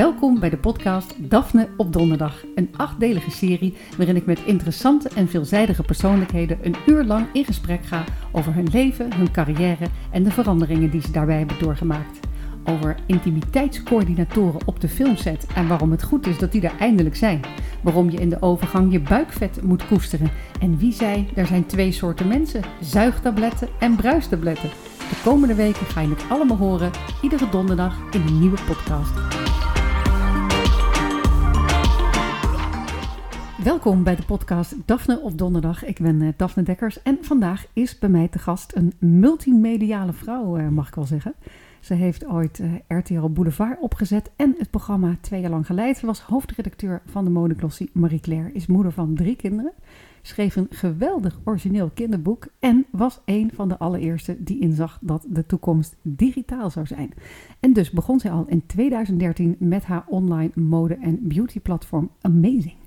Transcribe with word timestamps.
Welkom 0.00 0.40
bij 0.40 0.50
de 0.50 0.56
podcast 0.56 1.14
Daphne 1.18 1.68
op 1.76 1.92
Donderdag. 1.92 2.44
Een 2.54 2.70
achtdelige 2.76 3.30
serie 3.30 3.76
waarin 3.96 4.16
ik 4.16 4.26
met 4.26 4.44
interessante 4.44 5.08
en 5.08 5.28
veelzijdige 5.28 5.82
persoonlijkheden 5.82 6.58
een 6.62 6.74
uur 6.86 7.04
lang 7.04 7.26
in 7.32 7.44
gesprek 7.44 7.84
ga 7.84 8.04
over 8.32 8.54
hun 8.54 8.68
leven, 8.72 9.14
hun 9.14 9.30
carrière 9.30 9.86
en 10.10 10.22
de 10.22 10.30
veranderingen 10.30 10.90
die 10.90 11.00
ze 11.00 11.10
daarbij 11.10 11.38
hebben 11.38 11.58
doorgemaakt. 11.58 12.20
Over 12.64 12.96
intimiteitscoördinatoren 13.06 14.60
op 14.64 14.80
de 14.80 14.88
filmset 14.88 15.46
en 15.54 15.68
waarom 15.68 15.90
het 15.90 16.02
goed 16.02 16.26
is 16.26 16.38
dat 16.38 16.52
die 16.52 16.62
er 16.62 16.78
eindelijk 16.78 17.16
zijn. 17.16 17.40
Waarom 17.82 18.10
je 18.10 18.18
in 18.18 18.28
de 18.28 18.42
overgang 18.42 18.92
je 18.92 19.00
buikvet 19.00 19.62
moet 19.62 19.86
koesteren. 19.86 20.30
En 20.60 20.78
wie 20.78 20.92
zei, 20.92 21.28
er 21.34 21.46
zijn 21.46 21.66
twee 21.66 21.92
soorten 21.92 22.28
mensen: 22.28 22.62
zuigtabletten 22.80 23.68
en 23.78 23.96
bruistabletten. 23.96 24.70
De 24.98 25.20
komende 25.24 25.54
weken 25.54 25.86
ga 25.86 26.00
je 26.00 26.08
het 26.08 26.24
allemaal 26.28 26.56
horen, 26.56 26.90
iedere 27.22 27.48
donderdag 27.48 27.98
in 28.10 28.20
een 28.20 28.38
nieuwe 28.40 28.58
podcast. 28.66 29.39
Welkom 33.64 34.04
bij 34.04 34.16
de 34.16 34.22
podcast 34.22 34.74
Daphne 34.84 35.20
op 35.20 35.38
Donderdag. 35.38 35.84
Ik 35.84 35.98
ben 36.00 36.20
uh, 36.20 36.28
Daphne 36.36 36.62
Dekkers 36.62 37.02
en 37.02 37.18
vandaag 37.20 37.66
is 37.72 37.98
bij 37.98 38.08
mij 38.08 38.28
te 38.28 38.38
gast 38.38 38.76
een 38.76 38.92
multimediale 38.98 40.12
vrouw, 40.12 40.58
uh, 40.58 40.68
mag 40.68 40.88
ik 40.88 40.94
wel 40.94 41.04
zeggen. 41.04 41.34
Ze 41.80 41.94
heeft 41.94 42.26
ooit 42.26 42.58
uh, 42.58 42.72
RTL 42.88 43.28
Boulevard 43.28 43.80
opgezet 43.80 44.30
en 44.36 44.54
het 44.58 44.70
programma 44.70 45.16
twee 45.20 45.40
jaar 45.40 45.50
lang 45.50 45.66
geleid. 45.66 45.96
Ze 45.96 46.06
was 46.06 46.20
hoofdredacteur 46.20 47.02
van 47.06 47.24
de 47.24 47.30
modeklossie 47.30 47.90
Marie 47.92 48.20
Claire, 48.20 48.52
is 48.52 48.66
moeder 48.66 48.92
van 48.92 49.14
drie 49.14 49.36
kinderen 49.36 49.72
schreef 50.22 50.56
een 50.56 50.66
geweldig 50.70 51.40
origineel 51.44 51.90
kinderboek 51.94 52.46
en 52.58 52.86
was 52.90 53.20
een 53.24 53.50
van 53.54 53.68
de 53.68 53.78
allereerste 53.78 54.36
die 54.42 54.60
inzag 54.60 54.98
dat 55.00 55.26
de 55.28 55.46
toekomst 55.46 55.96
digitaal 56.02 56.70
zou 56.70 56.86
zijn. 56.86 57.12
En 57.60 57.72
dus 57.72 57.90
begon 57.90 58.20
zij 58.20 58.30
al 58.30 58.46
in 58.48 58.66
2013 58.66 59.56
met 59.58 59.84
haar 59.84 60.04
online 60.06 60.50
mode- 60.54 60.98
en 61.00 61.18
beautyplatform 61.22 62.10
Amazing. 62.20 62.79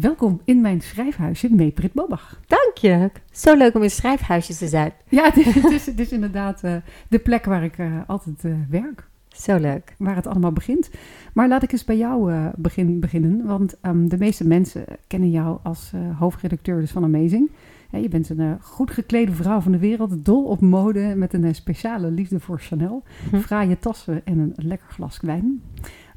Welkom 0.00 0.40
in 0.44 0.60
mijn 0.60 0.80
schrijfhuisje, 0.80 1.54
Meeprit 1.54 1.92
Bobach. 1.92 2.40
Dank 2.46 2.76
je. 2.76 3.10
Zo 3.30 3.56
leuk 3.56 3.74
om 3.74 3.82
in 3.82 3.90
schrijfhuisjes 3.90 4.58
te 4.58 4.68
zijn. 4.68 4.92
Ja, 5.08 5.24
het 5.24 5.36
is, 5.36 5.54
het 5.54 5.70
is, 5.72 5.86
het 5.86 5.98
is 5.98 6.12
inderdaad 6.12 6.64
uh, 6.64 6.76
de 7.08 7.18
plek 7.18 7.44
waar 7.44 7.64
ik 7.64 7.78
uh, 7.78 8.00
altijd 8.06 8.44
uh, 8.44 8.54
werk. 8.68 9.08
Zo 9.28 9.56
leuk. 9.56 9.94
Waar 9.98 10.16
het 10.16 10.26
allemaal 10.26 10.52
begint. 10.52 10.90
Maar 11.32 11.48
laat 11.48 11.62
ik 11.62 11.72
eens 11.72 11.84
bij 11.84 11.96
jou 11.96 12.32
begin, 12.56 13.00
beginnen. 13.00 13.46
Want 13.46 13.76
um, 13.82 14.08
de 14.08 14.18
meeste 14.18 14.46
mensen 14.46 14.84
kennen 15.06 15.30
jou 15.30 15.58
als 15.62 15.92
hoofdredacteur 16.18 16.80
dus 16.80 16.90
van 16.90 17.04
Amazing. 17.04 17.50
Je 17.90 18.08
bent 18.08 18.28
een 18.28 18.58
goed 18.60 18.90
geklede 18.90 19.32
vrouw 19.32 19.60
van 19.60 19.72
de 19.72 19.78
wereld. 19.78 20.24
Dol 20.24 20.44
op 20.44 20.60
mode. 20.60 21.14
Met 21.16 21.32
een 21.32 21.54
speciale 21.54 22.10
liefde 22.10 22.40
voor 22.40 22.60
Chanel. 22.60 23.02
Hm. 23.30 23.38
Fraaie 23.38 23.78
tassen 23.78 24.20
en 24.24 24.38
een 24.38 24.52
lekker 24.56 24.88
glas 24.88 25.20
wijn. 25.20 25.62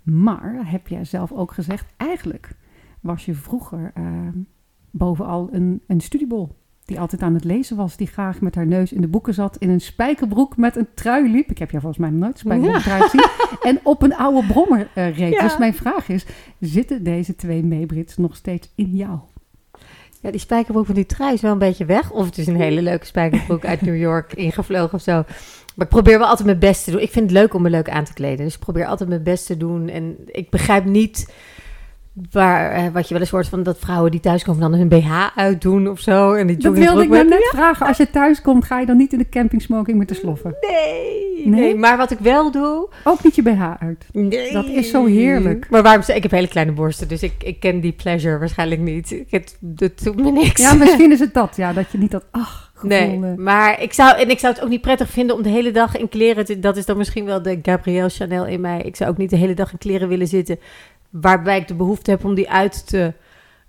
Maar 0.04 0.62
heb 0.64 0.88
jij 0.88 1.06
zelf 1.06 1.32
ook 1.32 1.52
gezegd. 1.52 1.94
Eigenlijk 1.98 2.56
was 3.02 3.26
je 3.26 3.34
vroeger 3.34 3.94
bovenal 4.92 5.50
een, 5.52 5.82
een 5.88 6.02
studiebol 6.02 6.56
die 6.88 7.00
altijd 7.00 7.22
aan 7.22 7.34
het 7.34 7.44
lezen 7.44 7.78
was, 7.78 7.98
die 7.98 8.08
graag 8.08 8.42
met 8.42 8.56
haar 8.56 8.68
neus 8.68 8.94
in 8.94 9.02
de 9.02 9.08
boeken 9.08 9.34
zat, 9.34 9.58
in 9.58 9.70
een 9.70 9.82
spijkerbroek 9.82 10.58
met 10.58 10.76
een 10.76 10.88
trui 10.94 11.32
liep. 11.32 11.50
Ik 11.50 11.58
heb 11.58 11.70
jou 11.70 11.82
volgens 11.82 12.02
mij 12.02 12.20
nooit 12.20 12.38
spijkerbroek 12.38 12.84
ja. 12.84 13.00
gezien. 13.00 13.26
En 13.62 13.80
op 13.84 14.02
een 14.02 14.16
oude 14.16 14.48
brommer 14.48 14.88
uh, 14.96 15.18
reed. 15.18 15.34
Ja. 15.34 15.42
Dus 15.42 15.58
mijn 15.58 15.74
vraag 15.74 16.10
is, 16.10 16.26
zitten 16.60 17.04
deze 17.04 17.36
twee 17.36 17.64
meebrits 17.64 18.18
nog 18.18 18.36
steeds 18.36 18.72
in 18.76 18.96
jou? 18.96 19.20
Ja, 20.22 20.32
die 20.32 20.40
spijkerbroek 20.40 20.86
van 20.86 20.96
die 20.96 21.06
trui 21.06 21.34
is 21.34 21.42
wel 21.42 21.52
een 21.52 21.58
beetje 21.58 21.86
weg. 21.86 22.12
Of 22.12 22.26
het 22.26 22.38
is 22.38 22.48
een 22.48 22.56
hele 22.56 22.82
leuke 22.82 23.06
spijkerbroek 23.06 23.66
uit 23.66 23.82
New 23.82 23.98
York 23.98 24.34
ingevlogen 24.46 24.94
of 24.94 25.02
zo. 25.02 25.24
Maar 25.76 25.86
ik 25.86 25.90
probeer 25.90 26.20
wel 26.20 26.28
altijd 26.28 26.48
mijn 26.48 26.60
best 26.60 26.84
te 26.84 26.92
doen. 26.92 27.02
Ik 27.02 27.12
vind 27.12 27.30
het 27.30 27.40
leuk 27.40 27.54
om 27.54 27.62
me 27.62 27.70
leuk 27.70 27.90
aan 27.90 28.06
te 28.06 28.14
kleden. 28.14 28.46
Dus 28.46 28.54
ik 28.54 28.60
probeer 28.60 28.86
altijd 28.86 29.10
mijn 29.10 29.24
best 29.24 29.46
te 29.46 29.58
doen. 29.58 29.90
En 29.90 30.18
ik 30.26 30.50
begrijp 30.50 30.86
niet 30.86 31.34
Waar, 32.32 32.72
eh, 32.72 32.84
wat 32.94 33.08
je 33.08 33.14
wel 33.14 33.22
eens 33.22 33.32
hoort 33.32 33.48
van 33.48 33.64
dat 33.64 33.78
vrouwen 33.80 34.12
die 34.12 34.20
thuiskomen 34.20 34.62
dan 34.62 34.74
hun 34.74 34.88
BH 34.88 35.30
uitdoen 35.36 35.90
of 35.90 36.00
zo. 36.00 36.34
En 36.34 36.48
die 36.48 36.58
dat 36.58 36.78
wilde 36.78 37.02
ik 37.02 37.10
nou 37.10 37.28
net 37.28 37.50
vragen. 37.52 37.88
Als 37.88 37.98
je 37.98 38.10
thuis 38.10 38.42
komt, 38.42 38.66
ga 38.66 38.80
je 38.80 38.86
dan 38.86 38.98
niet 38.98 39.12
in 39.14 39.18
de 39.18 39.30
campingsmoking 39.30 39.98
met 39.98 40.08
de 40.08 40.14
sloffen? 40.14 40.56
Nee, 40.62 41.46
nee, 41.46 41.60
nee. 41.60 41.76
Maar 41.76 41.98
wat 41.98 42.12
ik 42.12 42.20
wel 42.20 42.52
doe... 42.52 42.90
Ook 43.04 43.24
niet 43.24 43.36
je 43.36 43.42
BH 43.42 43.64
uit. 43.80 44.06
Nee. 44.12 44.54
Dat 44.54 44.66
is 44.66 44.90
zo 44.90 45.06
heerlijk. 45.06 45.70
Maar 45.70 45.84
waarom... 45.84 46.04
Ik 46.08 46.24
heb 46.24 46.32
hele 46.32 46.48
kleine 46.48 46.72
borsten, 46.72 47.08
dus 47.08 47.24
ik, 47.24 47.34
ik 47.44 47.60
ken 47.60 47.80
die 47.80 47.92
pleasure 47.92 48.38
waarschijnlijk 48.38 48.82
niet. 48.82 49.24
Het, 49.30 49.58
het 49.76 50.04
doet 50.04 50.16
me 50.16 50.32
niks. 50.32 50.62
Ja, 50.62 50.74
misschien 50.74 51.12
is 51.12 51.20
het 51.20 51.34
dat. 51.34 51.56
Ja, 51.56 51.74
dat 51.74 51.92
je 51.92 51.98
niet 51.98 52.12
dat... 52.12 52.24
Ach, 52.32 52.72
gevoel, 52.74 52.90
nee, 52.90 53.36
maar 53.36 53.82
ik 53.82 53.94
zou, 53.94 54.18
en 54.20 54.30
ik 54.30 54.40
zou 54.40 54.54
het 54.54 54.64
ook 54.64 54.70
niet 54.70 54.82
prettig 54.82 55.10
vinden 55.10 55.36
om 55.36 55.42
de 55.42 55.50
hele 55.50 55.72
dag 55.72 55.98
in 55.98 56.10
kleren 56.10 56.46
te... 56.46 56.60
Dat 56.60 56.78
is 56.78 56.86
dan 56.86 56.98
misschien 56.98 57.26
wel 57.26 57.42
de 57.42 57.60
Gabrielle 57.62 58.10
Chanel 58.10 58.46
in 58.46 58.62
mij. 58.62 58.82
Ik 58.82 58.96
zou 58.96 59.10
ook 59.10 59.18
niet 59.18 59.30
de 59.30 59.36
hele 59.38 59.54
dag 59.54 59.72
in 59.72 59.78
kleren 59.78 60.08
willen 60.08 60.28
zitten 60.28 60.60
waarbij 61.22 61.58
ik 61.58 61.68
de 61.68 61.76
behoefte 61.76 62.12
heb 62.12 62.26
om 62.26 62.36
die 62.36 62.50
uit 62.50 62.88
te 62.88 63.14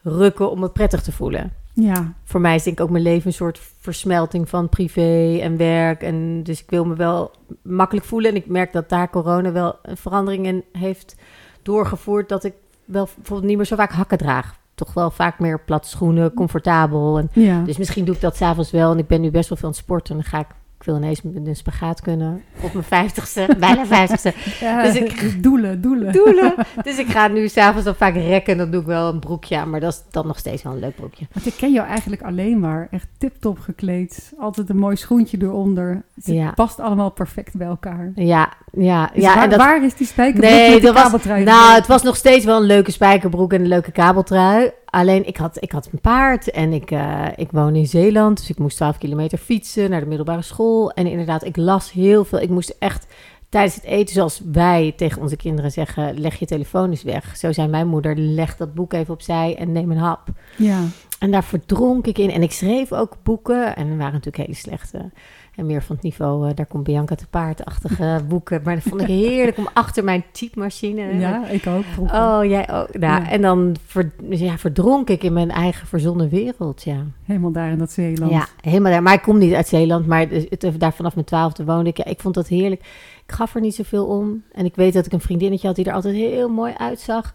rukken 0.03 0.51
om 0.51 0.63
het 0.63 0.73
prettig 0.73 1.03
te 1.03 1.13
voelen. 1.13 1.53
Ja. 1.73 2.13
Voor 2.25 2.41
mij 2.41 2.55
is 2.55 2.63
denk 2.63 2.79
ik 2.79 2.85
ook 2.85 2.91
mijn 2.91 3.03
leven 3.03 3.27
een 3.27 3.33
soort 3.33 3.61
versmelting 3.81 4.49
van 4.49 4.69
privé 4.69 5.39
en 5.43 5.57
werk. 5.57 6.03
En 6.03 6.43
dus 6.43 6.63
ik 6.63 6.71
wil 6.71 6.85
me 6.85 6.95
wel 6.95 7.31
makkelijk 7.63 8.07
voelen. 8.07 8.31
En 8.31 8.37
ik 8.37 8.47
merk 8.47 8.73
dat 8.73 8.89
daar 8.89 9.11
corona 9.11 9.53
wel 9.53 9.79
een 9.83 9.97
verandering 9.97 10.47
in 10.47 10.65
heeft 10.73 11.17
doorgevoerd. 11.63 12.29
Dat 12.29 12.45
ik 12.45 12.55
wel 12.85 13.09
bijvoorbeeld 13.15 13.49
niet 13.49 13.57
meer 13.57 13.67
zo 13.67 13.77
vaak 13.77 13.93
hakken 13.93 14.19
draag. 14.19 14.57
Toch 14.75 14.95
wel 14.95 15.11
vaak 15.11 15.39
meer 15.39 15.61
platte 15.61 15.89
schoenen, 15.89 16.35
comfortabel. 16.35 17.19
En 17.19 17.31
ja. 17.33 17.63
Dus 17.63 17.79
misschien 17.79 18.05
doe 18.05 18.15
ik 18.15 18.21
dat 18.21 18.37
s'avonds 18.37 18.71
wel. 18.71 18.93
En 18.93 18.99
ik 18.99 19.07
ben 19.07 19.21
nu 19.21 19.31
best 19.31 19.49
wel 19.49 19.59
veel 19.59 19.69
aan 19.69 19.75
het 19.75 19.85
sporten. 19.85 20.15
En 20.15 20.21
dan 20.21 20.31
ga 20.31 20.39
ik 20.39 20.55
ik 20.79 20.85
wil 20.85 20.97
ineens 20.97 21.23
met 21.23 21.47
een 21.47 21.57
spagaat 21.57 22.01
kunnen 22.01 22.43
op 22.61 22.73
mijn 22.73 22.85
vijftigste, 22.85 23.49
bijna 23.61 23.87
vijftigste. 23.87 24.33
Ja, 24.61 24.83
dus 24.83 24.95
ik, 24.95 25.33
doelen, 25.43 25.81
doelen. 25.81 26.13
Doelen. 26.13 26.55
Dus 26.83 26.99
ik 26.99 27.07
ga 27.07 27.29
nu 27.29 27.49
s'avonds 27.49 27.85
dan 27.85 27.95
vaak 27.95 28.15
rekken 28.15 28.53
en 28.53 28.59
dan 28.59 28.71
doe 28.71 28.81
ik 28.81 28.87
wel 28.87 29.09
een 29.09 29.19
broekje 29.19 29.57
aan. 29.57 29.71
Maar 29.71 29.81
dat 29.81 29.93
is 29.93 30.03
dan 30.11 30.27
nog 30.27 30.39
steeds 30.39 30.63
wel 30.63 30.73
een 30.73 30.79
leuk 30.79 30.97
broekje. 30.97 31.27
Want 31.33 31.47
ik 31.47 31.55
ken 31.57 31.73
jou 31.73 31.89
eigenlijk 31.89 32.23
alleen 32.23 32.61
maar 32.61 32.89
echt 32.91 33.09
tip-top 33.19 33.59
gekleed. 33.59 34.33
Altijd 34.39 34.71
een 34.71 34.79
mooi 34.79 34.97
schoentje 34.97 35.39
eronder. 35.41 36.03
Het 36.15 36.27
ja. 36.27 36.53
past 36.53 36.81
allemaal 36.81 37.11
perfect 37.11 37.57
bij 37.57 37.67
elkaar. 37.67 38.13
Ja, 38.15 38.53
ja. 38.73 39.11
Dus 39.15 39.23
ja 39.23 39.35
waar, 39.35 39.45
en 39.45 39.51
dat, 39.51 39.59
waar 39.59 39.85
is 39.85 39.95
die 39.95 40.07
spijkerbroek 40.07 40.51
nee, 40.51 40.81
de 40.81 40.93
was? 40.93 41.25
Nou, 41.25 41.75
het 41.75 41.87
was 41.87 42.03
nog 42.03 42.17
steeds 42.17 42.45
wel 42.45 42.57
een 42.57 42.67
leuke 42.67 42.91
spijkerbroek 42.91 43.53
en 43.53 43.61
een 43.61 43.69
leuke 43.69 43.93
kabeltrui. 43.93 44.71
Alleen 44.91 45.27
ik 45.27 45.37
had, 45.37 45.63
ik 45.63 45.73
had 45.73 45.89
een 45.93 46.01
paard 46.01 46.51
en 46.51 46.73
ik, 46.73 46.91
uh, 46.91 47.27
ik 47.37 47.51
woon 47.51 47.77
in 47.77 47.87
Zeeland. 47.87 48.39
Dus 48.39 48.51
ik 48.51 48.59
moest 48.59 48.77
12 48.77 48.99
kilometer 48.99 49.39
fietsen 49.39 49.91
naar 49.91 50.01
de 50.01 50.07
middelbare 50.07 50.43
school. 50.43 50.91
En 50.91 51.07
inderdaad, 51.07 51.45
ik 51.45 51.57
las 51.57 51.93
heel 51.93 52.25
veel. 52.25 52.41
Ik 52.41 52.49
moest 52.49 52.77
echt 52.79 53.07
tijdens 53.49 53.75
het 53.75 53.85
eten, 53.85 54.15
zoals 54.15 54.43
wij 54.53 54.93
tegen 54.97 55.23
onze 55.23 55.37
kinderen 55.37 55.71
zeggen, 55.71 56.21
leg 56.21 56.39
je 56.39 56.47
telefoon 56.47 56.91
eens 56.91 57.03
weg. 57.03 57.37
Zo 57.37 57.53
zei 57.53 57.69
mijn 57.69 57.89
moeder, 57.89 58.17
leg 58.17 58.57
dat 58.57 58.75
boek 58.75 58.93
even 58.93 59.15
opzij 59.15 59.57
en 59.57 59.73
neem 59.73 59.91
een 59.91 59.99
hap. 59.99 60.29
Ja. 60.57 60.81
En 61.19 61.31
daar 61.31 61.45
verdronk 61.45 62.07
ik 62.07 62.19
in. 62.19 62.31
En 62.31 62.43
ik 62.43 62.53
schreef 62.53 62.93
ook 62.93 63.17
boeken. 63.23 63.77
En 63.77 63.89
er 63.91 63.97
waren 63.97 64.13
natuurlijk 64.13 64.37
hele 64.37 64.55
slechte. 64.55 65.11
En 65.59 65.67
meer 65.67 65.83
van 65.83 65.95
het 65.95 66.05
niveau, 66.05 66.49
uh, 66.49 66.55
daar 66.55 66.67
komt 66.67 66.85
Bianca 66.85 67.15
te 67.15 67.27
paardachtige 67.27 68.21
boeken. 68.29 68.61
Maar 68.65 68.75
dat 68.75 68.83
vond 68.83 69.01
ik 69.01 69.07
heerlijk 69.07 69.59
om 69.59 69.69
achter 69.73 70.05
mijn 70.05 70.25
typemachine. 70.33 71.19
Ja, 71.19 71.47
ik 71.47 71.67
ook. 71.67 71.85
Vroeger. 71.85 72.17
Oh, 72.17 72.45
jij 72.45 72.71
ook. 72.73 72.99
Nou, 72.99 73.23
ja. 73.23 73.31
En 73.31 73.43
dan 73.43 73.77
ver, 73.87 74.11
ja, 74.29 74.59
verdronk 74.59 75.11
ik 75.11 75.23
in 75.23 75.33
mijn 75.33 75.51
eigen 75.51 75.87
verzonnen 75.87 76.29
wereld, 76.29 76.83
ja. 76.83 77.05
Helemaal 77.25 77.53
daar 77.53 77.71
in 77.71 77.79
dat 77.79 77.93
Zeeland. 77.93 78.33
Ja, 78.33 78.47
helemaal 78.61 78.93
daar. 78.93 79.03
Maar 79.03 79.15
ik 79.15 79.23
kom 79.23 79.39
niet 79.39 79.55
uit 79.55 79.69
Zeeland, 79.69 80.07
maar 80.07 80.21
het, 80.29 80.47
het, 80.61 80.81
daar 80.81 80.93
vanaf 80.93 81.15
mijn 81.15 81.27
twaalfde 81.27 81.65
woonde 81.65 81.91
ik. 81.91 81.97
Ja, 81.97 82.05
ik 82.05 82.21
vond 82.21 82.35
dat 82.35 82.49
heerlijk. 82.49 82.81
Ik 83.27 83.33
gaf 83.35 83.55
er 83.55 83.61
niet 83.61 83.75
zoveel 83.75 84.07
om. 84.07 84.43
En 84.53 84.65
ik 84.65 84.77
weet 84.77 84.93
dat 84.93 85.07
ik 85.07 85.13
een 85.13 85.21
vriendinnetje 85.21 85.67
had 85.67 85.77
die 85.77 85.85
er 85.85 85.93
altijd 85.93 86.15
heel 86.15 86.49
mooi 86.49 86.73
uitzag. 86.77 87.35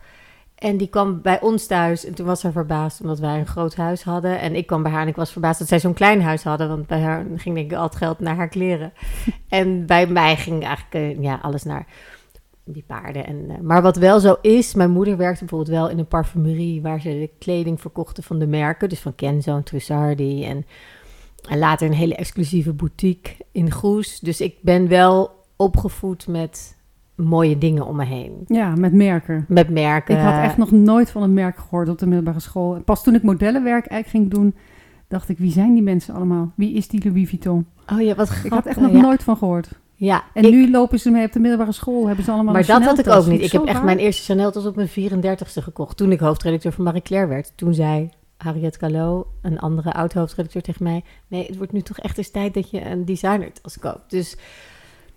En 0.64 0.78
die 0.78 0.88
kwam 0.88 1.22
bij 1.22 1.42
ons 1.42 1.66
thuis 1.66 2.06
en 2.06 2.14
toen 2.14 2.26
was 2.26 2.40
ze 2.40 2.52
verbaasd 2.52 3.02
omdat 3.02 3.20
wij 3.20 3.40
een 3.40 3.48
groot 3.48 3.76
huis 3.76 4.04
hadden. 4.04 4.40
En 4.40 4.56
ik 4.56 4.68
kwam 4.68 4.84
bij 4.84 4.92
haar 4.92 5.02
en 5.02 5.08
ik 5.08 5.16
was 5.16 5.32
verbaasd 5.32 5.60
dat 5.60 5.68
zij 5.68 5.80
zo'n 5.80 5.94
klein 5.94 6.22
huis 6.22 6.44
hadden. 6.44 6.68
Want 6.68 6.88
bij 6.88 7.02
haar 7.02 7.26
ging 7.36 7.56
denk 7.56 7.72
ik 7.72 7.78
al 7.78 7.84
het 7.84 7.96
geld 7.96 8.20
naar 8.20 8.36
haar 8.36 8.48
kleren. 8.48 8.94
en 9.50 9.86
bij 9.86 10.08
mij 10.08 10.36
ging 10.36 10.64
eigenlijk 10.64 11.18
uh, 11.18 11.24
ja, 11.24 11.40
alles 11.42 11.64
naar 11.64 11.86
die 12.64 12.84
paarden. 12.88 13.26
En, 13.26 13.36
uh, 13.36 13.60
maar 13.60 13.82
wat 13.82 13.98
wel 13.98 14.20
zo 14.20 14.36
is, 14.42 14.74
mijn 14.74 14.92
moeder 14.92 15.18
werkte 15.18 15.40
bijvoorbeeld 15.40 15.78
wel 15.78 15.90
in 15.90 16.00
een 16.00 16.08
parfumerie... 16.08 16.82
waar 16.82 17.02
ze 17.02 17.10
de 17.10 17.30
kleding 17.40 17.82
verkochten 17.82 18.24
van 18.24 18.40
de 18.40 18.48
merken. 18.48 18.90
Dus 18.90 19.00
van 19.00 19.16
Kenzo 19.16 19.56
en 19.56 19.64
Trussardi 19.64 20.46
en, 20.46 20.66
en 21.50 21.58
later 21.58 21.88
een 21.88 21.94
hele 21.94 22.16
exclusieve 22.16 22.74
boutique 22.74 23.36
in 23.52 23.72
Goes. 23.72 24.20
Dus 24.20 24.42
ik 24.42 24.56
ben 24.62 24.88
wel 24.88 25.32
opgevoed 25.56 26.28
met 26.28 26.76
mooie 27.16 27.58
dingen 27.58 27.86
om 27.86 27.96
me 27.96 28.06
heen. 28.06 28.44
Ja, 28.48 28.76
met 28.76 28.94
merken. 28.94 29.46
Met 29.48 29.70
merken. 29.70 30.16
Ik 30.16 30.22
had 30.22 30.44
echt 30.44 30.58
nog 30.58 30.72
nooit 30.72 31.12
van 31.12 31.24
een 31.24 31.34
merk 31.34 31.58
gehoord 31.58 31.90
op 31.90 31.98
de 31.98 32.06
middelbare 32.06 32.40
school. 32.40 32.82
Pas 32.86 33.04
toen 33.04 33.16
ik 33.16 33.24
modellenwerk 33.24 33.86
eigenlijk 33.86 34.26
ging 34.26 34.40
doen, 34.40 34.56
dacht 35.08 35.30
ik, 35.30 35.38
wie 35.38 35.52
zijn 35.52 35.74
die 35.74 35.84
mensen 35.84 36.14
allemaal? 36.14 36.52
Wie 36.56 36.74
is 36.74 36.88
die 36.88 37.04
Louis 37.06 37.30
Vuitton? 37.30 37.66
Oh 37.92 38.02
ja, 38.02 38.16
wat 38.16 38.28
grappig. 38.28 38.46
Ik 38.46 38.52
had 38.52 38.66
echt 38.66 38.80
nog 38.80 38.92
ja. 38.92 39.02
nooit 39.02 39.24
van 39.24 39.38
gehoord. 39.38 39.70
Ja, 39.96 40.24
en 40.34 40.44
ik, 40.44 40.52
nu 40.52 40.72
lopen 40.72 41.00
ze 41.00 41.12
mee 41.12 41.26
op 41.26 41.32
de 41.32 41.40
middelbare 41.40 41.72
school, 41.72 42.08
hebben 42.08 42.26
ze 42.26 42.32
allemaal 42.32 42.54
Maar 42.54 42.66
dat 42.66 42.84
had 42.84 43.00
ik 43.00 43.08
ook 43.08 43.26
niet. 43.26 43.42
Ik 43.42 43.52
heb 43.52 43.64
echt 43.64 43.76
raar. 43.76 43.86
mijn 43.86 43.98
eerste 43.98 44.24
Chanel 44.24 44.52
tot 44.52 44.66
op 44.66 44.76
mijn 44.76 44.90
34ste 44.90 45.64
gekocht. 45.64 45.98
Toen 45.98 46.12
ik 46.12 46.20
hoofdredacteur 46.20 46.72
van 46.72 46.84
Marie 46.84 47.02
Claire 47.02 47.28
werd. 47.28 47.52
Toen 47.56 47.74
zei 47.74 48.10
Harriet 48.38 48.78
Callot, 48.78 49.28
een 49.42 49.60
andere 49.60 49.94
oud-hoofdredacteur 49.94 50.62
tegen 50.62 50.84
mij... 50.84 51.04
Nee, 51.28 51.46
het 51.46 51.58
wordt 51.58 51.72
nu 51.72 51.82
toch 51.82 52.00
echt 52.00 52.18
eens 52.18 52.32
tijd 52.32 52.54
dat 52.54 52.70
je 52.70 52.86
een 52.86 53.06
designertas 53.06 53.80
koopt. 53.80 54.10
Dus 54.10 54.38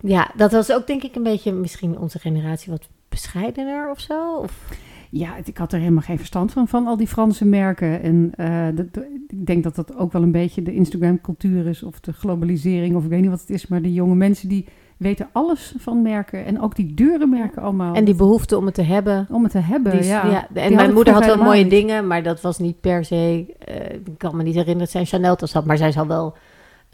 ja, 0.00 0.30
dat 0.36 0.52
was 0.52 0.72
ook 0.72 0.86
denk 0.86 1.02
ik 1.02 1.14
een 1.14 1.22
beetje 1.22 1.52
misschien 1.52 1.98
onze 1.98 2.18
generatie 2.18 2.70
wat 2.72 2.88
bescheidener 3.08 3.90
of 3.90 4.00
zo? 4.00 4.36
Of? 4.36 4.62
Ja, 5.10 5.36
ik 5.44 5.56
had 5.58 5.72
er 5.72 5.78
helemaal 5.78 6.02
geen 6.02 6.16
verstand 6.18 6.52
van, 6.52 6.68
van 6.68 6.86
al 6.86 6.96
die 6.96 7.06
Franse 7.06 7.44
merken. 7.44 8.02
En 8.02 8.32
eh, 8.36 8.66
dat- 8.74 9.04
ik 9.28 9.46
denk 9.46 9.64
dat 9.64 9.74
dat 9.74 9.96
ook 9.96 10.12
wel 10.12 10.22
een 10.22 10.32
beetje 10.32 10.62
de 10.62 10.74
Instagram-cultuur 10.74 11.66
is, 11.66 11.82
of 11.82 12.00
de 12.00 12.12
globalisering, 12.12 12.96
of 12.96 13.04
ik 13.04 13.10
weet 13.10 13.20
niet 13.20 13.30
wat 13.30 13.40
het 13.40 13.50
is. 13.50 13.66
Maar 13.66 13.82
de 13.82 13.92
jonge 13.92 14.14
mensen 14.14 14.48
die 14.48 14.66
weten 14.96 15.28
alles 15.32 15.74
van 15.78 16.02
merken 16.02 16.44
en 16.44 16.60
ook 16.60 16.74
die 16.76 16.94
dure 16.94 17.26
merken 17.26 17.62
allemaal. 17.62 17.94
En 17.94 18.04
die 18.04 18.14
behoefte 18.14 18.56
om 18.56 18.64
het 18.66 18.74
te 18.74 18.82
hebben. 18.82 19.26
om 19.30 19.42
het 19.42 19.52
te 19.52 19.58
hebben, 19.58 19.92
Die 19.92 20.04
ja. 20.04 20.48
en 20.54 20.74
mijn 20.74 20.92
moeder 20.92 21.12
had 21.14 21.24
wel 21.26 21.36
mooie 21.42 21.66
dingen, 21.66 22.06
maar 22.06 22.22
dat 22.22 22.40
was 22.40 22.58
niet 22.58 22.80
per 22.80 23.04
se. 23.04 23.54
eh, 23.58 23.90
ik 23.94 24.08
kan 24.18 24.36
me 24.36 24.42
niet 24.42 24.52
herinneren 24.54 24.78
dat 24.82 24.90
zij 24.90 25.00
een 25.00 25.06
Chanel 25.06 25.36
tas 25.36 25.52
had, 25.52 25.64
maar 25.64 25.76
zij 25.76 25.92
zal 25.92 26.06
wel 26.06 26.34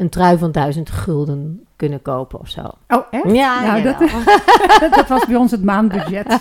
een 0.03 0.09
trui 0.09 0.39
van 0.39 0.53
duizend 0.53 0.91
gulden 0.91 1.67
kunnen 1.77 2.03
kopen 2.03 2.41
of 2.41 2.49
zo. 2.49 2.71
Oh, 2.89 3.03
echt? 3.11 3.33
Ja, 3.33 3.63
Nou, 3.67 3.83
dat, 3.83 3.99
dat 4.97 5.09
was 5.09 5.27
bij 5.27 5.37
ons 5.37 5.51
het 5.51 5.65
maandbudget. 5.65 6.41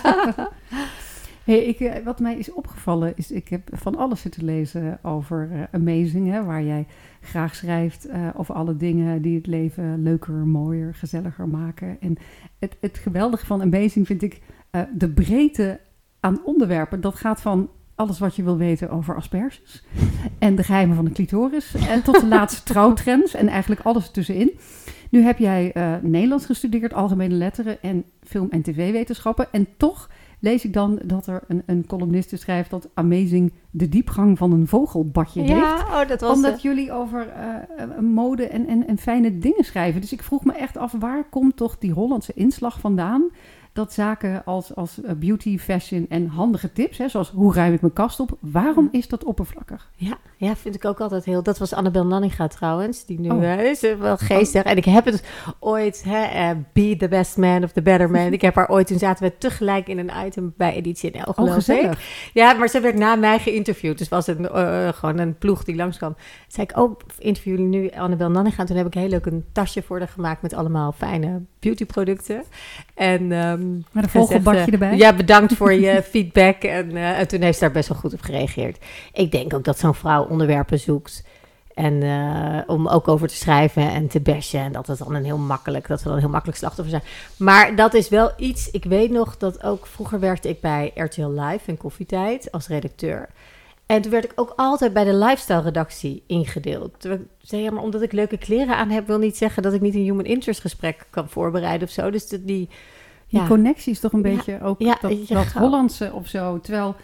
Hey, 1.44 1.64
ik, 1.64 1.80
eh, 1.80 2.04
wat 2.04 2.20
mij 2.20 2.36
is 2.36 2.52
opgevallen 2.52 3.12
is, 3.16 3.30
ik 3.30 3.48
heb 3.48 3.68
van 3.72 3.96
alles 3.96 4.20
zitten 4.20 4.44
lezen 4.44 4.98
over 5.02 5.48
eh, 5.52 5.62
Amazing, 5.72 6.30
hè, 6.30 6.44
waar 6.44 6.62
jij 6.62 6.86
graag 7.20 7.54
schrijft 7.54 8.06
eh, 8.06 8.28
over 8.36 8.54
alle 8.54 8.76
dingen 8.76 9.22
die 9.22 9.36
het 9.36 9.46
leven 9.46 10.02
leuker, 10.02 10.34
mooier, 10.34 10.94
gezelliger 10.94 11.48
maken. 11.48 11.96
En 12.00 12.16
het, 12.58 12.76
het 12.80 12.98
geweldige 12.98 13.46
van 13.46 13.62
Amazing 13.62 14.06
vind 14.06 14.22
ik 14.22 14.40
de 14.92 15.08
breedte 15.08 15.80
aan 16.20 16.40
onderwerpen. 16.44 17.00
Dat 17.00 17.14
gaat 17.14 17.40
van 17.40 17.68
alles 17.94 18.18
wat 18.18 18.36
je 18.36 18.42
wil 18.42 18.56
weten 18.56 18.90
over 18.90 19.16
asperges 19.16 19.84
en 20.38 20.54
de 20.56 20.62
geheimen 20.62 20.96
van 20.96 21.04
de 21.04 21.12
clitoris 21.12 21.74
en 21.88 22.02
tot 22.02 22.20
de 22.20 22.26
laatste 22.26 22.62
trouwtrends 22.72 23.34
en 23.34 23.48
eigenlijk 23.48 23.80
alles 23.80 24.04
ertussenin. 24.06 24.50
Nu 25.10 25.22
heb 25.22 25.38
jij 25.38 25.72
eh, 25.72 25.94
Nederlands 26.02 26.46
gestudeerd, 26.46 26.94
algemene 26.94 27.34
letteren 27.34 27.82
en 27.82 28.04
film- 28.22 28.50
en 28.50 28.62
tv-wetenschappen. 28.62 29.46
En 29.52 29.66
toch 29.76 30.10
lees 30.40 30.64
ik 30.64 30.72
dan 30.72 31.00
dat 31.04 31.26
er 31.26 31.42
een, 31.48 31.62
een 31.66 31.86
columniste 31.86 32.36
schrijft 32.36 32.70
dat 32.70 32.88
Amazing 32.94 33.52
de 33.70 33.88
diepgang 33.88 34.38
van 34.38 34.52
een 34.52 34.66
vogelbadje 34.66 35.40
heeft. 35.40 35.52
Ja, 35.52 35.76
oh, 36.02 36.08
dat 36.08 36.20
was 36.20 36.36
Omdat 36.36 36.54
de- 36.54 36.68
jullie 36.68 36.92
over 36.92 37.28
eh, 37.28 37.98
mode 38.00 38.46
en, 38.46 38.66
en, 38.66 38.86
en 38.86 38.98
fijne 38.98 39.38
dingen 39.38 39.64
schrijven. 39.64 40.00
Dus 40.00 40.12
ik 40.12 40.22
vroeg 40.22 40.44
me 40.44 40.52
echt 40.52 40.76
af, 40.76 40.92
waar 40.98 41.24
komt 41.30 41.56
toch 41.56 41.78
die 41.78 41.92
Hollandse 41.92 42.32
inslag 42.34 42.80
vandaan? 42.80 43.22
Dat 43.74 43.92
zaken 43.92 44.44
als, 44.44 44.74
als 44.74 45.02
eh, 45.02 45.12
beauty, 45.16 45.58
fashion 45.58 46.06
en 46.08 46.26
handige 46.26 46.72
tips, 46.72 46.98
hè, 46.98 47.08
zoals 47.08 47.30
hoe 47.30 47.54
ruim 47.54 47.72
ik 47.72 47.80
mijn 47.80 47.92
kast 47.92 48.20
op, 48.20 48.36
waarom 48.40 48.88
is 48.92 49.08
dat 49.08 49.24
oppervlakkig? 49.24 49.90
Ja, 49.96 50.18
ja, 50.36 50.56
vind 50.56 50.74
ik 50.74 50.84
ook 50.84 51.00
altijd 51.00 51.24
heel. 51.24 51.42
Dat 51.42 51.58
was 51.58 51.72
Annabel 51.72 52.06
Nanninga 52.06 52.46
trouwens, 52.48 53.04
die 53.04 53.20
nu 53.20 53.30
Oh. 53.30 53.44
eh, 53.44 53.64
is 53.64 53.80
wel 53.98 54.16
geestig. 54.16 54.62
En 54.62 54.76
ik 54.76 54.84
heb 54.84 55.04
het 55.04 55.24
ooit, 55.58 56.02
hè, 56.06 56.22
eh, 56.22 56.50
be 56.72 56.96
the 56.98 57.08
best 57.08 57.36
man 57.36 57.62
of 57.64 57.72
the 57.72 57.82
better 57.82 58.10
man. 58.10 58.32
ik 58.38 58.40
heb 58.40 58.54
haar 58.54 58.68
ooit, 58.70 58.86
toen 58.86 58.98
zaten 58.98 59.24
we 59.24 59.38
tegelijk 59.38 59.88
in 59.88 59.98
een 59.98 60.10
item 60.26 60.54
bij 60.56 60.74
Editie 60.74 61.10
NL, 61.10 61.18
Oh, 61.24 61.34
geloof 61.34 61.48
ik. 61.48 61.54
gezellig. 61.54 62.30
Ja, 62.32 62.52
maar 62.52 62.68
ze 62.68 62.80
werd 62.80 62.96
na 62.96 63.14
mij 63.14 63.38
geïnterviewd. 63.38 63.98
Dus 63.98 64.08
was 64.08 64.26
het 64.26 64.38
gewoon 64.96 65.18
een 65.18 65.38
ploeg 65.38 65.64
die 65.64 65.76
langskwam. 65.76 66.12
Toen 66.14 66.22
zei 66.48 66.66
ik, 66.70 66.78
oh, 66.78 66.98
interview 67.18 67.56
jullie 67.58 67.80
nu 67.80 67.90
Annabel 67.90 68.30
Nanninga? 68.30 68.58
En 68.58 68.66
toen 68.66 68.76
heb 68.76 68.86
ik 68.86 68.94
heel 68.94 69.08
leuk 69.08 69.26
een 69.26 69.44
tasje 69.52 69.82
voor 69.82 69.98
haar 69.98 70.08
gemaakt 70.08 70.42
met 70.42 70.54
allemaal 70.54 70.92
fijne 70.92 71.40
beautyproducten. 71.62 72.42
En, 72.94 73.32
ehm, 73.32 73.76
Met 73.76 73.84
een 73.92 74.02
gezegd, 74.02 74.10
vogelbadje 74.10 74.60
eh, 74.60 74.72
erbij. 74.72 74.96
Ja, 74.96 75.12
bedankt 75.12 75.54
voor 75.54 75.72
je 75.72 76.02
feedback. 76.10 76.62
En, 76.62 76.96
eh, 76.96 77.18
en 77.18 77.28
toen 77.28 77.40
heeft 77.40 77.58
ze 77.58 77.64
daar 77.64 77.72
best 77.72 77.88
wel 77.88 77.98
goed 77.98 78.12
op 78.12 78.20
gereageerd. 78.20 78.84
Ik 79.12 79.30
denk 79.30 79.54
ook 79.54 79.64
dat 79.64 79.78
zo'n 79.78 79.94
vrouw 79.94 80.24
onderwerpen 80.24 80.78
zoekt. 80.78 81.24
En 81.74 82.02
eh, 82.02 82.58
om 82.66 82.88
ook 82.88 83.08
over 83.08 83.28
te 83.28 83.34
schrijven 83.34 83.90
en 83.90 84.08
te 84.08 84.20
bashen. 84.20 84.60
En 84.60 84.72
dat 84.72 84.86
het 84.86 84.98
dan 84.98 85.14
een 85.14 85.24
heel 85.24 85.38
makkelijk, 85.38 85.88
dat 85.88 86.02
we 86.02 86.08
dan 86.08 86.18
heel 86.18 86.28
makkelijk 86.28 86.58
slachtoffer 86.58 86.90
zijn. 86.90 87.08
Maar 87.36 87.76
dat 87.76 87.94
is 87.94 88.08
wel 88.08 88.32
iets. 88.36 88.70
Ik 88.70 88.84
weet 88.84 89.10
nog 89.10 89.36
dat 89.36 89.62
ook 89.62 89.86
vroeger 89.86 90.20
werkte 90.20 90.48
ik 90.48 90.60
bij 90.60 90.90
RTL 90.94 91.28
Live 91.28 91.70
en 91.70 91.76
Koffietijd 91.76 92.52
als 92.52 92.68
redacteur. 92.68 93.28
En 93.92 94.02
toen 94.02 94.10
werd 94.10 94.24
ik 94.24 94.32
ook 94.34 94.52
altijd 94.56 94.92
bij 94.92 95.04
de 95.04 95.14
lifestyle 95.14 95.60
redactie 95.60 96.22
ingedeeld. 96.26 97.00
Toen 97.00 97.26
zei, 97.38 97.62
ja, 97.62 97.70
maar 97.70 97.82
omdat 97.82 98.02
ik 98.02 98.12
leuke 98.12 98.36
kleren 98.36 98.76
aan 98.76 98.90
heb, 98.90 99.06
wil 99.06 99.18
niet 99.18 99.36
zeggen 99.36 99.62
dat 99.62 99.72
ik 99.72 99.80
niet 99.80 99.94
een 99.94 100.02
human 100.02 100.24
interest 100.24 100.60
gesprek 100.60 101.06
kan 101.10 101.28
voorbereiden 101.28 101.88
of 101.88 101.94
zo. 101.94 102.10
Dus 102.10 102.28
dat 102.28 102.46
die. 102.46 102.68
Die 103.28 103.46
connectie 103.46 103.92
is 103.92 104.00
toch 104.00 104.12
een 104.12 104.22
Ja, 104.22 104.34
beetje 104.34 104.60
ook 104.62 104.80
ja, 104.80 104.98
dat, 105.00 105.28
dat. 105.28 105.52
Hollandse 105.52 106.12
of 106.12 106.26
zo. 106.26 106.60
Terwijl 106.60 106.96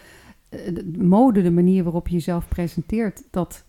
eh, 0.49 0.75
de 0.75 0.99
mode, 0.99 1.43
de 1.43 1.50
manier 1.50 1.82
waarop 1.85 2.08
je 2.08 2.14
jezelf 2.14 2.49
presenteert, 2.49 3.23
dat, 3.31 3.64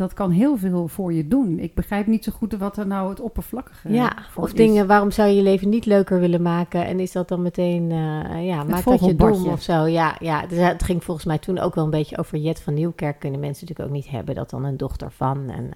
dat 0.00 0.14
kan 0.14 0.30
heel 0.30 0.56
veel 0.56 0.88
voor 0.88 1.12
je 1.12 1.28
doen. 1.28 1.58
Ik 1.58 1.74
begrijp 1.74 2.06
niet 2.06 2.24
zo 2.24 2.32
goed 2.32 2.56
wat 2.56 2.76
er 2.76 2.86
nou 2.86 3.08
het 3.10 3.20
oppervlakkige 3.20 3.92
Ja, 3.92 4.12
voor 4.30 4.42
of 4.42 4.48
is. 4.48 4.54
dingen, 4.54 4.86
waarom 4.86 5.10
zou 5.10 5.28
je 5.28 5.34
je 5.36 5.42
leven 5.42 5.68
niet 5.68 5.86
leuker 5.86 6.20
willen 6.20 6.42
maken? 6.42 6.86
En 6.86 7.00
is 7.00 7.12
dat 7.12 7.28
dan 7.28 7.42
meteen, 7.42 7.90
eh, 7.90 8.46
ja, 8.46 8.62
maakt 8.64 8.84
dat 8.84 9.04
je 9.04 9.14
dom 9.16 9.46
of 9.46 9.62
zo? 9.62 9.86
Ja, 9.86 10.16
ja, 10.20 10.46
dus 10.46 10.58
het 10.58 10.82
ging 10.82 11.04
volgens 11.04 11.26
mij 11.26 11.38
toen 11.38 11.58
ook 11.58 11.74
wel 11.74 11.84
een 11.84 11.90
beetje 11.90 12.18
over 12.18 12.38
Jet 12.38 12.60
van 12.60 12.74
Nieuwkerk. 12.74 13.18
Kunnen 13.18 13.40
mensen 13.40 13.66
natuurlijk 13.66 13.88
ook 13.96 14.02
niet 14.02 14.12
hebben, 14.12 14.34
dat 14.34 14.50
dan 14.50 14.64
een 14.64 14.76
dochter 14.76 15.10
van. 15.12 15.50
En, 15.50 15.70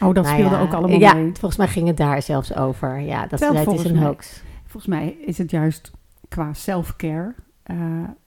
Oh, 0.00 0.14
dat 0.14 0.24
nou 0.24 0.36
speelde 0.36 0.54
ja, 0.56 0.60
ook 0.62 0.72
allemaal 0.72 0.98
Ja, 0.98 1.14
mee. 1.14 1.30
volgens 1.32 1.56
mij 1.56 1.68
ging 1.68 1.86
het 1.86 1.96
daar 1.96 2.22
zelfs 2.22 2.54
over. 2.56 3.00
Ja, 3.00 3.20
dat 3.26 3.40
het 3.40 3.72
is 3.72 3.84
een 3.84 3.94
mij- 3.94 4.04
hoax. 4.04 4.42
Volgens 4.66 4.86
mij 4.86 5.16
is 5.26 5.38
het 5.38 5.50
juist 5.50 5.90
qua 6.28 6.52
self-care 6.52 7.34
eh, 7.62 7.76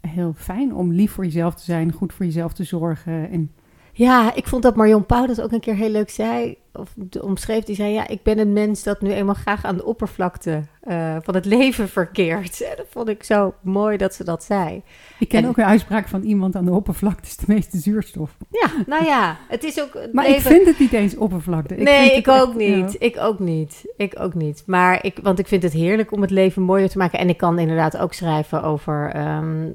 heel 0.02 0.34
fijn 0.36 0.76
om 0.76 0.92
lief 0.92 1.12
voor 1.12 1.24
jezelf 1.24 1.56
te 1.56 1.64
zijn, 1.64 1.92
goed 1.92 2.14
voor 2.14 2.26
jezelf 2.26 2.54
te 2.54 2.64
zorgen. 2.64 3.30
En 3.32 3.52
Ja, 4.00 4.36
ik 4.36 4.48
vond 4.48 4.64
dat 4.64 4.76
Marion 4.76 5.06
Pauw 5.06 5.26
dat 5.26 5.42
ook 5.42 5.52
een 5.52 5.60
keer 5.60 5.76
heel 5.76 5.90
leuk 5.90 6.10
zei. 6.10 6.58
Of 6.74 6.94
omschreef, 7.22 7.64
die 7.64 7.76
zei, 7.76 7.94
ja, 7.94 8.08
ik 8.08 8.24
ben 8.24 8.40
een 8.40 8.54
mens 8.54 8.84
dat 8.84 9.02
nu 9.02 9.12
eenmaal 9.12 9.34
graag 9.36 9.66
aan 9.66 9.76
de 9.78 9.86
oppervlakte 9.86 10.62
eh, 10.82 11.16
van 11.22 11.36
het 11.36 11.46
leven 11.46 11.90
verkeert. 11.90 12.62
En 12.62 12.74
dat 12.78 12.86
vond 12.90 13.10
ik 13.10 13.24
zo 13.24 13.54
mooi 13.62 13.98
dat 13.98 14.14
ze 14.14 14.24
dat 14.24 14.44
zei. 14.44 14.82
ik 15.20 15.28
ken 15.28 15.44
En- 15.44 15.50
ook 15.50 15.58
een 15.58 15.64
uitspraak 15.64 16.08
van 16.08 16.22
iemand 16.24 16.56
aan 16.56 16.66
de 16.66 16.72
oppervlakte 16.72 17.28
is 17.28 17.38
de 17.38 17.46
meeste 17.48 17.78
zuurstof. 17.78 18.32
Ja, 18.50 18.68
nou 18.86 19.06
ja, 19.06 19.38
het 19.48 19.64
is 19.64 19.82
ook... 19.82 19.94
het 19.94 20.14
Maar 20.14 20.28
ik 20.30 20.40
vind 20.40 20.66
het 20.66 20.80
niet 20.80 20.94
eens 20.94 21.18
oppervlakte. 21.18 21.74
nee, 21.76 22.10
ik 22.12 22.26
het 22.26 22.36
echt- 22.36 22.42
ook 22.46 22.56
niet. 22.56 22.92
ja. 22.92 23.00
Ik 23.00 23.18
ook 23.20 23.40
niet. 23.40 23.94
Ik 23.98 24.20
ook 24.20 24.34
niet. 24.34 24.64
Maar 24.66 25.06
ik, 25.06 25.20
want 25.24 25.40
ik 25.40 25.48
vind 25.48 25.64
het 25.64 25.74
heerlijk 25.74 26.12
om 26.12 26.22
het 26.22 26.32
leven 26.32 26.62
mooier 26.62 26.90
te 26.90 26.98
maken. 26.98 27.20
En 27.20 27.30
ik 27.30 27.38
kan 27.38 27.60
inderdaad 27.60 27.98
ook 27.98 28.14
schrijven 28.14 28.64
over, 28.64 29.12
ehm, 29.14 29.68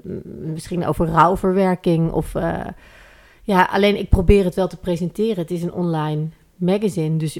misschien 0.52 0.86
over 0.86 1.06
rouwverwerking. 1.06 2.10
Of, 2.12 2.34
eh, 2.34 2.60
ja, 3.44 3.68
alleen 3.72 3.98
ik 3.98 4.08
probeer 4.08 4.44
het 4.44 4.54
wel 4.54 4.68
te 4.68 4.76
presenteren. 4.76 5.36
Het 5.36 5.50
is 5.50 5.62
een 5.62 5.72
online 5.72 6.28
magazine. 6.56 7.16
Dus 7.16 7.38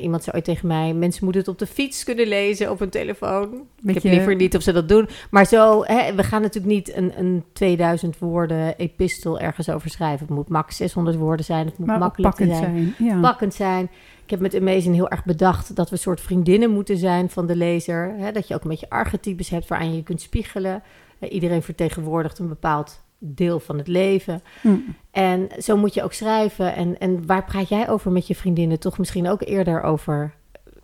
iemand 0.00 0.22
zei 0.22 0.36
ooit 0.36 0.44
tegen 0.44 0.68
mij, 0.68 0.94
mensen 0.94 1.24
moeten 1.24 1.40
het 1.40 1.50
op 1.50 1.58
de 1.58 1.66
fiets 1.66 2.04
kunnen 2.04 2.26
lezen, 2.26 2.70
op 2.70 2.80
een 2.80 2.90
telefoon. 2.90 3.66
ik 3.84 3.94
heb 3.94 4.02
liever 4.02 4.36
niet 4.36 4.56
of 4.56 4.62
ze 4.62 4.72
dat 4.72 4.88
doen. 4.88 5.08
Maar 5.30 5.46
zo, 5.46 5.80
we 6.16 6.22
gaan 6.22 6.42
natuurlijk 6.42 6.74
niet 6.74 6.96
een, 6.96 7.18
een 7.18 7.44
2000 7.52 8.18
woorden 8.18 8.76
epistel 8.76 9.38
ergens 9.38 9.70
over 9.70 9.90
schrijven. 9.90 10.26
Het 10.26 10.34
moet 10.34 10.48
max 10.48 10.76
600 10.76 11.16
woorden 11.16 11.44
zijn. 11.44 11.66
Het 11.66 11.78
moet 11.78 11.86
Maar 11.86 11.98
makkelijk 11.98 12.36
zijn 12.36 12.54
zijn. 12.54 12.94
Ja. 12.98 13.20
pakkend 13.20 13.54
zijn. 13.54 13.90
Ik 14.24 14.30
heb 14.30 14.40
met 14.40 14.54
Amazing 14.54 14.94
heel 14.94 15.08
erg 15.08 15.24
bedacht 15.24 15.76
dat 15.76 15.88
we 15.88 15.96
een 15.96 16.02
soort 16.02 16.20
vriendinnen 16.20 16.70
moeten 16.70 16.96
zijn 16.96 17.30
van 17.30 17.46
de 17.46 17.56
lezer. 17.56 18.14
Dat 18.32 18.48
je 18.48 18.54
ook 18.54 18.62
een 18.62 18.70
beetje 18.70 18.90
archetypes 18.90 19.48
hebt 19.48 19.68
waaraan 19.68 19.90
je 19.90 19.96
je 19.96 20.02
kunt 20.02 20.20
spiegelen. 20.20 20.82
Eh, 21.18 21.32
iedereen 21.32 21.62
vertegenwoordigt 21.62 22.38
een 22.38 22.48
bepaald 22.48 23.00
deel 23.18 23.60
van 23.60 23.78
het 23.78 23.88
leven. 23.88 24.42
Hm. 24.62 24.76
En 25.10 25.48
zo 25.58 25.76
moet 25.76 25.94
je 25.94 26.02
ook 26.02 26.12
schrijven. 26.12 26.74
En, 26.74 26.98
en 26.98 27.26
waar 27.26 27.44
praat 27.44 27.68
jij 27.68 27.88
over 27.88 28.12
met 28.12 28.26
je 28.26 28.34
vriendinnen? 28.34 28.80
Toch 28.80 28.98
misschien 28.98 29.28
ook 29.28 29.42
eerder 29.42 29.82
over 29.82 30.34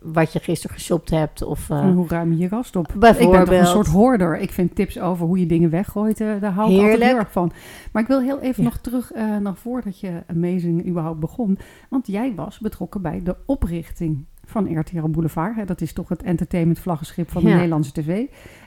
wat 0.01 0.33
je 0.33 0.39
gisteren 0.39 0.75
geshopt 0.75 1.09
hebt? 1.09 1.43
Of, 1.43 1.69
eh, 1.69 1.91
hoe 1.93 2.07
ruim 2.07 2.31
je 2.31 2.37
je 2.37 2.49
kast 2.49 2.75
op? 2.75 2.93
Bijvoorbeeld. 2.97 3.43
Ik 3.43 3.49
ben 3.49 3.59
toch 3.59 3.67
een 3.67 3.73
soort 3.73 3.87
hoorder. 3.87 4.37
Ik 4.37 4.51
vind 4.51 4.75
tips 4.75 4.99
over 4.99 5.25
hoe 5.25 5.39
je 5.39 5.45
dingen 5.45 5.69
weggooit, 5.69 6.21
eh, 6.21 6.27
daar 6.39 6.51
hou 6.51 6.73
ik 6.73 6.81
altijd 6.81 7.03
heel 7.03 7.17
erg 7.17 7.31
van. 7.31 7.51
Maar 7.91 8.01
ik 8.01 8.07
wil 8.07 8.21
heel 8.21 8.39
even 8.39 8.63
Ja. 8.63 8.69
nog 8.69 8.77
terug 8.77 9.11
eh 9.11 9.37
naar 9.37 9.55
voordat 9.55 9.99
je 9.99 10.23
Amazing 10.27 10.87
überhaupt 10.87 11.19
begon. 11.19 11.57
Want 11.89 12.07
jij 12.07 12.33
was 12.35 12.59
betrokken 12.59 13.01
bij 13.01 13.21
de 13.23 13.35
oprichting 13.45 14.25
van 14.45 14.79
RTL 14.79 15.07
Boulevard. 15.07 15.55
Hè, 15.55 15.65
dat 15.65 15.81
is 15.81 15.93
toch 15.93 16.09
het 16.09 16.23
entertainment 16.23 16.79
vlaggenschip 16.79 17.31
van 17.31 17.41
de 17.41 17.49
Ja. 17.49 17.55
Nederlandse 17.55 17.91
tv. 17.91 18.25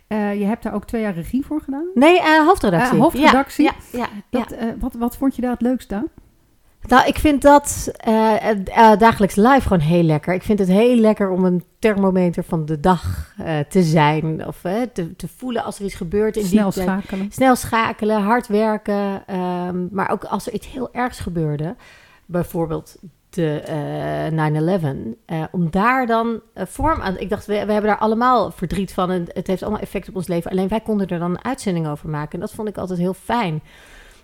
Eh, 0.08 0.38
je 0.38 0.44
hebt 0.44 0.62
daar 0.62 0.74
ook 0.74 0.84
twee 0.84 1.00
jaar 1.02 1.14
regie 1.14 1.46
voor 1.46 1.60
gedaan. 1.60 1.86
Nee, 1.94 2.20
eh, 2.20 2.46
hoofdredactie. 2.46 2.94
Eh, 2.96 3.00
hoofdredactie? 3.00 3.64
Ja, 3.64 3.72
ja, 3.92 4.08
ja. 4.30 4.38
Dat, 4.38 4.52
eh, 4.52 4.66
wat, 4.78 4.94
wat 4.94 5.16
vond 5.16 5.36
je 5.36 5.42
daar 5.42 5.50
het 5.50 5.60
leukst 5.60 5.92
aan? 5.92 6.06
Nou, 6.82 7.06
ik 7.06 7.18
vind 7.18 7.42
dat 7.42 7.90
dagelijks 8.98 9.34
live 9.34 9.60
gewoon 9.60 9.78
heel 9.78 10.02
lekker. 10.02 10.34
Ik 10.34 10.42
vind 10.42 10.58
het 10.58 10.68
heel 10.68 10.96
lekker 10.96 11.30
om 11.30 11.44
een 11.44 11.64
thermometer 11.78 12.44
van 12.44 12.64
de 12.66 12.80
dag 12.80 13.34
te 13.68 13.82
zijn. 13.82 14.46
Of 14.46 14.60
te, 14.92 15.16
te 15.16 15.28
voelen 15.36 15.64
als 15.64 15.78
er 15.78 15.84
iets 15.84 15.94
gebeurt. 15.94 16.36
In 16.36 16.44
Snel 16.44 16.70
die, 16.70 16.82
schakelen. 16.82 17.32
snel 17.32 17.56
schakelen, 17.56 18.22
hard 18.22 18.46
werken. 18.46 19.26
ehm, 19.26 19.86
maar 19.90 20.10
ook 20.10 20.24
als 20.24 20.46
er 20.46 20.52
iets 20.52 20.70
heel 20.72 20.88
ergs 20.92 21.18
gebeurde. 21.20 21.76
Bijvoorbeeld 22.26 22.96
de 23.30 23.60
eh 23.60 24.30
9-11. 24.30 25.16
eh, 25.26 25.44
om 25.50 25.70
daar 25.70 26.06
dan 26.06 26.40
eh, 26.54 26.66
vorm 26.66 27.00
aan... 27.00 27.18
Ik 27.18 27.28
dacht, 27.28 27.46
we, 27.46 27.52
we 27.52 27.72
hebben 27.72 27.90
daar 27.90 27.98
allemaal 27.98 28.50
verdriet 28.50 28.92
van. 28.92 29.10
En 29.10 29.26
het 29.32 29.46
heeft 29.46 29.62
allemaal 29.62 29.80
effect 29.80 30.08
op 30.08 30.16
ons 30.16 30.28
leven. 30.28 30.50
Alleen 30.50 30.68
wij 30.68 30.80
konden 30.80 31.08
er 31.08 31.18
dan 31.18 31.30
een 31.30 31.44
uitzending 31.44 31.88
over 31.88 32.08
maken. 32.08 32.32
En 32.32 32.40
dat 32.40 32.52
vond 32.52 32.68
ik 32.68 32.78
altijd 32.78 32.98
heel 32.98 33.14
fijn. 33.14 33.54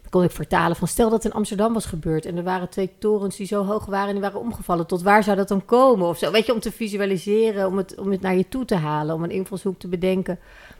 Ik 0.02 0.10
kon 0.10 0.22
ik 0.22 0.30
vertalen 0.30 0.76
van 0.76 0.88
stel 0.88 1.10
dat 1.10 1.22
het 1.22 1.32
in 1.32 1.38
Amsterdam 1.38 1.72
was 1.72 1.86
gebeurd 1.86 2.26
en 2.26 2.36
er 2.36 2.42
waren 2.42 2.68
twee 2.68 2.90
torens 2.98 3.36
die 3.36 3.46
zo 3.46 3.64
hoog 3.64 3.86
waren 3.86 4.06
en 4.06 4.12
die 4.12 4.22
waren 4.22 4.40
omgevallen. 4.40 4.86
Tot 4.86 5.02
waar 5.02 5.22
zou 5.22 5.36
dat 5.36 5.48
dan 5.48 5.64
komen 5.64 6.08
of 6.08 6.18
zo? 6.18 6.30
Weet 6.30 6.46
je, 6.46 6.52
om 6.52 6.60
te 6.60 6.72
visualiseren, 6.72 7.66
om 7.66 7.76
het, 7.76 7.98
om 7.98 8.10
het 8.10 8.20
naar 8.20 8.36
je 8.36 8.48
toe 8.48 8.64
te 8.64 8.74
halen, 8.74 9.14
om 9.14 9.24
een 9.24 9.30
invalshoek 9.30 9.78
te 9.78 9.88
bedenken. 9.88 10.38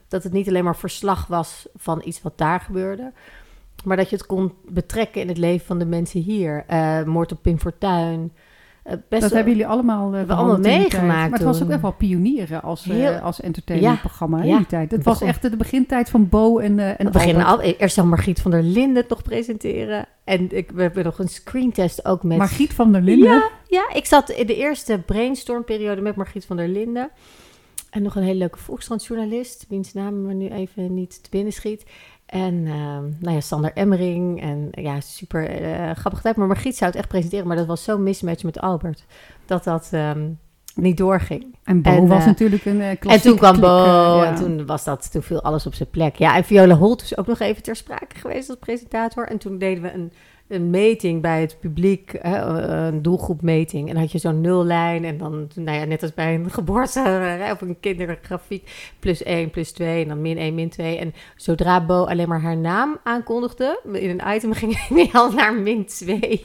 Dat 0.09 0.23
het 0.23 0.33
niet 0.33 0.49
alleen 0.49 0.65
maar 0.65 0.77
verslag 0.77 1.27
was 1.27 1.67
van 1.75 2.03
iets 2.05 2.23
wat 2.23 2.39
daar 2.39 2.61
gebeurde, 2.61 3.13
maar 3.85 3.97
dat 3.97 4.11
je 4.11 4.17
het 4.17 4.27
kon 4.27 4.53
betrekken 4.69 5.21
in 5.21 5.29
het 5.29 5.39
leven 5.39 5.67
van 5.67 5.79
de 5.79 5.87
mensen 5.87 6.21
hier. 6.21 6.65
Eh, 6.67 7.03
moord 7.03 7.33
op 7.33 7.39
Pim 7.43 7.59
Fortuyn. 7.59 8.33
Uh, 8.87 8.93
best 9.09 9.23
dat 9.23 9.33
hebben 9.33 9.53
jullie 9.53 9.67
allemaal, 9.67 10.15
uh, 10.15 10.23
we 10.23 10.33
allemaal 10.35 10.59
meegemaakt 10.59 11.31
Maar 11.31 11.39
het 11.39 11.43
was 11.43 11.63
ook 11.63 11.71
echt 11.71 11.81
wel 11.81 11.93
pionieren 11.93 12.63
als, 12.63 12.87
uh, 12.87 12.95
Heel- 12.95 13.19
als 13.19 13.41
entertainmentprogramma 13.41 14.43
in 14.43 14.57
die 14.57 14.67
tijd. 14.67 14.91
Het 14.91 15.05
was 15.05 15.21
echt 15.21 15.43
de 15.43 15.57
begintijd 15.57 16.11
van 16.11 16.29
Bo 16.29 16.59
en, 16.59 16.79
uh, 16.79 16.89
en 16.89 17.07
We 17.07 17.11
beginnen 17.11 17.45
al, 17.45 17.61
eerst 17.61 17.95
zou 17.95 18.07
Margriet 18.07 18.41
van 18.41 18.51
der 18.51 18.63
Linden 18.63 19.05
nog 19.09 19.23
presenteren. 19.23 20.07
En 20.25 20.57
ik, 20.57 20.71
we 20.71 20.83
hebben 20.83 21.05
nog 21.05 21.19
een 21.19 21.29
screentest 21.29 22.05
ook 22.05 22.23
met... 22.23 22.39
Margriet 22.39 22.75
van 22.75 22.93
der 22.93 23.03
Linden. 23.03 23.29
Ja, 23.29 23.51
ja, 23.67 23.91
ik 23.95 24.07
zat 24.07 24.31
in 24.31 24.47
de 24.47 24.57
eerste 24.57 24.99
brainstormperiode 25.07 26.01
met 26.01 26.17
Margriet 26.17 26.45
van 26.45 26.57
der 26.57 26.69
Linden. 26.69 27.11
En 27.91 28.03
nog 28.03 28.17
een 28.17 28.23
hele 28.23 28.39
leuke 28.39 28.59
Volkskrant-journalist, 28.59 29.67
wiens 29.69 29.93
naam 29.93 30.23
me 30.23 30.35
nu 30.35 30.49
even 30.49 30.95
niet 30.95 31.23
te 31.23 31.31
binnen 31.31 31.53
schiet. 31.53 31.85
En 32.27 32.67
ehm, 32.67 33.05
nou 33.19 33.35
ja, 33.35 33.41
Sander 33.41 33.73
Emmering. 33.75 34.43
En 34.43 34.69
ja, 34.71 35.01
super 35.01 35.49
eh, 35.49 35.91
grappige 35.97 36.23
tijd. 36.23 36.37
Maar 36.37 36.47
Margriet 36.47 36.77
zou 36.77 36.91
het 36.91 36.99
echt 36.99 37.09
presenteren. 37.09 37.47
Maar 37.47 37.57
dat 37.57 37.67
was 37.67 37.85
zo'n 37.85 38.03
mismatch 38.03 38.43
met 38.43 38.61
Albert. 38.61 39.05
Dat 39.47 39.65
dat 39.65 39.89
ehm, 39.93 40.29
niet 40.75 40.97
doorging. 40.97 41.57
En 41.65 41.83
Bo 41.83 41.91
En, 41.91 42.07
was 42.07 42.21
eh, 42.21 42.27
natuurlijk 42.27 42.65
een 42.65 42.77
uh, 42.77 42.91
En 42.91 43.21
toen 43.21 43.37
kwam 43.37 43.61
Bo. 43.61 43.67
ja. 43.67 44.25
En 44.25 44.35
toen 44.35 44.67
was 44.67 44.85
dat, 44.85 45.13
toen 45.13 45.23
viel 45.23 45.43
alles 45.43 45.67
op 45.67 45.75
zijn 45.75 45.91
plek. 45.91 46.17
Ja, 46.17 46.37
en 46.37 46.45
Viola 46.45 46.75
Holt 46.75 47.03
is 47.03 47.17
ook 47.17 47.27
nog 47.27 47.41
even 47.41 47.63
ter 47.63 47.77
sprake 47.77 48.19
geweest 48.19 48.49
als 48.49 48.59
presentator. 48.59 49.29
En 49.29 49.39
toen 49.39 49.59
deden 49.59 49.83
we 49.83 49.93
een, 49.93 50.13
een 50.55 50.71
meting 50.71 51.23
bij 51.23 51.41
het 51.41 51.57
publiek, 51.61 52.13
hè, 52.21 52.39
een 52.39 53.03
doelgroepmeting. 53.03 53.89
En 53.89 53.97
had 53.97 54.13
je 54.13 54.19
zo'n 54.19 54.41
nullijn. 54.41 55.05
En 55.05 55.19
dan, 55.19 55.49
nou 55.55 55.79
ja, 55.79 55.85
net 55.85 56.03
als 56.03 56.15
bij 56.15 56.35
een 56.35 56.51
geboorte 56.61 57.01
hè, 57.01 57.53
of 57.53 57.61
een 57.61 57.81
kindergrafiek, 57.81 58.93
plus 58.99 59.23
1, 59.23 59.51
plus 59.51 59.73
2 59.73 60.03
en 60.03 60.09
dan 60.09 60.21
min 60.21 60.39
1, 60.39 60.55
min 60.55 60.69
2. 60.69 60.99
En 60.99 61.15
zodra 61.37 61.85
Bo 61.87 62.05
alleen 62.05 62.29
maar 62.29 62.41
haar 62.41 62.57
naam 62.57 62.99
aankondigde 63.05 63.81
in 63.93 64.11
een 64.11 64.35
item, 64.35 64.53
ging 64.53 64.87
hij 64.89 65.09
al 65.13 65.31
naar 65.31 65.55
min 65.55 65.87
2. 65.87 66.45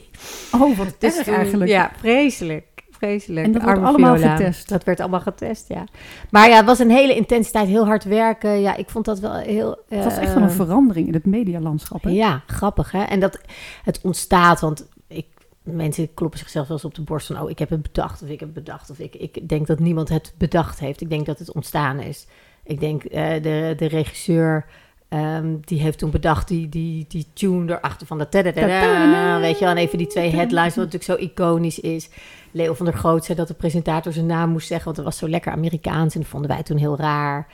Oh, 0.52 0.78
wat 0.78 0.96
Dus 1.00 1.18
erg 1.18 1.28
eigenlijk. 1.28 1.72
Ja, 1.72 1.92
vreselijk. 1.98 2.66
Vreselijk. 3.00 3.46
En 3.46 3.52
dat 3.52 3.62
Arme 3.62 3.88
allemaal 3.88 4.16
Viola. 4.16 4.36
getest. 4.36 4.70
Dat 4.70 4.84
werd 4.84 5.00
allemaal 5.00 5.20
getest, 5.20 5.68
ja. 5.68 5.84
Maar 6.30 6.50
ja, 6.50 6.56
het 6.56 6.66
was 6.66 6.80
een 6.80 6.90
hele 6.90 7.16
intensiteit, 7.16 7.68
heel 7.68 7.86
hard 7.86 8.04
werken. 8.04 8.62
Ja, 8.62 8.76
ik 8.76 8.90
vond 8.90 9.06
dat 9.06 9.20
wel 9.20 9.34
heel... 9.34 9.78
Het 9.88 10.04
was 10.04 10.18
echt 10.18 10.34
wel 10.34 10.44
een 10.44 10.50
eh, 10.50 10.56
verandering 10.56 11.08
in 11.08 11.14
het 11.14 11.26
medialandschap. 11.26 12.04
Hè? 12.04 12.10
Ja, 12.10 12.42
grappig 12.48 12.92
hè. 12.92 13.04
En 13.04 13.20
dat 13.20 13.40
het 13.84 14.00
ontstaat, 14.02 14.60
want 14.60 14.88
ik, 15.08 15.26
mensen 15.64 16.14
kloppen 16.14 16.40
zichzelf 16.40 16.68
wel 16.68 16.78
eens 16.78 16.86
op 16.86 16.96
de 16.96 17.02
borst 17.02 17.28
van... 17.28 17.42
oh, 17.42 17.50
ik 17.50 17.60
heb 17.60 17.70
het 17.70 17.82
bedacht 17.82 18.22
of 18.22 18.30
ik 18.30 18.40
heb 18.40 18.56
het 18.56 18.64
bedacht. 18.64 18.90
Of 18.90 19.00
ik, 19.00 19.16
ik 19.16 19.50
denk 19.50 19.68
dat 19.68 19.80
niemand 19.80 20.10
het 20.10 20.34
bedacht 20.38 20.80
heeft. 20.80 21.02
Ik 21.02 21.10
denk 21.10 21.26
dat 21.26 21.40
het 21.40 21.54
ontstaan 21.54 22.00
is. 22.00 22.28
Ik 22.64 22.80
denk 22.80 23.04
eh, 23.04 23.34
de, 23.34 23.74
de 23.78 23.88
regisseur... 23.88 24.66
ehm, 25.10 25.56
die 25.62 25.82
heeft 25.82 25.98
toen 25.98 26.12
bedacht 26.12 26.48
die, 26.48 26.70
die, 26.70 27.06
die 27.08 27.28
tune 27.34 27.78
erachter 27.78 28.08
van 28.08 28.18
de 28.18 28.28
weet 28.30 29.60
je 29.60 29.66
wel. 29.66 29.70
En 29.70 29.78
even 29.78 29.98
die 29.98 30.08
twee 30.08 30.30
headlines, 30.30 30.76
wat 30.76 30.92
natuurlijk 30.92 31.04
zo 31.04 31.16
iconisch 31.16 31.80
is. 31.80 32.10
Leo 32.52 32.74
van 32.74 32.86
der 32.86 32.96
Groot 32.96 33.26
zei 33.26 33.38
dat 33.38 33.48
de 33.48 33.54
presentator 33.54 34.14
zijn 34.14 34.26
naam 34.26 34.50
moest 34.50 34.68
zeggen... 34.68 34.86
want 34.86 34.98
het 34.98 35.06
was 35.06 35.18
zo 35.18 35.30
lekker 35.30 35.52
Amerikaans 35.52 36.14
en 36.16 36.22
dat 36.22 36.30
vonden 36.30 36.50
wij 36.50 36.64
toen 36.64 36.78
heel 36.78 36.98
raar. 36.98 37.48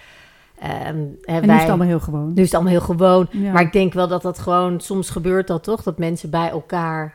Hè, 0.59 0.67
En 0.83 0.97
nu 1.25 1.39
is 1.39 1.45
wij- 1.45 1.57
het 1.59 1.67
allemaal 1.67 1.87
heel 1.87 1.99
gewoon. 1.99 2.27
nu 2.33 2.41
is 2.41 2.45
het 2.45 2.53
allemaal 2.53 2.71
heel 2.71 2.81
gewoon. 2.81 3.27
Ja. 3.31 3.51
Maar 3.51 3.61
ik 3.61 3.73
denk 3.73 3.93
wel 3.93 4.07
dat 4.07 4.21
dat 4.21 4.39
gewoon, 4.39 4.79
soms 4.79 5.09
gebeurt 5.09 5.47
dat 5.47 5.63
toch? 5.63 5.83
Dat 5.83 5.97
mensen 5.97 6.29
bij 6.29 6.49
elkaar, 6.49 7.13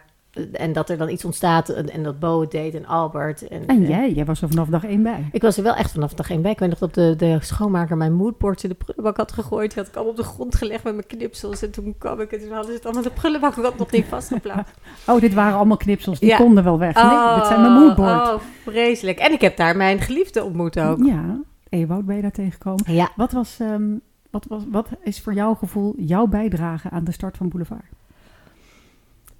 en 0.52 0.72
dat 0.72 0.90
er 0.90 0.98
dan 0.98 1.08
iets 1.08 1.24
ontstaat. 1.24 1.68
En, 1.68 1.90
en 1.90 2.02
dat 2.02 2.18
Bo 2.18 2.40
het 2.40 2.50
deed 2.50 2.74
en 2.74 2.86
Albert. 2.86 3.48
En, 3.48 3.66
En 3.66 3.82
eh, 3.82 3.88
jij, 3.88 4.12
jij 4.12 4.24
was 4.24 4.42
er 4.42 4.48
vanaf 4.48 4.68
dag 4.68 4.84
één 4.84 5.02
bij. 5.02 5.28
ik 5.32 5.42
was 5.42 5.56
er 5.56 5.62
wel 5.62 5.74
echt 5.74 5.90
vanaf 5.92 6.14
dag 6.14 6.30
één 6.30 6.42
bij. 6.42 6.50
Ik 6.50 6.58
weet 6.58 6.68
nog 6.68 6.78
dat 6.78 6.94
de, 6.94 7.14
de 7.16 7.38
schoonmaker 7.40 7.96
mijn 7.96 8.12
moodboards 8.12 8.62
in 8.62 8.68
de 8.68 8.74
prullenbak 8.74 9.16
had 9.16 9.32
gegooid. 9.32 9.70
Die 9.70 9.78
had 9.78 9.88
ik 9.88 9.94
allemaal 9.94 10.12
op 10.12 10.18
de 10.18 10.24
grond 10.24 10.54
gelegd 10.54 10.84
met 10.84 10.94
mijn 10.94 11.06
knipsels. 11.06 11.62
En 11.62 11.70
toen 11.70 11.94
kwam 11.98 12.20
ik 12.20 12.32
en 12.32 12.38
toen 12.40 12.48
hadden 12.52 12.66
ze 12.70 12.72
het 12.76 12.84
allemaal 12.84 13.02
in 13.02 13.08
de 13.08 13.14
prullenbak. 13.14 13.56
Ik 13.56 13.64
had 13.64 13.78
nog 13.78 13.90
niet 13.90 14.06
vastgeplaatst. 14.06 14.74
Oh, 15.06 15.20
dit 15.20 15.34
waren 15.34 15.56
allemaal 15.56 15.76
knipsels. 15.76 16.18
Die 16.18 16.28
Ja. 16.28 16.36
konden 16.36 16.64
wel 16.64 16.78
weg. 16.78 16.94
nee, 16.94 17.34
dit 17.38 17.46
zijn 17.46 17.60
mijn 17.60 17.72
moodboard. 17.72 18.28
Oh, 18.28 18.34
vreselijk. 18.64 19.18
En 19.18 19.32
ik 19.32 19.40
heb 19.40 19.56
daar 19.56 19.76
mijn 19.76 20.00
geliefde 20.00 20.44
ontmoet 20.44 20.80
ook. 20.80 21.04
Ja, 21.04 21.40
Ewout 21.68 22.06
ben 22.06 22.16
je 22.16 22.22
daar 22.22 22.30
tegengekomen. 22.30 22.92
Ja. 22.94 23.08
Wat, 23.16 23.32
was, 23.32 23.56
ehm, 23.60 23.82
wat, 24.30 24.46
was, 24.48 24.62
wat 24.70 24.88
is 25.02 25.20
voor 25.20 25.34
jouw 25.34 25.54
gevoel 25.54 25.94
jouw 25.96 26.26
bijdrage 26.26 26.90
aan 26.90 27.04
de 27.04 27.12
start 27.12 27.36
van 27.36 27.48
Boulevard? 27.48 27.84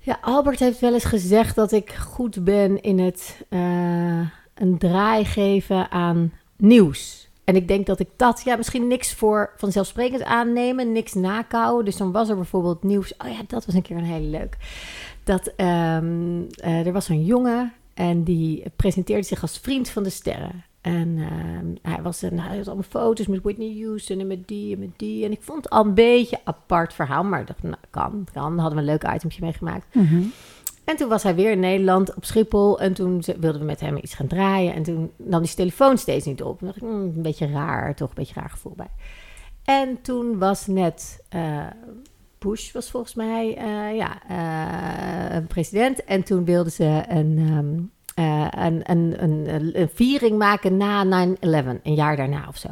Ja, 0.03 0.19
Albert 0.21 0.59
heeft 0.59 0.81
wel 0.81 0.93
eens 0.93 1.05
gezegd 1.05 1.55
dat 1.55 1.73
ik 1.73 1.93
goed 1.93 2.45
ben 2.45 2.83
in 2.83 2.99
het 2.99 3.45
eh, 3.49 4.21
een 4.55 4.79
draai 4.79 5.25
geven 5.25 5.91
aan 5.91 6.33
nieuws. 6.57 7.29
En 7.45 7.57
ik 7.57 7.69
denk 7.69 7.87
dat 7.87 8.01
ik 8.01 8.09
dat, 8.17 8.43
ja, 8.45 8.57
misschien 8.57 8.87
niks 8.89 9.15
voor 9.15 9.53
vanzelfsprekend 9.57 10.23
aannemen, 10.23 10.93
niks 10.93 11.15
nakouwen. 11.15 11.85
Dus 11.85 11.97
dan 11.97 12.13
was 12.13 12.29
er 12.29 12.37
bijvoorbeeld 12.37 12.83
nieuws. 12.83 13.15
Oh 13.17 13.29
ja, 13.29 13.41
dat 13.47 13.67
was 13.67 13.75
een 13.75 13.83
keer 13.83 13.97
een 13.97 14.05
hele 14.05 14.27
leuk. 14.27 14.57
Dat 15.25 15.53
ehm, 15.57 16.43
eh, 16.55 16.87
er 16.87 16.93
was 16.93 17.09
een 17.09 17.25
jongen 17.25 17.73
en 17.95 18.25
die 18.25 18.63
presenteerde 18.77 19.27
zich 19.27 19.43
als 19.43 19.59
vriend 19.59 19.89
van 19.89 20.03
de 20.03 20.11
sterren. 20.11 20.65
En 20.81 21.19
ehm, 21.19 21.93
hij, 21.93 22.03
was, 22.03 22.23
een, 22.23 22.41
hij 22.41 22.57
had 22.57 22.67
allemaal 22.67 22.85
foto's 22.89 23.27
met 23.27 23.43
Whitney 23.43 23.81
Houston 23.83 24.21
en 24.21 24.27
met 24.27 24.49
die 24.49 24.75
en 24.75 24.81
met 24.81 24.91
die. 24.97 25.25
En 25.25 25.33
ik 25.33 25.43
vond 25.43 25.65
het 25.65 25.73
al 25.73 25.85
een 25.85 25.95
beetje 25.95 26.37
een 26.37 26.43
apart 26.45 26.95
verhaal, 26.95 27.25
maar 27.25 27.41
ik 27.41 27.47
dacht, 27.47 27.63
nou, 27.63 27.77
kan, 27.91 28.27
kan. 28.33 28.59
Hadden 28.59 28.75
we 28.75 28.91
een 28.91 28.99
leuk 29.01 29.15
itempje 29.15 29.43
meegemaakt. 29.45 29.87
En 30.85 30.97
toen 30.97 31.09
was 31.09 31.23
hij 31.23 31.35
weer 31.35 31.51
in 31.51 31.61
Nederland 31.61 32.15
op 32.15 32.25
Schiphol. 32.25 32.81
En 32.81 32.93
toen 32.93 33.23
wilden 33.41 33.61
we 33.61 33.67
met 33.67 33.81
hem 33.81 33.97
iets 33.97 34.15
gaan 34.15 34.27
draaien. 34.27 34.75
En 34.75 34.83
toen 34.83 35.11
nam 35.17 35.39
hij 35.39 35.45
zijn 35.45 35.57
telefoon 35.57 35.99
steeds 35.99 36.27
niet 36.27 36.43
op. 36.43 36.61
En 36.61 36.67
dacht 36.67 36.77
ik, 36.77 36.83
hmm, 36.83 37.01
een 37.01 37.23
beetje 37.23 37.51
raar, 37.51 37.95
toch 37.95 38.09
een 38.09 38.15
beetje 38.15 38.41
raar 38.41 38.51
gevoel 38.51 38.75
bij. 38.77 38.91
En 39.65 40.03
toen 40.03 40.39
was 40.39 40.67
net 40.67 41.25
eh, 41.29 41.67
Bush, 42.39 42.73
was 42.73 42.91
volgens 42.91 43.15
mij, 43.15 43.57
eh, 43.57 43.97
ja, 43.97 44.23
eh, 44.29 45.35
een 45.37 45.47
president. 45.47 46.05
En 46.05 46.23
toen 46.23 46.45
wilden 46.45 46.73
ze 46.73 47.03
een, 47.09 47.39
ehm, 47.39 47.83
eh, 48.21 48.47
een, 48.65 48.81
een, 48.91 49.15
een, 49.23 49.81
een 49.81 49.91
viering 49.95 50.39
maken 50.39 50.77
na 50.77 51.27
9-11, 51.27 51.37
een 51.83 51.95
jaar 51.95 52.17
daarna 52.17 52.45
of 52.49 52.57
zo. 52.57 52.69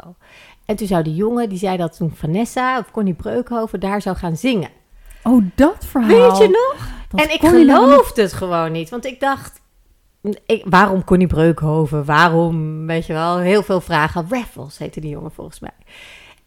En 0.64 0.76
toen 0.76 0.86
zou 0.86 1.02
die 1.02 1.14
jongen, 1.14 1.48
die 1.48 1.58
zei 1.58 1.76
dat 1.76 1.96
toen 1.96 2.12
Vanessa 2.14 2.78
of 2.78 2.90
Connie 2.90 3.14
Breukhoven 3.14 3.80
daar 3.80 4.02
zou 4.02 4.16
gaan 4.16 4.36
zingen. 4.36 4.70
Oh, 5.22 5.44
dat 5.54 5.86
verhaal. 5.86 6.08
Weet 6.08 6.38
je 6.38 6.48
nog? 6.48 6.88
Dat 7.08 7.20
en 7.20 7.34
ik 7.34 7.40
geloofde 7.40 8.22
het 8.22 8.32
gewoon 8.32 8.72
niet. 8.72 8.90
Want 8.90 9.06
ik 9.06 9.20
dacht, 9.20 9.60
ik, 10.46 10.64
waarom 10.66 11.04
Connie 11.04 11.26
Breukhoven? 11.26 12.04
Waarom, 12.04 12.86
weet 12.86 13.06
je 13.06 13.12
wel, 13.12 13.38
heel 13.38 13.62
veel 13.62 13.80
vragen. 13.80 14.26
Raffles 14.30 14.78
heette 14.78 15.00
die 15.00 15.10
jongen 15.10 15.32
volgens 15.32 15.60
mij. 15.60 15.76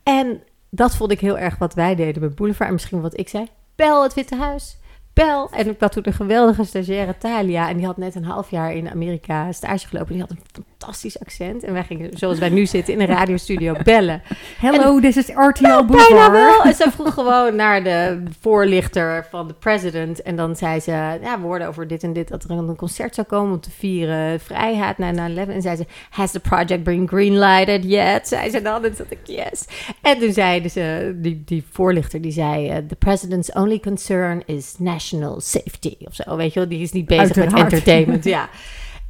En 0.03 0.43
dat 0.69 0.95
vond 0.95 1.11
ik 1.11 1.19
heel 1.19 1.37
erg 1.37 1.57
wat 1.57 1.73
wij 1.73 1.95
deden 1.95 2.21
met 2.21 2.35
Boulevard. 2.35 2.67
En 2.67 2.73
misschien 2.75 3.01
wat 3.01 3.19
ik 3.19 3.29
zei. 3.29 3.47
Bel 3.75 4.03
het 4.03 4.13
Witte 4.13 4.35
Huis. 4.35 4.77
Bel. 5.13 5.49
En 5.51 5.69
ik 5.69 5.79
had 5.79 5.91
toen 5.91 6.07
een 6.07 6.13
geweldige 6.13 6.63
stagiaire, 6.63 7.17
Talia. 7.17 7.69
En 7.69 7.77
die 7.77 7.85
had 7.85 7.97
net 7.97 8.15
een 8.15 8.23
half 8.23 8.49
jaar 8.49 8.73
in 8.73 8.89
Amerika 8.89 9.51
stage 9.51 9.87
gelopen. 9.87 10.11
Die 10.11 10.21
had 10.21 10.31
een 10.31 10.65
fantastisch 10.81 11.19
accent. 11.19 11.63
En 11.63 11.73
wij 11.73 11.83
gingen, 11.83 12.17
zoals 12.17 12.39
wij 12.39 12.49
nu 12.49 12.65
zitten, 12.65 12.93
in 12.93 12.99
een 12.99 13.07
radiostudio 13.07 13.75
bellen. 13.83 14.21
Hello, 14.57 14.99
this 14.99 15.17
is 15.17 15.27
RTL 15.27 15.63
Nou, 15.63 15.85
Boulevard. 15.85 16.31
wel. 16.31 16.61
En 16.63 16.73
ze 16.73 16.91
vroeg 16.91 17.13
gewoon 17.13 17.55
naar 17.55 17.83
de 17.83 18.23
voorlichter 18.39 19.25
van 19.29 19.47
de 19.47 19.53
president. 19.53 20.21
En 20.21 20.35
dan 20.35 20.55
zei 20.55 20.79
ze, 20.79 20.91
ja, 20.91 21.39
we 21.39 21.41
hoorden 21.41 21.67
over 21.67 21.87
dit 21.87 22.03
en 22.03 22.13
dit, 22.13 22.27
dat 22.27 22.43
er 22.43 22.51
een 22.51 22.75
concert 22.75 23.15
zou 23.15 23.27
komen 23.27 23.53
om 23.53 23.59
te 23.59 23.71
vieren 23.71 24.39
vrijheid 24.39 24.97
na 24.97 25.29
9-11. 25.29 25.49
En 25.49 25.61
zei 25.61 25.75
ze, 25.75 25.85
has 26.09 26.31
the 26.31 26.39
project 26.39 26.83
been 26.83 27.07
greenlighted 27.07 27.83
yet? 27.83 28.27
Zei 28.27 28.49
ze 28.49 28.61
dan. 28.61 28.85
En 28.85 28.93
dacht 28.97 29.11
ik, 29.11 29.19
yes. 29.23 29.65
En 30.01 30.19
toen 30.19 30.33
zei 30.33 30.69
ze, 30.69 31.15
die, 31.15 31.41
die 31.45 31.63
voorlichter, 31.71 32.21
die 32.21 32.31
zei, 32.31 32.69
eh, 32.69 32.77
the 32.77 32.95
president's 32.95 33.51
only 33.53 33.79
concern 33.79 34.43
is 34.45 34.75
national 34.77 35.41
safety. 35.41 35.95
Of 35.99 36.15
zo, 36.15 36.35
weet 36.35 36.53
je 36.53 36.59
wel. 36.59 36.69
Die 36.69 36.81
is 36.81 36.91
niet 36.91 37.05
bezig 37.05 37.35
met 37.35 37.53
entertainment, 37.53 38.23
ja. 38.23 38.49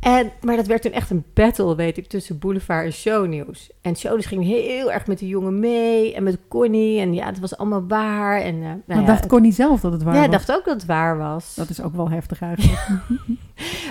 En, 0.02 0.32
maar 0.42 0.56
dat 0.56 0.68
werd 0.68 0.82
toen 0.82 0.92
echt 0.92 1.10
een 1.10 1.26
battle, 1.34 1.76
weet 1.76 1.98
ik, 1.98 2.08
tussen 2.08 2.40
Boulevard 2.40 2.86
en 2.86 2.94
Shownieuws. 2.94 3.70
En 3.82 3.96
Shownieuws 3.96 4.26
ging 4.26 4.44
heel 4.44 4.92
erg 4.92 5.08
met 5.08 5.20
de 5.20 5.28
jongen 5.28 5.60
mee 5.60 6.16
en 6.16 6.24
met 6.24 6.38
Connie. 6.48 7.00
En 7.00 7.14
ja, 7.14 7.26
het 7.26 7.40
was 7.40 7.58
allemaal 7.58 7.88
waar. 7.88 8.42
En, 8.42 8.56
eh, 8.56 8.62
nou 8.62 8.82
Maar 8.86 8.98
ja, 8.98 9.06
dacht 9.06 9.28
Connie 9.28 9.52
zelf 9.52 9.82
dat 9.82 9.92
het 9.92 10.04
waar 10.04 10.14
ja, 10.14 10.20
was? 10.20 10.26
ik 10.26 10.32
dacht 10.32 10.52
ook 10.52 10.66
dat 10.66 10.74
het 10.74 10.86
waar 10.86 11.18
was. 11.18 11.56
Dat 11.56 11.70
is 11.70 11.82
ook 11.82 11.96
wel 11.96 12.10
heftig 12.10 12.42
eigenlijk. 12.42 12.88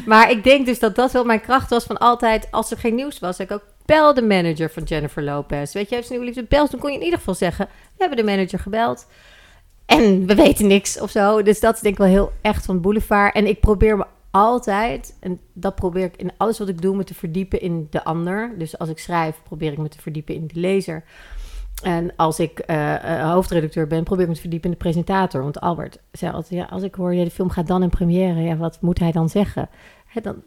Maar 0.07 0.31
ik 0.31 0.45
denk 0.45 0.67
dus 0.67 0.79
dat 0.79 0.95
dat 0.95 1.13
wel 1.13 1.25
mijn 1.25 1.41
kracht 1.41 1.71
was 1.71 1.85
van 1.85 1.99
altijd, 1.99 2.49
als 2.51 2.71
er 2.71 2.77
geen 2.77 2.95
nieuws 2.95 3.19
was, 3.19 3.39
ik 3.39 3.53
ook, 3.53 3.65
bel 3.85 4.15
de 4.15 4.23
manager 4.23 4.71
van 4.71 4.83
Jennifer 4.83 5.23
Lopez. 5.23 5.73
Weet 5.73 5.89
je, 5.89 5.95
heeft 5.95 6.07
ze 6.07 6.13
nieuwe 6.13 6.27
liefde, 6.27 6.45
bel 6.49 6.65
ze. 6.65 6.71
Dan 6.71 6.81
kon 6.81 6.91
je 6.91 6.97
in 6.97 7.05
ieder 7.05 7.19
geval 7.19 7.35
zeggen, 7.35 7.67
we 7.67 7.97
hebben 7.97 8.17
de 8.17 8.33
manager 8.33 8.59
gebeld. 8.59 9.07
En 9.87 10.27
we 10.27 10.35
weten 10.35 10.67
niks 10.67 11.01
of 11.01 11.11
zo. 11.11 11.43
Dus 11.43 11.61
dat 11.61 11.75
is 11.75 11.81
denk 11.81 11.95
ik 11.95 12.01
wel 12.01 12.11
heel 12.11 12.33
echt 12.41 12.65
van 12.65 12.81
Boulevard. 12.81 13.35
En 13.35 13.47
ik 13.47 13.61
probeer 13.61 13.97
me 13.97 14.05
altijd, 14.31 15.17
en 15.21 15.41
dat 15.53 15.75
probeer 15.75 16.05
ik 16.05 16.17
in 16.17 16.31
alles 16.37 16.59
wat 16.59 16.69
ik 16.69 16.83
doe, 16.83 16.97
me 16.97 17.05
te 17.05 17.15
verdiepen 17.15 17.61
in 17.61 17.87
de 17.91 18.05
ander. 18.05 18.55
Dus 18.59 18.79
als 18.79 18.89
ik 18.89 18.99
schrijf, 18.99 19.43
probeer 19.43 19.73
ik 19.73 19.79
me 19.79 19.89
te 19.89 20.01
verdiepen 20.01 20.35
in 20.35 20.47
de 20.47 20.61
lezer. 20.61 21.05
En 21.83 22.17
als 22.17 22.41
ik 22.41 22.59
eh, 22.59 23.33
hoofdredacteur 23.33 23.87
ben, 23.87 24.05
probeer 24.05 24.23
ik 24.23 24.29
me 24.29 24.35
te 24.35 24.41
verdiepen 24.41 24.71
in 24.71 24.77
de 24.77 24.83
presentator. 24.83 25.43
Want 25.43 25.61
Albert 25.61 25.99
zei 26.13 26.33
altijd, 26.33 26.61
ja, 26.61 26.67
als 26.67 26.83
ik 26.83 26.95
hoor, 26.95 27.15
ja, 27.15 27.25
de 27.25 27.31
film 27.31 27.51
gaat 27.51 27.67
dan 27.67 27.83
in 27.83 27.89
première, 27.89 28.41
ja, 28.41 28.57
wat 28.57 28.79
moet 28.81 28.99
hij 28.99 29.13
dan 29.13 29.29
zeggen? 29.29 29.69
Hè, 30.07 30.21
dan 30.21 30.43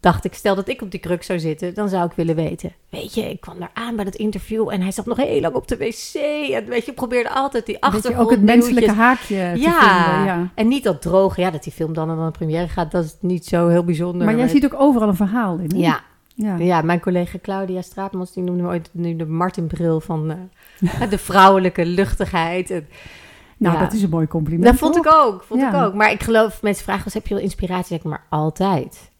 dacht 0.00 0.24
ik, 0.24 0.34
stel 0.34 0.54
dat 0.54 0.68
ik 0.68 0.82
op 0.82 0.90
die 0.90 1.00
kruk 1.00 1.22
zou 1.22 1.38
zitten, 1.38 1.74
dan 1.74 1.88
zou 1.88 2.04
ik 2.06 2.12
willen 2.12 2.34
weten. 2.34 2.72
Weet 2.88 3.14
je, 3.14 3.30
ik 3.30 3.40
kwam 3.40 3.58
daar 3.58 3.70
aan 3.74 3.96
bij 3.96 4.04
dat 4.04 4.14
interview 4.14 4.68
en 4.72 4.80
hij 4.80 4.92
zat 4.92 5.06
nog 5.06 5.16
heel 5.16 5.40
lang 5.40 5.54
op 5.54 5.68
de 5.68 5.76
wc. 5.76 6.14
En 6.52 6.66
weet 6.66 6.84
je, 6.86 6.92
probeerde 6.92 7.30
altijd 7.30 7.66
die 7.66 7.74
je 7.74 7.80
achtergrond 7.80 8.24
ook 8.24 8.30
het 8.30 8.42
menselijke 8.42 8.92
haakje 8.92 9.50
te 9.54 9.60
Ja. 9.60 9.80
vinden. 9.80 10.24
Ja. 10.24 10.48
En 10.54 10.68
niet 10.68 10.84
dat 10.84 11.02
droge, 11.02 11.40
ja, 11.40 11.50
dat 11.50 11.62
die 11.62 11.72
film 11.72 11.92
dan 11.92 12.10
aan 12.10 12.18
een 12.18 12.30
première 12.32 12.68
gaat, 12.68 12.90
dat 12.90 13.04
is 13.04 13.16
niet 13.20 13.46
zo 13.46 13.68
heel 13.68 13.84
bijzonder. 13.84 14.26
Maar 14.26 14.36
jij 14.36 14.48
ziet 14.48 14.64
ook 14.64 14.80
overal 14.80 15.08
een 15.08 15.16
verhaal 15.16 15.56
in. 15.58 15.70
Hè? 15.74 15.78
Ja, 15.86 16.00
ja. 16.34 16.56
ja, 16.56 16.82
mijn 16.82 17.00
collega 17.00 17.38
Claudia 17.42 17.82
Straatmans, 17.82 18.32
die 18.32 18.42
noemde 18.42 18.62
me 18.62 18.68
ooit 18.68 18.88
nu 18.92 19.16
de 19.16 19.26
Martin-bril 19.26 20.00
van 20.00 20.30
eh, 20.80 21.10
de 21.10 21.18
vrouwelijke 21.18 21.86
luchtigheid. 21.86 22.70
En, 22.70 22.88
Nou, 23.56 23.74
Ja. 23.76 23.82
dat 23.82 23.92
is 23.92 24.02
een 24.02 24.10
mooi 24.10 24.26
compliment. 24.26 24.64
dat 24.64 24.74
vond 24.76 24.94
toch? 24.94 25.06
ik 25.06 25.12
ook, 25.12 25.42
vond 25.42 25.60
Ja. 25.60 25.68
ik 25.68 25.86
ook. 25.86 25.94
Maar 25.94 26.10
ik 26.12 26.22
geloof, 26.22 26.62
mensen 26.62 26.84
vragen, 26.84 27.04
eens, 27.04 27.14
heb 27.14 27.26
je 27.26 27.34
wel 27.34 27.42
inspiratie? 27.42 27.86
Zeg 27.86 27.98
ik 27.98 28.04
maar 28.04 28.24
altijd. 28.28 29.10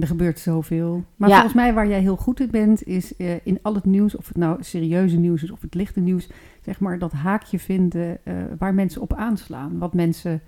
Er 0.00 0.06
gebeurt 0.06 0.38
zoveel. 0.38 1.04
Maar 1.16 1.28
Ja. 1.28 1.34
volgens 1.34 1.54
mij 1.54 1.74
waar 1.74 1.88
jij 1.88 2.00
heel 2.00 2.16
goed 2.16 2.40
in 2.40 2.50
bent, 2.50 2.86
is 2.86 3.16
eh, 3.16 3.46
in 3.46 3.58
al 3.62 3.74
het 3.74 3.84
nieuws, 3.84 4.16
of 4.16 4.28
het 4.28 4.36
nou 4.36 4.62
serieuze 4.62 5.16
nieuws 5.16 5.42
is 5.42 5.50
of 5.50 5.60
het 5.60 5.74
lichte 5.74 6.00
nieuws, 6.00 6.28
zeg 6.64 6.80
maar 6.80 6.98
dat 6.98 7.12
haakje 7.12 7.58
vinden 7.58 8.18
eh, 8.24 8.34
waar 8.58 8.74
mensen 8.74 9.00
op 9.02 9.12
aanslaan. 9.14 9.78
Wat 9.78 9.94
mensen 9.94 10.40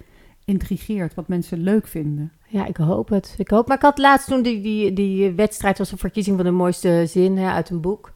intrigeert, 0.44 1.14
wat 1.14 1.28
mensen 1.28 1.58
leuk 1.58 1.86
vinden. 1.86 2.32
Ja, 2.48 2.66
ik 2.66 2.76
hoop 2.76 3.08
het. 3.08 3.34
Ik 3.38 3.48
hoop. 3.50 3.66
Maar 3.68 3.76
ik 3.76 3.82
had 3.82 3.98
laatst 3.98 4.28
toen 4.28 4.42
die, 4.42 4.60
die, 4.60 4.92
die 4.92 5.30
wedstrijd 5.30 5.78
was 5.78 5.92
een 5.92 5.98
verkiezing 5.98 6.36
van 6.36 6.44
de 6.44 6.50
mooiste 6.50 7.04
zin 7.06 7.36
hè, 7.36 7.50
uit 7.50 7.70
een 7.70 7.80
boek. 7.80 8.12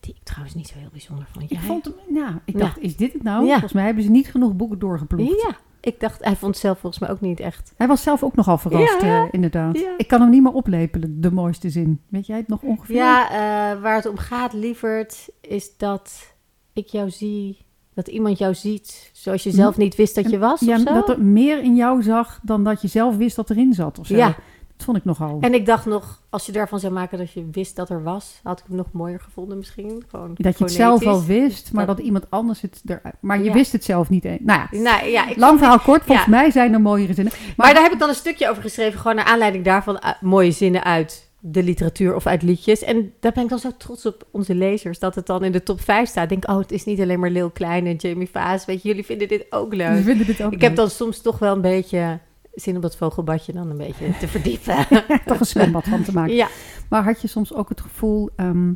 Die 0.00 0.14
ik 0.14 0.22
trouwens 0.22 0.54
niet 0.54 0.68
zo 0.68 0.78
heel 0.78 0.88
bijzonder 0.92 1.26
vond. 1.30 1.44
Ik 1.44 1.50
Jij? 1.50 1.60
vond 1.60 1.84
hem, 1.84 1.94
ja, 2.16 2.40
ik 2.44 2.54
Ja. 2.54 2.60
dacht, 2.60 2.78
is 2.78 2.96
dit 2.96 3.12
het 3.12 3.22
nou? 3.22 3.44
Ja. 3.44 3.50
Volgens 3.50 3.72
mij 3.72 3.84
hebben 3.84 4.02
ze 4.04 4.10
niet 4.10 4.28
genoeg 4.30 4.56
boeken 4.56 4.78
doorgeploegd. 4.78 5.42
Ja, 5.42 5.56
ik 5.82 6.00
dacht, 6.00 6.24
hij 6.24 6.36
vond 6.36 6.52
het 6.54 6.60
zelf 6.62 6.78
volgens 6.78 7.02
mij 7.02 7.10
ook 7.10 7.20
niet 7.20 7.40
echt. 7.40 7.72
Hij 7.76 7.86
was 7.86 8.02
zelf 8.02 8.22
ook 8.22 8.34
nogal 8.34 8.58
verrast, 8.58 9.00
Ja, 9.02 9.22
eh, 9.22 9.28
inderdaad. 9.30 9.78
ja. 9.78 9.94
Ik 9.96 10.08
kan 10.08 10.20
hem 10.20 10.30
niet 10.30 10.42
meer 10.42 10.52
oplepelen, 10.52 11.20
de 11.20 11.32
mooiste 11.32 11.70
zin. 11.70 12.00
Weet 12.08 12.26
jij 12.26 12.36
het 12.36 12.48
nog 12.48 12.62
ongeveer? 12.62 12.96
Ja, 12.96 13.30
eh, 13.30 13.80
waar 13.82 13.94
het 13.96 14.06
om 14.06 14.16
gaat, 14.16 14.52
lieverd, 14.52 15.28
is 15.40 15.76
dat 15.76 16.34
ik 16.72 16.86
jou 16.86 17.10
zie, 17.10 17.58
dat 17.94 18.08
iemand 18.08 18.38
jou 18.38 18.54
ziet 18.54 19.10
zoals 19.12 19.42
je 19.42 19.50
zelf 19.50 19.76
niet 19.76 19.94
wist 19.96 20.14
dat 20.14 20.30
je 20.30 20.38
was. 20.38 20.60
Ja, 20.60 20.74
of 20.74 20.80
zo. 20.80 20.94
dat 20.94 21.08
er 21.08 21.20
meer 21.22 21.62
in 21.62 21.76
jou 21.76 22.02
zag 22.02 22.40
dan 22.42 22.64
dat 22.64 22.82
je 22.82 22.88
zelf 22.88 23.16
wist 23.16 23.36
dat 23.36 23.50
erin 23.50 23.72
zat. 23.72 23.98
Of 23.98 24.06
zo. 24.06 24.16
Ja. 24.16 24.36
Dat 24.82 24.90
vond 24.94 24.96
ik 24.96 25.18
nogal. 25.18 25.38
En 25.40 25.54
ik 25.54 25.66
dacht 25.66 25.86
nog, 25.86 26.20
als 26.30 26.46
je 26.46 26.52
daarvan 26.52 26.80
zou 26.80 26.92
maken 26.92 27.18
dat 27.18 27.32
je 27.32 27.48
wist 27.52 27.76
dat 27.76 27.90
er 27.90 28.02
was, 28.02 28.40
had 28.42 28.58
ik 28.58 28.64
hem 28.68 28.76
nog 28.76 28.86
mooier 28.92 29.20
gevonden 29.20 29.56
misschien. 29.58 30.02
Gewoon 30.08 30.30
dat 30.34 30.58
je 30.58 30.64
het 30.64 30.72
zelf 30.72 31.06
al 31.06 31.24
wist, 31.24 31.72
maar 31.72 31.86
Dat- 31.86 31.96
dat, 31.96 32.06
iemand 32.06 32.26
anders 32.30 32.60
het 32.60 32.82
eruit... 32.86 33.14
Maar 33.20 33.38
je 33.38 33.44
Ja. 33.44 33.52
wist 33.52 33.72
het 33.72 33.84
zelf 33.84 34.08
niet. 34.08 34.24
eens. 34.24 34.40
Nou 34.42 34.60
ja, 34.70 34.78
Nou 34.80 35.06
ja, 35.06 35.28
ik 35.28 35.36
lang 35.36 35.58
verhaal 35.58 35.78
kort. 35.78 36.02
Volgens 36.04 36.26
Ja. 36.26 36.30
mij 36.32 36.50
zijn 36.50 36.72
er 36.72 36.80
mooiere 36.80 37.14
zinnen. 37.14 37.32
Maar, 37.56 37.74
daar 37.74 37.82
heb 37.82 37.92
ik 37.92 37.98
dan 37.98 38.08
een 38.08 38.14
stukje 38.14 38.50
over 38.50 38.62
geschreven, 38.62 38.98
gewoon 39.00 39.16
naar 39.16 39.24
aanleiding 39.24 39.64
daarvan 39.64 40.00
uh, 40.04 40.10
mooie 40.20 40.50
zinnen 40.52 40.84
uit 40.84 41.30
de 41.40 41.62
literatuur 41.62 42.14
of 42.14 42.26
uit 42.26 42.42
liedjes. 42.42 42.82
En 42.82 43.12
daar 43.20 43.32
ben 43.32 43.42
ik 43.42 43.48
dan 43.48 43.58
zo 43.58 43.70
trots 43.78 44.06
op 44.06 44.26
onze 44.30 44.54
lezers, 44.54 44.98
dat 44.98 45.14
het 45.14 45.26
dan 45.26 45.44
in 45.44 45.52
de 45.52 45.62
top 45.62 45.80
5 45.80 46.08
staat. 46.08 46.28
Denk, 46.28 46.48
oh, 46.50 46.58
het 46.58 46.72
is 46.72 46.84
niet 46.84 47.00
alleen 47.00 47.20
maar 47.20 47.30
Lil 47.30 47.50
Klein 47.50 47.86
en 47.86 47.96
Jamie 47.96 48.28
Vaas. 48.32 48.64
Weet 48.64 48.82
je, 48.82 48.88
jullie 48.88 49.04
vinden 49.04 49.28
dit 49.28 49.46
ook 49.50 49.74
leuk. 49.74 50.26
Dit 50.26 50.42
ook 50.42 50.52
Ik 50.52 50.60
heb 50.60 50.76
dan 50.76 50.90
soms 50.90 51.20
toch 51.20 51.38
wel 51.38 51.54
een 51.54 51.60
beetje 51.60 52.18
zin 52.54 52.74
om 52.74 52.80
dat 52.80 52.96
vogelbadje 52.96 53.52
dan 53.52 53.70
een 53.70 53.76
beetje 53.76 54.16
te 54.18 54.28
verdiepen. 54.36 54.76
toch 55.24 55.40
een 55.40 55.46
zwembad 55.46 55.84
van 55.84 56.02
te 56.02 56.12
maken. 56.12 56.34
ja. 56.34 56.48
Maar 56.88 57.04
had 57.04 57.20
je 57.22 57.28
soms 57.28 57.54
ook 57.54 57.68
het 57.68 57.80
gevoel 57.80 58.30
ehm, 58.36 58.72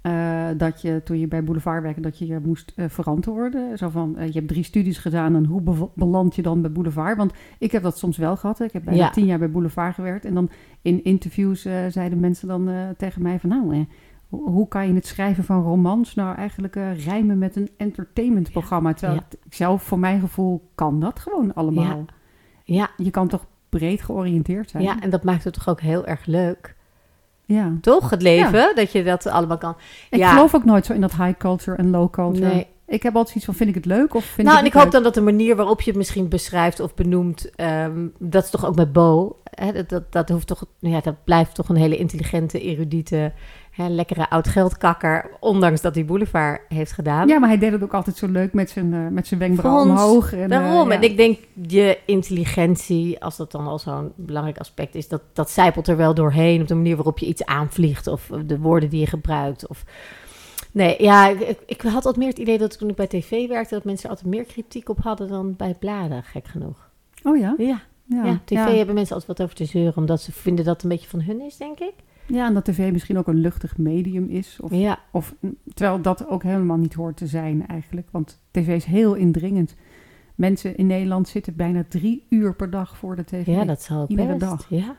eh, 0.00 0.48
dat 0.56 0.82
je 0.82 1.00
toen 1.04 1.18
je 1.18 1.26
bij 1.28 1.44
Boulevard 1.44 1.82
werkte, 1.82 2.00
dat 2.00 2.18
je 2.18 2.26
je 2.26 2.38
moest 2.44 2.72
eh, 2.76 2.84
verantwoorden? 2.88 3.78
Zo 3.78 3.88
van, 3.88 4.16
eh, 4.16 4.26
je 4.26 4.32
hebt 4.32 4.48
drie 4.48 4.62
studies 4.64 4.98
gedaan 4.98 5.34
en 5.36 5.44
hoe 5.44 5.90
beland 5.94 6.34
je 6.34 6.42
dan 6.42 6.60
bij 6.60 6.72
Boulevard? 6.72 7.16
Want 7.16 7.32
ik 7.58 7.72
heb 7.72 7.82
dat 7.82 7.98
soms 7.98 8.16
wel 8.16 8.36
gehad. 8.36 8.58
hè. 8.58 8.64
Ik 8.64 8.72
heb 8.72 8.84
bijna 8.84 9.00
Ja. 9.00 9.10
tien 9.10 9.26
jaar 9.26 9.38
bij 9.38 9.50
Boulevard 9.50 9.94
gewerkt. 9.94 10.24
En 10.24 10.34
dan 10.34 10.50
in 10.82 11.04
interviews 11.04 11.60
zeiden 11.88 12.20
mensen 12.20 12.48
dan 12.48 12.70
tegen 12.96 13.22
mij 13.22 13.38
van, 13.40 13.48
nou, 13.50 13.74
eh, 13.74 13.80
hoe, 14.28 14.68
kan 14.68 14.86
je 14.88 14.94
het 14.94 15.06
schrijven 15.06 15.44
van 15.44 15.62
romans 15.62 16.14
nou 16.14 16.36
eigenlijk 16.36 16.74
rijmen 17.04 17.38
met 17.38 17.56
een 17.56 17.68
entertainmentprogramma? 17.76 18.92
Terwijl 18.92 19.20
Ja. 19.30 19.36
ik 19.44 19.54
zelf, 19.54 19.82
voor 19.82 19.98
mijn 19.98 20.20
gevoel, 20.20 20.70
kan 20.74 21.00
dat 21.00 21.18
gewoon 21.18 21.54
allemaal. 21.54 21.84
Ja, 21.84 22.04
Je 22.96 23.10
kan 23.10 23.28
toch 23.28 23.46
breed 23.68 24.02
georiënteerd 24.02 24.70
zijn? 24.70 24.82
ja, 24.82 25.00
en 25.00 25.10
dat 25.10 25.24
maakt 25.24 25.44
het 25.44 25.54
toch 25.54 25.68
ook 25.68 25.80
heel 25.80 26.06
erg 26.06 26.26
leuk. 26.26 26.74
ja. 27.44 27.72
Toch, 27.80 28.10
het 28.10 28.22
leven, 28.22 28.72
dat 28.74 28.92
je 28.92 29.02
dat 29.04 29.26
allemaal 29.26 29.58
kan. 29.58 29.76
Ik 30.10 30.18
Ja. 30.18 30.30
geloof 30.32 30.54
ook 30.54 30.64
nooit 30.64 30.86
zo 30.86 30.92
in 30.92 31.00
dat 31.00 31.14
high 31.16 31.38
culture 31.38 31.76
en 31.76 31.90
low 31.90 32.10
culture. 32.10 32.46
Nee. 32.54 32.66
Ik 32.86 33.02
heb 33.02 33.12
altijd 33.16 33.28
zoiets 33.28 33.44
van, 33.44 33.54
vind 33.54 33.68
ik 33.68 33.74
het 33.74 33.84
leuk 33.84 34.14
of 34.14 34.24
vind 34.24 34.46
nou, 34.46 34.58
ik 34.58 34.64
en 34.64 34.70
ik 34.70 34.82
hoop 34.82 34.90
dan 34.92 35.02
dat 35.02 35.14
de 35.14 35.20
manier 35.20 35.56
waarop 35.56 35.80
je 35.80 35.88
het 35.90 35.98
misschien 35.98 36.28
beschrijft 36.28 36.80
of 36.80 36.94
benoemt, 36.94 37.50
ehm, 37.54 38.06
dat 38.18 38.44
is 38.44 38.50
toch 38.50 38.66
ook 38.66 38.74
met 38.76 38.92
Bo. 38.92 39.36
Hè, 39.44 39.72
dat, 39.72 39.88
dat, 39.88 40.12
dat, 40.12 40.28
hoeft 40.28 40.46
toch, 40.46 40.64
ja, 40.78 41.00
dat 41.00 41.24
blijft 41.24 41.54
toch 41.54 41.68
een 41.68 41.76
hele 41.76 41.96
intelligente, 41.96 42.60
erudite, 42.60 43.32
hè, 43.80 43.88
lekkere 43.88 44.30
oud 44.30 44.48
geldkakker, 44.48 45.30
ondanks 45.40 45.80
dat 45.80 45.94
hij 45.94 46.04
Boulevard 46.04 46.60
heeft 46.68 46.92
gedaan. 46.92 47.28
Ja, 47.28 47.38
maar 47.38 47.48
hij 47.48 47.58
deed 47.58 47.72
het 47.72 47.82
ook 47.82 47.94
altijd 47.94 48.16
zo 48.16 48.26
leuk 48.26 48.52
met 48.52 48.70
zijn, 48.70 48.94
eh, 48.94 49.08
met 49.08 49.26
zijn 49.26 49.40
wenkbrauw 49.40 49.80
omhoog. 49.80 50.32
En, 50.32 50.42
eh, 50.42 50.48
Daarom. 50.48 50.88
ja. 50.88 50.94
En 50.94 51.02
ik 51.02 51.16
denk, 51.16 51.38
je 51.66 51.98
intelligentie, 52.04 53.22
als 53.22 53.36
dat 53.36 53.52
dan 53.52 53.66
al 53.66 53.78
zo'n 53.78 54.12
belangrijk 54.16 54.58
aspect 54.58 54.94
is, 54.94 55.08
dat, 55.08 55.22
dat 55.32 55.50
zijpelt 55.50 55.88
er 55.88 55.96
wel 55.96 56.14
doorheen 56.14 56.60
op 56.60 56.68
de 56.68 56.74
manier 56.74 56.96
waarop 56.96 57.18
je 57.18 57.26
iets 57.26 57.44
aanvliegt 57.44 58.06
of 58.06 58.30
de 58.46 58.58
woorden 58.58 58.88
die 58.88 59.00
je 59.00 59.06
gebruikt. 59.06 59.66
Of... 59.66 59.84
Nee, 60.72 61.02
ja, 61.02 61.28
ik, 61.28 61.58
ik, 61.66 61.82
had 61.82 61.94
altijd 61.94 62.16
meer 62.16 62.28
het 62.28 62.38
idee 62.38 62.58
dat 62.58 62.78
toen 62.78 62.88
ik 62.88 62.96
bij 62.96 63.06
tv 63.06 63.48
werkte, 63.48 63.74
dat 63.74 63.84
mensen 63.84 64.08
altijd 64.08 64.28
meer 64.28 64.44
kritiek 64.44 64.88
op 64.88 65.02
hadden 65.02 65.28
dan 65.28 65.54
bij 65.56 65.74
bladen, 65.78 66.22
gek 66.22 66.46
genoeg. 66.46 66.90
Oh 67.22 67.38
ja? 67.38 67.54
Ja, 67.58 67.80
Ja, 68.04 68.24
ja, 68.24 68.40
tv 68.44 68.76
hebben 68.76 68.94
mensen 68.94 69.14
altijd 69.14 69.38
wat 69.38 69.42
over 69.42 69.56
te 69.56 69.64
zeuren, 69.64 69.96
omdat 69.96 70.20
ze 70.20 70.32
vinden 70.32 70.64
dat 70.64 70.74
het 70.74 70.82
een 70.82 70.88
beetje 70.88 71.08
van 71.08 71.22
hun 71.22 71.40
is, 71.40 71.56
denk 71.56 71.78
ik. 71.78 71.92
Ja, 72.32 72.46
en 72.46 72.54
dat 72.54 72.64
tv 72.64 72.92
misschien 72.92 73.18
ook 73.18 73.26
een 73.26 73.40
luchtig 73.40 73.76
medium 73.78 74.28
is. 74.28 74.58
Of, 74.60 74.70
Ja, 74.74 74.98
of, 75.12 75.34
terwijl 75.74 76.00
dat 76.00 76.26
ook 76.28 76.42
helemaal 76.42 76.76
niet 76.76 76.94
hoort 76.94 77.16
te 77.16 77.26
zijn 77.26 77.66
eigenlijk. 77.66 78.08
Want 78.10 78.40
tv 78.50 78.68
is 78.76 78.84
heel 78.84 79.14
indringend. 79.14 79.74
Mensen 80.34 80.76
in 80.76 80.86
Nederland 80.86 81.28
zitten 81.28 81.56
bijna 81.56 81.84
drie 81.88 82.26
uur 82.28 82.54
per 82.54 82.70
dag 82.70 82.96
voor 82.96 83.16
de 83.16 83.24
tv. 83.24 83.46
ja 83.46 83.64
dat 83.64 83.82
zal 83.82 84.00
ook 84.02 84.08
Iedere 84.08 84.28
best. 84.36 84.40
dag. 84.40 84.66
Ja. 84.68 84.76
Ja. 84.78 84.94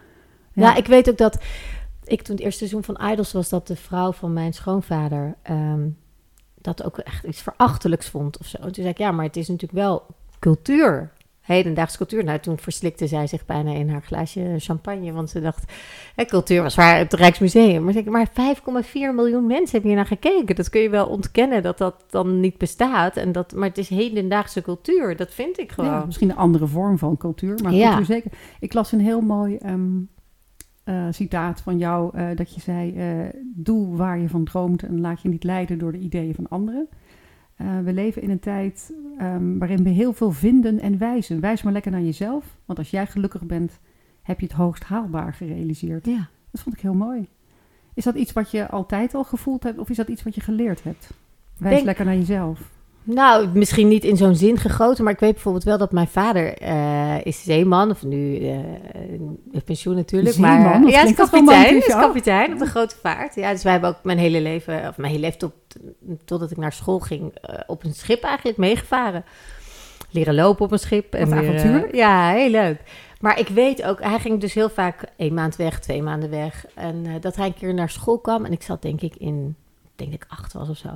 Ja. 0.54 0.76
ik 0.76 0.86
weet 0.86 1.10
ook 1.10 1.18
dat 1.18 1.44
ik 2.04 2.22
toen 2.22 2.36
het 2.36 2.44
eerste 2.44 2.68
seizoen 2.68 2.96
van 2.96 3.10
Idols 3.12 3.32
was, 3.32 3.50
dat 3.50 3.68
de 3.68 3.76
vrouw 3.76 4.12
van 4.12 4.34
mijn 4.34 4.54
schoonvader 4.54 5.36
ehm, 5.42 5.88
dat 6.56 6.84
ook 6.84 6.98
echt 6.98 7.24
iets 7.24 7.42
verachtelijks 7.42 8.10
vond 8.10 8.38
of 8.40 8.46
zo. 8.48 8.58
En 8.58 8.64
toen 8.64 8.74
zei 8.74 8.88
ik, 8.88 8.98
ja, 8.98 9.12
maar 9.12 9.26
het 9.26 9.38
is 9.38 9.48
natuurlijk 9.48 9.80
wel 9.80 10.06
cultuur. 10.40 11.12
Hedendaagse 11.42 11.98
cultuur. 11.98 12.24
Nou, 12.24 12.40
toen 12.40 12.58
verslikte 12.58 13.08
zij 13.08 13.28
zich 13.28 13.46
bijna 13.46 13.72
in 13.72 13.90
haar 13.90 14.02
glaasje 14.02 14.56
champagne. 14.58 15.12
Want 15.12 15.30
ze 15.30 15.42
dacht, 15.42 15.72
hè, 16.16 16.26
cultuur 16.26 16.62
was 16.62 16.76
waar 16.76 16.98
het 16.98 17.14
Rijksmuseum. 17.14 17.84
Maar, 17.84 17.94
zeg 17.94 18.06
maar 18.06 18.28
5,4 18.28 18.92
miljoen 18.94 19.48
mensen 19.48 19.72
hebben 19.72 19.90
hier 19.90 19.96
naar 19.96 20.06
gekeken. 20.06 20.56
Dat 20.56 20.70
kun 20.70 20.82
je 20.82 20.90
wel 20.90 21.08
ontkennen 21.08 21.64
dat 21.64 21.78
dat 21.78 22.04
dan 22.10 22.40
niet 22.40 22.58
bestaat. 22.58 23.18
En 23.18 23.32
dat, 23.32 23.54
maar 23.56 23.68
het 23.68 23.78
is 23.78 23.90
hedendaagse 23.90 24.62
cultuur. 24.62 25.16
Dat 25.16 25.34
vind 25.34 25.60
ik 25.60 25.72
gewoon. 25.72 25.90
Ja, 25.90 26.06
misschien 26.06 26.30
een 26.30 26.36
andere 26.38 26.68
vorm 26.68 26.98
van 26.98 27.18
cultuur, 27.18 27.60
maar 27.64 27.74
Ja. 27.74 27.88
cultuur 27.88 28.06
zeker. 28.06 28.32
Ik 28.60 28.74
las 28.74 28.92
een 28.92 29.00
heel 29.00 29.22
mooi 29.22 29.56
ehm, 29.58 30.00
eh, 30.84 31.06
citaat 31.10 31.62
van 31.62 31.78
jou, 31.78 32.18
eh, 32.18 32.26
dat 32.36 32.54
je 32.54 32.62
zei, 32.62 32.96
eh, 32.96 33.42
doe 33.44 33.96
waar 33.96 34.20
je 34.20 34.30
van 34.30 34.44
droomt 34.44 34.84
en 34.84 35.02
laat 35.02 35.22
je 35.22 35.30
niet 35.30 35.44
leiden 35.44 35.78
door 35.78 35.92
de 35.92 35.98
ideeën 36.00 36.36
van 36.36 36.50
anderen. 36.50 36.88
Eh, 37.62 37.80
we 37.80 37.94
leven 37.94 38.22
in 38.22 38.30
een 38.30 38.40
tijd 38.40 38.94
ehm, 39.18 39.58
waarin 39.58 39.84
we 39.84 39.90
heel 39.90 40.14
veel 40.14 40.32
vinden 40.32 40.80
en 40.80 40.98
wijzen. 40.98 41.40
Wijs 41.40 41.62
maar 41.64 41.74
lekker 41.74 41.92
naar 41.92 42.02
jezelf, 42.02 42.58
want 42.66 42.80
als 42.80 42.90
jij 42.90 43.08
gelukkig 43.08 43.44
bent, 43.44 43.80
heb 44.22 44.40
je 44.40 44.46
het 44.46 44.56
hoogst 44.56 44.84
haalbaar 44.84 45.34
gerealiseerd. 45.34 46.06
Ja. 46.06 46.30
Dat 46.52 46.62
vond 46.62 46.76
ik 46.76 46.82
heel 46.82 46.94
mooi. 46.94 47.28
Is 47.94 48.04
dat 48.04 48.16
iets 48.16 48.34
wat 48.34 48.52
je 48.52 48.70
altijd 48.70 49.14
al 49.14 49.24
gevoeld 49.24 49.64
hebt 49.64 49.78
of 49.78 49.90
is 49.90 49.98
dat 49.98 50.08
iets 50.08 50.24
wat 50.24 50.36
je 50.36 50.42
geleerd 50.42 50.84
hebt? 50.84 51.12
Wijs 51.58 51.74
Denk- 51.74 51.86
lekker 51.86 52.06
naar 52.06 52.16
jezelf. 52.16 52.72
Nou, 53.04 53.48
misschien 53.54 53.88
niet 53.88 54.04
in 54.04 54.18
zo'n 54.18 54.36
zin 54.36 54.58
gegoten, 54.58 55.04
maar 55.04 55.14
ik 55.14 55.20
weet 55.20 55.34
bijvoorbeeld 55.34 55.64
wel 55.64 55.78
dat 55.78 55.92
mijn 55.92 56.08
vader 56.08 56.54
eh, 56.58 57.26
is 57.26 57.44
zeeman, 57.44 57.90
of 57.90 58.04
nu 58.04 58.40
met 59.52 59.66
pensioen 59.66 59.96
natuurlijk. 59.96 60.36
Zeeman? 60.36 60.62
maar, 60.62 60.90
ja, 60.90 61.04
is 61.04 61.14
kapitein, 61.14 61.78
is 61.78 61.86
ja. 61.86 62.00
kapitein 62.00 62.54
op 62.54 62.60
de 62.60 62.66
grote 62.66 62.96
vaart. 63.02 63.36
Ja, 63.36 63.52
dus 63.52 63.64
wij 63.64 63.72
hebben 63.72 63.90
ook 63.90 64.04
mijn 64.04 64.18
hele 64.18 64.42
leven, 64.42 64.88
of 64.88 64.98
mijn 64.98 65.12
hele 65.12 65.26
leven 65.26 65.40
tot, 65.40 65.54
totdat 66.26 66.52
ik 66.52 66.58
naar 66.58 66.74
school 66.74 67.00
ging, 67.00 67.34
eh, 67.34 67.60
op 67.68 67.84
een 67.84 67.94
schip 67.94 68.24
eigenlijk 68.24 68.58
meegevaren. 68.58 69.26
Leren 70.10 70.36
lopen 70.36 70.66
op 70.66 70.72
een 70.72 70.80
schip. 70.80 71.14
Eh, 71.14 71.32
avontuurlijk. 71.32 71.96
ja, 71.96 72.32
heel 72.32 72.50
leuk. 72.50 72.78
Maar 73.20 73.40
ik 73.40 73.48
weet 73.48 73.84
ook, 73.84 74.02
hij 74.02 74.20
ging 74.20 74.40
dus 74.40 74.54
heel 74.54 74.70
vaak 74.70 75.04
één 75.16 75.34
maand 75.34 75.56
weg, 75.56 75.80
twee 75.80 76.02
maanden 76.02 76.30
weg. 76.30 76.66
En 76.76 77.06
dat 77.22 77.36
hij 77.36 77.46
een 77.46 77.54
keer 77.54 77.74
naar 77.74 77.90
school 77.90 78.20
kwam 78.20 78.46
en 78.46 78.52
ik 78.52 78.62
zat 78.62 78.82
denk 78.82 79.02
ik 79.02 79.16
in, 79.16 79.56
denk 79.96 80.14
ik 80.14 80.26
acht 80.28 80.54
was 80.54 80.70
of 80.70 80.78
zo. 80.78 80.90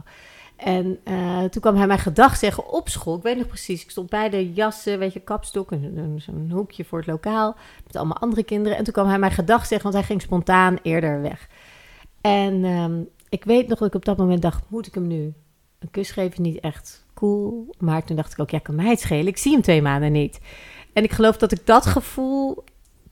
En 0.55 0.99
eh, 1.03 1.43
toen 1.43 1.61
kwam 1.61 1.75
hij 1.75 1.87
mij 1.87 1.97
gedag 1.97 2.35
zeggen 2.37 2.71
op 2.73 2.89
school. 2.89 3.15
Ik 3.17 3.23
weet 3.23 3.37
nog 3.37 3.47
precies. 3.47 3.83
Ik 3.83 3.89
stond 3.91 4.09
bij 4.09 4.29
de 4.29 4.53
jassen, 4.53 4.99
weet 4.99 5.13
je, 5.13 5.19
kapstok, 5.19 5.71
en 5.71 5.97
een- 5.97 6.21
zo'n 6.21 6.49
hoekje 6.53 6.85
voor 6.85 6.97
het 6.97 7.07
lokaal. 7.07 7.55
Met 7.85 7.95
allemaal 7.95 8.17
andere 8.17 8.43
kinderen. 8.43 8.77
En 8.77 8.83
toen 8.83 8.93
kwam 8.93 9.07
hij 9.07 9.19
mij 9.19 9.31
gedag 9.31 9.59
zeggen, 9.65 9.81
want 9.81 9.93
hij 9.93 10.03
ging 10.03 10.21
spontaan 10.21 10.77
eerder 10.81 11.21
weg. 11.21 11.47
En 12.21 12.63
ehm, 12.65 13.01
ik 13.29 13.43
weet 13.43 13.67
nog 13.67 13.79
dat 13.79 13.87
ik 13.87 13.95
op 13.95 14.05
dat 14.05 14.17
moment 14.17 14.41
dacht, 14.41 14.63
moet 14.67 14.87
ik 14.87 14.93
hem 14.93 15.07
nu 15.07 15.33
een 15.79 15.91
kus 15.91 16.11
geven 16.11 16.41
niet 16.41 16.59
echt 16.59 17.05
cool. 17.13 17.69
Maar 17.77 18.03
toen 18.03 18.15
dacht 18.15 18.31
ik 18.31 18.39
ook, 18.39 18.49
ja, 18.49 18.59
kan 18.59 18.75
mij 18.75 18.89
het 18.89 18.99
schelen. 18.99 19.27
Ik 19.27 19.37
zie 19.37 19.51
hem 19.51 19.61
twee 19.61 19.81
maanden 19.81 20.11
niet. 20.11 20.39
En 20.93 21.03
ik 21.03 21.11
geloof 21.11 21.37
dat 21.37 21.51
ik 21.51 21.65
dat 21.65 21.85
gevoel 21.85 22.63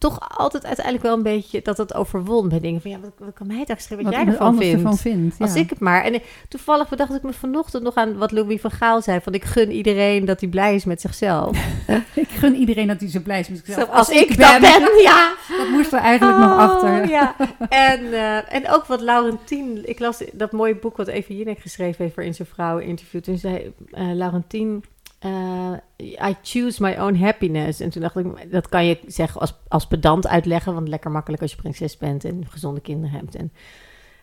toch 0.04 0.38
altijd 0.38 0.66
uiteindelijk 0.66 1.06
wel 1.06 1.16
een 1.16 1.24
beetje 1.24 1.62
dat 1.62 1.78
het 1.78 1.94
overwon 1.94 2.50
bij 2.50 2.60
dingen 2.60 2.82
van 2.82 2.92
ja, 2.92 3.00
wat, 3.00 3.12
wat 3.18 3.34
kan 3.34 3.48
mij 3.48 3.60
het 3.60 3.70
eigenlijk 3.70 4.02
wat, 4.02 4.14
wat 4.14 4.24
jij 4.24 4.34
ervan 4.34 4.58
vindt? 4.58 4.76
Ervan 4.76 4.98
vindt 4.98 5.40
Als 5.40 5.56
ik 5.56 5.70
het 5.70 5.80
maar. 5.80 6.04
En 6.04 6.22
toevallig 6.48 6.90
bedacht 6.90 7.16
ik 7.16 7.24
me 7.24 7.34
vanochtend 7.34 7.84
nog 7.84 7.96
aan 7.96 8.18
wat 8.18 8.32
Louis 8.32 8.62
van 8.62 8.72
Gaal 8.72 9.02
zei 9.02 9.20
van 9.22 9.34
ik 9.34 9.44
gun 9.44 9.72
iedereen 9.72 10.26
dat 10.26 10.40
hij 10.40 10.50
blij 10.50 10.76
is 10.76 10.86
met 10.86 11.02
zichzelf. 11.02 11.58
ik 12.14 12.30
gun 12.30 12.56
iedereen 12.56 12.88
dat 12.88 13.00
hij 13.00 13.10
zo 13.10 13.20
blij 13.20 13.40
is 13.40 13.50
met 13.50 13.62
zichzelf. 13.66 13.90
Als, 13.90 13.98
als 13.98 14.22
ik, 14.22 14.36
ben, 14.36 14.62
ben, 14.62 15.02
ja. 15.02 15.34
Dat 15.60 15.70
moest 15.70 15.94
er 15.94 16.00
eigenlijk 16.00 16.38
nog 16.38 16.52
oh, 16.52 16.58
achter. 16.58 17.10
Ja. 17.10 17.36
En, 17.70 18.04
uh, 18.04 18.54
en 18.54 18.70
ook 18.70 18.86
wat 18.86 19.02
Laurentien, 19.02 19.90
ik 19.90 20.00
las 20.00 20.24
dat 20.34 20.52
mooie 20.52 20.76
boek 20.76 20.98
wat 20.98 21.08
Eva 21.08 21.34
Jinek 21.34 21.60
geschreven 21.60 22.04
heeft 22.04 22.14
voor 22.14 22.24
In 22.24 22.34
zijn 22.34 22.48
vrouwen 22.48 22.84
interviewt. 22.84 23.24
Toen 23.24 23.38
zei 23.38 23.74
uh, 23.92 24.14
Laurentien 24.14 24.84
uh, 25.26 25.74
I 26.02 26.36
choose 26.42 26.82
my 26.82 26.96
own 26.98 27.16
happiness. 27.16 27.80
En 27.80 27.90
toen 27.90 28.02
dacht 28.02 28.16
ik, 28.16 28.52
dat 28.52 28.70
kan 28.70 28.86
je 28.86 29.00
zeggen 29.08 29.42
als, 29.42 29.54
als 29.68 29.88
pedant 29.88 30.28
uitleggen, 30.28 30.74
want 30.74 30.88
lekker 30.88 31.12
makkelijk 31.12 31.42
als 31.42 31.52
je 31.52 31.58
prinses 31.58 31.98
bent 31.98 32.26
en 32.26 32.46
gezonde 32.50 32.82
kinderen 32.82 33.20
hebt. 33.20 33.36
En, 33.36 33.52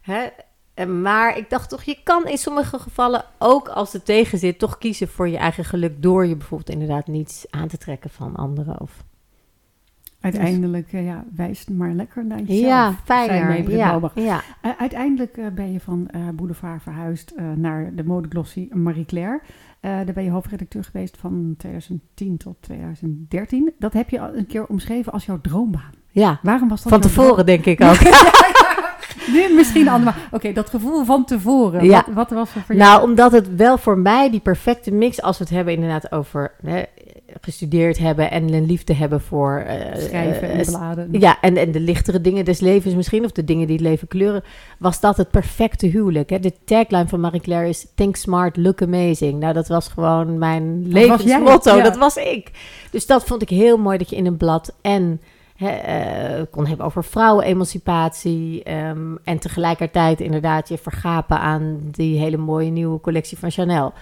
hè, 0.01 0.29
maar 0.87 1.37
ik 1.37 1.51
dacht 1.51 1.69
toch, 1.69 1.83
je 1.83 1.97
kan 2.05 2.27
in 2.27 2.39
sommige 2.39 2.79
gevallen, 2.79 3.25
ook 3.39 3.69
als 3.69 3.93
het 3.93 4.05
tegen 4.05 4.39
zit, 4.39 4.59
toch 4.59 4.79
kiezen 4.79 5.09
voor 5.09 5.29
je 5.29 5.37
eigen 5.37 5.65
geluk 5.65 6.03
door 6.03 6.27
je 6.27 6.37
bijvoorbeeld 6.37 6.71
inderdaad 6.71 7.07
niets 7.07 7.47
aan 7.51 7.69
te 7.69 7.79
trekken 7.79 8.11
van 8.11 8.37
anderen. 8.37 8.81
Of, 8.81 9.05
Uiteindelijk, 10.21 10.93
uh, 10.93 11.05
ja, 11.05 11.25
wijs 11.37 11.67
maar 11.67 11.93
lekker 11.93 12.25
naar 12.25 12.41
jezelf. 12.41 12.61
Ja, 12.61 12.95
fijner. 13.05 13.71
Ja, 13.71 14.11
ja. 14.15 14.43
Uh, 14.63 14.71
uiteindelijk 14.79 15.55
ben 15.55 15.73
je 15.73 15.81
van 15.81 16.11
Boulevard 16.35 16.83
verhuisd 16.83 17.35
naar 17.55 17.95
de 17.95 18.05
modeglossie 18.05 18.75
Marie 18.75 19.05
Claire. 19.05 19.41
Daar 19.81 20.12
ben 20.14 20.25
je 20.25 20.31
hoofdredacteur 20.31 20.85
geweest 20.85 21.16
van 21.16 21.55
2010 21.59 22.37
tot 22.37 22.57
2013. 22.61 23.73
Dat 23.79 23.93
heb 23.93 24.11
je 24.11 24.21
al 24.21 24.35
een 24.35 24.47
keer 24.47 24.66
omschreven 24.66 25.12
als 25.12 25.25
jouw 25.25 25.40
droombaan. 25.40 25.93
Ja, 26.11 26.40
waarom 26.43 26.69
was 26.69 26.83
dat 26.83 26.93
van 26.93 27.01
tevoren 27.01 27.47
denk 27.47 27.64
ik 27.64 27.83
ook. 27.83 27.97
nu 29.33 29.55
misschien 29.55 29.88
anders. 29.88 30.16
Oké, 30.31 30.53
dat 30.53 30.71
gevoel 30.71 31.05
van 31.05 31.25
tevoren. 31.25 31.85
Ja. 31.85 32.05
Wat, 32.07 32.14
wat, 32.14 32.31
was 32.31 32.55
er 32.55 32.62
voor 32.66 32.75
jou? 32.75 32.88
Nou, 32.88 33.09
omdat 33.09 33.33
het 33.33 33.57
wel 33.57 33.79
voor 33.79 33.99
mij 33.99 34.31
die 34.31 34.40
perfecte 34.40 34.93
mix, 34.93 35.23
als 35.23 35.38
we 35.38 35.45
het 35.45 35.53
hebben 35.53 35.75
inderdaad 35.75 36.12
over 36.12 36.53
hè, 36.62 36.83
gestudeerd 37.40 37.99
hebben 37.99 38.31
en 38.31 38.53
een 38.53 38.66
liefde 38.66 38.95
hebben 38.95 39.21
voor... 39.21 39.64
Uh, 39.66 40.03
Schrijven 40.03 40.51
en 40.51 40.66
bladen. 40.66 41.09
Ja, 41.12 41.40
en, 41.40 41.57
en 41.57 41.73
de 41.73 41.81
lichtere 41.81 42.21
dingen 42.21 42.45
des 42.45 42.61
levens 42.61 42.95
misschien, 42.95 43.25
of 43.25 43.33
de 43.33 43.45
dingen 43.45 43.66
die 43.66 43.77
het 43.77 43.85
leven 43.85 44.09
kleuren, 44.09 44.43
was 44.79 45.01
dat 45.01 45.16
het 45.16 45.31
perfecte 45.31 45.87
huwelijk. 45.87 46.31
Hè? 46.31 46.40
De 46.40 46.53
tagline 46.64 47.09
van 47.09 47.21
Marie 47.21 47.40
Claire 47.40 47.69
is 47.69 47.87
Think 47.95 48.16
Smart, 48.16 48.57
Look 48.57 48.83
Amazing. 48.83 49.40
Nou, 49.40 49.53
dat 49.53 49.69
was 49.69 49.88
gewoon 49.88 50.38
mijn 50.38 50.88
levensmotto. 50.88 51.77
Ja. 51.77 51.83
Dat 51.83 51.97
was 51.97 52.16
ik. 52.16 52.51
Dus 52.90 53.07
dat 53.07 53.25
vond 53.25 53.43
ik 53.43 53.49
heel 53.49 53.79
mooi 53.79 53.99
dat 53.99 54.11
je 54.11 54.16
in 54.16 54.27
een 54.27 54.37
blad 54.37 54.75
en 54.81 55.21
uh, 55.61 56.42
kon 56.51 56.66
hebben 56.66 56.87
over 56.87 57.05
vrouwenemancipatie. 57.05 58.73
Um, 58.73 59.18
en 59.25 59.38
tegelijkertijd 59.38 60.20
inderdaad 60.20 60.68
je 60.68 60.79
vergapen 60.79 61.40
aan 61.40 61.79
die 61.90 62.18
hele 62.18 62.37
mooie 62.37 62.70
nieuwe 62.70 63.01
collectie 63.01 63.38
van 63.38 63.51
Chanel. 63.51 63.92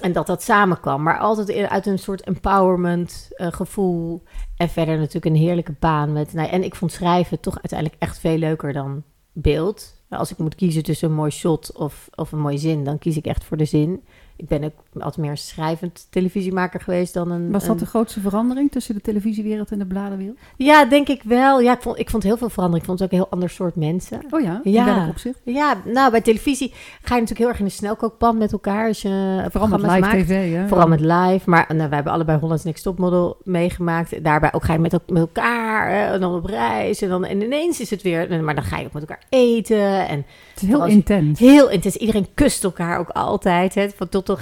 En 0.00 0.12
dat 0.12 0.26
dat 0.26 0.42
samenkwam. 0.42 1.02
Maar 1.02 1.18
altijd 1.18 1.68
uit 1.68 1.86
een 1.86 1.98
soort 1.98 2.20
empowerment 2.20 3.28
uh, 3.36 3.46
gevoel. 3.50 4.22
En 4.56 4.68
verder 4.68 4.96
natuurlijk 4.96 5.24
een 5.24 5.40
heerlijke 5.40 5.74
baan. 5.78 6.12
Met, 6.12 6.32
nou, 6.32 6.48
en 6.48 6.64
ik 6.64 6.74
vond 6.74 6.92
schrijven 6.92 7.40
toch 7.40 7.54
uiteindelijk 7.54 8.00
echt 8.00 8.18
veel 8.18 8.38
leuker 8.38 8.72
dan 8.72 9.02
beeld. 9.32 9.96
Als 10.08 10.30
ik 10.30 10.38
moet 10.38 10.54
kiezen 10.54 10.82
tussen 10.82 11.08
een 11.08 11.14
mooi 11.14 11.30
shot 11.30 11.72
of, 11.76 12.08
of 12.14 12.32
een 12.32 12.40
mooie 12.40 12.58
zin, 12.58 12.84
dan 12.84 12.98
kies 12.98 13.16
ik 13.16 13.26
echt 13.26 13.44
voor 13.44 13.56
de 13.56 13.64
zin 13.64 14.02
ik 14.38 14.46
ben 14.46 14.64
ook 14.64 14.84
altijd 15.02 15.26
meer 15.26 15.36
schrijvend 15.36 16.06
televisiemaker 16.10 16.80
geweest 16.80 17.14
dan 17.14 17.30
een... 17.30 17.50
Was 17.50 17.66
dat 17.66 17.78
de 17.78 17.86
grootste 17.86 18.20
verandering 18.20 18.70
tussen 18.70 18.94
de 18.94 19.00
televisiewereld 19.00 19.70
en 19.70 19.78
de 19.78 19.86
bladenwereld? 19.86 20.38
Ja, 20.56 20.84
denk 20.84 21.08
ik 21.08 21.22
wel. 21.22 21.60
Ja, 21.60 21.72
ik 21.72 21.82
vond, 21.82 21.98
ik 21.98 22.10
vond 22.10 22.22
heel 22.22 22.36
veel 22.36 22.48
verandering. 22.48 22.82
Ik 22.82 22.88
vond 22.88 22.98
het 22.98 23.08
ook 23.08 23.14
een 23.14 23.24
heel 23.24 23.32
ander 23.32 23.50
soort 23.50 23.76
mensen. 23.76 24.20
Oh 24.30 24.40
ja? 24.40 24.60
In 24.62 24.72
ja. 24.72 24.84
welk 24.84 25.08
opzicht? 25.08 25.40
Ja, 25.44 25.76
nou, 25.84 26.10
bij 26.10 26.20
televisie 26.20 26.72
ga 27.02 27.14
je 27.14 27.20
natuurlijk 27.20 27.38
heel 27.38 27.48
erg 27.48 27.58
in 27.58 27.64
de 27.64 27.70
snelkookpan 27.70 28.38
met 28.38 28.52
elkaar. 28.52 28.88
Als 28.88 29.02
je 29.02 29.44
Vooral 29.50 29.68
met 29.68 29.80
live 29.80 29.98
maakt. 29.98 30.26
tv, 30.26 30.54
hè? 30.54 30.68
Vooral 30.68 30.88
met 30.88 31.00
live. 31.00 31.50
Maar 31.50 31.64
nou, 31.74 31.88
we 31.88 31.94
hebben 31.94 32.12
allebei 32.12 32.38
Hollands 32.38 32.64
Next 32.64 32.82
Topmodel 32.82 33.36
meegemaakt. 33.44 34.24
Daarbij 34.24 34.52
ook 34.52 34.64
ga 34.64 34.72
je 34.72 34.78
met, 34.78 34.92
met 34.92 35.20
elkaar 35.20 36.12
en 36.12 36.20
dan 36.20 36.34
op 36.34 36.44
reis. 36.44 37.02
En, 37.02 37.08
dan, 37.08 37.24
en 37.24 37.42
ineens 37.42 37.80
is 37.80 37.90
het 37.90 38.02
weer... 38.02 38.42
Maar 38.42 38.54
dan 38.54 38.64
ga 38.64 38.78
je 38.78 38.86
ook 38.86 38.92
met 38.92 39.02
elkaar 39.02 39.22
eten. 39.28 40.08
En 40.08 40.24
het 40.54 40.62
is 40.62 40.68
heel 40.68 40.86
intens. 40.86 41.38
Heel 41.38 41.70
intens. 41.70 41.96
Iedereen 41.96 42.26
kust 42.34 42.64
elkaar 42.64 42.98
ook 42.98 43.08
altijd. 43.08 43.74
Hè, 43.74 43.88
tot 44.08 44.26
de 44.26 44.36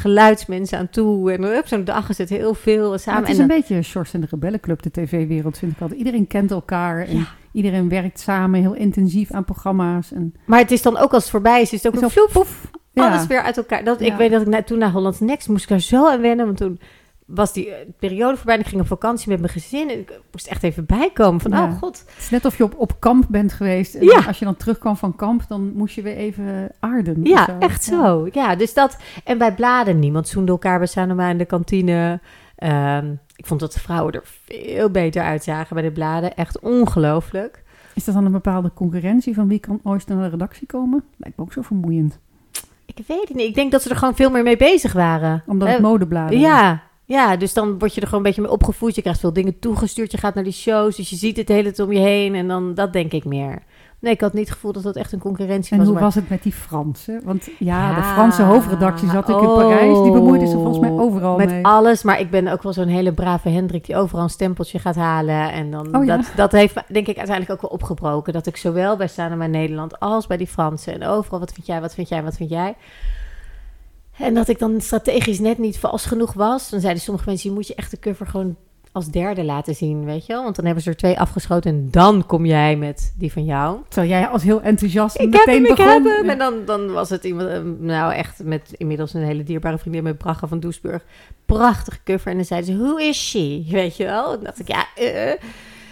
geluidsmensen 0.47 0.79
aan 0.79 0.89
toe. 0.91 1.33
En 1.33 1.59
op 1.59 1.67
zo'n 1.67 1.85
dag 1.85 2.09
is 2.09 2.19
het 2.19 2.29
heel 2.29 2.55
veel 2.55 2.99
samen. 2.99 3.21
het 3.21 3.31
is 3.31 3.39
een 3.39 3.47
beetje 3.47 3.83
Shorts 3.83 4.15
en 4.15 4.21
de 4.21 4.27
Rebellenclub, 4.31 4.83
de 4.83 4.91
tv-wereld, 4.91 5.59
vind 5.59 5.73
ik 5.73 5.81
altijd. 5.81 5.99
Iedereen 5.99 6.27
kent 6.27 6.51
elkaar 6.51 7.07
en 7.07 7.27
iedereen 7.53 7.89
werkt 7.89 8.21
samen 8.21 8.61
heel 8.61 8.75
intensief 8.75 9.31
aan 9.31 9.45
programma's. 9.45 10.13
En... 10.13 10.35
Maar 10.45 10.59
het 10.59 10.71
is 10.71 10.83
dan 10.83 10.97
ook 10.97 11.13
als 11.13 11.23
het 11.23 11.33
voorbij 11.33 11.61
is, 11.61 11.73
is 11.73 11.83
het 11.83 11.97
ook 11.97 12.03
een 12.03 12.11
vloep, 12.11 12.47
alles 12.95 13.27
weer 13.27 13.43
uit 13.43 13.57
elkaar. 13.57 13.85
Dat, 13.85 14.01
Ik 14.01 14.15
weet 14.15 14.31
dat 14.31 14.47
ik 14.47 14.67
toen 14.67 14.79
naar 14.79 14.91
Hollands 14.91 15.21
Next 15.21 15.49
moest 15.49 15.65
ik 15.65 15.71
er 15.71 15.81
zo 15.81 16.09
aan 16.09 16.21
wennen, 16.21 16.47
want 16.47 16.59
toen 16.59 16.81
was 17.27 17.53
die 17.53 17.71
eh, 17.71 17.87
periode 17.99 18.37
voorbij 18.37 18.55
en 18.55 18.61
ik 18.61 18.67
ging 18.67 18.81
op 18.81 18.87
vakantie 18.87 19.29
met 19.29 19.41
mijn 19.41 19.53
gezin. 19.53 19.91
En 19.91 19.99
ik 19.99 20.21
moest 20.33 20.47
echt 20.47 20.63
even 20.63 20.87
bijkomen 20.87 21.41
van, 21.41 21.53
oh 21.53 21.79
god. 21.79 21.99
Het 21.99 22.19
is 22.19 22.31
net 22.31 22.45
of 22.45 22.57
je 22.57 22.65
op, 22.65 22.75
op 22.77 23.01
kamp 23.01 23.25
bent 23.29 23.53
geweest. 23.53 23.95
En 23.95 24.05
ja. 24.05 24.25
als 24.27 24.39
je 24.39 24.45
dan 24.45 24.57
terugkwam 24.57 24.97
van 24.97 25.17
kamp, 25.17 25.45
dan 25.49 25.73
moest 25.75 25.95
je 25.95 26.03
weer 26.03 26.17
even 26.17 26.73
aarden. 26.81 27.25
Ja, 27.25 27.59
echt 27.59 27.85
zo. 27.85 28.29
Ja. 28.33 28.57
dus 28.57 28.75
dat... 28.75 28.97
En 29.25 29.39
bij 29.39 29.55
bladen, 29.55 29.99
niemand 29.99 30.29
zoende 30.29 30.53
elkaar. 30.53 30.81
We 30.81 30.87
staan 30.87 31.09
normaal 31.09 31.31
in 31.31 31.39
de 31.39 31.45
kantine. 31.45 32.21
Ehm, 32.57 33.13
ik 33.37 33.47
vond 33.47 33.61
dat 33.61 33.73
de 33.73 33.81
vrouwen 33.81 34.13
er 34.13 34.23
veel 34.25 34.91
beter 34.91 35.23
uitzagen 35.23 35.75
bij 35.75 35.85
de 35.85 35.93
bladen. 35.93 36.37
Echt 36.37 36.59
ongelooflijk. 36.61 37.63
Is 37.95 38.05
dat 38.05 38.15
dan 38.15 38.25
een 38.25 38.33
bepaalde 38.33 38.73
concurrentie 38.75 39.35
van 39.35 39.49
wie 39.49 39.59
kan 39.59 39.81
ooit 39.83 40.07
naar 40.07 40.23
de 40.23 40.29
redactie 40.29 40.67
komen? 40.67 41.05
Lijkt 41.17 41.37
me 41.37 41.45
ook 41.45 41.53
zo 41.53 41.63
vermoeiend. 41.63 42.19
Ik 42.87 43.07
weet 43.07 43.29
het 43.29 43.37
niet. 43.37 43.49
Ik 43.49 43.55
denk 43.55 43.73
dat 43.73 43.83
ze 43.83 43.91
er 43.91 43.97
gewoon 43.97 44.15
veel 44.15 44.31
meer 44.31 44.43
mee 44.43 44.57
bezig 44.57 44.93
waren. 44.93 45.43
Omdat 45.47 45.69
het 45.69 45.81
modebladen 45.81 46.39
Ja, 46.39 46.83
ja, 47.07 47.37
dus 47.37 47.55
dan 47.55 47.79
word 47.79 47.95
je 47.95 48.01
er 48.01 48.07
gewoon 48.07 48.25
een 48.25 48.27
beetje 48.27 48.43
mee 48.43 48.51
opgevoed. 48.51 48.95
Je 48.95 49.01
krijgt 49.01 49.21
veel 49.21 49.33
dingen 49.33 49.59
toegestuurd. 49.59 50.13
Je 50.13 50.19
gaat 50.19 50.35
naar 50.35 50.45
die 50.45 50.53
shows. 50.53 50.97
Dus 50.97 51.11
je 51.11 51.17
ziet 51.17 51.37
het 51.37 51.49
hele 51.49 51.63
tijd 51.63 51.89
om 51.89 51.93
je 51.93 52.01
heen. 52.01 52.35
En 52.35 52.49
dan 52.49 52.75
dat 52.75 52.93
denk 52.93 53.13
ik 53.13 53.25
meer. 53.25 53.63
Nee, 54.01 54.13
ik 54.13 54.21
had 54.21 54.33
niet 54.33 54.45
het 54.45 54.55
gevoel 54.55 54.73
dat 54.73 54.83
dat 54.83 54.97
echt 54.97 55.13
een 55.13 55.19
concurrentie 55.19 55.73
en 55.73 55.79
was. 55.79 55.87
En 55.87 55.93
hoe 55.93 56.03
was 56.03 56.15
het 56.15 56.29
met 56.29 56.43
die 56.43 56.53
Fransen? 56.53 57.21
Want 57.25 57.49
ja, 57.59 57.95
de 57.95 58.03
Franse 58.03 58.43
hoofdredactie 58.43 59.11
zat 59.11 59.29
ik 59.29 59.41
in 59.41 59.55
Parijs. 59.55 60.03
Die 60.03 60.13
bemoeide 60.13 60.47
zich 60.47 60.55
volgens 60.55 60.79
mij 60.79 60.91
overal 60.91 61.37
met 61.37 61.51
mee. 61.51 61.65
alles. 61.65 62.03
Maar 62.03 62.21
ik 62.21 62.31
ben 62.31 62.49
ook 62.49 62.63
wel 62.63 62.73
zo'n 62.73 62.89
hele 62.89 63.13
brave 63.13 63.49
Hendrik 63.49 63.87
die 63.87 63.97
overal 63.97 64.23
een 64.23 64.31
stempeltje 64.31 64.79
gaat 64.79 64.97
halen. 64.97 65.53
En 65.53 65.71
dan, 65.71 65.97
oh, 65.97 66.07
dat, 66.07 66.33
dat 66.37 66.53
heeft 66.53 66.75
denk 66.75 67.07
ik 67.07 67.17
uiteindelijk 67.17 67.51
ook 67.51 67.71
wel 67.71 67.79
opgebroken. 67.79 68.33
Dat 68.33 68.47
ik 68.47 68.57
zowel 68.57 68.97
bij 68.97 69.11
bij 69.39 69.47
Nederland 69.47 70.01
als 70.01 70.27
bij 70.27 70.37
die 70.37 70.47
Fransen 70.47 70.93
en 70.93 71.09
overal 71.09 71.39
wat 71.39 71.53
vind 71.53 71.67
jij, 71.67 71.81
wat 71.81 71.95
vind 71.95 72.09
jij, 72.09 72.23
wat 72.23 72.37
vind 72.37 72.51
jij 72.51 72.75
en 74.19 74.35
dat 74.35 74.49
ik 74.49 74.59
dan 74.59 74.81
strategisch 74.81 75.39
net 75.39 75.59
niet 75.59 75.79
vals 75.79 76.07
genoeg 76.07 76.33
was. 76.33 76.71
Dan 76.71 76.81
zeiden 76.81 77.03
sommige 77.03 77.29
mensen, 77.29 77.49
je 77.49 77.55
moet 77.55 77.67
je 77.67 77.75
echt 77.75 77.91
de 77.91 77.99
cover 77.99 78.27
gewoon 78.27 78.57
als 78.97 79.11
derde 79.11 79.45
laten 79.45 79.75
zien, 79.75 80.05
weet 80.05 80.27
je 80.27 80.33
wel? 80.33 80.43
Want 80.43 80.57
dan 80.57 80.65
hebben 80.65 80.83
ze 80.83 80.91
er 80.91 80.97
twee 80.97 81.19
afgeschoten 81.19 81.71
en 81.71 81.89
dan 81.91 82.27
kom 82.27 82.47
jij 82.47 82.77
met 82.77 83.15
die 83.19 83.33
van 83.33 83.45
jou. 83.45 83.79
Terwijl 83.89 84.13
jij 84.13 84.27
als 84.27 84.43
heel 84.43 84.63
enthousiast 84.63 85.21
ik 85.21 85.31
meteen 85.31 85.65
heb 85.65 85.77
hem, 85.77 86.03
begon. 86.03 86.25
Ik 86.25 86.31
En 86.31 86.39
dan, 86.39 86.55
dan 86.65 86.93
was 86.93 87.11
het 87.11 87.25
iemand, 87.25 87.49
eh, 87.49 87.61
nou 87.79 88.13
echt 88.13 88.45
met 88.45 88.73
inmiddels 88.77 89.15
een 89.15 89.23
hele 89.23 89.43
dierbare 89.43 89.79
vriendin 89.79 90.03
met 90.03 90.19
Braga 90.19 90.47
van 90.47 90.61
Doesburg. 90.61 91.05
Prachtige 91.47 91.99
cover. 92.05 92.31
En 92.31 92.37
dan 92.37 92.45
zeiden 92.45 92.75
ze, 92.75 92.83
who 92.83 92.97
is 92.97 93.29
she? 93.29 93.65
Weet 93.69 93.97
je 93.97 94.05
wel? 94.05 94.33
En 94.33 94.41
dacht 94.43 94.61
ik, 94.61 94.69
ja... 94.69 94.87
Uh, 95.01 95.33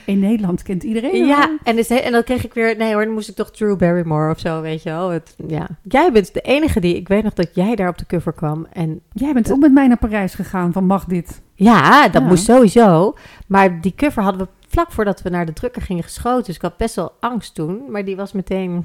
in 0.05 0.19
Nederland 0.19 0.63
kent 0.63 0.83
iedereen 0.83 1.27
Ja, 1.27 1.57
en, 1.63 1.77
dus, 1.77 1.89
en 1.89 2.13
dan 2.13 2.25
kreeg 2.25 2.45
ik 2.45 2.55
weer... 2.55 2.77
Nee 2.77 2.95
hoor, 2.95 3.05
dan 3.05 3.15
moest 3.15 3.29
ik 3.29 3.35
toch 3.35 3.51
Drew 3.51 3.77
Barrymore 3.77 4.31
of 4.31 4.39
zo, 4.39 4.61
weet 4.61 4.83
je 4.83 4.91
wel. 4.91 5.09
Het, 5.09 5.35
ja. 5.47 5.69
Jij 5.83 6.13
bent 6.13 6.35
de 6.35 6.41
enige 6.41 6.81
die... 6.81 6.97
Ik 6.97 7.09
weet 7.09 7.23
nog 7.23 7.33
dat 7.33 7.55
jij 7.55 7.75
daar 7.75 7.89
op 7.89 7.99
de 7.99 8.07
cover 8.07 8.33
kwam. 8.33 8.67
En 8.73 9.01
jij 9.13 9.33
bent 9.33 9.53
ook 9.53 9.61
met 9.61 9.73
mij 9.73 9.87
naar 9.87 9.99
Parijs 9.99 10.35
gegaan 10.35 10.73
van 10.73 10.87
mag 10.87 11.05
dit? 11.05 11.43
Ja, 11.55 12.09
dat 12.09 12.23
moest 12.23 12.45
sowieso. 12.45 13.15
Maar 13.47 13.81
die 13.81 13.95
cover 13.97 14.23
hadden 14.23 14.43
we 14.43 14.49
vlak 14.69 14.93
voordat 14.93 15.23
we 15.23 15.31
naar 15.31 15.47
de 15.47 15.53
drukker 15.53 15.83
gingen 15.83 16.03
geschoten. 16.03 16.45
Dus 16.45 16.55
ik 16.55 16.63
had 16.63 16.77
best 16.77 16.95
wel 16.95 17.13
angst 17.21 17.55
toen. 17.55 17.83
Maar 17.89 18.05
die 18.05 18.17
was 18.17 18.33
meteen 18.33 18.85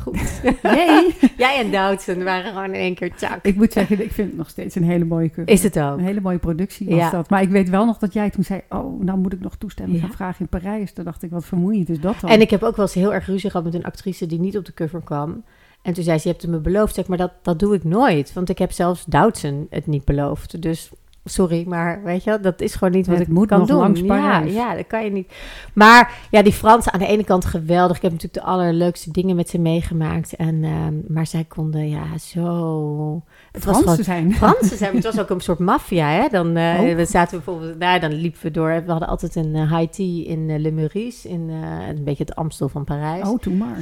goed. 0.00 0.40
Nee. 0.62 1.14
Jij 1.36 1.58
en 1.58 1.70
Doutzen 1.70 2.24
waren 2.24 2.52
gewoon 2.52 2.64
in 2.64 2.74
één 2.74 2.94
keer 2.94 3.14
tjak. 3.14 3.44
Ik 3.44 3.56
moet 3.56 3.72
zeggen, 3.72 4.02
ik 4.02 4.12
vind 4.12 4.28
het 4.28 4.36
nog 4.36 4.48
steeds 4.48 4.74
een 4.74 4.84
hele 4.84 5.04
mooie 5.04 5.28
cover. 5.28 5.48
Is 5.48 5.62
het 5.62 5.78
ook? 5.78 5.98
Een 5.98 6.04
hele 6.04 6.20
mooie 6.20 6.38
productie 6.38 6.88
was 6.88 6.98
ja. 6.98 7.10
dat. 7.10 7.30
Maar 7.30 7.42
ik 7.42 7.48
weet 7.48 7.68
wel 7.68 7.86
nog 7.86 7.98
dat 7.98 8.12
jij 8.12 8.30
toen 8.30 8.44
zei... 8.44 8.60
oh, 8.68 9.00
nou 9.00 9.18
moet 9.18 9.32
ik 9.32 9.40
nog 9.40 9.56
toestemming 9.56 10.00
gaan 10.00 10.12
vragen 10.12 10.40
in 10.40 10.48
Parijs. 10.48 10.92
Toen 10.92 11.04
dacht 11.04 11.22
ik, 11.22 11.30
wat 11.30 11.44
vermoeiend 11.44 11.88
is 11.88 12.00
dat 12.00 12.20
dan? 12.20 12.30
En 12.30 12.40
ik 12.40 12.50
heb 12.50 12.62
ook 12.62 12.76
wel 12.76 12.84
eens 12.84 12.94
heel 12.94 13.14
erg 13.14 13.26
ruzie 13.26 13.50
gehad 13.50 13.64
met 13.64 13.74
een 13.74 13.84
actrice... 13.84 14.26
die 14.26 14.40
niet 14.40 14.56
op 14.58 14.64
de 14.64 14.74
cover 14.74 15.00
kwam. 15.00 15.44
En 15.82 15.92
toen 15.92 16.04
zei 16.04 16.18
ze, 16.18 16.22
je 16.22 16.30
hebt 16.30 16.42
het 16.42 16.50
me 16.50 16.58
beloofd. 16.58 16.94
Zeg 16.94 17.06
maar, 17.06 17.18
dat, 17.18 17.32
dat 17.42 17.58
doe 17.58 17.74
ik 17.74 17.84
nooit. 17.84 18.32
Want 18.32 18.48
ik 18.48 18.58
heb 18.58 18.72
zelfs 18.72 19.04
Doutzen 19.04 19.66
het 19.70 19.86
niet 19.86 20.04
beloofd. 20.04 20.62
Dus 20.62 20.90
sorry, 21.24 21.64
maar 21.68 22.02
weet 22.02 22.24
je, 22.24 22.38
dat 22.40 22.60
is 22.60 22.74
gewoon 22.74 22.92
niet 22.94 23.06
wat 23.06 23.18
Het 23.18 23.26
ik 23.26 23.32
moet 23.32 23.48
kan 23.48 23.58
nog 23.58 23.68
doen. 23.68 23.78
langs 23.78 24.00
ja, 24.00 24.06
Parijs. 24.06 24.52
ja, 24.52 24.74
dat 24.74 24.86
kan 24.86 25.04
je 25.04 25.10
niet. 25.10 25.32
Maar 25.74 26.18
ja, 26.30 26.42
die 26.42 26.52
Fransen 26.52 26.92
aan 26.92 26.98
de 26.98 27.06
ene 27.06 27.24
kant 27.24 27.44
geweldig. 27.44 27.96
Ik 27.96 28.02
heb 28.02 28.12
natuurlijk 28.12 28.44
de 28.44 28.50
allerleukste 28.50 29.10
dingen 29.10 29.36
met 29.36 29.48
ze 29.48 29.58
meegemaakt. 29.58 30.36
En, 30.36 30.64
ehm, 30.64 30.94
maar 31.08 31.26
zij 31.26 31.44
konden 31.44 31.88
ja 31.88 32.18
zo. 32.18 33.22
Het 33.52 33.64
was 33.64 33.78
Fransen 33.78 34.04
gewoon 34.04 34.04
zijn. 34.04 34.34
Fransen 34.34 34.76
zijn. 34.76 34.94
Het 35.00 35.04
was 35.04 35.18
ook 35.20 35.30
een 35.30 35.40
soort 35.40 35.58
maffia? 35.58 36.28
Dan 36.28 36.48
Oh. 36.56 36.94
we 36.94 37.04
zaten 37.04 37.36
bijvoorbeeld, 37.36 37.78
nou, 37.78 38.00
dan 38.00 38.12
liepen 38.12 38.42
we 38.42 38.50
door. 38.50 38.82
We 38.84 38.90
hadden 38.90 39.08
altijd 39.08 39.34
een 39.36 39.54
eh, 39.54 39.76
high 39.76 39.90
tea 39.92 40.24
in 40.26 40.50
eh, 40.50 40.58
Le 40.58 40.70
Meurice, 40.70 41.28
in 41.28 41.48
een 41.48 42.04
beetje 42.04 42.24
het 42.24 42.34
Amstel 42.34 42.68
van 42.68 42.84
Parijs. 42.84 43.28
Oh, 43.28 43.38
doe 43.42 43.54
maar. 43.54 43.78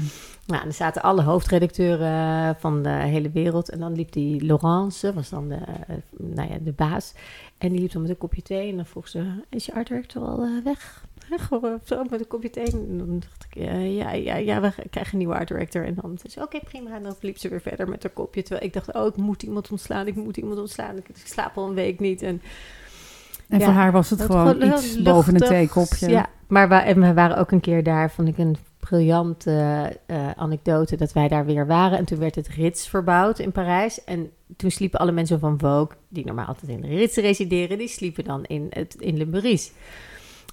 Nou, 0.48 0.66
er 0.66 0.72
zaten 0.72 1.02
alle 1.02 1.22
hoofdredacteuren 1.22 2.56
van 2.58 2.82
de 2.82 2.88
hele 2.88 3.30
wereld. 3.30 3.68
En 3.70 3.78
dan 3.78 3.92
liep 3.92 4.12
die 4.12 4.44
Laurence, 4.44 5.12
was 5.14 5.28
dan 5.28 5.48
de, 5.48 5.54
eh, 5.54 5.96
nou 6.18 6.50
ja, 6.50 6.58
de 6.62 6.72
baas. 6.72 7.14
En 7.58 7.68
die 7.68 7.80
liep 7.80 7.92
dan 7.92 8.02
met 8.02 8.10
een 8.10 8.18
kopje 8.18 8.42
thee. 8.42 8.70
En 8.70 8.76
dan 8.76 8.86
vroeg 8.86 9.08
ze, 9.08 9.24
is 9.48 9.66
je 9.66 9.74
art 9.74 9.86
director 9.88 10.22
al 10.22 10.42
eh, 10.42 10.64
weg? 10.64 11.06
Zo, 11.84 12.04
met 12.10 12.20
een 12.20 12.26
kopje 12.26 12.50
thee. 12.50 12.64
En 12.64 12.98
dan 12.98 13.18
dacht 13.18 13.46
ik, 13.50 13.62
eh, 13.62 13.96
ja, 13.96 14.12
ja, 14.12 14.36
ja, 14.36 14.60
we 14.60 14.72
krijgen 14.90 15.12
een 15.12 15.18
nieuwe 15.18 15.34
art 15.34 15.48
director. 15.48 15.84
En 15.84 15.94
dan 15.94 16.18
zei 16.18 16.32
ze, 16.32 16.42
oké, 16.42 16.58
prima. 16.64 16.94
En 16.94 17.02
dan 17.02 17.14
liep 17.20 17.38
ze 17.38 17.48
weer 17.48 17.60
verder 17.60 17.88
met 17.88 18.02
haar 18.02 18.12
kopje. 18.12 18.42
Terwijl 18.42 18.66
ik 18.66 18.72
dacht, 18.72 18.92
oh, 18.92 19.06
ik 19.06 19.16
moet 19.16 19.42
iemand 19.42 19.70
ontslaan. 19.70 20.06
Ik 20.06 20.14
moet 20.16 20.36
iemand 20.36 20.58
ontslaan. 20.58 20.96
Ik, 20.96 21.08
ik 21.08 21.16
slaap 21.24 21.56
al 21.56 21.68
een 21.68 21.74
week 21.74 22.00
niet. 22.00 22.22
En 22.22 22.42
En 23.48 23.58
Ja. 23.58 23.64
voor 23.64 23.74
haar 23.74 23.92
was 23.92 24.10
het 24.10 24.22
gewoon 24.22 24.62
iets 24.62 25.02
boven 25.02 25.34
een 25.34 25.40
luchtig. 25.40 25.58
theekopje. 25.58 26.08
Ja, 26.08 26.26
maar 26.46 26.68
we, 26.68 26.74
en 26.74 27.00
we 27.00 27.12
waren 27.14 27.36
ook 27.36 27.50
een 27.50 27.60
keer 27.60 27.82
daar, 27.82 28.10
vond 28.10 28.28
ik 28.28 28.38
een 28.38 28.56
briljante 28.88 29.96
eh, 30.06 30.30
anekdote, 30.36 30.96
dat 30.96 31.12
wij 31.12 31.28
daar 31.28 31.46
weer 31.46 31.66
waren. 31.66 31.98
En 31.98 32.04
toen 32.04 32.18
werd 32.18 32.34
het 32.34 32.48
Ritz 32.48 32.88
verbouwd 32.88 33.38
in 33.38 33.52
Parijs. 33.52 34.04
En 34.04 34.30
toen 34.56 34.70
sliepen 34.70 35.00
alle 35.00 35.12
mensen 35.12 35.38
van 35.40 35.58
Vogue, 35.58 35.96
die 36.08 36.24
normaal 36.24 36.46
altijd 36.46 36.70
in 36.70 36.80
de 36.80 36.86
Ritz 36.88 37.16
resideren, 37.16 37.78
die 37.78 37.88
sliepen 37.88 38.24
dan 38.24 38.44
in, 38.44 38.66
het, 38.70 38.94
in 38.98 39.16
Le 39.16 39.26
Meurice. 39.26 39.70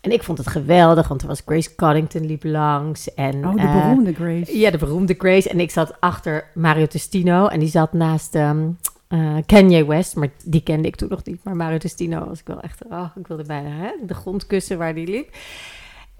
En 0.01 0.11
ik 0.11 0.23
vond 0.23 0.37
het 0.37 0.47
geweldig, 0.47 1.07
want 1.07 1.21
er 1.21 1.27
was 1.27 1.41
Grace 1.45 1.75
Coddington 1.75 2.25
liep 2.25 2.43
langs. 2.43 3.13
En, 3.13 3.45
Oh, 3.45 3.53
de 3.55 3.61
eh, 3.61 3.73
beroemde 3.73 4.13
Grace. 4.13 4.57
ja, 4.57 4.71
de 4.71 4.77
beroemde 4.77 5.15
Grace. 5.17 5.49
En 5.49 5.59
ik 5.59 5.71
zat 5.71 6.01
achter 6.01 6.47
Mario 6.53 6.85
Testino. 6.85 7.47
En 7.47 7.59
die 7.59 7.69
zat 7.69 7.93
naast 7.93 8.35
eh, 8.35 9.37
Kanye 9.45 9.85
West. 9.85 10.15
Maar 10.15 10.29
die 10.43 10.63
kende 10.63 10.87
ik 10.87 10.95
toen 10.95 11.09
nog 11.09 11.23
niet. 11.23 11.43
Maar 11.43 11.55
Mario 11.55 11.77
Testino 11.77 12.25
was 12.27 12.39
ik 12.39 12.47
wel 12.47 12.61
echt... 12.61 12.83
Oh, 12.89 13.05
ik 13.15 13.27
wilde 13.27 13.43
bijna 13.43 13.69
hè, 13.69 13.91
de 14.05 14.13
grond 14.13 14.47
kussen 14.47 14.77
waar 14.77 14.95
die 14.95 15.07
liep. 15.07 15.29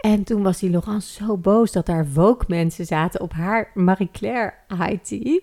En 0.06 0.24
toen 0.24 0.44
was 0.44 0.60
die 0.60 0.70
Laurence 0.70 1.24
zo 1.24 1.38
boos 1.38 1.72
dat 1.72 1.86
daar 1.86 2.06
Vogue-mensen 2.06 2.86
zaten 2.86 3.22
op 3.22 3.34
haar 3.34 3.72
Marie-Claire 3.74 4.54
high 4.68 5.04
tea. 5.04 5.40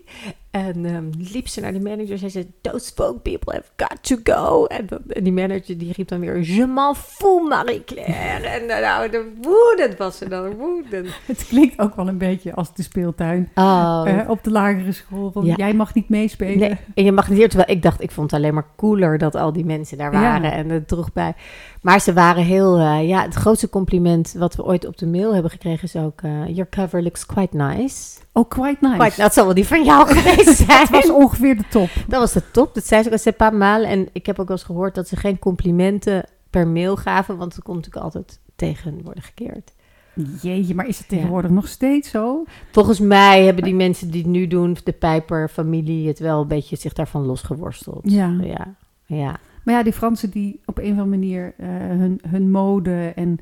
En 0.53 0.85
ehm, 0.85 1.05
liep 1.33 1.49
ze 1.49 1.61
naar 1.61 1.73
de 1.73 1.81
manager 1.81 2.11
en 2.11 2.19
zei 2.19 2.31
ze... 2.31 2.47
Those 2.61 2.93
Vogue 2.95 3.19
people 3.19 3.53
have 3.53 3.69
got 3.77 3.99
to 4.03 4.17
go. 4.35 4.65
En, 4.67 4.87
die 5.23 5.33
manager 5.33 5.79
die 5.79 5.93
riep 5.93 6.09
dan 6.09 6.21
weer... 6.21 6.41
Je 6.41 6.67
m'en 6.67 6.95
fous, 6.95 7.49
Marie-Claire. 7.49 8.47
En 8.49 8.69
eh, 8.69 8.81
nou, 8.81 9.11
de 9.11 9.33
woedend 9.41 9.99
was 9.99 10.19
ze 10.19 10.29
dan, 10.29 10.55
woedend. 10.55 11.09
Het 11.27 11.47
klinkt 11.49 11.79
ook 11.79 11.95
wel 11.95 12.09
een 12.09 12.19
beetje 12.19 12.55
als 12.55 12.75
de 12.75 12.83
speeltuin 12.83 13.51
Oh, 13.55 14.03
eh, 14.07 14.31
op 14.31 14.45
de 14.45 14.51
lagere 14.51 14.93
school. 14.93 15.31
Van, 15.33 15.45
Ja. 15.45 15.55
Jij 15.57 15.75
mag 15.75 15.95
niet 15.95 16.09
meespelen. 16.09 16.59
Nee, 16.59 16.77
en 16.95 17.05
je 17.05 17.13
mag 17.13 17.29
niet 17.29 17.39
hier, 17.39 17.49
terwijl 17.49 17.71
ik 17.71 17.83
dacht, 17.83 18.03
ik 18.03 18.11
vond 18.11 18.31
het 18.31 18.41
alleen 18.41 18.55
maar 18.55 18.67
cooler 18.77 19.19
dat 19.19 19.35
al 19.35 19.53
die 19.53 19.65
mensen 19.65 19.99
daar 19.99 20.13
Ja. 20.13 20.21
waren 20.21 20.53
en 20.53 20.69
het 20.69 20.89
droeg 20.89 21.13
bij. 21.13 21.35
Maar 21.83 22.01
ze 22.01 22.13
waren 22.13 22.45
heel, 22.45 22.79
eh, 22.79 23.09
ja, 23.09 23.23
het 23.23 23.35
grootste 23.35 23.69
compliment 23.69 24.35
wat 24.39 24.55
we 24.55 24.65
ooit 24.65 24.87
op 24.87 24.99
de 24.99 25.07
mail 25.07 25.33
hebben 25.33 25.51
gekregen 25.51 25.85
is 25.85 25.97
ook, 25.97 26.21
your 26.47 26.69
cover 26.69 27.03
looks 27.03 27.27
quite 27.27 27.57
nice. 27.57 28.21
Oh, 28.33 28.49
quite 28.49 28.77
nice. 28.81 28.97
Quite, 28.97 29.21
dat 29.21 29.35
zal 29.35 29.45
wel 29.45 29.55
die 29.55 29.67
van 29.67 29.85
jou 29.85 30.09
geweest 30.15 30.57
zijn. 30.67 30.87
Dat 30.91 30.91
was 30.91 31.11
ongeveer 31.11 31.57
de 31.57 31.65
top. 31.71 31.91
Dat 32.09 32.21
was 32.21 32.33
de 32.33 32.51
top. 32.51 32.75
Dat 32.75 32.87
zei 32.87 33.03
ze 33.03 33.13
ook, 33.13 33.19
c'est 33.19 33.37
pas 33.37 33.53
mal. 33.53 33.83
En 33.83 34.09
ik 34.13 34.27
heb 34.27 34.39
ook 34.39 34.49
wel 34.49 34.57
eens 34.57 34.67
gehoord 34.67 34.95
dat 34.95 35.09
ze 35.09 35.17
geen 35.17 35.39
complimenten 35.39 36.25
per 36.51 36.69
mail 36.69 36.97
gaven, 36.97 37.37
want 37.37 37.55
het 37.55 37.65
kon 37.65 37.75
natuurlijk 37.75 38.05
altijd 38.05 38.41
tegen 38.57 39.03
worden 39.03 39.23
gekeerd. 39.23 39.73
Jeetje, 40.43 40.75
maar 40.75 40.87
is 40.87 40.99
het 40.99 41.09
tegenwoordig 41.09 41.51
nog 41.51 41.69
steeds 41.69 42.11
zo? 42.11 42.45
Volgens 42.71 43.01
mij 43.01 43.45
hebben 43.45 43.65
die 43.65 43.75
mensen 43.75 44.11
die 44.11 44.23
het 44.23 44.31
nu 44.31 44.47
doen, 44.47 44.77
de 44.85 44.93
Pijper-familie, 44.93 46.09
het 46.09 46.19
wel 46.19 46.41
een 46.41 46.49
beetje 46.49 46.77
zich 46.77 46.93
daarvan 46.93 47.27
losgeworsteld. 47.27 48.11
Ja. 48.11 48.37
Ja, 48.41 48.75
ja. 49.07 49.39
Maar 49.65 49.75
ja, 49.75 49.83
die 49.83 49.93
Fransen 49.93 50.31
die 50.31 50.61
op 50.65 50.79
een 50.79 50.85
of 50.85 50.91
andere 50.91 51.07
manier 51.07 51.55
eh, 51.57 51.69
hun, 51.69 52.21
hun 52.29 52.51
mode 52.51 53.13
en 53.15 53.39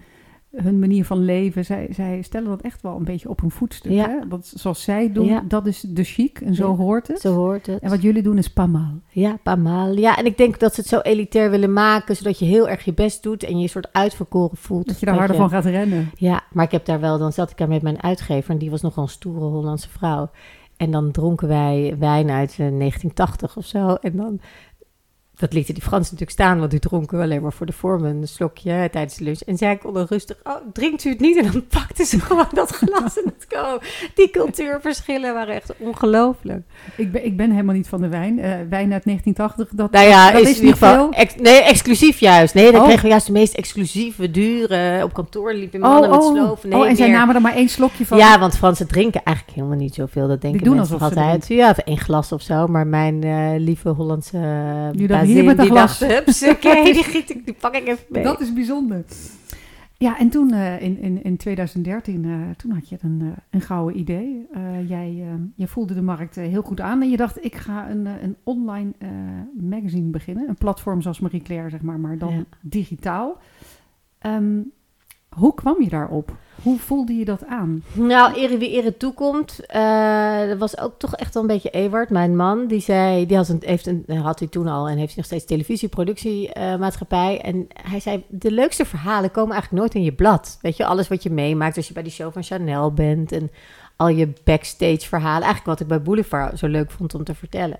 hun 0.56 0.78
manier 0.78 1.04
van 1.04 1.24
leven, 1.24 1.64
zij, 1.64 1.88
zij 1.90 2.22
stellen 2.22 2.48
dat 2.48 2.60
echt 2.60 2.82
wel 2.82 2.96
een 2.96 3.04
beetje 3.04 3.28
op 3.28 3.40
hun 3.40 3.50
voetstuk. 3.50 3.92
Ja. 3.92 4.08
Hè? 4.08 4.28
Dat, 4.28 4.52
zoals 4.54 4.82
zij 4.82 5.12
doen, 5.12 5.26
Ja. 5.26 5.44
dat 5.48 5.66
is 5.66 5.80
de 5.80 6.04
chic 6.04 6.40
en 6.40 6.54
zo 6.54 6.70
Ja, 6.70 6.76
hoort 6.76 7.08
het. 7.08 7.20
Zo 7.20 7.34
hoort 7.34 7.66
het. 7.66 7.82
En 7.82 7.90
wat 7.90 8.02
jullie 8.02 8.22
doen 8.22 8.38
is 8.38 8.48
pas 8.52 8.68
mal. 8.68 9.00
Ja, 9.08 9.38
pas 9.42 9.56
mal. 9.56 9.96
Ja, 9.96 10.16
en 10.18 10.26
ik 10.26 10.36
denk 10.36 10.58
dat 10.58 10.74
ze 10.74 10.80
het 10.80 10.88
zo 10.88 10.98
elitair 11.00 11.50
willen 11.50 11.72
maken, 11.72 12.16
zodat 12.16 12.38
je 12.38 12.44
heel 12.44 12.68
erg 12.68 12.84
je 12.84 12.94
best 12.94 13.22
doet 13.22 13.44
en 13.44 13.56
je 13.56 13.62
je 13.62 13.68
soort 13.68 13.92
uitverkoren 13.92 14.56
voelt. 14.56 14.86
Dat 14.86 15.00
je 15.00 15.06
daar 15.06 15.18
harder 15.18 15.36
van 15.36 15.50
gaat 15.50 15.64
rennen. 15.64 16.10
Ja, 16.16 16.42
maar 16.52 16.64
ik 16.64 16.70
heb 16.70 16.84
daar 16.84 17.00
wel, 17.00 17.18
dan 17.18 17.32
zat 17.32 17.50
ik 17.50 17.56
daar 17.56 17.68
met 17.68 17.82
mijn 17.82 18.02
uitgever 18.02 18.50
en 18.50 18.58
die 18.58 18.70
was 18.70 18.80
nogal 18.80 19.02
een 19.02 19.08
stoere 19.08 19.44
Hollandse 19.44 19.88
vrouw. 19.88 20.30
En 20.76 20.90
dan 20.90 21.10
dronken 21.10 21.48
wij 21.48 21.96
wijn 21.98 22.30
uit 22.30 22.50
eh, 22.50 22.56
1980 22.56 23.56
of 23.56 23.64
zo. 23.64 23.94
En 23.94 24.16
dan, 24.16 24.40
dat 25.40 25.52
lieten 25.52 25.74
die 25.74 25.82
Fransen 25.82 26.12
natuurlijk 26.12 26.40
staan, 26.40 26.58
want 26.58 26.70
die 26.70 26.80
dronken 26.80 27.20
alleen 27.20 27.42
maar 27.42 27.52
voor 27.52 27.66
de 27.66 27.72
vorm 27.72 28.04
een 28.04 28.28
slokje 28.28 28.88
tijdens 28.92 29.16
de 29.16 29.24
lunch. 29.24 29.40
En 29.40 29.56
zij 29.56 29.76
kon 29.76 29.94
dan 29.94 30.06
rustig, 30.08 30.36
oh, 30.44 30.54
drinkt 30.72 31.04
u 31.04 31.10
het 31.10 31.20
niet? 31.20 31.36
En 31.36 31.52
dan 31.52 31.66
pakte 31.78 32.04
ze 32.04 32.20
gewoon 32.20 32.48
dat 32.52 32.70
glas 32.70 33.18
en 33.18 33.24
het 33.24 33.46
go. 33.48 33.78
Die 34.14 34.30
cultuurverschillen 34.30 35.34
waren 35.34 35.54
echt 35.54 35.72
ongelooflijk. 35.78 36.62
Ik 36.96 37.12
ben, 37.12 37.24
ik 37.24 37.36
ben 37.36 37.50
helemaal 37.50 37.74
niet 37.74 37.88
van 37.88 38.00
de 38.00 38.08
wijn. 38.08 38.38
Eh, 38.38 38.50
wijn 38.68 38.92
uit 38.92 39.04
1980, 39.04 39.68
dat, 39.72 39.90
Nou 39.90 40.08
ja, 40.08 40.30
dat 40.30 40.40
is, 40.42 40.48
in 40.48 40.54
ieder 40.54 40.72
geval... 40.72 41.10
ex- 41.10 41.34
nee, 41.36 41.62
exclusief 41.62 42.18
juist. 42.18 42.54
Nee, 42.54 42.72
dan 42.72 42.80
Oh. 42.80 42.86
kregen 42.86 43.02
we 43.02 43.08
juist 43.08 43.26
de 43.26 43.32
meest 43.32 43.54
exclusieve, 43.54 44.30
dure... 44.30 45.04
Op 45.04 45.12
kantoor 45.12 45.54
liepen 45.54 45.80
mannen 45.80 46.10
Oh, 46.10 46.16
met 46.16 46.24
oh, 46.24 46.34
sloven. 46.36 46.68
Nee, 46.68 46.78
oh, 46.78 46.88
en 46.88 46.96
zij 46.96 47.10
namen 47.10 47.34
er 47.34 47.40
maar 47.40 47.54
één 47.54 47.68
slokje 47.68 48.06
van. 48.06 48.18
Ja, 48.18 48.38
want 48.38 48.56
Fransen 48.56 48.86
drinken 48.88 49.22
eigenlijk 49.24 49.56
helemaal 49.56 49.78
niet 49.78 49.94
zoveel. 49.94 50.28
Dat 50.28 50.40
denken 50.40 50.64
doen 50.64 50.76
mensen 50.76 50.94
alsof 50.94 51.12
ze 51.12 51.20
altijd. 51.20 51.48
Ja, 51.48 51.70
of 51.70 51.78
één 51.78 51.98
glas 51.98 52.32
of 52.32 52.42
zo. 52.42 52.66
Maar 52.66 52.86
mijn 52.86 53.22
eh, 53.24 53.48
lieve 53.56 53.88
Hollandse 53.88 54.36
uh, 54.36 54.88
Die 54.92 55.06
hier 55.32 55.44
met 55.44 55.58
die 55.58 55.66
glas. 55.70 55.98
dacht, 55.98 56.10
die, 56.84 57.04
giet 57.04 57.30
ik- 57.30 57.44
die 57.44 57.54
pak 57.60 57.74
ik 57.74 57.86
even 57.86 58.04
mee. 58.08 58.22
Dat 58.22 58.40
is 58.40 58.52
bijzonder. 58.52 59.04
Ja, 59.98 60.18
en 60.18 60.28
toen 60.30 60.52
eh, 60.52 60.82
in, 60.82 60.98
in, 60.98 61.24
in 61.24 61.36
2013, 61.36 62.24
eh, 62.24 62.30
toen 62.56 62.70
had 62.70 62.88
je 62.88 62.96
een, 63.00 63.18
eh, 63.20 63.26
een 63.50 63.60
gouden 63.60 63.98
idee. 63.98 64.46
Jij 64.86 65.24
je 65.54 65.66
voelde 65.66 65.94
de 65.94 66.02
markt 66.02 66.34
heel 66.34 66.62
goed 66.62 66.80
aan 66.80 67.02
en 67.02 67.10
je 67.10 67.16
dacht, 67.16 67.44
ik 67.44 67.54
ga 67.54 67.90
een, 67.90 68.06
een 68.06 68.36
online 68.44 68.90
magazine 69.60 70.10
beginnen. 70.10 70.48
Een 70.48 70.54
platform 70.54 71.02
zoals 71.02 71.20
Marie 71.20 71.42
Claire, 71.42 71.70
zeg 71.70 71.80
maar, 71.82 71.98
maar 72.00 72.18
dan 72.18 72.32
Ja. 72.34 72.44
digitaal. 72.60 73.38
Ehm, 74.18 74.58
hoe 75.36 75.54
kwam 75.54 75.82
je 75.82 75.88
daarop? 75.88 76.32
Hoe 76.62 76.78
voelde 76.78 77.12
je 77.12 77.24
dat 77.24 77.46
aan? 77.46 77.82
Nou, 77.92 78.34
ere 78.34 78.58
wie 78.58 78.70
ere 78.70 78.96
toekomt. 78.96 79.66
eh 79.66 80.48
dat 80.48 80.58
was 80.58 80.78
ook 80.78 80.98
toch 80.98 81.14
echt 81.16 81.34
wel 81.34 81.42
een 81.42 81.48
beetje 81.48 81.70
Ewart, 81.70 82.10
mijn 82.10 82.36
man. 82.36 82.66
Die 82.66 82.80
zei, 82.80 83.26
die 83.26 83.36
had, 83.36 83.48
een, 83.48 83.62
heeft 83.64 83.86
een, 83.86 84.04
had 84.16 84.38
hij 84.38 84.48
toen 84.48 84.66
al 84.66 84.88
en 84.88 84.96
heeft 84.96 85.06
hij 85.06 85.16
nog 85.16 85.24
steeds 85.24 85.44
televisieproductiemaatschappij. 85.44 87.40
en 87.40 87.66
hij 87.82 88.00
zei, 88.00 88.24
de 88.28 88.50
leukste 88.50 88.84
verhalen 88.84 89.30
komen 89.30 89.52
eigenlijk 89.52 89.82
nooit 89.82 89.94
in 89.94 90.02
je 90.02 90.12
blad. 90.12 90.58
Weet 90.60 90.76
je, 90.76 90.84
alles 90.86 91.08
wat 91.08 91.22
je 91.22 91.30
meemaakt 91.30 91.76
als 91.76 91.88
je 91.88 91.94
bij 91.94 92.02
die 92.02 92.12
show 92.12 92.32
van 92.32 92.42
Chanel 92.42 92.92
bent. 92.92 93.32
En 93.32 93.50
al 93.96 94.08
je 94.08 94.32
backstage 94.44 95.08
verhalen. 95.08 95.42
Eigenlijk 95.42 95.66
wat 95.66 95.80
ik 95.80 95.86
bij 95.86 96.02
Boulevard 96.02 96.58
zo 96.58 96.66
leuk 96.66 96.90
vond 96.90 97.14
om 97.14 97.24
te 97.24 97.34
vertellen. 97.34 97.78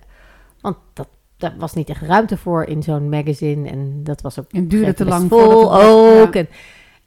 Want 0.60 0.76
dat, 0.92 1.08
daar 1.36 1.54
was 1.58 1.74
niet 1.74 1.88
echt 1.88 2.02
ruimte 2.02 2.36
voor 2.36 2.64
in 2.64 2.82
zo'n 2.82 3.08
magazine. 3.08 3.68
En 3.68 4.00
dat 4.04 4.20
was 4.20 4.38
ook 4.38 4.46
En 4.50 4.68
duurde 4.68 4.94
te 4.94 5.04
lang 5.04 5.28
vol 5.28 5.74
ook. 5.74 6.34
ja. 6.34 6.40
En, 6.40 6.48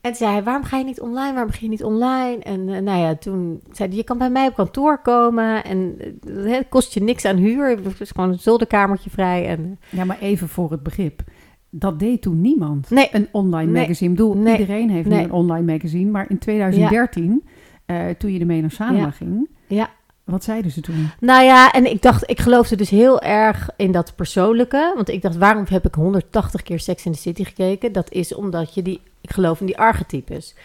en 0.03 0.15
zei 0.15 0.31
hij, 0.31 0.43
waarom 0.43 0.63
ga 0.63 0.77
je 0.77 0.83
niet 0.83 1.01
online? 1.01 1.31
Waarom 1.31 1.47
begin 1.47 1.65
je 1.65 1.69
niet 1.69 1.83
online? 1.83 2.37
En 2.43 2.69
eh, 2.69 2.81
nou 2.81 2.99
ja, 2.99 3.15
toen 3.15 3.61
zei 3.71 3.87
hij, 3.89 3.97
je 3.97 4.03
kan 4.03 4.17
bij 4.17 4.29
mij 4.29 4.47
op 4.47 4.53
kantoor 4.55 5.01
komen. 5.01 5.63
En 5.63 5.95
eh, 5.99 6.51
het 6.57 6.65
kost 6.69 6.93
je 6.93 7.01
niks 7.03 7.25
aan 7.25 7.35
huur. 7.37 7.69
Het 7.69 8.01
is 8.01 8.11
gewoon 8.11 8.29
een 8.29 8.39
zolderkamertje 8.39 9.09
vrij. 9.09 9.47
En, 9.47 9.79
Ja, 9.89 10.05
maar 10.05 10.17
even 10.19 10.47
voor 10.49 10.71
het 10.71 10.83
begrip. 10.83 11.21
Dat 11.69 11.99
deed 11.99 12.21
toen 12.21 12.41
niemand. 12.41 12.89
Nee. 12.89 13.07
Een 13.11 13.27
online 13.31 13.71
Nee. 13.71 13.81
magazine. 13.81 14.09
Ik 14.11 14.15
bedoel, 14.17 14.33
Nee. 14.37 14.57
iedereen 14.57 14.89
heeft 14.89 15.09
nu 15.09 15.15
een 15.15 15.31
online 15.31 15.71
magazine. 15.71 16.11
Maar 16.11 16.25
in 16.29 16.37
2013, 16.37 17.43
eh, 17.85 18.09
toen 18.17 18.33
je 18.33 18.39
ermee 18.39 18.61
naar 18.61 18.93
Ja. 18.95 19.11
ging, 19.11 19.49
ja. 19.67 19.89
Wat 20.23 20.43
zeiden 20.43 20.71
ze 20.71 20.81
toen? 20.81 21.09
Nou 21.19 21.43
ja, 21.43 21.71
en 21.71 21.91
ik 21.91 22.01
dacht, 22.01 22.29
ik 22.29 22.39
geloofde 22.39 22.75
dus 22.75 22.89
heel 22.89 23.21
erg 23.21 23.69
in 23.75 23.91
dat 23.91 24.15
persoonlijke. 24.15 24.91
Want 24.95 25.09
ik 25.09 25.21
dacht, 25.21 25.37
waarom 25.37 25.65
heb 25.69 25.85
ik 25.85 25.95
180 25.95 26.61
keer 26.61 26.79
Sex 26.79 27.05
in 27.05 27.11
the 27.11 27.17
City 27.17 27.43
gekeken? 27.43 27.91
Dat 27.91 28.11
is 28.11 28.33
omdat 28.33 28.73
je 28.73 28.81
die, 28.81 29.01
ik 29.21 29.31
geloof 29.31 29.59
in 29.59 29.65
die 29.65 29.77
archetypes. 29.77 30.55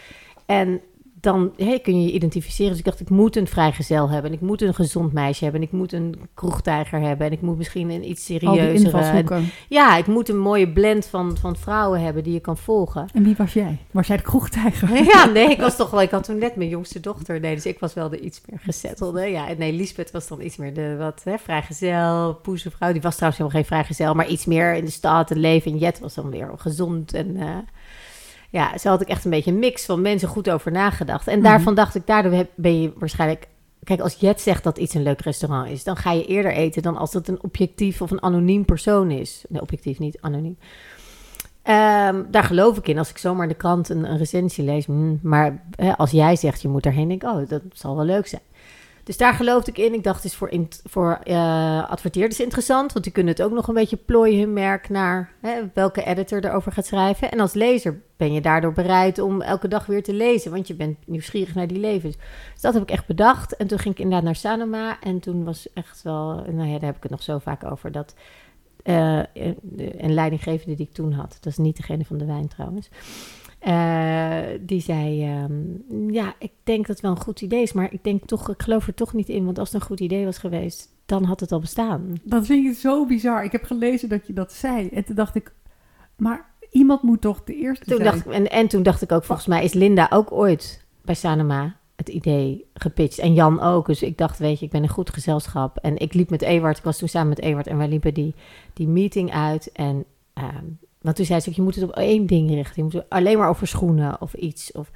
En 0.46 0.80
dan 1.20 1.52
kun 1.56 2.00
je 2.00 2.06
je 2.06 2.12
identificeren. 2.12 2.70
Dus 2.70 2.78
ik 2.78 2.84
dacht, 2.84 3.00
ik 3.00 3.10
moet 3.10 3.36
een 3.36 3.46
vrijgezel 3.46 4.10
hebben. 4.10 4.30
En 4.30 4.36
ik 4.36 4.42
moet 4.42 4.62
een 4.62 4.74
gezond 4.74 5.12
meisje 5.12 5.42
hebben. 5.44 5.60
En 5.60 5.66
ik 5.66 5.72
moet 5.72 5.92
een 5.92 6.14
kroegtijger 6.34 7.00
hebben. 7.00 7.26
En 7.26 7.32
ik 7.32 7.40
moet 7.40 7.56
misschien 7.56 7.90
een 7.90 8.10
iets 8.10 8.30
invalshoeken. 8.30 9.50
Ja, 9.68 9.96
ik 9.96 10.06
moet 10.06 10.28
een 10.28 10.38
mooie 10.38 10.68
blend 10.68 11.06
van, 11.06 11.36
van 11.36 11.56
vrouwen 11.56 12.00
hebben 12.00 12.22
die 12.22 12.32
je 12.32 12.40
kan 12.40 12.56
volgen. 12.56 13.06
En 13.14 13.22
wie 13.22 13.34
was 13.36 13.52
jij? 13.52 13.78
Was 13.90 14.06
jij 14.06 14.16
de 14.16 14.22
kroegtijger? 14.22 14.86
Ja, 15.14 15.24
nee, 15.24 15.50
ik 15.50 15.60
was 15.68 15.76
toch 15.76 15.90
wel... 15.90 16.02
Ik 16.02 16.10
had 16.10 16.24
toen 16.24 16.38
net 16.38 16.56
mijn 16.56 16.68
jongste 16.68 17.00
dochter. 17.00 17.40
Nee, 17.40 17.54
dus 17.54 17.66
ik 17.66 17.78
was 17.78 17.94
wel 17.94 18.08
de 18.08 18.20
iets 18.20 18.40
meer 18.46 18.60
gezettelde. 18.60 19.26
Ja, 19.26 19.48
en 19.48 19.58
nee, 19.58 19.72
Lisbeth 19.72 20.10
was 20.10 20.28
dan 20.28 20.40
iets 20.40 20.56
meer 20.56 20.74
de 20.74 20.96
wat 20.96 21.20
hè, 21.24 21.38
vrijgezel, 21.38 22.34
poezenvrouw. 22.34 22.92
Die 22.92 23.00
was 23.00 23.14
trouwens 23.14 23.40
helemaal 23.42 23.62
geen 23.62 23.70
vrijgezel, 23.70 24.14
maar 24.14 24.28
iets 24.28 24.44
meer 24.44 24.74
in 24.74 24.84
de 24.84 24.90
stad 24.90 25.30
en 25.30 25.38
leven. 25.38 25.72
En 25.72 25.78
Jet 25.78 26.00
was 26.00 26.14
dan 26.14 26.30
weer 26.30 26.50
gezond 26.56 27.14
en... 27.14 27.36
eh, 27.36 27.56
ja, 28.50 28.78
zo 28.78 28.88
had 28.88 29.00
ik 29.00 29.08
echt 29.08 29.24
een 29.24 29.30
beetje 29.30 29.50
een 29.50 29.58
mix 29.58 29.84
van 29.84 30.00
mensen 30.00 30.28
goed 30.28 30.50
over 30.50 30.72
nagedacht. 30.72 31.26
En 31.28 31.38
Mhm. 31.38 31.48
daarvan 31.48 31.74
dacht 31.74 31.94
ik, 31.94 32.06
daardoor 32.06 32.46
ben 32.54 32.80
je 32.82 32.92
waarschijnlijk... 32.98 33.48
Kijk, 33.84 34.00
als 34.00 34.14
Jet 34.14 34.40
zegt 34.40 34.64
dat 34.64 34.78
iets 34.78 34.94
een 34.94 35.02
leuk 35.02 35.20
restaurant 35.20 35.68
is... 35.70 35.84
dan 35.84 35.96
ga 35.96 36.12
je 36.12 36.26
eerder 36.26 36.52
eten 36.52 36.82
dan 36.82 36.96
als 36.96 37.12
het 37.12 37.28
een 37.28 37.42
objectief 37.42 38.02
of 38.02 38.10
een 38.10 38.22
anoniem 38.22 38.64
persoon 38.64 39.10
is. 39.10 39.44
Nee, 39.48 39.60
objectief 39.62 39.98
niet, 39.98 40.18
anoniem. 40.20 40.56
Ehm, 41.62 42.22
daar 42.30 42.44
geloof 42.44 42.76
ik 42.76 42.88
in. 42.88 42.98
Als 42.98 43.10
ik 43.10 43.18
zomaar 43.18 43.42
in 43.42 43.48
de 43.48 43.54
krant 43.54 43.88
een, 43.88 44.10
een 44.10 44.18
recensie 44.18 44.64
lees. 44.64 44.86
hmm, 44.86 45.18
maar 45.22 45.62
hè, 45.76 45.96
als 45.96 46.10
jij 46.10 46.36
zegt 46.36 46.62
je 46.62 46.68
moet 46.68 46.86
erheen, 46.86 47.08
denk 47.08 47.22
ik, 47.22 47.28
oh, 47.28 47.48
dat 47.48 47.62
zal 47.72 47.96
wel 47.96 48.04
leuk 48.04 48.26
zijn. 48.26 48.42
Dus 49.08 49.16
daar 49.16 49.34
geloofde 49.34 49.70
ik 49.70 49.78
in. 49.78 49.94
Ik 49.94 50.02
dacht, 50.02 50.22
het 50.22 50.32
is 50.32 50.36
voor, 50.36 50.48
in, 50.48 50.68
voor 50.84 51.18
eh, 51.22 51.90
adverteerders 51.90 52.40
interessant. 52.40 52.92
Want 52.92 53.04
die 53.04 53.14
kunnen 53.14 53.32
het 53.32 53.42
ook 53.42 53.52
nog 53.52 53.68
een 53.68 53.74
beetje 53.74 53.96
plooien, 53.96 54.38
hun 54.38 54.52
merk, 54.52 54.88
naar 54.88 55.32
hè, 55.40 55.60
welke 55.74 56.04
editor 56.04 56.44
erover 56.44 56.72
gaat 56.72 56.86
schrijven. 56.86 57.30
En 57.30 57.40
als 57.40 57.52
lezer 57.54 58.00
ben 58.16 58.32
je 58.32 58.40
daardoor 58.40 58.72
bereid 58.72 59.18
om 59.18 59.42
elke 59.42 59.68
dag 59.68 59.86
weer 59.86 60.02
te 60.02 60.12
lezen. 60.12 60.50
Want 60.50 60.66
je 60.66 60.74
bent 60.74 60.96
nieuwsgierig 61.06 61.54
naar 61.54 61.66
die 61.66 61.78
levens. 61.78 62.16
Dus 62.52 62.62
dat 62.62 62.74
heb 62.74 62.82
ik 62.82 62.90
echt 62.90 63.06
bedacht. 63.06 63.56
En 63.56 63.66
toen 63.66 63.78
ging 63.78 63.94
ik 63.94 64.00
inderdaad 64.00 64.24
naar 64.24 64.36
Sanoma. 64.36 65.00
En 65.00 65.20
toen 65.20 65.44
was 65.44 65.72
echt 65.72 66.02
wel, 66.02 66.44
nou 66.50 66.68
ja, 66.68 66.78
daar 66.78 66.88
heb 66.88 66.96
ik 66.96 67.02
het 67.02 67.10
nog 67.10 67.22
zo 67.22 67.38
vaak 67.38 67.64
over. 67.64 67.92
Dat 67.92 68.14
eh, 68.82 69.22
een 69.96 70.14
leidinggevende 70.14 70.74
die 70.74 70.86
ik 70.86 70.94
toen 70.94 71.12
had. 71.12 71.36
Dat 71.40 71.52
is 71.52 71.58
niet 71.58 71.76
degene 71.76 72.04
van 72.04 72.18
de 72.18 72.26
wijn 72.26 72.48
trouwens. 72.48 72.88
Eh, 73.58 74.40
die 74.60 74.80
zei: 74.80 75.24
ehm, 75.24 76.10
Ja, 76.12 76.34
ik 76.38 76.52
denk 76.64 76.78
dat 76.86 76.88
het 76.96 77.00
wel 77.00 77.10
een 77.10 77.20
goed 77.22 77.40
idee 77.40 77.62
is, 77.62 77.72
maar 77.72 77.92
ik 77.92 78.04
denk 78.04 78.24
toch, 78.26 78.48
ik 78.50 78.62
geloof 78.62 78.86
er 78.86 78.94
toch 78.94 79.12
niet 79.12 79.28
in. 79.28 79.44
Want 79.44 79.58
als 79.58 79.72
het 79.72 79.80
een 79.80 79.86
goed 79.86 80.00
idee 80.00 80.24
was 80.24 80.38
geweest, 80.38 80.88
dan 81.06 81.24
had 81.24 81.40
het 81.40 81.52
al 81.52 81.60
bestaan. 81.60 82.12
Dat 82.22 82.46
vind 82.46 82.66
ik 82.66 82.76
zo 82.78 83.06
bizar. 83.06 83.44
Ik 83.44 83.52
heb 83.52 83.64
gelezen 83.64 84.08
dat 84.08 84.26
je 84.26 84.32
dat 84.32 84.52
zei. 84.52 84.88
En 84.88 85.04
toen 85.04 85.14
dacht 85.14 85.34
ik, 85.34 85.52
maar 86.16 86.46
iemand 86.70 87.02
moet 87.02 87.20
toch 87.20 87.44
de 87.44 87.54
eerste 87.54 87.84
Toen 87.84 87.96
zijn? 87.98 88.10
dacht, 88.10 88.26
ik- 88.26 88.32
en, 88.32 88.50
en 88.50 88.68
toen 88.68 88.82
dacht 88.82 89.02
ik 89.02 89.12
ook: 89.12 89.24
Volgens 89.24 89.46
mij 89.46 89.64
is 89.64 89.72
Linda 89.72 90.06
ook 90.10 90.32
ooit 90.32 90.84
bij 91.02 91.14
Sanoma 91.14 91.76
het 91.96 92.08
idee 92.08 92.64
gepitcht. 92.74 93.18
En 93.18 93.34
Jan 93.34 93.60
ook. 93.60 93.86
Dus 93.86 94.02
ik 94.02 94.18
dacht: 94.18 94.38
Weet 94.38 94.58
je, 94.58 94.64
ik 94.64 94.70
ben 94.72 94.82
een 94.82 94.88
goed 94.88 95.10
gezelschap. 95.10 95.76
En 95.76 95.96
ik 95.96 96.14
liep 96.14 96.30
met 96.30 96.42
Ewart, 96.42 96.78
ik 96.78 96.84
was 96.84 96.98
toen 96.98 97.08
samen 97.08 97.28
met 97.28 97.40
Ewart 97.40 97.66
en 97.66 97.78
wij 97.78 97.88
liepen 97.88 98.14
die, 98.14 98.34
die 98.72 98.88
meeting 98.88 99.32
uit. 99.32 99.72
En. 99.72 100.04
ehm, 100.32 100.64
want 101.08 101.20
toen 101.20 101.28
zei 101.28 101.40
ze 101.40 101.48
ook, 101.48 101.54
je 101.54 101.62
moet 101.62 101.74
het 101.74 101.84
op 101.84 101.96
één 101.96 102.26
ding 102.26 102.50
richten. 102.50 102.74
Je 102.76 102.82
moet 102.82 102.92
het 102.92 103.06
alleen 103.08 103.38
maar 103.38 103.48
over 103.48 103.66
schoenen 103.66 104.20
of 104.20 104.34
iets. 104.34 104.72
Of... 104.72 104.90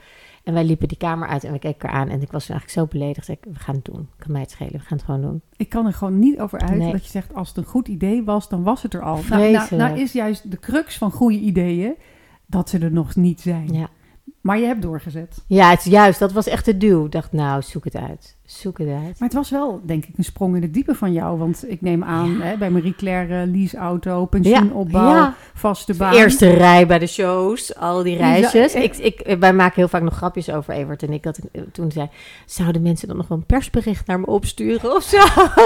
En 0.44 0.54
wij 0.54 0.64
liepen 0.64 0.88
die 0.88 0.96
kamer 0.96 1.28
uit 1.28 1.44
en 1.44 1.52
we 1.52 1.58
keken 1.58 1.80
elkaar 1.80 2.00
aan. 2.00 2.08
En 2.08 2.22
ik 2.22 2.32
was 2.32 2.48
eigenlijk 2.48 2.78
zo 2.78 2.98
beledigd. 2.98 3.28
Ik, 3.28 3.38
we 3.44 3.58
gaan 3.58 3.74
het 3.74 3.84
doen. 3.84 4.08
Kan 4.18 4.32
mij 4.32 4.40
het 4.40 4.50
schelen. 4.50 4.72
We 4.72 4.78
gaan 4.78 4.96
het 4.96 5.06
gewoon 5.06 5.20
doen. 5.20 5.42
Ik 5.56 5.68
kan 5.68 5.86
er 5.86 5.92
gewoon 5.92 6.18
niet 6.18 6.40
over 6.40 6.60
uit 6.60 6.78
Nee. 6.78 6.92
dat 6.92 7.04
je 7.04 7.10
zegt, 7.10 7.34
als 7.34 7.48
het 7.48 7.56
een 7.56 7.64
goed 7.64 7.88
idee 7.88 8.24
was, 8.24 8.48
dan 8.48 8.62
was 8.62 8.82
het 8.82 8.94
er 8.94 9.02
al. 9.02 9.18
Nou, 9.28 9.50
nou, 9.52 9.76
nou 9.76 9.98
is 10.00 10.12
juist 10.12 10.50
de 10.50 10.58
crux 10.58 10.98
van 10.98 11.10
goede 11.10 11.38
ideeën 11.38 11.94
dat 12.46 12.68
ze 12.68 12.78
er 12.78 12.92
nog 12.92 13.16
niet 13.16 13.40
zijn. 13.40 13.72
Ja. 13.72 13.88
Maar 14.40 14.58
je 14.58 14.66
hebt 14.66 14.82
doorgezet. 14.82 15.44
ja, 15.46 15.70
het 15.70 15.78
is 15.78 15.92
juist. 15.92 16.18
Dat 16.18 16.32
was 16.32 16.46
echt 16.46 16.64
de 16.64 16.76
duw. 16.76 17.04
Ik 17.04 17.12
dacht, 17.12 17.32
nou, 17.32 17.62
zoek 17.62 17.84
het 17.84 17.96
uit. 17.96 18.36
Zoek 18.60 18.78
het 18.78 18.88
uit. 18.88 19.18
Maar 19.18 19.28
het 19.28 19.32
was 19.32 19.50
wel, 19.50 19.80
denk 19.84 20.04
ik, 20.06 20.14
een 20.16 20.24
sprong 20.24 20.56
in 20.56 20.62
het 20.62 20.74
diepe 20.74 20.94
van 20.94 21.12
jou. 21.12 21.38
Want 21.38 21.64
ik 21.70 21.80
neem 21.80 22.04
aan, 22.04 22.30
Ja. 22.30 22.44
hè, 22.44 22.56
bij 22.56 22.70
Marie 22.70 22.94
Claire, 22.94 23.46
uh, 23.46 23.52
leaseauto, 23.52 24.26
pensioenopbouw, 24.26 25.14
Ja. 25.14 25.34
vaste 25.54 25.94
baan. 25.94 26.14
Eerste 26.14 26.50
rij 26.50 26.86
bij 26.86 26.98
de 26.98 27.06
shows, 27.06 27.76
al 27.76 28.02
die 28.02 28.16
reisjes. 28.16 28.72
Ja, 28.72 28.80
Ik, 28.80 28.96
ik, 28.96 29.36
wij 29.38 29.52
maken 29.52 29.74
heel 29.74 29.88
vaak 29.88 30.02
nog 30.02 30.14
grapjes 30.14 30.50
over 30.50 30.74
Evert 30.74 31.02
en 31.02 31.12
ik. 31.12 31.22
Dat 31.22 31.38
ik 31.38 31.44
eh, 31.52 31.62
toen 31.72 31.92
zei, 31.92 32.08
zouden 32.46 32.82
mensen 32.82 33.08
dan 33.08 33.16
nog 33.16 33.28
wel 33.28 33.38
een 33.38 33.46
persbericht 33.46 34.06
naar 34.06 34.20
me 34.20 34.26
opsturen 34.26 34.94
of 34.94 35.02
zo? 35.02 35.18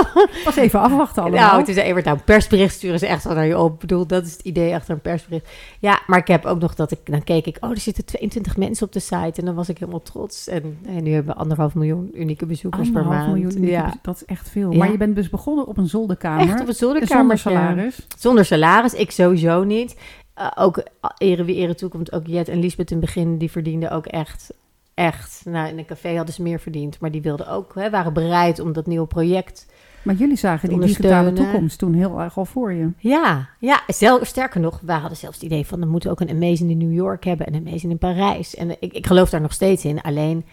was 0.44 0.56
even 0.56 0.80
afwachten 0.80 1.22
allemaal. 1.22 1.50
Nou, 1.50 1.64
toen 1.64 1.74
zei 1.74 1.86
Evert, 1.86 2.04
nou, 2.04 2.16
een 2.16 2.24
persbericht 2.24 2.74
sturen 2.74 2.98
ze 2.98 3.06
echt 3.06 3.24
wel 3.24 3.34
naar 3.34 3.46
je 3.46 3.58
op. 3.58 3.72
Ik 3.72 3.78
bedoel, 3.78 4.06
dat 4.06 4.24
is 4.26 4.32
het 4.32 4.40
idee 4.42 4.74
achter 4.74 4.94
een 4.94 5.00
persbericht. 5.00 5.48
Ja, 5.78 6.00
maar 6.06 6.18
ik 6.18 6.26
heb 6.28 6.44
ook 6.44 6.60
nog 6.60 6.74
dat 6.74 6.90
ik, 6.90 6.98
dan 7.04 7.24
keek 7.24 7.46
ik, 7.46 7.56
oh, 7.60 7.70
er 7.70 7.78
zitten 7.80 8.04
22 8.04 8.56
mensen 8.56 8.86
op 8.86 8.92
de 8.92 9.00
site. 9.00 9.32
En 9.40 9.44
dan 9.44 9.54
was 9.54 9.68
ik 9.68 9.78
helemaal 9.78 10.02
trots. 10.02 10.48
En, 10.48 10.78
en 10.86 11.02
nu 11.02 11.12
hebben 11.12 11.34
we 11.34 11.40
anderhalf 11.40 11.74
miljoen 11.74 12.10
unieke 12.14 12.46
bezoekers 12.46 12.74
per 12.92 13.04
maand. 13.04 13.26
miljoen, 13.26 13.66
ja. 13.66 13.94
dat 14.02 14.14
is 14.16 14.24
echt 14.24 14.48
veel. 14.48 14.72
Ja. 14.72 14.78
Maar 14.78 14.90
je 14.90 14.96
bent 14.96 15.16
dus 15.16 15.30
begonnen 15.30 15.66
op 15.66 15.76
een 15.76 15.88
zolderkamer. 15.88 16.48
Echt 16.48 16.60
op 16.60 16.68
een 16.68 16.74
zonder 16.74 17.06
zolderkamer. 17.06 17.38
salaris. 17.38 18.06
Zonder 18.18 18.44
salaris, 18.44 18.94
ik 18.94 19.10
sowieso 19.10 19.64
niet. 19.64 19.96
Uh, 20.38 20.50
ook 20.54 20.76
uh, 20.78 20.84
ere 21.18 21.44
wie 21.44 21.56
ere 21.56 21.74
toekomt, 21.74 22.12
ook 22.12 22.26
Jet 22.26 22.48
en 22.48 22.60
Lisbeth 22.60 22.90
in 22.90 22.96
het 22.96 23.06
begin, 23.06 23.38
die 23.38 23.50
verdienden 23.50 23.90
ook 23.90 24.06
echt, 24.06 24.52
echt. 24.94 25.42
Nou, 25.44 25.68
in 25.68 25.78
een 25.78 25.86
café 25.86 26.16
hadden 26.16 26.34
ze 26.34 26.42
meer 26.42 26.60
verdiend, 26.60 27.00
maar 27.00 27.10
die 27.10 27.22
wilden 27.22 27.48
ook, 27.48 27.74
hè, 27.74 27.90
waren 27.90 28.12
bereid 28.12 28.60
om 28.60 28.72
dat 28.72 28.86
nieuwe 28.86 29.06
project. 29.06 29.66
Maar 30.06 30.14
jullie 30.14 30.36
zagen 30.36 30.68
die 30.68 30.80
digitale 30.80 31.32
toekomst 31.32 31.78
toen 31.78 31.94
heel 31.94 32.20
erg 32.20 32.38
al 32.38 32.44
voor 32.44 32.72
je. 32.72 32.90
Ja, 32.98 33.48
ja 33.58 33.82
zel, 33.86 34.24
sterker 34.24 34.60
nog, 34.60 34.80
wij 34.82 34.98
hadden 34.98 35.18
zelfs 35.18 35.36
het 35.36 35.44
idee 35.44 35.66
van, 35.66 35.80
dan 35.80 35.88
moeten 35.88 36.10
we 36.10 36.14
ook 36.20 36.28
een 36.28 36.36
Amazing 36.42 36.70
in 36.70 36.78
New 36.78 36.94
York 36.94 37.24
hebben 37.24 37.46
en 37.46 37.54
een 37.54 37.66
Amazing 37.66 37.92
in 37.92 37.98
Parijs. 37.98 38.54
En 38.54 38.68
uh, 38.68 38.74
ik, 38.78 38.92
ik 38.92 39.06
geloof 39.06 39.30
daar 39.30 39.40
nog 39.40 39.52
steeds 39.52 39.84
in, 39.84 40.00
alleen, 40.00 40.44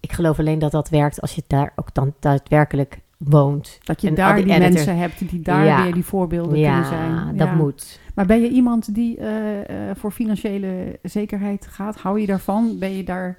ik 0.00 0.12
geloof 0.12 0.38
alleen 0.38 0.58
dat 0.58 0.72
dat 0.72 0.88
werkt 0.88 1.20
als 1.20 1.34
je 1.34 1.42
daar 1.46 1.72
ook 1.76 1.94
dan 1.94 2.14
daadwerkelijk 2.20 2.98
woont. 3.18 3.78
Dat 3.82 4.00
je 4.00 4.08
En 4.08 4.14
daar 4.14 4.36
die, 4.36 4.46
mensen 4.46 4.96
hebt 4.96 5.30
die 5.30 5.42
daar 5.42 5.64
Ja. 5.64 5.82
weer 5.82 5.92
die 5.92 6.04
voorbeelden 6.04 6.58
ja, 6.58 6.70
kunnen 6.70 6.88
zijn. 6.88 7.36
dat 7.36 7.46
Ja. 7.46 7.54
moet. 7.54 8.00
Maar 8.14 8.26
ben 8.26 8.40
je 8.42 8.48
iemand 8.48 8.94
die 8.94 9.16
eh, 9.16 9.90
eh, 9.90 9.96
voor 9.96 10.10
financiële 10.10 10.98
zekerheid 11.02 11.66
gaat? 11.70 11.96
Hou 11.96 12.20
je 12.20 12.26
daarvan? 12.26 12.76
Ben 12.78 12.96
je 12.96 13.04
daar... 13.04 13.38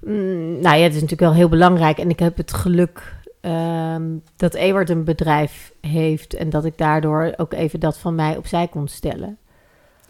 Mm, 0.00 0.60
nou 0.60 0.76
ja, 0.76 0.82
het 0.82 0.94
is 0.94 1.00
natuurlijk 1.00 1.20
wel 1.20 1.34
heel 1.34 1.48
belangrijk. 1.48 1.98
En 1.98 2.10
ik 2.10 2.18
heb 2.18 2.36
het 2.36 2.52
geluk 2.52 3.18
ehm, 3.40 4.02
dat 4.36 4.54
Ewart 4.54 4.90
een 4.90 5.04
bedrijf 5.04 5.72
heeft. 5.80 6.34
En 6.34 6.50
dat 6.50 6.64
ik 6.64 6.78
daardoor 6.78 7.32
ook 7.36 7.52
even 7.52 7.80
dat 7.80 7.98
van 7.98 8.14
mij 8.14 8.36
opzij 8.36 8.68
kon 8.68 8.88
stellen. 8.88 9.38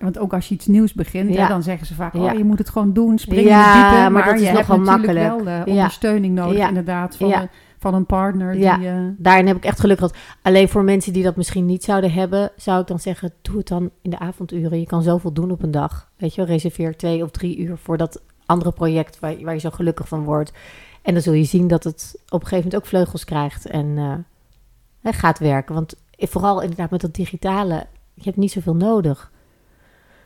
Want 0.00 0.18
ook 0.18 0.32
als 0.32 0.48
je 0.48 0.54
iets 0.54 0.66
nieuws 0.66 0.92
begint, 0.94 1.34
Ja. 1.34 1.42
hè, 1.42 1.48
dan 1.48 1.62
zeggen 1.62 1.86
ze 1.86 1.94
vaak... 1.94 2.12
Ja. 2.14 2.20
oh, 2.32 2.38
je 2.38 2.44
moet 2.44 2.58
het 2.58 2.68
gewoon 2.68 2.92
doen, 2.92 3.18
springen 3.18 3.44
Ja, 3.44 3.90
diepe. 3.90 4.10
maar 4.10 4.24
dat 4.24 4.34
is 4.34 4.40
je 4.40 4.46
hebt 4.46 4.58
nogal 4.58 4.78
natuurlijk 4.78 5.18
makkelijk. 5.18 5.44
wel 5.44 5.54
eh, 5.54 5.66
Ja. 5.66 5.72
ondersteuning 5.72 6.34
nodig, 6.34 6.68
inderdaad, 6.68 7.16
van, 7.16 7.32
een, 7.32 7.48
van 7.78 7.94
een 7.94 8.06
partner. 8.06 8.52
Die, 8.52 8.64
eh, 8.66 8.94
Daarin 9.16 9.46
heb 9.46 9.56
ik 9.56 9.64
echt 9.64 9.80
geluk 9.80 9.98
gehad. 9.98 10.16
Alleen 10.42 10.68
voor 10.68 10.82
mensen 10.84 11.12
die 11.12 11.22
dat 11.22 11.36
misschien 11.36 11.66
niet 11.66 11.84
zouden 11.84 12.12
hebben, 12.12 12.50
zou 12.56 12.80
ik 12.80 12.86
dan 12.86 12.98
zeggen: 12.98 13.32
doe 13.42 13.56
het 13.56 13.68
dan 13.68 13.90
in 14.02 14.10
de 14.10 14.18
avonduren. 14.18 14.80
Je 14.80 14.86
kan 14.86 15.02
zoveel 15.02 15.32
doen 15.32 15.50
op 15.50 15.62
een 15.62 15.70
dag. 15.70 16.10
Weet 16.16 16.34
je, 16.34 16.44
reserveer 16.44 16.96
twee 16.96 17.22
of 17.22 17.30
drie 17.30 17.58
uur 17.58 17.76
voor 17.76 17.96
dat 17.96 18.22
andere 18.46 18.72
project 18.72 19.18
waar, 19.20 19.34
waar 19.42 19.54
je 19.54 19.60
zo 19.60 19.70
gelukkig 19.70 20.08
van 20.08 20.24
wordt. 20.24 20.52
En 21.02 21.12
dan 21.12 21.22
zul 21.22 21.32
je 21.32 21.44
zien 21.44 21.68
dat 21.68 21.84
het 21.84 22.12
op 22.24 22.40
een 22.40 22.46
gegeven 22.46 22.56
moment 22.64 22.76
ook 22.76 22.86
vleugels 22.88 23.24
krijgt 23.24 23.66
en 23.66 23.94
eh, 25.02 25.12
gaat 25.12 25.38
werken. 25.38 25.74
Want 25.74 25.94
vooral 26.18 26.60
inderdaad 26.60 26.90
met 26.90 27.00
dat 27.00 27.14
digitale, 27.14 27.86
je 28.14 28.22
hebt 28.24 28.36
niet 28.36 28.52
zoveel 28.52 28.76
nodig. 28.76 29.30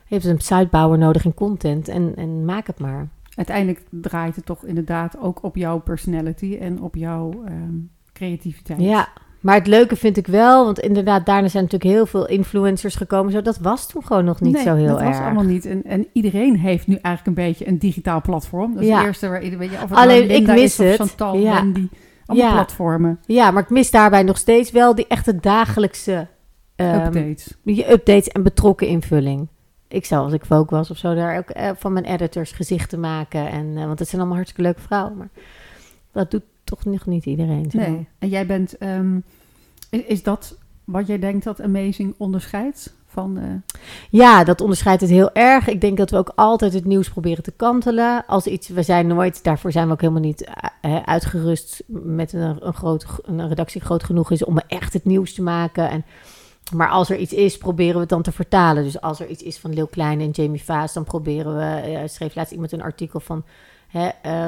Je 0.06 0.14
hebt 0.14 0.24
een 0.24 0.40
sitebouwer 0.40 0.98
nodig 0.98 1.24
in 1.24 1.34
content 1.34 1.88
en, 1.88 2.12
en 2.16 2.44
maak 2.44 2.66
het 2.66 2.78
maar. 2.78 3.08
uiteindelijk 3.36 3.80
draait 3.90 4.36
het 4.36 4.46
toch 4.46 4.64
inderdaad 4.64 5.18
ook 5.18 5.42
op 5.42 5.56
jouw 5.56 5.78
personality 5.78 6.58
en 6.60 6.80
op 6.82 6.94
jouw 6.96 7.30
ehm, 7.46 7.74
creativiteit. 8.12 8.80
Ja, 8.80 9.08
maar 9.40 9.54
het 9.54 9.66
leuke 9.66 9.96
vind 9.96 10.16
ik 10.16 10.26
wel, 10.26 10.64
want 10.64 10.78
inderdaad, 10.78 11.26
daarna 11.26 11.48
zijn 11.48 11.62
natuurlijk 11.64 11.92
heel 11.92 12.06
veel 12.06 12.26
influencers 12.28 12.94
gekomen. 12.94 13.32
Zo, 13.32 13.42
dat 13.42 13.58
was 13.58 13.86
toen 13.88 14.04
gewoon 14.06 14.24
nog 14.24 14.40
niet 14.40 14.52
nee, 14.52 14.62
zo 14.62 14.74
heel 14.74 14.86
dat 14.86 15.00
erg. 15.00 15.08
was 15.08 15.18
allemaal 15.18 15.44
niet. 15.44 15.66
En, 15.66 15.84
en 15.84 16.06
iedereen 16.12 16.58
heeft 16.58 16.86
nu 16.86 16.94
eigenlijk 16.94 17.38
een 17.38 17.44
beetje 17.44 17.68
een 17.68 17.78
digitaal 17.78 18.20
platform. 18.20 18.72
Dat 18.74 18.82
is 18.82 18.88
Ja. 18.88 18.96
het 18.98 19.06
eerste 19.06 19.28
waar 19.28 19.42
iedereen... 19.42 19.70
Of 19.72 19.80
het 19.88 19.92
Alleen, 19.98 20.26
nou 20.26 20.32
Linda 20.32 20.52
ik 20.52 20.58
mis 20.60 20.76
het. 20.76 20.94
Chantal, 20.94 21.36
Ja. 21.36 21.54
Wendy. 21.54 21.88
Allemaal 22.26 22.48
Ja. 22.48 22.54
platformen, 22.54 23.20
Ja, 23.26 23.50
maar 23.50 23.62
ik 23.62 23.70
mis 23.70 23.90
daarbij 23.90 24.22
nog 24.22 24.36
steeds 24.38 24.70
wel 24.70 24.94
die 24.94 25.06
echte 25.08 25.36
dagelijkse 25.36 26.26
ehm, 26.76 27.06
updates. 27.06 27.54
die 27.64 27.90
updates 27.92 28.28
en 28.28 28.42
betrokken 28.42 28.86
invulling. 28.86 29.48
Ik 29.94 30.04
zou, 30.04 30.24
als 30.24 30.32
ik 30.32 30.44
Vogue 30.44 30.78
was 30.78 30.90
of 30.90 30.96
zo, 30.96 31.14
daar 31.14 31.38
ook 31.38 31.50
eh, 31.50 31.70
van 31.76 31.92
mijn 31.92 32.04
editors 32.04 32.52
gezichten 32.52 33.00
maken. 33.00 33.50
En, 33.50 33.76
eh, 33.76 33.84
want 33.86 33.98
het 33.98 34.08
zijn 34.08 34.20
allemaal 34.20 34.36
hartstikke 34.38 34.70
leuke 34.70 34.86
vrouwen. 34.86 35.16
Maar 35.16 35.28
dat 36.12 36.30
doet 36.30 36.42
toch 36.64 36.84
nog 36.84 37.06
niet 37.06 37.26
iedereen. 37.26 37.70
zo. 37.70 37.78
Nee. 37.78 38.08
En 38.18 38.28
jij 38.28 38.46
bent... 38.46 38.78
ehm, 38.78 39.18
is, 39.90 40.02
is 40.04 40.22
dat 40.22 40.56
wat 40.84 41.06
jij 41.06 41.18
denkt 41.18 41.44
dat 41.44 41.62
Amazing 41.62 42.14
onderscheidt 42.18 42.94
van... 43.06 43.38
eh, 43.38 43.76
Ja, 44.10 44.44
dat 44.44 44.60
onderscheidt 44.60 45.00
het 45.00 45.10
heel 45.10 45.32
erg. 45.32 45.68
Ik 45.68 45.80
denk 45.80 45.96
dat 45.96 46.10
we 46.10 46.16
ook 46.16 46.32
altijd 46.34 46.72
het 46.72 46.84
nieuws 46.84 47.10
proberen 47.10 47.42
te 47.42 47.52
kantelen. 47.56 48.26
Als 48.26 48.46
iets, 48.46 48.68
we 48.68 48.82
zijn 48.82 49.06
nooit, 49.06 49.44
daarvoor 49.44 49.72
zijn 49.72 49.86
we 49.86 49.92
ook 49.92 50.00
helemaal 50.00 50.22
niet 50.22 50.48
uitgerust 51.04 51.82
met 51.86 52.32
een, 52.32 52.66
een, 52.66 52.74
groot, 52.74 53.06
een 53.22 53.48
redactie 53.48 53.80
groot 53.80 54.04
genoeg 54.04 54.30
is 54.30 54.44
om 54.44 54.58
echt 54.58 54.92
het 54.92 55.04
nieuws 55.04 55.34
te 55.34 55.42
maken. 55.42 55.90
En, 55.90 56.04
maar 56.72 56.88
als 56.88 57.10
er 57.10 57.16
iets 57.16 57.32
is, 57.32 57.58
proberen 57.58 57.94
we 57.94 58.00
het 58.00 58.08
dan 58.08 58.22
te 58.22 58.32
vertalen. 58.32 58.82
Dus 58.84 59.00
als 59.00 59.20
er 59.20 59.26
iets 59.26 59.42
is 59.42 59.58
van 59.58 59.72
Leeuw 59.74 59.86
Klein 59.86 60.20
en 60.20 60.30
Jamie 60.30 60.62
Vaas, 60.64 60.92
dan 60.92 61.04
proberen 61.04 61.56
we, 61.56 61.62
eh, 61.90 62.00
schreef 62.08 62.34
laatst 62.34 62.52
iemand 62.52 62.72
een 62.72 62.82
artikel 62.82 63.20
van 63.20 63.44
hè, 63.88 64.08
eh, 64.22 64.46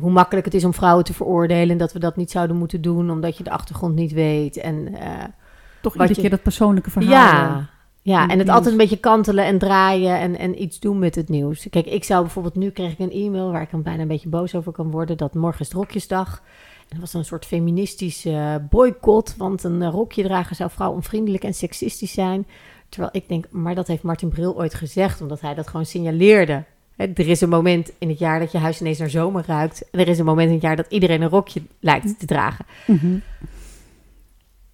hoe 0.00 0.10
makkelijk 0.10 0.44
het 0.46 0.54
is 0.54 0.64
om 0.64 0.74
vrouwen 0.74 1.04
te 1.04 1.14
veroordelen... 1.14 1.70
en 1.70 1.78
dat 1.78 1.92
we 1.92 1.98
dat 1.98 2.16
niet 2.16 2.30
zouden 2.30 2.56
moeten 2.56 2.80
doen 2.82 3.10
omdat 3.10 3.36
je 3.36 3.44
de 3.44 3.50
achtergrond 3.50 3.94
niet 3.94 4.12
weet. 4.12 4.56
En, 4.56 4.94
eh, 4.94 5.24
Toch 5.82 5.92
iedere 5.92 6.14
je- 6.14 6.20
keer 6.20 6.30
dat 6.30 6.42
persoonlijke 6.42 6.90
verhaal. 6.90 7.10
ja, 7.12 7.68
ja, 8.02 8.28
en 8.28 8.38
het 8.38 8.48
altijd 8.48 8.70
een 8.72 8.76
beetje 8.76 8.96
kantelen 8.96 9.44
en 9.44 9.58
draaien 9.58 10.18
en, 10.18 10.38
en 10.38 10.62
iets 10.62 10.78
doen 10.80 10.98
met 10.98 11.14
het 11.14 11.28
nieuws. 11.28 11.66
Kijk, 11.70 11.86
ik 11.86 12.04
zou 12.04 12.22
bijvoorbeeld, 12.22 12.54
nu 12.56 12.70
kreeg 12.70 12.92
ik 12.92 12.98
een 12.98 13.10
e-mail 13.12 13.50
waar 13.52 13.62
ik 13.62 13.70
dan 13.70 13.82
bijna 13.82 14.02
een 14.02 14.08
beetje 14.08 14.28
boos 14.28 14.54
over 14.54 14.72
kan 14.72 14.90
worden, 14.90 15.16
dat 15.16 15.34
morgen 15.34 15.60
is 15.60 15.66
het 15.66 15.76
rokjesdag. 15.76 16.42
En 16.88 17.00
was 17.00 17.14
een 17.14 17.24
soort 17.24 17.46
feministische 17.46 18.66
boycott, 18.70 19.36
want 19.36 19.64
een 19.64 19.82
eh, 19.82 19.88
rokje 19.88 20.22
dragen 20.22 20.56
zou 20.56 20.70
vrouwonvriendelijk 20.70 21.44
en 21.44 21.54
seksistisch 21.54 22.12
zijn. 22.12 22.46
Terwijl 22.88 23.10
ik 23.12 23.28
denk, 23.28 23.46
maar 23.50 23.74
dat 23.74 23.86
heeft 23.86 24.02
Martin 24.02 24.28
Bril 24.28 24.56
ooit 24.56 24.74
gezegd, 24.74 25.20
omdat 25.20 25.40
hij 25.40 25.54
dat 25.54 25.68
gewoon 25.68 25.86
signaleerde. 25.86 26.64
Er 26.96 27.28
is 27.28 27.40
een 27.40 27.48
moment 27.48 27.92
in 27.98 28.08
het 28.08 28.18
jaar 28.18 28.38
dat 28.38 28.52
je 28.52 28.58
huis 28.58 28.80
ineens 28.80 28.98
naar 28.98 29.10
zomer 29.10 29.44
ruikt. 29.46 29.90
En 29.90 30.00
er 30.00 30.08
is 30.08 30.18
een 30.18 30.24
moment 30.24 30.48
in 30.48 30.54
het 30.54 30.62
jaar 30.62 30.76
dat 30.76 30.86
iedereen 30.88 31.22
een 31.22 31.28
rokje 31.28 31.62
lijkt 31.80 32.18
te 32.18 32.26
dragen. 32.26 32.66
mhm. 32.86 33.18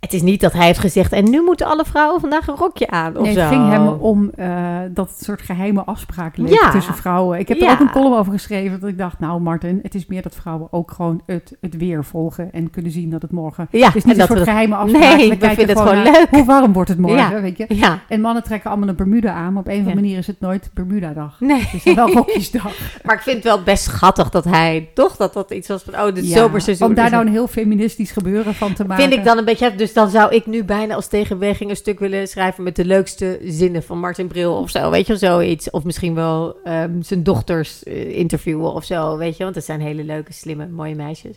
Het 0.03 0.12
is 0.12 0.22
niet 0.22 0.40
dat 0.40 0.53
hij 0.53 0.66
heeft 0.66 0.78
gezegd, 0.78 1.12
en 1.12 1.30
nu 1.30 1.42
moeten 1.42 1.66
alle 1.66 1.84
vrouwen 1.84 2.20
vandaag 2.20 2.46
een 2.48 2.55
rokje 2.57 2.90
aan. 2.90 3.16
Of 3.16 3.22
Nee, 3.22 3.32
zo. 3.32 3.40
het 3.40 3.48
ging 3.48 3.68
hem 3.70 3.88
om 3.88 4.30
eh, 4.34 4.46
dat 4.90 5.09
het 5.09 5.24
soort 5.24 5.42
geheime 5.42 5.84
leek 6.34 6.48
Ja. 6.62 6.70
tussen 6.70 6.94
vrouwen. 6.94 7.38
Ik 7.38 7.48
heb 7.48 7.59
Ja. 7.59 7.66
er 7.66 7.72
ook 7.72 7.80
een 7.80 7.90
column 7.90 8.14
over 8.16 8.32
geschreven. 8.32 8.80
Dat 8.80 8.88
ik 8.88 8.98
dacht, 8.98 9.18
nou 9.20 9.40
Martin, 9.40 9.78
het 9.82 9.94
is 9.94 10.07
meer 10.07 10.22
dat 10.22 10.34
vrouwen 10.34 10.68
ook 10.70 10.90
gewoon 10.90 11.20
het, 11.26 11.57
het 11.61 11.76
weer 11.76 12.05
volgen. 12.05 12.53
En 12.53 12.70
kunnen 12.70 12.90
zien 12.92 13.11
dat 13.11 13.22
het 13.22 13.30
morgen... 13.30 13.68
Ja, 13.70 13.86
Het 13.86 13.96
is 13.96 14.05
niet 14.05 14.14
en 14.14 14.20
een 14.20 14.26
soort 14.26 14.38
dat- 14.38 14.48
geheime 14.48 14.74
afspraak. 14.74 15.16
Nee, 15.16 15.28
we 15.28 15.36
we 15.38 15.46
vinden 15.55 15.68
het 15.76 15.78
gewoon 15.88 16.03
leuk. 16.03 16.26
Hoe 16.30 16.44
warm 16.44 16.72
wordt 16.72 16.88
het 16.88 16.98
morgen, 16.98 17.18
Ja. 17.36 17.40
weet 17.40 17.57
je? 17.57 17.64
Ja, 17.68 17.98
En 18.09 18.20
mannen 18.20 18.42
trekken 18.42 18.70
allemaal 18.70 18.88
een 18.88 18.96
Bermuda 18.96 19.32
aan. 19.32 19.53
Maar 19.53 19.62
op 19.62 19.66
een 19.68 19.72
of 19.72 19.78
andere 19.78 19.94
manier 20.00 20.18
is 20.18 20.26
het 20.26 20.40
nooit 20.40 20.70
Bermuda-dag. 20.74 21.36
nee. 21.40 21.61
Het 21.70 21.86
is 21.86 21.94
wel 21.94 22.11
rokjesdag. 22.12 22.72
Maar 23.05 23.14
ik 23.14 23.20
vind 23.22 23.36
het 23.36 23.44
wel 23.44 23.62
best 23.62 23.82
schattig 23.84 24.30
dat 24.30 24.44
hij 24.44 24.88
toch 24.94 25.16
dat 25.16 25.32
dat 25.32 25.50
iets 25.50 25.68
was 25.68 25.82
van, 25.82 25.94
oh, 26.07 26.14
dit 26.14 26.24
zomerseizoen. 26.26 26.88
Om 26.88 26.94
daar 26.94 27.11
nou 27.11 27.20
een- 27.22 27.26
een 27.26 27.32
heel 27.32 27.46
feministisch 27.48 28.11
gebeuren 28.11 28.55
van 28.55 28.72
te 28.72 28.84
maken. 28.84 29.05
vind 29.05 29.18
ik 29.18 29.24
dan 29.24 29.38
een 29.38 29.44
beetje, 29.44 29.74
dus 29.74 29.91
dan 29.93 30.11
zou 30.11 30.34
ik 30.34 30.47
nu 30.47 30.64
bijna 30.64 30.95
als 30.95 31.07
tegenweging 31.07 31.70
een 31.70 31.76
stuk 31.76 31.99
willen 31.99 32.28
schrijven 32.28 32.64
met 32.64 32.76
de 32.76 32.84
leukste 32.84 33.40
zinnen 33.45 33.82
van 33.82 33.99
Martin 33.99 34.26
Bril 34.26 34.55
of 34.57 34.70
zo, 34.70 34.90
weet 34.90 35.07
je 35.07 35.16
zoiets. 35.16 35.70
Of 35.70 35.84
misschien 35.84 36.14
wel 36.14 36.57
ehm, 36.64 37.03
zijn 37.03 37.22
dochters 37.22 37.82
eh, 37.82 38.18
interviewen 38.18 38.72
of 38.72 38.84
zo, 38.84 39.16
weet 39.16 39.36
je, 39.36 39.45
want 39.45 39.55
het 39.55 39.64
zijn 39.64 39.80
hele 39.80 40.05
leuke, 40.05 40.32
slimme, 40.32 40.68
mooie 40.68 40.95
meisjes. 40.95 41.36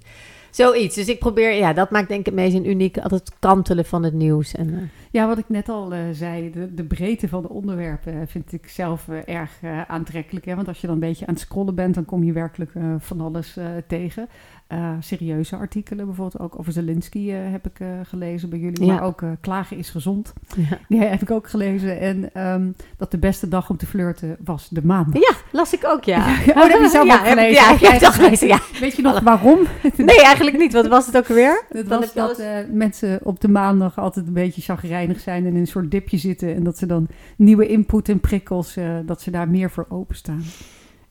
Zoiets. 0.49 0.95
Dus 0.95 1.08
ik 1.08 1.20
probeer, 1.20 1.53
ja, 1.53 1.74
dat 1.74 1.89
maakt 1.89 2.08
denk 2.08 2.20
ik 2.20 2.26
het 2.26 2.36
meest 2.36 2.56
uniek, 2.56 2.97
altijd 2.97 3.32
kantelen 3.39 3.86
van 3.86 4.03
het 4.03 4.14
nieuws. 4.14 4.56
En, 4.56 4.74
eh, 4.74 4.82
Ja, 5.12 5.28
wat 5.28 5.38
ik 5.38 5.49
net 5.49 5.70
al 5.70 5.93
eh, 5.93 5.99
zei, 6.12 6.51
de, 6.51 6.74
de 6.74 6.84
breedte 6.84 7.28
van 7.28 7.41
de 7.41 7.49
onderwerpen 7.49 8.28
vind 8.28 8.53
ik 8.53 8.68
zelf 8.68 9.08
erg 9.26 9.51
aantrekkelijk. 9.88 10.45
Hè? 10.45 10.56
Want 10.56 10.68
als 10.68 10.82
je 10.82 10.88
dan 10.88 10.95
een 10.95 11.01
beetje 11.01 11.28
aan 11.28 11.34
het 11.34 11.43
scrollen 11.43 11.76
bent, 11.76 11.95
dan 11.95 12.06
kom 12.06 12.24
je 12.24 12.32
werkelijk 12.32 12.72
van 12.97 13.22
alles 13.22 13.58
tegen. 13.88 14.28
Eh, 14.68 14.89
serieuze 14.99 15.55
artikelen, 15.55 16.05
bijvoorbeeld 16.05 16.41
ook 16.43 16.59
over 16.59 16.72
Zelensky 16.72 17.32
eh, 17.32 17.38
heb 17.51 17.66
ik 17.66 17.80
eh, 17.80 17.88
gelezen 18.03 18.49
bij 18.49 18.59
jullie. 18.59 18.86
Ja. 18.86 18.93
Maar 18.93 19.03
ook 19.03 19.24
Klagen 19.41 19.78
is 19.78 19.89
gezond, 19.89 20.34
ja. 20.55 20.78
die 20.89 21.01
heb 21.01 21.22
ik 21.22 21.32
ook 21.32 21.49
gelezen. 21.49 21.99
En 21.99 22.34
ehm, 22.34 22.72
dat 22.97 23.11
de 23.11 23.18
beste 23.18 23.47
dag 23.47 23.70
om 23.70 23.78
te 23.78 23.86
flirten 23.86 24.36
was 24.39 24.70
de 24.70 24.86
maandag. 24.86 25.22
ja, 25.22 25.36
las 25.51 25.74
ik 25.74 25.86
ook, 25.86 26.03
ja. 26.03 26.18
Oh, 26.47 26.55
dat 26.55 26.72
heb 26.72 26.82
je 26.82 26.89
zelf 26.89 27.07
ja, 27.13 27.20
ook 27.20 27.28
gelezen. 27.28 27.63
Ja, 27.63 27.74
ik 27.74 27.80
heb 27.80 27.99
dat- 27.99 28.13
gelezen, 28.13 28.47
ja. 28.47 28.59
Weet 28.80 28.95
je 28.95 29.01
nog 29.01 29.20
waarom? 29.20 29.59
Nee, 29.95 30.22
eigenlijk 30.22 30.57
niet. 30.57 30.74
Wat 30.74 30.88
was 30.88 31.05
het 31.05 31.18
ook? 31.18 31.28
Het 31.28 31.88
was 31.88 32.05
je 32.05 32.11
dat 32.13 32.43
mensen 32.72 33.20
op 33.24 33.39
de 33.39 33.47
maandag 33.47 33.97
altijd 33.99 34.28
een 34.28 34.34
beetje 34.34 34.61
chagrijnig 34.61 35.20
zijn 35.20 35.45
en 35.45 35.53
in 35.53 35.59
een 35.59 35.68
soort 35.68 35.91
dipje 35.91 36.18
zitten. 36.18 36.55
En 36.55 36.63
dat 36.63 36.78
ze 36.78 36.86
dan 36.86 37.07
nieuwe 37.38 37.68
input 37.68 38.09
en 38.09 38.20
prikkels, 38.20 38.78
dat 39.05 39.22
ze 39.22 39.32
daar 39.32 39.49
meer 39.49 39.72
voor 39.72 39.86
openstaan. 39.89 40.43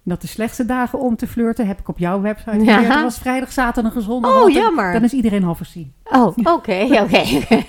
Dat 0.07 0.21
de 0.21 0.27
slechtste 0.27 0.65
dagen 0.65 0.99
om 0.99 1.17
te 1.17 1.27
flirten, 1.27 1.67
heb 1.67 1.79
ik 1.79 1.89
op 1.89 1.99
jouw 1.99 2.21
website 2.21 2.65
Ja. 2.65 2.81
Dat 2.81 3.03
was 3.03 3.19
vrijdag, 3.19 3.53
zaterdag 3.53 3.95
en 3.95 4.03
zondag. 4.03 4.43
Oh, 4.43 4.51
jammer. 4.51 4.93
Dan 4.93 5.05
is 5.05 5.13
iedereen 5.13 5.45
al 5.45 5.55
voorzien. 5.55 5.93
Oh, 6.05 6.37
oké, 6.43 6.89
oké. 7.03 7.25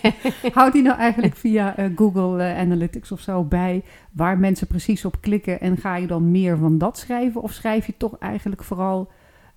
Houd 0.57 0.73
die 0.73 0.81
nou 0.81 0.97
eigenlijk 0.97 1.35
via 1.35 1.75
eh, 1.75 1.85
Google 1.95 2.43
eh, 2.43 2.59
Analytics 2.59 3.11
of 3.11 3.19
zo 3.19 3.43
bij 3.43 3.83
waar 4.11 4.37
mensen 4.37 4.67
precies 4.67 5.05
op 5.05 5.21
klikken. 5.21 5.61
En 5.61 5.77
ga 5.77 5.95
je 5.95 6.07
dan 6.07 6.31
meer 6.31 6.57
van 6.57 6.77
dat 6.77 6.97
schrijven? 6.97 7.41
Of 7.41 7.51
schrijf 7.51 7.85
je 7.85 7.93
toch 7.97 8.17
eigenlijk 8.17 8.63
vooral 8.63 9.11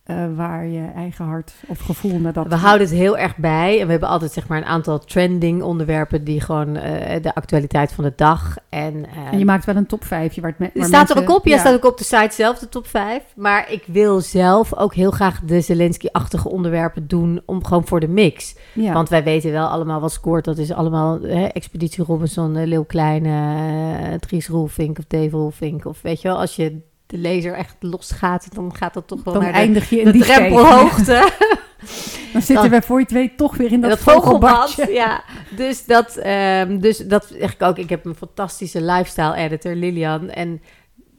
eh, 0.08 0.16
waar 0.34 0.66
je 0.66 0.86
eigen 0.94 1.24
hart 1.24 1.52
of 1.66 1.78
gevoel 1.78 2.18
naar 2.18 2.32
dat... 2.32 2.46
We 2.46 2.54
houden 2.54 2.86
het 2.86 2.96
heel 2.96 3.18
erg 3.18 3.36
bij. 3.36 3.80
En 3.80 3.84
we 3.84 3.90
hebben 3.90 4.08
altijd 4.08 4.32
zeg 4.32 4.48
maar 4.48 4.58
een 4.58 4.64
aantal 4.64 4.98
trending 4.98 5.62
onderwerpen 5.62 6.24
die 6.24 6.40
gewoon 6.40 6.76
eh, 6.76 7.22
de 7.22 7.34
actualiteit 7.34 7.92
van 7.92 8.04
de 8.04 8.12
dag. 8.16 8.56
En, 8.68 9.06
eh, 9.06 9.32
En 9.32 9.38
je 9.38 9.44
maakt 9.44 9.64
wel 9.64 9.76
een 9.76 9.86
top 9.86 10.04
5. 10.04 10.40
Waar 10.40 10.50
het 10.50 10.58
me- 10.58 10.64
er 10.66 10.70
waar 10.74 10.86
staat 10.88 11.08
er 11.10 11.14
mensen- 11.16 11.32
ook 11.34 11.38
op, 11.38 11.46
ja, 11.46 11.54
ja. 11.54 11.60
staat 11.60 11.74
ook 11.74 11.84
op 11.84 11.98
de 11.98 12.04
site 12.04 12.34
zelf, 12.34 12.58
de 12.58 12.68
top 12.68 12.86
5. 12.86 13.22
Maar 13.36 13.72
ik 13.72 13.82
wil 13.86 14.20
zelf 14.20 14.74
ook 14.74 14.94
heel 14.94 15.10
graag 15.10 15.40
de 15.40 15.60
Zelensky-achtige 15.60 16.48
onderwerpen 16.48 17.06
doen 17.08 17.40
om 17.44 17.64
gewoon 17.64 17.86
voor 17.86 18.00
de 18.00 18.08
mix. 18.08 18.56
Ja. 18.74 18.92
Want 18.92 19.08
wij 19.08 19.24
weten 19.24 19.52
wel 19.52 19.66
allemaal 19.68 20.00
wat 20.00 20.12
scoort. 20.12 20.44
Dat 20.44 20.58
is 20.58 20.72
allemaal 20.72 21.20
hè, 21.22 21.44
Expeditie 21.44 22.04
Robinson, 22.04 22.64
Leeuw 22.66 22.84
Kleine, 22.84 24.16
Dries 24.20 24.48
Roelvink 24.48 24.98
of 24.98 25.04
Dave 25.08 25.30
Roelvink. 25.36 25.84
Of 25.84 26.02
weet 26.02 26.22
je 26.22 26.28
wel, 26.28 26.38
als 26.40 26.56
je 26.56 26.78
de 27.08 27.18
lezer 27.18 27.54
echt 27.54 27.76
losgaat, 27.80 28.54
dan 28.54 28.74
gaat 28.74 28.94
dat 28.94 29.06
toch 29.06 29.24
wel 29.24 29.34
dan 29.34 29.42
naar 29.42 29.52
de, 29.52 29.58
eindig 29.58 29.90
je 29.90 29.98
in 29.98 30.04
de 30.04 30.12
die 30.12 30.22
drempelhoogte. 30.22 31.30
Dan 32.32 32.42
zitten 32.42 32.54
Dan- 32.70 32.80
we 32.80 32.86
voor 32.86 32.98
je 32.98 33.04
het 33.04 33.12
weet 33.12 33.36
toch 33.36 33.56
weer 33.56 33.72
in 33.72 33.80
dat, 33.80 33.90
dat 33.90 33.98
vogelbad. 33.98 34.74
Ja, 34.90 35.24
dus 35.56 35.84
dat, 35.84 36.16
ehm, 36.16 36.78
dus 36.78 36.98
dat 36.98 37.32
zeg 37.38 37.54
ik 37.54 37.62
ook. 37.62 37.78
Ik 37.78 37.88
heb 37.88 38.04
een 38.04 38.14
fantastische 38.14 38.82
lifestyle 38.82 39.36
editor, 39.36 39.74
Lilian. 39.74 40.30
En 40.30 40.62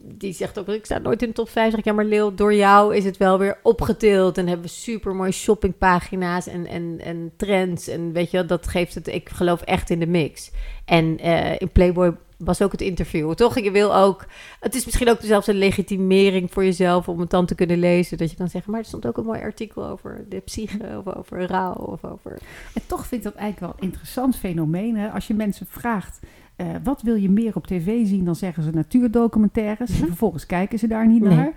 die 0.01 0.33
zegt 0.33 0.59
ook, 0.59 0.67
ik 0.67 0.85
sta 0.85 0.97
nooit 0.97 1.21
in 1.21 1.27
de 1.27 1.33
top 1.33 1.49
5. 1.49 1.69
Zeg 1.69 1.79
ik, 1.79 1.85
ja, 1.85 1.93
maar 1.93 2.05
Leeuw, 2.05 2.33
door 2.35 2.53
jou 2.53 2.95
is 2.95 3.05
het 3.05 3.17
wel 3.17 3.37
weer 3.37 3.57
opgetild. 3.63 4.37
En 4.37 4.47
hebben 4.47 4.65
we 4.65 4.71
super 4.71 5.15
mooie 5.15 5.31
shoppingpagina's 5.31 6.47
en, 6.47 6.67
en, 6.67 6.99
en 7.03 7.31
trends. 7.37 7.87
En 7.87 8.11
weet 8.11 8.31
je 8.31 8.45
dat 8.45 8.67
geeft 8.67 8.95
het, 8.95 9.07
ik 9.07 9.29
geloof 9.29 9.61
echt 9.61 9.89
in 9.89 9.99
de 9.99 10.07
mix. 10.07 10.51
En 10.85 11.17
eh, 11.19 11.59
in 11.59 11.71
Playboy 11.71 12.15
was 12.39 12.61
ook 12.61 12.71
het 12.71 12.81
interview, 12.81 13.33
toch? 13.33 13.59
Je 13.59 13.71
wil 13.71 13.95
ook, 13.95 14.25
het 14.59 14.75
is 14.75 14.85
misschien 14.85 15.09
ook 15.09 15.17
zelfs 15.21 15.47
een 15.47 15.57
legitimering 15.57 16.51
voor 16.51 16.63
jezelf 16.63 17.07
om 17.07 17.19
het 17.19 17.29
dan 17.29 17.45
te 17.45 17.55
kunnen 17.55 17.77
lezen. 17.79 18.17
Dat 18.17 18.29
je 18.31 18.37
kan 18.37 18.49
zeggen, 18.49 18.71
maar 18.71 18.79
er 18.79 18.85
stond 18.85 19.05
ook 19.07 19.17
een 19.17 19.25
mooi 19.25 19.41
artikel 19.41 19.87
over 19.87 20.25
de 20.29 20.39
psyche 20.39 21.01
of 21.05 21.15
over 21.15 21.47
rouw 21.47 21.73
of 21.73 22.03
over... 22.03 22.31
En 22.73 22.81
toch 22.85 23.07
vind 23.07 23.25
ik 23.25 23.31
dat 23.31 23.41
eigenlijk 23.41 23.73
wel 23.73 23.81
een 23.81 23.89
interessant 23.91 24.35
fenomeen. 24.35 24.97
Hè? 24.97 25.09
Als 25.09 25.27
je 25.27 25.33
mensen 25.33 25.65
vraagt, 25.69 26.19
eh, 26.55 26.67
wat 26.83 27.01
wil 27.01 27.15
je 27.15 27.29
meer 27.29 27.55
op 27.55 27.67
tv 27.67 28.05
zien? 28.07 28.25
Dan 28.25 28.35
zeggen 28.35 28.63
ze 28.63 28.69
natuurdocumentaires. 28.71 29.89
Mhm. 29.89 30.01
En 30.01 30.07
vervolgens 30.07 30.45
kijken 30.45 30.79
ze 30.79 30.87
daar 30.87 31.07
niet 31.07 31.21
Nee. 31.23 31.35
naar. 31.35 31.53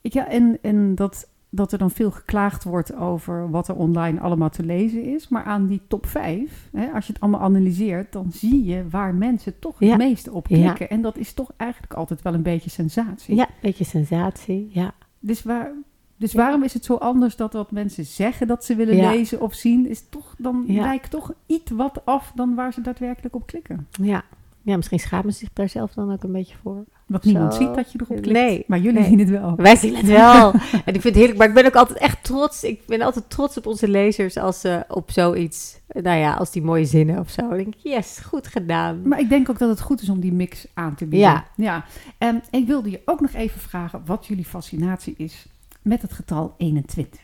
Ja, 0.00 0.28
en 0.28 0.58
en 0.62 0.94
dat, 0.94 1.28
dat 1.54 1.72
er 1.72 1.78
dan 1.78 1.90
veel 1.90 2.10
geklaagd 2.10 2.64
wordt 2.64 2.94
over 2.96 3.50
wat 3.50 3.68
er 3.68 3.74
online 3.74 4.20
allemaal 4.20 4.50
te 4.50 4.62
lezen 4.64 5.04
is. 5.04 5.28
Maar 5.28 5.44
aan 5.44 5.66
die 5.66 5.80
top 5.88 6.06
5, 6.06 6.68
hè, 6.72 6.90
als 6.90 7.06
je 7.06 7.12
het 7.12 7.22
allemaal 7.22 7.40
analyseert, 7.40 8.12
dan 8.12 8.32
zie 8.32 8.64
je 8.64 8.88
waar 8.88 9.14
mensen 9.14 9.58
toch 9.58 9.76
Ja. 9.78 9.88
het 9.88 9.98
meeste 9.98 10.32
op 10.32 10.48
Ja. 10.48 10.56
klikken. 10.56 10.90
En 10.90 11.02
dat 11.02 11.16
is 11.16 11.32
toch 11.32 11.50
eigenlijk 11.56 11.94
altijd 11.94 12.22
wel 12.22 12.34
een 12.34 12.42
beetje 12.42 12.70
sensatie. 12.70 13.36
Ja, 13.36 13.48
beetje 13.60 13.84
sensatie, 13.84 14.70
ja. 14.72 14.94
Dus, 15.20 15.42
waar, 15.42 15.72
dus 16.16 16.32
waarom 16.34 16.62
is 16.62 16.74
het 16.74 16.84
zo 16.84 16.94
anders 16.94 17.36
dat 17.36 17.52
wat 17.52 17.70
mensen 17.70 18.04
zeggen 18.04 18.46
dat 18.46 18.64
ze 18.64 18.74
willen 18.74 18.96
lezen 18.96 19.40
of 19.40 19.54
zien, 19.54 19.88
is 19.88 20.08
toch, 20.08 20.34
dan 20.38 20.64
lijkt 20.66 21.10
toch 21.10 21.32
iets 21.46 21.70
wat 21.70 22.04
af 22.04 22.32
dan 22.34 22.54
waar 22.54 22.72
ze 22.72 22.80
daadwerkelijk 22.80 23.34
op 23.34 23.46
klikken. 23.46 23.86
Ja. 23.90 24.24
Ja, 24.62 24.76
misschien 24.76 24.98
schamen 24.98 25.32
ze 25.32 25.38
zich 25.38 25.52
daar 25.52 25.68
zelf 25.68 25.92
dan 25.92 26.12
ook 26.12 26.22
een 26.22 26.32
beetje 26.32 26.56
voor. 26.62 26.84
Wat 27.14 27.24
niemand 27.24 27.54
ziet 27.54 27.74
dat 27.74 27.92
je 27.92 27.98
erop 28.02 28.22
klikt. 28.22 28.38
Nee, 28.38 28.64
maar 28.66 28.78
jullie 28.78 29.00
nee. 29.00 29.08
zien 29.08 29.18
het 29.18 29.30
wel. 29.30 29.54
Wij 29.56 29.76
zien 29.76 29.96
het 29.96 30.06
wel. 30.22 30.52
en 30.84 30.94
ik 30.94 31.00
vind 31.00 31.04
het 31.04 31.14
heerlijk, 31.14 31.38
maar 31.38 31.48
ik 31.48 31.54
ben 31.54 31.66
ook 31.66 31.74
altijd 31.74 31.98
echt 31.98 32.24
trots. 32.24 32.64
Ik 32.64 32.86
ben 32.86 33.00
altijd 33.00 33.30
trots 33.30 33.56
op 33.56 33.66
onze 33.66 33.88
lezers 33.88 34.36
als 34.36 34.60
ze 34.60 34.84
op 34.88 35.10
zoiets, 35.10 35.80
nou 35.86 36.18
ja, 36.18 36.34
als 36.34 36.50
die 36.50 36.62
mooie 36.62 36.84
zinnen 36.84 37.18
of 37.18 37.30
zo. 37.30 37.48
Dan 37.48 37.56
denk 37.56 37.74
ik, 37.74 37.80
yes, 37.82 38.18
goed 38.18 38.46
gedaan. 38.46 39.08
Maar 39.08 39.20
ik 39.20 39.28
denk 39.28 39.50
ook 39.50 39.58
dat 39.58 39.68
het 39.68 39.80
goed 39.80 40.02
is 40.02 40.08
om 40.08 40.20
die 40.20 40.32
mix 40.32 40.66
aan 40.74 40.94
te 40.94 41.06
bieden. 41.06 41.28
Ja. 41.28 41.44
ja. 41.56 41.84
En 42.18 42.42
ik 42.50 42.66
wilde 42.66 42.90
je 42.90 43.00
ook 43.04 43.20
nog 43.20 43.32
even 43.32 43.60
vragen 43.60 44.02
wat 44.04 44.26
jullie 44.26 44.44
fascinatie 44.44 45.14
is 45.16 45.46
met 45.82 46.02
het 46.02 46.12
getal 46.12 46.54
21. 46.56 47.20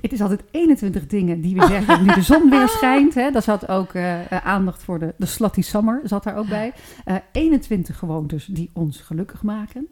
Het 0.00 0.12
is 0.12 0.20
altijd 0.20 0.42
21 0.50 1.06
dingen 1.06 1.40
die 1.40 1.54
we 1.54 1.66
zeggen 1.66 2.06
nu 2.06 2.14
de 2.14 2.22
zon 2.22 2.50
weer 2.50 2.68
schijnt. 2.68 3.14
Hè. 3.14 3.30
Daar 3.30 3.42
zat 3.42 3.68
ook 3.68 3.92
eh, 3.94 4.32
eh, 4.32 4.46
aandacht 4.46 4.82
voor 4.82 4.98
de, 4.98 5.14
de 5.16 5.26
slutty 5.26 5.62
summer, 5.62 6.00
zat 6.04 6.24
daar 6.24 6.36
ook 6.36 6.48
bij. 6.48 6.72
Eh 7.04 7.14
21 7.32 7.98
gewoontes 7.98 8.46
die 8.46 8.70
ons 8.72 9.00
gelukkig 9.00 9.42
maken. 9.42 9.86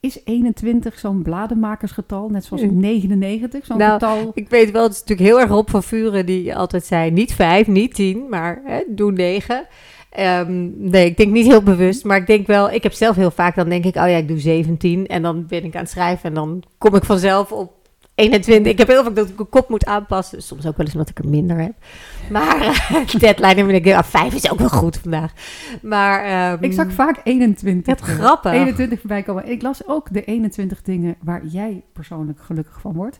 Is 0.00 0.20
21 0.24 0.98
zo'n 0.98 1.22
blademakersgetal, 1.22 2.28
net 2.28 2.44
zoals 2.44 2.62
Mm. 2.62 2.80
99, 2.80 3.66
zo'n 3.66 3.78
Nou, 3.78 3.92
getal? 3.92 4.30
Ik 4.34 4.48
weet 4.48 4.70
wel, 4.70 4.82
het 4.82 4.92
is 4.92 5.00
natuurlijk 5.00 5.28
heel 5.28 5.40
erg 5.40 5.50
Rob 5.50 5.68
van 5.68 5.82
Vuren 5.82 6.26
die 6.26 6.56
altijd 6.56 6.84
zei, 6.84 7.10
niet 7.10 7.34
vijf, 7.34 7.66
niet 7.66 7.94
tien, 7.94 8.28
maar 8.28 8.62
hè, 8.64 8.82
doe 8.88 9.12
negen. 9.12 9.66
Ehm, 10.10 10.68
nee, 10.90 11.06
ik 11.06 11.16
denk 11.16 11.32
niet 11.32 11.46
heel 11.46 11.62
bewust, 11.62 12.04
maar 12.04 12.16
ik 12.16 12.26
denk 12.26 12.46
wel, 12.46 12.70
ik 12.70 12.82
heb 12.82 12.92
zelf 12.92 13.16
heel 13.16 13.30
vaak, 13.30 13.54
dan 13.54 13.68
denk 13.68 13.84
ik, 13.84 13.94
oh 13.96 14.08
ja, 14.08 14.16
ik 14.16 14.28
doe 14.28 14.38
17 14.38 15.06
en 15.06 15.22
dan 15.22 15.46
ben 15.46 15.64
ik 15.64 15.74
aan 15.74 15.80
het 15.80 15.90
schrijven 15.90 16.28
en 16.28 16.34
dan 16.34 16.62
kom 16.78 16.94
ik 16.94 17.04
vanzelf 17.04 17.52
op 17.52 17.79
21. 18.20 18.72
Ik 18.72 18.78
heb 18.78 18.88
heel 18.88 19.04
vaak 19.04 19.14
dat 19.14 19.28
ik 19.28 19.36
mijn 19.36 19.48
kop 19.48 19.68
moet 19.68 19.84
aanpassen. 19.84 20.42
Soms 20.42 20.66
ook 20.66 20.76
wel 20.76 20.86
eens 20.86 20.94
omdat 20.94 21.08
ik 21.08 21.18
er 21.18 21.28
minder 21.28 21.60
heb. 21.60 21.72
Maar 22.30 22.66
uh, 22.92 23.20
deadline 23.20 23.54
ben 23.66 23.74
ik, 23.74 23.84
ja, 23.84 24.04
5 24.04 24.34
is 24.34 24.50
ook 24.50 24.58
wel 24.58 24.68
goed 24.68 24.96
vandaag. 24.96 25.32
Maar, 25.82 26.24
ehm, 26.24 26.64
Ik 26.64 26.72
zag 26.72 26.92
vaak 26.92 27.20
21. 27.24 27.86
Het 27.86 28.00
grappig. 28.00 28.52
21 28.52 29.00
voorbij 29.00 29.22
komen. 29.22 29.48
Ik 29.48 29.62
las 29.62 29.86
ook 29.86 30.12
de 30.12 30.24
21 30.24 30.82
dingen 30.82 31.16
waar 31.22 31.46
jij 31.46 31.82
persoonlijk 31.92 32.40
gelukkig 32.40 32.80
van 32.80 32.92
wordt. 32.92 33.18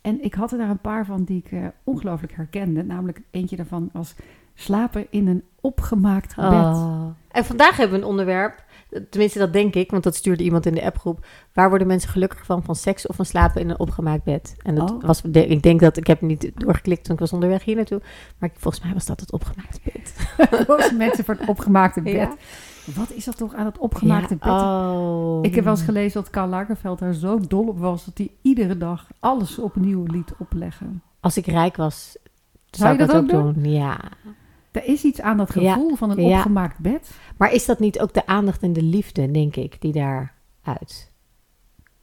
En 0.00 0.24
ik 0.24 0.34
had 0.34 0.52
er 0.52 0.58
daar 0.58 0.70
een 0.70 0.78
paar 0.78 1.06
van 1.06 1.24
die 1.24 1.42
ik 1.44 1.52
eh, 1.52 1.66
ongelooflijk 1.84 2.32
herkende. 2.36 2.82
Namelijk 2.82 3.20
eentje 3.30 3.56
daarvan 3.56 3.90
was 3.92 4.14
slapen 4.54 5.06
in 5.10 5.28
een 5.28 5.44
opgemaakt 5.60 6.36
bed. 6.36 6.44
Oh. 6.44 7.06
En 7.30 7.44
vandaag 7.44 7.76
hebben 7.76 7.96
we 7.96 8.02
een 8.02 8.10
onderwerp. 8.10 8.64
Tenminste, 9.10 9.38
dat 9.38 9.52
denk 9.52 9.74
ik, 9.74 9.90
want 9.90 10.02
dat 10.02 10.14
stuurde 10.14 10.44
iemand 10.44 10.66
in 10.66 10.74
de 10.74 10.84
appgroep. 10.84 11.26
Waar 11.52 11.68
worden 11.68 11.86
mensen 11.86 12.10
gelukkig 12.10 12.44
van? 12.44 12.62
Van 12.64 12.76
seks 12.76 13.06
of 13.06 13.16
van 13.16 13.24
slapen 13.24 13.60
in 13.60 13.70
een 13.70 13.78
opgemaakt 13.78 14.24
bed? 14.24 14.54
En 14.62 14.74
dat 14.74 14.90
Oh. 14.90 15.02
was, 15.04 15.22
ik 15.22 15.62
denk 15.62 15.80
dat 15.80 15.96
ik 15.96 16.06
heb 16.06 16.20
niet 16.20 16.50
doorgeklikt 16.54 17.04
toen 17.04 17.14
ik 17.14 17.20
was 17.20 17.32
onderweg 17.32 17.64
hier 17.64 17.76
naartoe. 17.76 18.00
Maar 18.38 18.50
volgens 18.56 18.84
mij 18.84 18.92
was 18.92 19.06
dat 19.06 19.20
het 19.20 19.32
opgemaakt 19.32 19.80
bed. 19.84 20.14
Mensen 20.96 21.24
voor 21.24 21.34
het 21.34 21.48
opgemaakte 21.48 22.00
bed. 22.02 22.12
Ja. 22.14 22.34
Wat 22.94 23.10
is 23.12 23.24
dat 23.24 23.36
toch 23.36 23.54
aan 23.54 23.66
het 23.66 23.78
opgemaakte 23.78 24.36
Ja, 24.40 24.52
bed? 24.54 24.62
Oh. 24.62 25.38
Ik 25.42 25.54
heb 25.54 25.64
wel 25.64 25.72
eens 25.72 25.82
gelezen 25.82 26.22
dat 26.22 26.30
Karl 26.30 26.48
Lagerfeld 26.48 26.98
daar 26.98 27.14
zo 27.14 27.40
dol 27.48 27.68
op 27.68 27.78
was... 27.78 28.04
dat 28.04 28.18
hij 28.18 28.30
iedere 28.42 28.78
dag 28.78 29.06
alles 29.20 29.58
opnieuw 29.58 30.02
liet 30.06 30.32
opleggen. 30.38 31.02
Als 31.20 31.36
ik 31.36 31.46
rijk 31.46 31.76
was, 31.76 32.16
Zou 32.16 32.16
zou, 32.70 32.88
je 32.88 33.00
ik 33.02 33.10
dat 33.10 33.28
dat 33.28 33.36
ook 33.40 33.46
ook 33.46 33.54
doen? 33.54 33.70
Ja. 33.72 33.98
Er 34.72 34.84
is 34.84 35.02
iets 35.04 35.20
aan 35.20 35.36
dat 35.36 35.54
Ja, 35.54 35.72
gevoel 35.72 35.96
van 35.96 36.10
een 36.10 36.28
ja. 36.28 36.36
opgemaakt 36.36 36.78
bed. 36.78 37.10
Maar 37.36 37.52
is 37.52 37.66
dat 37.66 37.78
niet 37.78 38.00
ook 38.00 38.14
de 38.14 38.26
aandacht 38.26 38.62
en 38.62 38.72
de 38.72 38.82
liefde, 38.82 39.30
denk 39.30 39.56
ik, 39.56 39.80
die 39.80 39.92
daaruit 39.92 41.12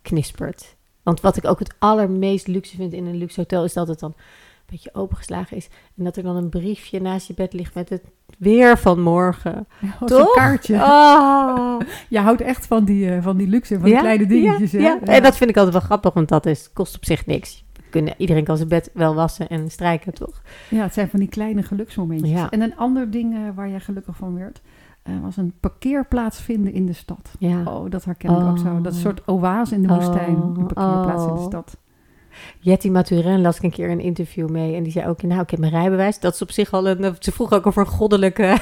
knispert? 0.02 0.76
Want 1.04 1.22
wat 1.22 1.38
ik 1.38 1.46
ook 1.46 1.60
het 1.60 1.76
allermeest 1.80 2.48
luxe 2.48 2.76
vind 2.76 2.94
in 2.94 3.06
een 3.06 3.18
luxe 3.18 3.40
hotel, 3.40 3.64
is 3.64 3.74
dat 3.74 3.88
het 3.88 4.00
dan 4.00 4.14
een 4.16 4.66
beetje 4.66 4.94
opengeslagen 4.94 5.58
is. 5.58 5.70
En 5.98 6.04
dat 6.04 6.18
er 6.18 6.24
dan 6.24 6.36
een 6.36 6.50
briefje 6.50 7.02
naast 7.02 7.28
je 7.28 7.34
bed 7.34 7.54
ligt 7.54 7.74
met 7.74 7.90
het 7.90 8.02
weer 8.38 8.78
van 8.78 9.02
morgen. 9.02 9.68
Als 10.00 10.12
een 10.20 10.32
kaartje. 10.34 10.76
Oh. 10.76 11.80
Je 12.10 12.20
houdt 12.20 12.42
echt 12.42 12.66
van 12.66 12.86
die, 12.86 13.12
eh, 13.12 13.24
van 13.24 13.38
die 13.38 13.48
luxe, 13.48 13.74
van 13.74 13.84
die 13.84 13.94
Ja, 13.94 14.00
kleine 14.00 14.26
dingetjes. 14.26 14.72
Ja, 14.72 14.80
hè? 14.80 14.86
ja. 14.86 15.00
En 15.02 15.24
dat 15.24 15.38
vind 15.38 15.50
ik 15.50 15.56
altijd 15.56 15.76
wel 15.76 15.86
grappig, 15.86 16.14
want 16.14 16.30
dat 16.30 16.46
is, 16.46 16.70
kost 16.74 16.96
op 16.96 17.06
zich 17.06 17.26
niks. 17.26 17.64
Kunnen, 17.90 18.14
iedereen 18.18 18.44
kan 18.44 18.58
zijn 18.58 18.70
bed 18.70 18.90
wel 18.94 19.16
wassen 19.16 19.48
en 19.50 19.72
strijken, 19.72 20.14
toch? 20.14 20.42
Ja, 20.70 20.84
het 20.84 20.94
zijn 20.94 21.10
van 21.10 21.20
die 21.20 21.30
kleine 21.30 21.64
geluksmomentjes. 21.64 22.30
Ja. 22.30 22.50
En 22.50 22.62
een 22.62 22.76
ander 22.78 23.12
ding 23.12 23.34
eh, 23.36 23.40
waar 23.56 23.70
jij 23.70 23.80
gelukkig 23.80 24.16
van 24.16 24.36
werd, 24.36 24.62
eh, 25.04 25.14
was 25.22 25.38
een 25.38 25.54
parkeerplaats 25.60 26.42
vinden 26.42 26.74
in 26.74 26.86
de 26.86 26.94
stad. 26.94 27.32
Ja. 27.40 27.64
Oh, 27.66 27.90
dat 27.90 28.06
herken 28.06 28.30
ik 28.32 28.48
ook 28.48 28.58
zo. 28.58 28.82
Dat 28.82 28.94
een 28.94 29.00
soort 29.00 29.22
oase 29.28 29.76
in 29.76 29.82
de 29.82 29.90
Oh. 29.90 29.96
woestijn, 29.96 30.36
een 30.36 30.54
parkeerplaats 30.74 31.24
in 31.26 31.34
de 31.34 31.40
Oh. 31.40 31.46
stad. 31.46 31.78
Jetty 32.60 32.90
Maturin 32.90 33.42
las 33.42 33.58
ik 33.58 33.64
een 33.64 33.72
keer 33.72 33.90
een 33.90 34.00
interview 34.00 34.50
mee. 34.50 34.76
En 34.76 34.84
die 34.84 34.92
zei 34.92 35.08
ook, 35.08 35.22
nou, 35.22 35.42
ik 35.42 35.50
heb 35.50 35.60
mijn 35.60 35.72
rijbewijs. 35.72 36.20
Dat 36.20 36.34
is 36.34 36.42
op 36.42 36.52
zich 36.52 36.72
al 36.74 36.88
een... 36.88 37.16
Ze 37.20 37.32
vroeg 37.32 37.52
ook 37.52 37.68
over 37.68 37.82
een 37.82 37.88
goddelijke 37.88 38.44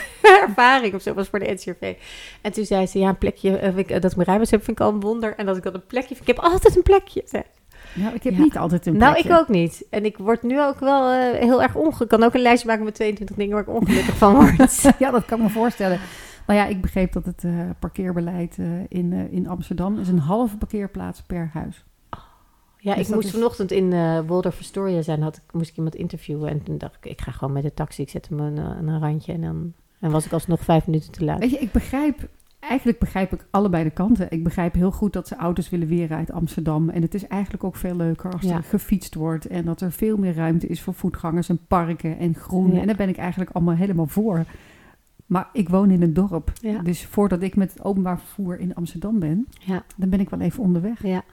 ervaring 0.47 0.93
of 0.93 1.01
zo. 1.01 1.13
was 1.13 1.27
voor 1.27 1.39
de 1.39 1.51
NCRV. 1.51 1.95
En 2.41 2.51
toen 2.51 2.65
zei 2.65 2.85
ze, 2.85 2.99
ja, 2.99 3.09
een 3.09 3.17
plekje... 3.17 3.57
eh, 3.57 3.75
dat 3.75 3.87
ik 3.89 4.15
mijn 4.15 4.15
rijbewijs 4.15 4.51
heb, 4.51 4.63
vind 4.63 4.79
ik 4.79 4.85
al 4.85 4.93
een 4.93 4.99
wonder. 4.99 5.35
En 5.35 5.45
dat 5.45 5.57
ik 5.57 5.63
dan 5.63 5.73
een 5.73 5.85
plekje... 5.87 6.15
Ik 6.21 6.27
heb 6.27 6.39
altijd 6.39 6.75
een 6.75 6.83
plekje. 6.83 7.21
zei 7.25 7.43
ze. 7.53 7.56
Nou, 7.95 8.15
ik 8.15 8.23
heb 8.23 8.33
Ja. 8.33 8.39
niet 8.39 8.57
altijd 8.57 8.85
een 8.85 8.97
Nou, 8.97 9.13
plekje. 9.13 9.29
ik 9.33 9.39
ook 9.39 9.47
niet. 9.47 9.85
En 9.89 10.05
ik 10.05 10.17
word 10.17 10.43
nu 10.43 10.61
ook 10.63 10.79
wel 10.79 11.11
eh, 11.11 11.39
heel 11.39 11.61
erg 11.61 11.75
ongelukkig. 11.75 12.01
Ik 12.01 12.07
kan 12.07 12.23
ook 12.23 12.33
een 12.33 12.41
lijstje 12.41 12.67
maken 12.67 12.83
met 12.85 12.93
22 12.95 13.35
dingen 13.35 13.53
waar 13.53 13.61
ik 13.61 13.69
ongelukkig 13.69 14.17
van 14.17 14.33
word. 14.35 14.81
ja, 14.99 15.11
dat 15.11 15.25
kan 15.25 15.37
ik 15.37 15.43
me 15.43 15.49
voorstellen. 15.49 15.99
Nou 16.47 16.59
ja, 16.59 16.65
ik 16.65 16.81
begreep 16.81 17.11
dat 17.13 17.25
het 17.25 17.43
eh, 17.43 17.51
parkeerbeleid 17.79 18.57
eh, 18.59 18.65
in, 18.87 19.13
in 19.31 19.47
Amsterdam 19.47 19.99
is 19.99 20.07
een 20.07 20.19
halve 20.19 20.57
parkeerplaats 20.57 21.21
per 21.21 21.49
huis. 21.53 21.85
Ja, 22.77 22.95
Dus 22.95 23.07
ik 23.07 23.13
moest 23.15 23.27
is- 23.27 23.33
vanochtend 23.33 23.71
in 23.71 23.93
eh 23.93 24.19
Waldorf 24.27 24.59
Astoria 24.59 25.01
zijn. 25.01 25.21
Had 25.21 25.35
ik, 25.35 25.53
moest 25.53 25.69
ik 25.69 25.75
iemand 25.77 25.95
interviewen. 25.95 26.49
En 26.49 26.63
toen 26.63 26.77
dacht 26.77 26.95
ik, 27.01 27.05
ik 27.11 27.21
ga 27.21 27.31
gewoon 27.31 27.53
met 27.53 27.63
de 27.63 27.73
taxi. 27.73 28.01
Ik 28.01 28.09
zet 28.09 28.27
hem 28.29 28.39
een, 28.39 28.57
een 28.57 28.99
randje. 28.99 29.33
En 29.33 29.41
dan 29.41 29.73
en 29.99 30.11
was 30.11 30.25
ik 30.25 30.31
alsnog 30.33 30.63
vijf 30.63 30.85
minuten 30.87 31.11
te 31.11 31.23
laat. 31.25 31.39
Weet 31.39 31.49
je, 31.51 31.57
ik 31.59 31.71
begrijp, 31.71 32.27
eigenlijk 32.59 32.99
begrijp 32.99 33.33
ik 33.33 33.45
allebei 33.51 33.83
de 33.83 33.89
kanten. 33.89 34.31
Ik 34.31 34.43
begrijp 34.43 34.73
heel 34.73 34.91
goed 34.91 35.13
dat 35.13 35.27
ze 35.27 35.35
auto's 35.35 35.69
willen 35.69 35.87
weren 35.87 36.17
uit 36.17 36.31
Amsterdam. 36.31 36.89
En 36.89 37.01
het 37.01 37.13
is 37.13 37.27
eigenlijk 37.27 37.63
ook 37.63 37.75
veel 37.75 37.95
leuker 37.95 38.31
als 38.33 38.41
Ja. 38.41 38.55
er 38.55 38.63
gefietst 38.63 39.15
wordt. 39.15 39.47
En 39.47 39.65
dat 39.65 39.81
er 39.81 39.91
veel 39.91 40.17
meer 40.17 40.33
ruimte 40.35 40.67
is 40.67 40.81
voor 40.81 40.93
voetgangers 40.93 41.49
en 41.49 41.59
parken 41.67 42.17
en 42.17 42.35
groen. 42.35 42.73
Ja. 42.73 42.79
En 42.81 42.87
daar 42.87 42.95
ben 42.95 43.09
ik 43.09 43.17
eigenlijk 43.17 43.51
allemaal 43.51 43.75
helemaal 43.75 44.07
voor. 44.07 44.45
Maar 45.25 45.49
ik 45.53 45.69
woon 45.69 45.91
in 45.91 46.01
een 46.01 46.13
dorp. 46.13 46.51
Ja. 46.61 46.79
Dus 46.81 47.05
voordat 47.05 47.41
ik 47.41 47.55
met 47.55 47.73
het 47.73 47.83
openbaar 47.83 48.19
vervoer 48.19 48.59
in 48.59 48.75
Amsterdam 48.75 49.19
ben, 49.19 49.47
dan 49.95 50.09
ben 50.09 50.19
ik 50.19 50.29
wel 50.29 50.39
even 50.39 50.63
onderweg. 50.63 51.03
ja. 51.03 51.23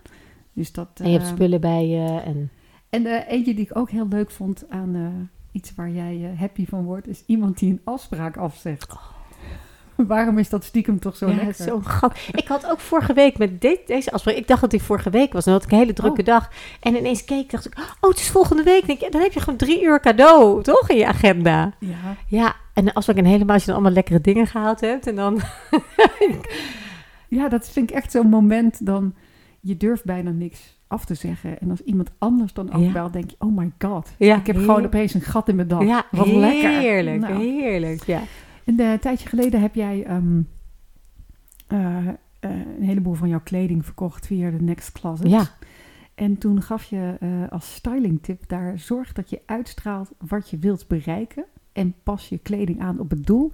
Dus 0.53 0.73
dat, 0.73 0.89
En 0.95 1.07
je 1.07 1.13
hebt 1.13 1.25
eh, 1.29 1.35
spullen 1.35 1.61
bij 1.61 1.87
je. 1.89 2.21
En 2.25 2.51
En 2.91 3.07
eh, 3.07 3.33
eentje 3.33 3.55
die 3.55 3.65
ik 3.65 3.77
ook 3.77 3.91
heel 3.91 4.09
leuk 4.09 4.31
vond 4.31 4.65
aan 4.69 4.95
eh, 4.95 5.07
iets 5.53 5.75
waar 5.75 5.91
jij 5.91 6.35
happy 6.39 6.67
van 6.67 6.85
wordt, 6.85 7.09
is 7.09 7.23
iemand 7.27 7.59
die 7.59 7.71
een 7.71 7.81
afspraak 7.85 8.37
afzegt. 8.37 8.95
Waarom 10.07 10.39
is 10.39 10.49
dat 10.49 10.65
stiekem 10.65 10.99
toch 10.99 11.17
zo 11.17 11.29
ja, 11.29 11.35
lekker? 11.35 11.55
zo'n 11.55 11.85
gat. 11.87 12.19
Ik 12.33 12.49
had 12.49 12.71
ook 12.71 12.81
vorige 12.81 13.13
week 13.13 13.39
met 13.39 13.61
de- 13.61 13.81
deze 13.87 14.11
afspraak. 14.13 14.35
Ik 14.35 14.47
dacht 14.49 14.61
dat 14.61 14.71
die 14.71 14.83
vorige 14.83 15.11
week 15.11 15.33
was. 15.33 15.45
Dan 15.45 15.55
had 15.55 15.63
ik 15.65 15.71
een 15.73 15.79
hele 15.79 15.93
drukke 15.93 16.21
Oh. 16.21 16.27
dag. 16.27 16.51
En 16.81 16.97
ineens 16.97 17.25
keek 17.25 17.51
dacht 17.51 17.67
ik, 17.67 17.79
oh, 18.01 18.11
het 18.11 18.19
is 18.19 18.31
volgende 18.31 18.63
week. 18.63 18.87
Denk 18.87 19.01
ja, 19.01 19.11
dan 19.11 19.21
heb 19.21 19.33
je 19.33 19.41
gewoon 19.41 19.59
drie 19.59 19.83
uur 19.83 20.01
cadeau, 20.01 20.63
toch? 20.63 20.89
In 20.91 20.97
je 20.97 21.07
agenda. 21.07 21.73
Ja, 21.79 22.17
Ja, 22.27 22.55
en 22.75 22.93
als 22.93 23.09
ik 23.09 23.17
een 23.17 23.25
helemaal, 23.27 23.53
als 23.55 23.61
je 23.63 23.67
dan 23.67 23.75
allemaal 23.77 23.95
lekkere 23.95 24.21
dingen 24.21 24.47
gehaald 24.47 24.81
hebt. 24.81 25.07
En 25.07 25.15
dan, 25.17 25.41
ja, 27.29 27.49
dat 27.49 27.69
vind 27.69 27.91
ik 27.91 27.97
echt 27.97 28.11
zo'n 28.11 28.29
moment 28.29 28.87
dan, 28.87 29.15
je 29.61 29.77
durft 29.77 30.05
bijna 30.05 30.31
niks 30.31 30.79
af 30.89 31.05
te 31.05 31.15
zeggen. 31.15 31.61
En 31.61 31.71
als 31.71 31.81
iemand 31.81 32.11
anders 32.19 32.53
dan 32.53 32.69
Ja. 32.73 32.87
afbelt, 32.87 33.13
denk 33.13 33.31
je, 33.31 33.37
oh 33.39 33.57
my 33.57 33.71
god. 33.79 34.09
Ja, 34.19 34.37
ik 34.37 34.47
heb 34.47 34.57
gewoon 34.57 34.85
opeens 34.85 35.15
een 35.15 35.21
gat 35.21 35.49
in 35.49 35.57
mijn 35.57 35.69
dag. 35.69 35.83
ja, 35.85 36.05
Wat 36.11 36.27
lekker. 36.27 36.71
heerlijk, 36.79 37.21
Nou. 37.21 37.43
heerlijk. 37.45 38.05
Ja. 38.07 38.21
En 38.65 38.81
eh, 38.81 38.93
een 38.93 38.99
tijdje 38.99 39.29
geleden 39.29 39.61
heb 39.61 39.75
jij 39.75 40.05
ehm, 40.05 40.41
eh, 41.67 42.09
eh, 42.09 42.15
een 42.79 42.83
heleboel 42.83 43.15
van 43.15 43.29
jouw 43.29 43.41
kleding 43.45 43.85
verkocht 43.85 44.27
via 44.27 44.51
de 44.51 44.63
Next 44.63 44.93
Closet. 44.93 45.31
Ja. 45.31 45.47
En 46.15 46.39
toen 46.39 46.63
gaf 46.63 46.85
je 46.85 47.17
als 47.51 47.75
styling 47.75 48.23
tip 48.23 48.49
daar, 48.49 48.79
zorg 48.79 49.13
dat 49.13 49.31
je 49.31 49.41
uitstraalt 49.47 50.11
wat 50.19 50.51
je 50.51 50.59
wilt 50.59 50.89
bereiken 50.89 51.45
en 51.73 51.95
pas 52.03 52.29
je 52.29 52.39
kleding 52.39 52.81
aan 52.81 52.99
op 52.99 53.11
het 53.11 53.27
doel. 53.27 53.51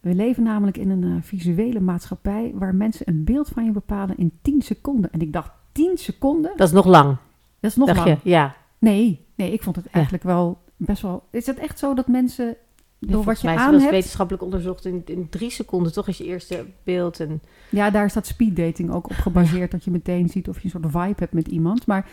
We 0.00 0.14
leven 0.14 0.42
namelijk 0.42 0.76
in 0.76 0.90
een 0.90 1.22
visuele 1.22 1.80
maatschappij 1.80 2.52
waar 2.54 2.74
mensen 2.74 3.08
een 3.08 3.24
beeld 3.24 3.48
van 3.48 3.64
je 3.64 3.70
bepalen 3.70 4.16
in 4.16 4.32
10 4.42 4.62
seconden. 4.62 5.12
En 5.12 5.20
ik 5.20 5.32
dacht, 5.32 5.50
10 5.72 5.98
seconden? 5.98 6.52
Dat 6.56 6.66
is 6.66 6.74
nog 6.74 6.86
lang, 6.86 7.16
Dat 7.60 7.70
is 7.70 7.76
nog 7.76 7.86
dacht 7.86 8.06
lang. 8.06 8.20
je? 8.22 8.30
Ja. 8.30 8.56
Nee, 8.78 9.26
nee, 9.34 9.52
ik 9.52 9.62
vond 9.62 9.76
het 9.76 9.86
eigenlijk 9.86 10.24
wel 10.24 10.58
best 10.76 11.02
wel... 11.02 11.26
Is 11.30 11.46
het 11.46 11.58
echt 11.58 11.78
zo 11.78 11.94
dat 11.94 12.08
mensen 12.08 12.56
door 13.00 13.24
wat 13.24 13.40
je 13.40 13.46
mij 13.46 13.56
is 13.56 13.60
aan 13.60 13.74
hebt... 13.74 13.90
wetenschappelijk 13.90 14.44
onderzocht 14.44 14.84
in, 14.84 15.02
in 15.04 15.28
drie 15.28 15.50
seconden, 15.50 15.92
toch? 15.92 16.06
Als 16.06 16.18
je 16.18 16.24
eerste 16.24 16.64
beeld 16.82 17.20
en... 17.20 17.42
Ja, 17.68 17.90
daar 17.90 18.10
staat 18.10 18.26
speeddating 18.26 18.92
ook 18.92 19.10
op 19.10 19.16
gebaseerd. 19.16 19.70
Dat 19.70 19.84
je 19.84 19.90
meteen 19.90 20.28
ziet 20.28 20.48
of 20.48 20.56
je 20.56 20.64
een 20.64 20.70
soort 20.70 20.92
vibe 20.92 21.14
hebt 21.18 21.32
met 21.32 21.48
iemand. 21.48 21.86
Maar 21.86 22.08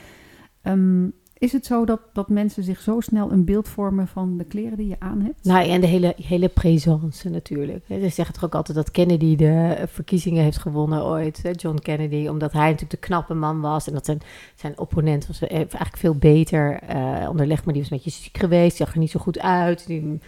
ehm, 0.62 1.06
is 1.40 1.52
het 1.52 1.66
zo 1.66 1.86
dat, 1.86 2.00
dat 2.14 2.30
mensen 2.30 2.64
zich 2.64 2.80
zo 2.80 3.00
snel 3.00 3.32
een 3.32 3.46
beeld 3.46 3.68
vormen 3.68 4.08
van 4.08 4.38
de 4.38 4.44
kleren 4.44 4.78
die 4.78 4.88
je 4.88 4.96
aan 5.00 5.22
hebt? 5.22 5.44
Nou, 5.44 5.70
en 5.70 5.82
de 5.82 5.88
hele, 5.88 6.14
hele 6.24 6.48
présence 6.48 7.30
natuurlijk. 7.30 7.86
Ze 7.88 8.10
zeggen 8.10 8.34
toch 8.34 8.46
ook 8.46 8.56
altijd 8.56 8.78
dat 8.78 8.92
Kennedy 8.92 9.36
de 9.36 9.86
verkiezingen 9.88 10.44
heeft 10.44 10.58
gewonnen 10.58 11.06
ooit. 11.06 11.40
Hè, 11.44 11.52
John 11.52 11.78
Kennedy, 11.78 12.28
omdat 12.28 12.54
hij 12.54 12.64
natuurlijk 12.64 13.02
de 13.02 13.08
knappe 13.08 13.34
man 13.34 13.62
was. 13.62 13.88
En 13.88 13.94
dat 13.94 14.06
zijn, 14.06 14.20
zijn 14.56 14.80
opponent 14.80 15.28
was 15.28 15.42
eh, 15.42 15.58
eigenlijk 15.58 15.98
veel 15.98 16.16
beter 16.16 16.80
eh, 16.80 17.30
onderlegd. 17.30 17.66
Maar 17.66 17.74
die 17.74 17.84
was 17.84 17.92
een 17.92 17.98
beetje 17.98 18.22
ziek 18.22 18.38
geweest, 18.38 18.78
zag 18.78 18.94
er 18.94 19.00
niet 19.00 19.12
zo 19.12 19.20
goed 19.20 19.40
uit. 19.40 19.88
Die 19.88 20.20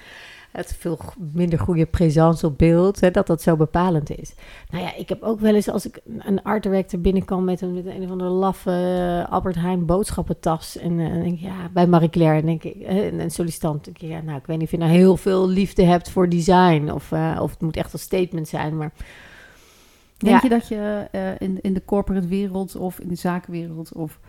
had 0.51 0.73
veel 0.77 0.99
minder 1.33 1.59
goede 1.59 1.85
présence 1.85 2.45
op 2.45 2.57
beeld. 2.57 2.99
Hè, 2.99 3.11
dat 3.11 3.27
dat 3.27 3.41
zo 3.41 3.55
bepalend 3.55 4.17
is. 4.17 4.33
Nou 4.69 4.83
ja, 4.83 4.95
ik 4.95 5.09
heb 5.09 5.21
ook 5.23 5.39
wel 5.39 5.55
eens 5.55 5.69
als 5.69 5.85
ik 5.85 5.99
een 6.19 6.43
art 6.43 6.63
director 6.63 7.01
binnenkwam 7.01 7.43
met 7.43 7.61
een, 7.61 7.73
met 7.73 7.85
een 7.85 8.03
of 8.03 8.09
andere 8.09 8.29
laffe 8.29 8.71
eh, 8.71 9.31
Albert 9.31 9.55
Heijn 9.55 9.85
boodschappentas. 9.85 10.77
En 10.77 10.99
eh, 10.99 11.09
dan 11.09 11.21
denk 11.21 11.33
ik, 11.33 11.39
ja, 11.39 11.69
bij 11.73 11.87
Marie 11.87 12.09
Claire 12.09 12.45
denk 12.45 12.63
ik, 12.63 12.85
hè, 12.85 13.11
een, 13.11 13.31
sollicitant. 13.31 13.85
Denk 13.85 13.97
ik, 13.99 14.09
ja, 14.09 14.21
nou, 14.21 14.37
ik 14.37 14.45
weet 14.45 14.57
niet 14.57 14.65
of 14.65 14.71
je 14.71 14.77
nou 14.77 14.91
heel 14.91 15.17
veel 15.17 15.47
liefde 15.47 15.83
hebt 15.83 16.09
voor 16.09 16.29
design. 16.29 16.89
Of, 16.93 17.11
eh, 17.11 17.39
of 17.41 17.51
het 17.51 17.61
moet 17.61 17.77
echt 17.77 17.93
een 17.93 17.99
statement 17.99 18.47
zijn. 18.47 18.77
Maar 18.77 18.91
Denk 20.17 20.35
Ja. 20.35 20.39
je 20.43 20.49
dat 20.49 20.67
je 20.67 21.07
in, 21.39 21.61
in 21.61 21.73
de 21.73 21.85
corporate 21.85 22.27
wereld 22.27 22.75
of 22.75 22.99
in 22.99 23.07
de 23.07 23.15
zakenwereld... 23.15 23.93
of 23.93 24.19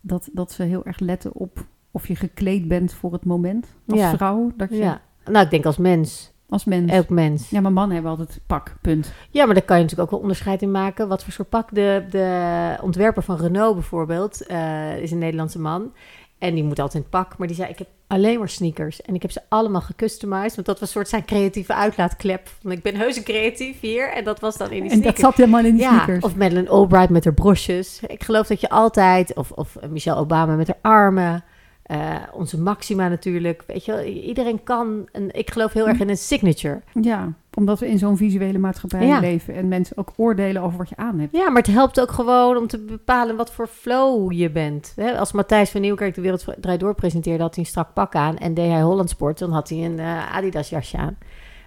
dat, 0.00 0.28
dat 0.32 0.52
ze 0.52 0.62
heel 0.62 0.84
erg 0.84 0.98
letten 0.98 1.34
op 1.34 1.66
of 1.90 2.08
je 2.08 2.16
gekleed 2.16 2.68
bent 2.68 2.92
voor 2.92 3.12
het 3.12 3.24
moment 3.24 3.66
als 3.88 3.98
Ja. 3.98 4.16
vrouw? 4.16 4.52
Dat 4.56 4.68
je, 4.68 4.76
ja, 4.76 5.00
nou, 5.24 5.44
ik 5.44 5.50
denk 5.50 5.66
als 5.66 5.76
mens. 5.76 6.32
Als 6.48 6.64
mens. 6.64 6.92
Elk 6.92 7.08
mens. 7.08 7.50
Ja, 7.50 7.60
maar 7.60 7.72
mannen 7.72 7.94
hebben 7.94 8.10
altijd 8.10 8.40
pak, 8.46 8.74
punt. 8.80 9.12
Ja, 9.30 9.44
maar 9.44 9.54
daar 9.54 9.64
kan 9.64 9.76
je 9.76 9.82
natuurlijk 9.82 10.08
ook 10.08 10.14
wel 10.14 10.28
onderscheid 10.28 10.62
in 10.62 10.70
maken. 10.70 11.08
Wat 11.08 11.24
voor 11.24 11.32
soort 11.32 11.48
pak. 11.48 11.74
De, 11.74 12.04
de 12.10 12.76
ontwerper 12.82 13.22
van 13.22 13.36
Renault 13.36 13.74
bijvoorbeeld 13.74 14.46
eh, 14.46 14.98
is 14.98 15.10
een 15.10 15.18
Nederlandse 15.18 15.58
man. 15.58 15.92
En 16.38 16.54
die 16.54 16.64
moet 16.64 16.78
altijd 16.78 16.94
in 16.94 17.00
het 17.00 17.10
pak. 17.10 17.38
Maar 17.38 17.46
die 17.46 17.56
zei, 17.56 17.70
ik 17.70 17.78
heb 17.78 17.88
alleen 18.06 18.38
maar 18.38 18.48
sneakers. 18.48 19.02
En 19.02 19.14
ik 19.14 19.22
heb 19.22 19.30
ze 19.30 19.40
allemaal 19.48 19.80
gecustomized. 19.80 20.54
Want 20.54 20.66
dat 20.66 20.78
was 20.80 20.88
een 20.88 20.94
soort 20.94 21.08
zijn 21.08 21.24
creatieve 21.24 21.74
uitlaatklep. 21.74 22.48
Want 22.62 22.76
ik 22.76 22.82
ben 22.82 22.96
heus 22.96 23.16
een 23.16 23.22
creatief 23.22 23.80
hier. 23.80 24.12
En 24.12 24.24
dat 24.24 24.40
was 24.40 24.56
dan 24.56 24.70
in 24.70 24.82
die 24.82 24.82
En 24.82 24.88
dat 24.88 24.98
sneakers. 24.98 25.20
zat 25.20 25.36
helemaal 25.36 25.64
in 25.64 25.72
die 25.72 25.82
ja, 25.82 25.92
sneakers. 25.92 26.24
of 26.24 26.36
Madeleine 26.36 26.68
Albright 26.68 27.10
met 27.10 27.24
haar 27.24 27.34
brosjes. 27.34 28.00
Ik 28.06 28.24
geloof 28.24 28.46
dat 28.46 28.60
je 28.60 28.68
altijd... 28.68 29.34
Of, 29.34 29.50
of 29.50 29.76
Michelle 29.90 30.20
Obama 30.20 30.54
met 30.54 30.66
haar 30.66 30.78
armen. 30.80 31.44
Eh, 31.82 32.14
onze 32.32 32.60
Maxima 32.60 33.08
natuurlijk. 33.08 33.62
Weet 33.66 33.84
je 33.84 34.22
iedereen 34.22 34.62
kan... 34.62 35.08
Een, 35.12 35.30
ik 35.32 35.50
geloof 35.50 35.72
heel 35.72 35.88
erg 35.88 36.00
in 36.00 36.08
een 36.08 36.16
signature. 36.16 36.80
Ja, 37.00 37.32
omdat 37.54 37.78
we 37.78 37.88
in 37.88 37.98
zo'n 37.98 38.16
visuele 38.16 38.58
maatschappij 38.58 39.06
Ja. 39.06 39.20
leven 39.20 39.54
en 39.54 39.68
mensen 39.68 39.96
ook 39.96 40.12
oordelen 40.16 40.62
over 40.62 40.78
wat 40.78 40.88
je 40.88 40.96
aan 40.96 41.18
hebt. 41.18 41.36
Ja, 41.36 41.48
maar 41.50 41.62
het 41.62 41.72
helpt 41.72 42.00
ook 42.00 42.10
gewoon 42.10 42.56
om 42.56 42.66
te 42.66 42.78
bepalen 42.78 43.36
wat 43.36 43.52
voor 43.52 43.66
flow 43.66 44.32
je 44.32 44.50
bent. 44.50 44.92
Hè, 44.96 45.18
Als 45.18 45.32
Matthijs 45.32 45.70
van 45.70 45.80
Nieuwkerk 45.80 46.14
de 46.14 46.20
Wereld 46.20 46.44
Draait 46.60 46.80
Door 46.80 46.94
presenteerde, 46.94 47.42
had 47.42 47.54
hij 47.54 47.64
een 47.64 47.70
strak 47.70 47.92
pak 47.94 48.14
aan. 48.14 48.38
En 48.38 48.54
deed 48.54 48.70
hij 48.70 48.82
Hollandsport, 48.82 49.38
dan 49.38 49.50
had 49.52 49.68
hij 49.68 49.78
een 49.84 49.98
eh, 49.98 50.34
Adidas 50.36 50.68
jasje 50.68 50.96
aan. 50.96 51.16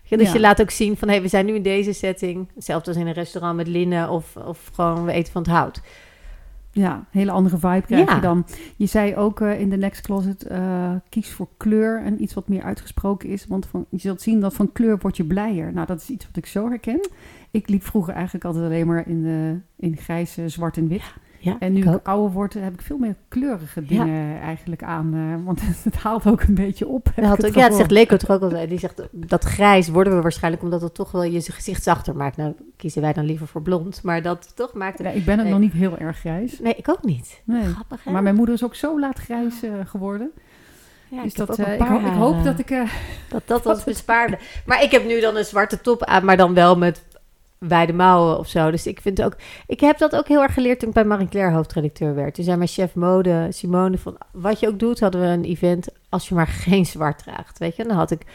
Dus 0.10 0.28
Ja. 0.28 0.34
je 0.34 0.40
laat 0.40 0.62
ook 0.62 0.70
zien 0.70 0.98
van, 0.98 1.10
hé, 1.10 1.22
we 1.22 1.28
zijn 1.28 1.46
nu 1.46 1.56
in 1.56 1.62
deze 1.62 1.94
setting. 1.94 2.50
Hetzelfde 2.56 2.90
als 2.92 3.00
in 3.00 3.08
een 3.08 3.14
restaurant 3.14 3.56
met 3.56 3.68
linnen 3.68 4.10
of, 4.10 4.36
of 4.48 4.70
gewoon 4.74 5.06
we 5.06 5.12
eten 5.12 5.32
van 5.32 5.42
het 5.42 5.52
hout. 5.52 5.82
Ja, 6.78 6.96
een 6.96 7.06
hele 7.12 7.32
andere 7.32 7.58
vibe 7.58 7.82
krijg 7.82 8.10
Ja. 8.10 8.16
je 8.16 8.22
dan. 8.22 8.46
Je 8.76 8.86
zei 8.86 9.16
ook 9.16 9.42
eh, 9.42 9.60
in 9.60 9.70
de 9.70 9.78
Next 9.78 10.02
Closet, 10.02 10.44
eh, 10.44 10.92
kies 11.10 11.32
voor 11.32 11.48
kleur 11.58 12.02
en 12.02 12.22
iets 12.24 12.34
wat 12.34 12.48
meer 12.48 12.64
uitgesproken 12.64 13.30
is. 13.30 13.48
Want 13.48 13.66
van, 13.66 13.86
je 13.90 13.98
zult 13.98 14.22
zien 14.22 14.40
dat 14.40 14.54
van 14.54 14.72
kleur 14.72 14.98
word 14.98 15.18
je 15.18 15.24
blijer. 15.26 15.74
Nou, 15.74 15.86
dat 15.88 16.02
is 16.02 16.10
iets 16.10 16.26
wat 16.26 16.38
ik 16.38 16.46
zo 16.46 16.70
herken. 16.70 17.10
Ik 17.52 17.70
liep 17.70 17.84
vroeger 17.84 18.14
eigenlijk 18.14 18.46
altijd 18.46 18.66
alleen 18.66 18.88
maar 18.88 19.08
in, 19.08 19.24
de, 19.24 19.60
in 19.78 19.98
grijs, 19.98 20.38
zwart 20.46 20.78
en 20.78 20.88
wit. 20.88 21.02
Ja, 21.02 21.22
En 21.60 21.74
nu 21.74 21.82
ik 21.82 22.08
ouder 22.08 22.32
word, 22.32 22.54
heb 22.54 22.74
ik 22.74 22.82
veel 22.82 22.98
meer 22.98 23.16
kleurige 23.28 23.86
dingen 23.86 24.42
eigenlijk 24.42 24.84
aan. 24.84 25.14
eh, 25.14 25.46
want 25.46 25.62
het 25.84 25.96
haalt 25.96 26.28
ook 26.28 26.42
een 26.42 26.54
beetje 26.56 26.88
op. 26.88 27.08
Dat 27.16 27.26
had 27.26 27.38
het 27.38 27.46
ook, 27.46 27.54
ja, 27.54 27.60
het 27.60 27.62
gevoel. 27.62 27.78
zegt 27.78 27.92
Leko 27.92 28.18
toch 28.18 28.30
ook 28.30 28.42
al. 28.54 28.68
Die 28.68 28.80
zegt 28.80 29.02
dat 29.12 29.44
grijs 29.44 29.88
worden 29.88 30.16
we 30.16 30.22
waarschijnlijk 30.22 30.64
omdat 30.64 30.82
het 30.82 30.94
toch 30.94 31.12
wel 31.12 31.24
je 31.24 31.42
gezicht 31.42 31.84
zachter 31.84 32.16
maakt. 32.16 32.38
Nou, 32.38 32.54
kiezen 32.78 33.02
wij 33.02 33.14
dan 33.14 33.26
liever 33.26 33.48
voor 33.48 33.62
blond. 33.62 34.04
Maar 34.04 34.22
dat 34.22 34.52
toch 34.56 34.74
maakt 34.74 34.98
het. 34.98 35.08
Ja, 35.08 35.14
ik 35.14 35.26
ben 35.26 35.34
het 35.36 35.44
Nee. 35.44 35.52
nog 35.54 35.62
niet 35.62 35.74
heel 35.74 35.98
erg 35.98 36.18
grijs. 36.18 36.60
Nee, 36.60 36.74
ik 36.76 36.90
ook 36.90 37.04
niet. 37.04 37.42
Nee. 37.44 37.64
Grappig, 37.64 38.04
hè? 38.04 38.12
Maar 38.12 38.24
mijn 38.24 38.36
moeder 38.36 38.56
is 38.56 38.64
ook 38.64 38.76
zo 38.76 39.00
laat 39.00 39.20
grijs 39.20 39.64
eh, 39.64 39.72
geworden. 39.86 40.32
Ja, 41.10 41.22
dus 41.24 41.32
ik 41.32 41.38
heb 41.38 41.48
dat, 41.48 41.60
eh, 41.60 41.72
ik, 41.74 41.78
paar 41.80 41.90
ho- 42.02 42.08
ik 42.08 42.14
hoop 42.14 42.44
dat 42.44 42.60
ik... 42.60 42.70
eh, 42.72 42.82
Dat 43.30 43.42
dat 43.46 43.64
was 43.74 43.84
bespaarde. 43.84 44.38
Maar 44.66 44.84
ik 44.84 44.92
heb 44.92 45.06
nu 45.06 45.20
dan 45.22 45.36
een 45.38 45.46
zwarte 45.46 45.82
top 45.82 46.04
aan, 46.04 46.26
maar 46.26 46.38
dan 46.38 46.54
wel 46.54 46.78
met 46.78 47.04
wijde 47.58 47.94
mouwen 47.94 48.38
of 48.38 48.48
zo. 48.48 48.72
Dus 48.72 48.88
ik 48.88 49.02
vind 49.02 49.24
ook... 49.24 49.36
Ik 49.68 49.80
heb 49.80 49.98
dat 49.98 50.16
ook 50.16 50.28
heel 50.28 50.42
erg 50.42 50.54
geleerd 50.54 50.80
toen 50.80 50.88
ik 50.88 50.96
bij 50.96 51.06
Marie 51.06 51.28
Claire 51.28 51.56
hoofdredacteur 51.56 52.16
werd. 52.16 52.34
Toen 52.34 52.44
zei 52.44 52.58
mijn 52.58 52.70
chef 52.70 52.96
mode, 52.96 53.48
Simone, 53.50 53.98
van 53.98 54.18
wat 54.32 54.60
je 54.60 54.68
ook 54.68 54.80
doet, 54.80 55.00
hadden 55.00 55.22
we 55.22 55.28
een 55.28 55.44
event 55.44 55.88
als 56.10 56.30
je 56.30 56.36
maar 56.36 56.48
geen 56.68 56.86
zwart 56.86 57.18
draagt. 57.18 57.58
Weet 57.58 57.76
je, 57.76 57.82
en 57.82 57.88
dan 57.88 57.98
had 57.98 58.12
ik 58.12 58.26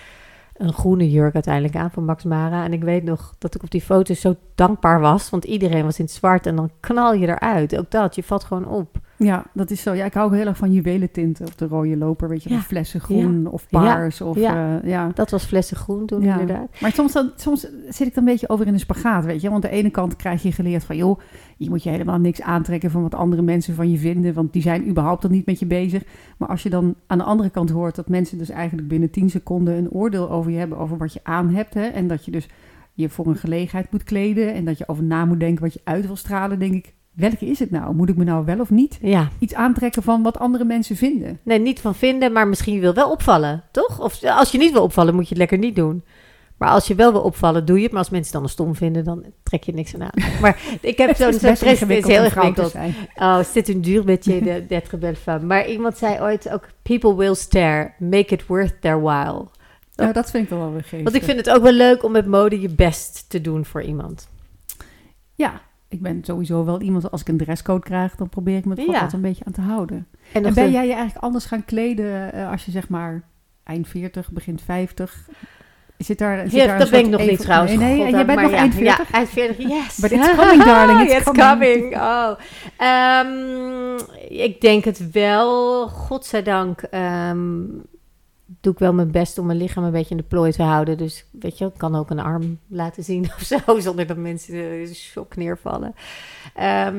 een 0.54 0.72
groene 0.72 1.10
jurk 1.10 1.34
uiteindelijk 1.34 1.76
aan 1.76 1.90
van 1.90 2.04
Max 2.04 2.24
Mara. 2.24 2.64
En 2.64 2.72
ik 2.72 2.82
weet 2.82 3.04
nog 3.04 3.34
dat 3.38 3.54
ik 3.54 3.62
op 3.62 3.70
die 3.70 3.80
foto's 3.80 4.20
zo 4.20 4.36
dankbaar 4.54 5.00
was, 5.00 5.30
want 5.30 5.44
iedereen 5.44 5.84
was 5.84 5.98
in 5.98 6.04
het 6.04 6.14
zwart 6.14 6.46
en 6.46 6.56
dan 6.56 6.70
knal 6.80 7.14
je 7.14 7.26
eruit. 7.28 7.78
Ook 7.78 7.90
dat, 7.90 8.14
je 8.14 8.22
valt 8.22 8.44
gewoon 8.44 8.68
op. 8.68 8.98
Ja, 9.24 9.44
dat 9.54 9.70
is 9.70 9.82
zo. 9.82 9.92
Ja, 9.92 10.04
ik 10.04 10.14
hou 10.14 10.26
ook 10.26 10.34
heel 10.34 10.46
erg 10.46 10.56
van 10.56 10.72
juwelentinten 10.72 11.46
op 11.46 11.58
de 11.58 11.66
rode 11.66 11.96
loper. 11.96 12.28
Weet 12.28 12.42
je, 12.42 12.50
Ja. 12.50 12.60
flessen 12.60 13.00
groen 13.00 13.46
of 13.46 13.68
paars. 13.68 14.20
Of, 14.20 14.36
Ja. 14.36 14.80
eh, 14.80 14.88
ja. 14.90 15.10
Dat 15.14 15.30
was 15.30 15.44
flessen 15.44 15.76
groen 15.76 16.06
toen 16.06 16.22
inderdaad. 16.22 16.80
Maar 16.80 16.92
soms, 16.92 17.12
dan, 17.12 17.30
soms 17.36 17.60
zit 17.88 18.06
ik 18.06 18.14
dan 18.14 18.24
een 18.24 18.30
beetje 18.30 18.48
over 18.48 18.66
in 18.66 18.72
een 18.72 18.80
spagaat, 18.80 19.24
weet 19.24 19.40
je. 19.40 19.50
Want 19.50 19.64
aan 19.64 19.70
de 19.70 19.76
ene 19.76 19.90
kant 19.90 20.16
krijg 20.16 20.42
je 20.42 20.52
geleerd 20.52 20.84
van... 20.84 20.96
joh, 20.96 21.20
je 21.56 21.68
moet 21.68 21.82
je 21.82 21.90
helemaal 21.90 22.18
niks 22.18 22.42
aantrekken 22.42 22.90
van 22.90 23.02
wat 23.02 23.14
andere 23.14 23.42
mensen 23.42 23.74
van 23.74 23.90
je 23.90 23.98
vinden... 23.98 24.34
want 24.34 24.52
die 24.52 24.62
zijn 24.62 24.88
überhaupt 24.88 25.22
dan 25.22 25.30
niet 25.30 25.46
met 25.46 25.58
je 25.58 25.66
bezig. 25.66 26.02
Maar 26.38 26.48
als 26.48 26.62
je 26.62 26.70
dan 26.70 26.94
aan 27.06 27.18
de 27.18 27.24
andere 27.24 27.50
kant 27.50 27.70
hoort... 27.70 27.94
dat 27.94 28.08
mensen 28.08 28.38
dus 28.38 28.50
eigenlijk 28.50 28.88
binnen 28.88 29.10
10 29.10 29.30
seconden 29.30 29.74
een 29.76 29.90
oordeel 29.90 30.30
over 30.30 30.50
je 30.50 30.58
hebben... 30.58 30.78
over 30.78 30.96
wat 30.98 31.12
je 31.12 31.20
aan 31.22 31.48
hebt, 31.54 31.74
hè. 31.74 31.84
En 31.86 32.06
dat 32.06 32.24
je 32.24 32.30
dus 32.30 32.48
je 32.92 33.08
voor 33.08 33.26
een 33.26 33.36
gelegenheid 33.36 33.92
moet 33.92 34.02
kleden... 34.04 34.54
en 34.54 34.64
dat 34.64 34.78
je 34.78 34.88
over 34.88 35.04
na 35.04 35.24
moet 35.24 35.40
denken 35.40 35.62
wat 35.62 35.72
je 35.72 35.80
uit 35.84 36.06
wil 36.06 36.16
stralen... 36.16 36.58
denk 36.58 36.74
ik, 36.74 36.94
welke 37.12 37.46
is 37.46 37.58
het 37.58 37.70
nou? 37.70 37.94
Moet 37.94 38.08
ik 38.08 38.16
me 38.16 38.24
nou 38.24 38.44
wel 38.44 38.60
of 38.60 38.70
niet 38.70 38.98
Ja, 39.02 39.28
iets 39.38 39.54
aantrekken 39.54 40.02
van 40.02 40.22
wat 40.22 40.38
andere 40.38 40.64
mensen 40.64 40.96
vinden? 40.96 41.38
Nee, 41.42 41.58
niet 41.58 41.80
van 41.80 41.94
vinden, 41.94 42.32
maar 42.32 42.48
misschien 42.48 42.80
wil 42.80 42.94
wel 42.94 43.10
opvallen, 43.10 43.62
toch? 43.70 44.00
Of 44.00 44.24
als 44.24 44.52
je 44.52 44.58
niet 44.58 44.72
wil 44.72 44.82
opvallen, 44.82 45.14
moet 45.14 45.22
je 45.22 45.28
het 45.28 45.38
lekker 45.38 45.58
niet 45.58 45.76
doen. 45.76 46.04
Maar 46.56 46.68
als 46.70 46.86
je 46.86 46.94
wel 46.94 47.12
wil 47.12 47.20
opvallen, 47.20 47.64
doe 47.66 47.76
je 47.76 47.82
het. 47.82 47.92
Maar 47.92 48.00
als 48.00 48.10
mensen 48.10 48.32
dan 48.32 48.42
een 48.42 48.48
stom 48.48 48.74
vinden, 48.74 49.04
dan 49.04 49.24
trek 49.42 49.62
je 49.64 49.72
niks 49.72 49.94
aan 49.94 50.02
aan. 50.02 50.10
Maar 50.40 50.60
ik 50.80 50.98
heb 50.98 51.16
zo'n 51.16 51.26
presentatie, 51.28 51.68
het 51.68 51.90
is 51.90 52.04
heel 52.06 52.24
ingewikkeld. 52.24 52.74
Oh, 53.14 53.42
c'est 53.42 53.68
un 53.68 53.80
dur 53.80 54.04
métier 54.04 54.42
de- 54.42 54.96
belle 54.98 55.16
femme. 55.16 55.46
Maar 55.46 55.68
iemand 55.68 55.98
zei 55.98 56.20
ooit 56.20 56.50
ook, 56.50 56.68
people 56.82 57.16
will 57.16 57.34
stare, 57.34 57.92
make 57.98 58.34
it 58.34 58.46
worth 58.46 58.80
their 58.80 59.02
while. 59.02 59.46
Ja, 59.94 60.12
dat 60.12 60.30
vind 60.30 60.44
ik 60.44 60.50
dan 60.50 60.58
wel 60.58 60.72
weer 60.72 60.80
geestig. 60.80 61.02
Want 61.02 61.14
ik 61.14 61.22
vind 61.22 61.36
het 61.38 61.50
ook 61.50 61.62
wel 61.62 61.72
leuk 61.72 62.04
om 62.04 62.12
met 62.12 62.26
mode 62.26 62.60
je 62.60 62.68
best 62.68 63.24
te 63.30 63.40
doen 63.40 63.64
voor 63.64 63.82
iemand. 63.82 64.28
Ja, 65.34 65.60
ik 65.90 66.02
ben 66.02 66.24
sowieso 66.24 66.64
wel 66.64 66.80
iemand, 66.80 67.10
als 67.10 67.20
ik 67.20 67.28
een 67.28 67.36
dresscode 67.36 67.80
krijg, 67.84 68.14
dan 68.16 68.28
probeer 68.28 68.56
ik 68.56 68.64
me 68.64 68.74
er 68.74 68.80
Ja. 68.86 68.92
altijd 68.92 69.12
een 69.12 69.20
beetje 69.20 69.44
aan 69.44 69.52
te 69.52 69.60
houden. 69.60 70.06
En, 70.32 70.44
En 70.44 70.54
ben 70.54 70.64
de- 70.64 70.70
jij 70.70 70.86
je 70.86 70.92
eigenlijk 70.92 71.24
anders 71.24 71.44
gaan 71.44 71.64
kleden 71.64 72.32
eh, 72.32 72.50
als 72.50 72.64
je 72.64 72.70
zeg 72.70 72.88
maar 72.88 73.22
eind 73.64 73.88
40, 73.88 74.30
begin 74.30 74.58
50? 74.58 75.28
Zit 75.98 76.18
daar, 76.18 76.48
zit 76.48 76.66
daar 76.66 76.78
dat 76.78 76.90
ben 76.90 77.00
ik 77.00 77.08
nog 77.08 77.20
niet 77.26 77.40
trouwens. 77.40 77.72
Nee, 77.76 78.02
nee, 78.02 78.10
jij 78.10 78.26
bent 78.26 78.40
nog 78.40 78.50
ja, 78.50 78.56
eind 78.56 78.74
40. 78.74 79.08
Ja, 79.08 79.14
eind 79.16 79.28
40, 79.28 79.68
yes. 79.68 79.98
But 79.98 80.10
it's 80.10 80.34
coming, 80.34 80.64
darling, 80.64 81.00
it's 81.00 81.12
It's 81.28 81.30
coming. 81.38 81.96
Oh. 81.96 82.30
Ehm, 82.76 83.98
ik 84.28 84.60
denk 84.60 84.84
het 84.84 85.10
wel, 85.10 85.88
godzijdank. 85.88 86.80
ehm 86.82 87.48
doe 88.60 88.72
ik 88.72 88.78
wel 88.78 88.92
mijn 88.92 89.10
best 89.10 89.38
om 89.38 89.46
mijn 89.46 89.58
lichaam 89.58 89.84
een 89.84 89.90
beetje 89.90 90.10
in 90.10 90.16
de 90.16 90.22
plooi 90.22 90.52
te 90.52 90.62
houden. 90.62 90.98
Dus 90.98 91.26
weet 91.30 91.58
je, 91.58 91.64
ik 91.64 91.76
kan 91.76 91.94
ook 91.94 92.10
een 92.10 92.20
arm 92.20 92.58
laten 92.66 93.04
zien 93.04 93.24
of 93.36 93.40
zo, 93.40 93.58
zonder 93.78 94.06
dat 94.06 94.16
mensen 94.16 94.80
in 94.80 94.94
shock 94.94 95.36
neervallen. 95.36 95.94
Ehm, 96.54 96.96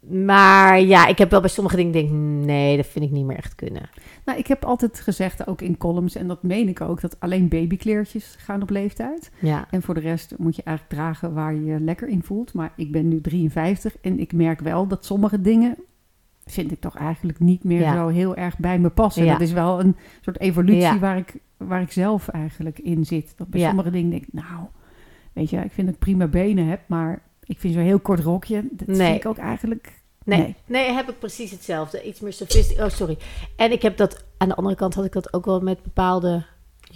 maar 0.00 0.80
ja, 0.80 1.06
ik 1.06 1.18
heb 1.18 1.30
wel 1.30 1.40
bij 1.40 1.50
sommige 1.50 1.76
dingen 1.76 1.92
denk, 1.92 2.10
nee, 2.46 2.76
dat 2.76 2.86
vind 2.86 3.04
ik 3.04 3.10
niet 3.10 3.24
meer 3.24 3.36
echt 3.36 3.54
kunnen. 3.54 3.88
Nou, 4.24 4.38
ik 4.38 4.46
heb 4.46 4.64
altijd 4.64 5.00
gezegd, 5.00 5.46
ook 5.46 5.60
in 5.60 5.76
columns, 5.76 6.14
en 6.14 6.28
dat 6.28 6.42
meen 6.42 6.68
ik 6.68 6.80
ook, 6.80 7.00
dat 7.00 7.20
alleen 7.20 7.48
babykleertjes 7.48 8.36
gaan 8.38 8.62
op 8.62 8.70
leeftijd. 8.70 9.30
Ja, 9.38 9.66
En 9.70 9.82
voor 9.82 9.94
de 9.94 10.00
rest 10.00 10.34
moet 10.38 10.56
je 10.56 10.62
eigenlijk 10.62 10.96
dragen 10.96 11.34
waar 11.34 11.54
je 11.54 11.64
je 11.64 11.80
lekker 11.80 12.08
in 12.08 12.22
voelt. 12.22 12.52
Maar 12.52 12.72
ik 12.76 12.92
ben 12.92 13.08
nu 13.08 13.20
53 13.20 13.96
en 14.00 14.18
ik 14.18 14.32
merk 14.32 14.60
wel 14.60 14.86
dat 14.86 15.04
sommige 15.04 15.40
dingen 15.40 15.76
vind 16.46 16.72
ik 16.72 16.80
toch 16.80 16.96
eigenlijk 16.96 17.40
niet 17.40 17.64
meer 17.64 17.80
Ja. 17.80 17.94
zo 17.94 18.08
heel 18.08 18.36
erg 18.36 18.58
bij 18.58 18.78
me 18.78 18.88
passen. 18.90 19.24
Ja. 19.24 19.32
Dat 19.32 19.40
is 19.40 19.52
wel 19.52 19.80
een 19.80 19.96
soort 20.20 20.40
evolutie 20.40 20.80
Ja. 20.80 20.98
waar, 20.98 21.16
ik, 21.16 21.34
waar 21.56 21.80
ik 21.80 21.92
zelf 21.92 22.28
eigenlijk 22.28 22.78
in 22.78 23.04
zit. 23.04 23.32
Dat 23.36 23.48
bij 23.48 23.60
sommige 23.60 23.90
dingen 23.90 24.10
denk 24.10 24.22
ik, 24.22 24.32
nou, 24.32 24.66
weet 25.32 25.50
je, 25.50 25.56
ik 25.56 25.72
vind 25.72 25.86
dat 25.86 25.94
ik 25.96 26.00
prima 26.02 26.26
benen 26.26 26.66
heb, 26.66 26.80
maar 26.86 27.22
ik 27.44 27.58
vind 27.60 27.74
zo'n 27.74 27.82
heel 27.82 27.98
kort 28.00 28.20
rokje, 28.20 28.64
dat 28.70 28.86
Nee. 28.86 28.96
vind 28.96 29.16
ik 29.16 29.26
ook 29.26 29.38
eigenlijk... 29.38 30.02
Nee, 30.24 30.38
Nee. 30.38 30.54
nee. 30.66 30.92
heb 30.92 31.08
ik 31.08 31.18
precies 31.18 31.50
hetzelfde. 31.50 32.02
Iets 32.02 32.20
meer 32.20 32.32
sophisticated. 32.32 32.92
Oh, 32.92 32.98
sorry. 32.98 33.18
En 33.56 33.72
ik 33.72 33.82
heb 33.82 33.96
dat, 33.96 34.24
aan 34.38 34.48
de 34.48 34.54
andere 34.54 34.76
kant 34.76 34.94
had 34.94 35.04
ik 35.04 35.12
dat 35.12 35.32
ook 35.32 35.44
wel 35.44 35.60
met 35.60 35.82
bepaalde 35.82 36.44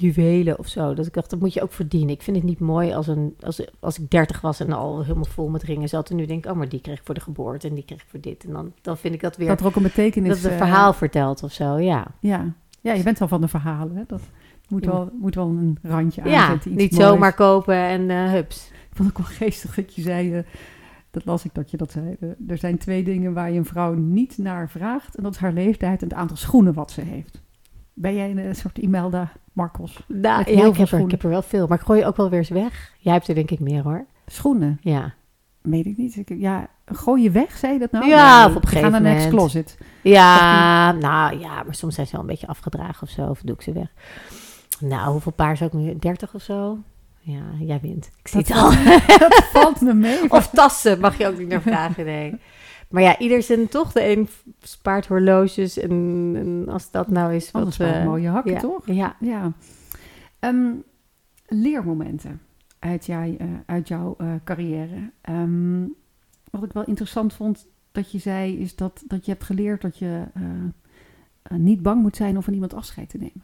juwelen 0.00 0.58
of 0.58 0.66
zo. 0.68 0.94
Dat 0.94 1.06
ik 1.06 1.12
dacht, 1.14 1.30
dat 1.30 1.40
moet 1.40 1.52
je 1.54 1.62
ook 1.62 1.72
verdienen. 1.72 2.10
Ik 2.10 2.22
vind 2.22 2.36
het 2.36 2.44
niet 2.44 2.58
mooi 2.60 2.92
als, 2.92 3.06
een, 3.06 3.34
als, 3.40 3.66
als 3.80 3.98
ik 3.98 4.10
30 4.10 4.40
was 4.40 4.60
en 4.60 4.72
al 4.72 5.02
helemaal 5.02 5.24
vol 5.24 5.48
met 5.48 5.62
ringen 5.62 5.88
zat. 5.88 6.10
En 6.10 6.16
nu 6.16 6.26
denk 6.26 6.44
ik, 6.44 6.50
oh, 6.50 6.56
maar 6.56 6.68
die 6.68 6.80
kreeg 6.80 6.98
ik 6.98 7.04
voor 7.04 7.14
de 7.14 7.20
geboorte 7.20 7.68
en 7.68 7.74
die 7.74 7.84
kreeg 7.84 8.00
ik 8.02 8.06
voor 8.08 8.20
dit. 8.20 8.44
En 8.44 8.52
dan, 8.52 8.72
dan 8.82 8.96
vind 8.98 9.14
ik 9.14 9.20
dat 9.20 9.36
weer, 9.36 9.48
Dat 9.48 9.60
er 9.60 9.66
ook 9.66 9.76
een 9.76 9.82
betekenis... 9.82 10.28
dat 10.28 10.36
het 10.38 10.46
een 10.46 10.52
eh, 10.58 10.58
verhaal 10.58 10.92
vertelt 10.92 11.42
of 11.42 11.52
zo, 11.52 11.78
ja. 11.78 12.06
Ja. 12.20 12.52
ja, 12.80 12.92
je 12.92 13.02
bent 13.02 13.18
wel 13.18 13.28
van 13.28 13.40
de 13.40 13.48
verhalen. 13.48 13.96
Hè? 13.96 14.02
Dat 14.06 14.20
moet 14.68 14.84
Ja. 14.84 14.90
wel, 14.90 15.10
moet 15.20 15.34
wel 15.34 15.46
een 15.48 15.78
randje 15.82 16.22
Ja, 16.28 16.42
aanzetten. 16.42 16.70
iets 16.72 16.80
niet 16.82 16.92
moois. 16.92 17.04
zomaar 17.04 17.34
kopen 17.34 17.74
en 17.76 18.10
eh, 18.10 18.30
hups. 18.32 18.70
Ik 18.90 18.96
vond 18.96 19.08
het 19.08 19.18
ook 19.18 19.26
wel 19.28 19.36
geestig 19.36 19.74
dat 19.74 19.94
je 19.94 20.02
zei, 20.02 20.34
eh, 20.34 20.42
dat 21.10 21.24
las 21.24 21.44
ik 21.44 21.54
dat 21.54 21.70
je 21.70 21.76
dat 21.76 21.90
zei. 21.90 22.16
er 22.48 22.58
zijn 22.58 22.78
twee 22.78 23.02
dingen 23.04 23.32
waar 23.32 23.50
je 23.50 23.58
een 23.58 23.64
vrouw 23.64 23.94
niet 23.94 24.38
naar 24.38 24.70
vraagt. 24.70 25.16
En 25.16 25.22
dat 25.22 25.32
is 25.32 25.38
haar 25.38 25.52
leeftijd 25.52 26.02
en 26.02 26.08
het 26.08 26.16
aantal 26.16 26.36
schoenen 26.36 26.74
wat 26.74 26.90
ze 26.90 27.00
heeft. 27.00 27.42
Ben 28.00 28.14
jij 28.14 28.30
een 28.30 28.38
eh, 28.38 28.54
soort 28.54 28.78
Imelda 28.78 29.32
Marcos? 29.52 30.04
Nou, 30.06 30.50
ja, 30.50 30.66
ik 30.66 30.76
heb, 30.76 30.90
er, 30.90 31.00
ik 31.00 31.10
heb 31.10 31.22
er 31.22 31.28
wel 31.28 31.42
veel. 31.42 31.66
Maar 31.66 31.78
ik 31.78 31.84
gooi 31.84 31.98
je 31.98 32.06
ook 32.06 32.16
wel 32.16 32.30
weer 32.30 32.38
eens 32.38 32.48
weg. 32.48 32.92
Jij 32.98 33.12
hebt 33.12 33.28
er 33.28 33.34
denk 33.34 33.50
ik 33.50 33.60
meer 33.60 33.82
hoor. 33.82 34.06
Schoenen? 34.26 34.78
Ja. 34.80 35.14
Weet 35.62 35.86
ik 35.86 35.96
niet. 35.96 36.16
Ik, 36.16 36.28
ja, 36.38 36.68
gooi 36.84 37.22
je 37.22 37.30
weg, 37.30 37.56
zei 37.56 37.72
je 37.72 37.78
dat 37.78 37.90
nou? 37.90 38.06
Ja, 38.06 38.46
of 38.46 38.54
op 38.54 38.54
een 38.54 38.60
we 38.60 38.66
gaan 38.66 38.82
gegeven 38.82 39.02
naar 39.02 39.12
Next 39.12 39.30
moment. 39.30 39.50
Closet. 39.50 39.78
Ja, 40.02 40.92
nou 40.92 41.38
ja, 41.38 41.62
maar 41.62 41.74
soms 41.74 41.94
zijn 41.94 42.06
ze 42.06 42.12
wel 42.12 42.20
een 42.20 42.26
beetje 42.26 42.46
afgedragen 42.46 43.02
of 43.02 43.10
zo. 43.10 43.26
Of 43.26 43.40
doe 43.40 43.54
ik 43.54 43.62
ze 43.62 43.72
weg. 43.72 43.88
Nou, 44.80 45.10
hoeveel 45.10 45.32
paar 45.32 45.56
zou 45.56 45.70
ik 45.70 45.76
nu? 45.76 45.98
30 45.98 46.34
of 46.34 46.42
zo? 46.42 46.78
Ja, 47.20 47.42
jij 47.60 47.78
wint. 47.82 48.10
Ik 48.20 48.28
zie 48.28 48.42
Dat 48.42 48.48
het 48.48 48.58
al. 48.58 48.70
Dat 49.28 49.44
valt 49.52 49.80
me 49.80 49.94
mee. 49.94 50.30
Of 50.30 50.48
tassen 50.48 51.00
mag 51.00 51.18
je 51.18 51.26
ook 51.26 51.38
niet 51.38 51.48
naar 51.48 51.62
vragen, 51.62 52.04
nee. 52.04 52.40
Maar 52.88 53.02
ja, 53.02 53.18
ieder 53.18 53.42
zijn 53.42 53.68
toch. 53.68 53.92
De 53.92 54.10
een 54.10 54.28
spaart 54.60 55.06
horloges 55.06 55.78
en, 55.78 56.32
en 56.36 56.68
als 56.68 56.90
dat 56.90 57.08
nou 57.08 57.34
is 57.34 57.50
wat... 57.50 57.62
Anders 57.62 57.78
eh, 57.78 58.04
mooie 58.04 58.28
hakken, 58.28 58.52
ja, 58.52 58.58
toch? 58.58 58.86
Ja. 58.86 59.16
Ja. 59.20 59.52
Ehm, 60.38 60.72
leermomenten 61.46 62.40
uit, 62.78 63.06
jij, 63.06 63.36
eh, 63.38 63.46
uit 63.66 63.88
jouw 63.88 64.14
eh, 64.18 64.34
carrière. 64.44 65.10
Ehm, 65.20 65.82
wat 66.50 66.62
ik 66.62 66.72
wel 66.72 66.84
interessant 66.84 67.32
vond 67.32 67.66
dat 67.92 68.12
je 68.12 68.18
zei, 68.18 68.58
is 68.58 68.76
dat, 68.76 69.02
dat 69.06 69.24
je 69.24 69.30
hebt 69.30 69.44
geleerd 69.44 69.82
dat 69.82 69.98
je 69.98 70.22
niet 71.48 71.82
bang 71.82 72.02
moet 72.02 72.16
zijn 72.16 72.36
om 72.36 72.42
van 72.42 72.52
iemand 72.52 72.74
afscheid 72.74 73.08
te 73.08 73.18
nemen. 73.18 73.42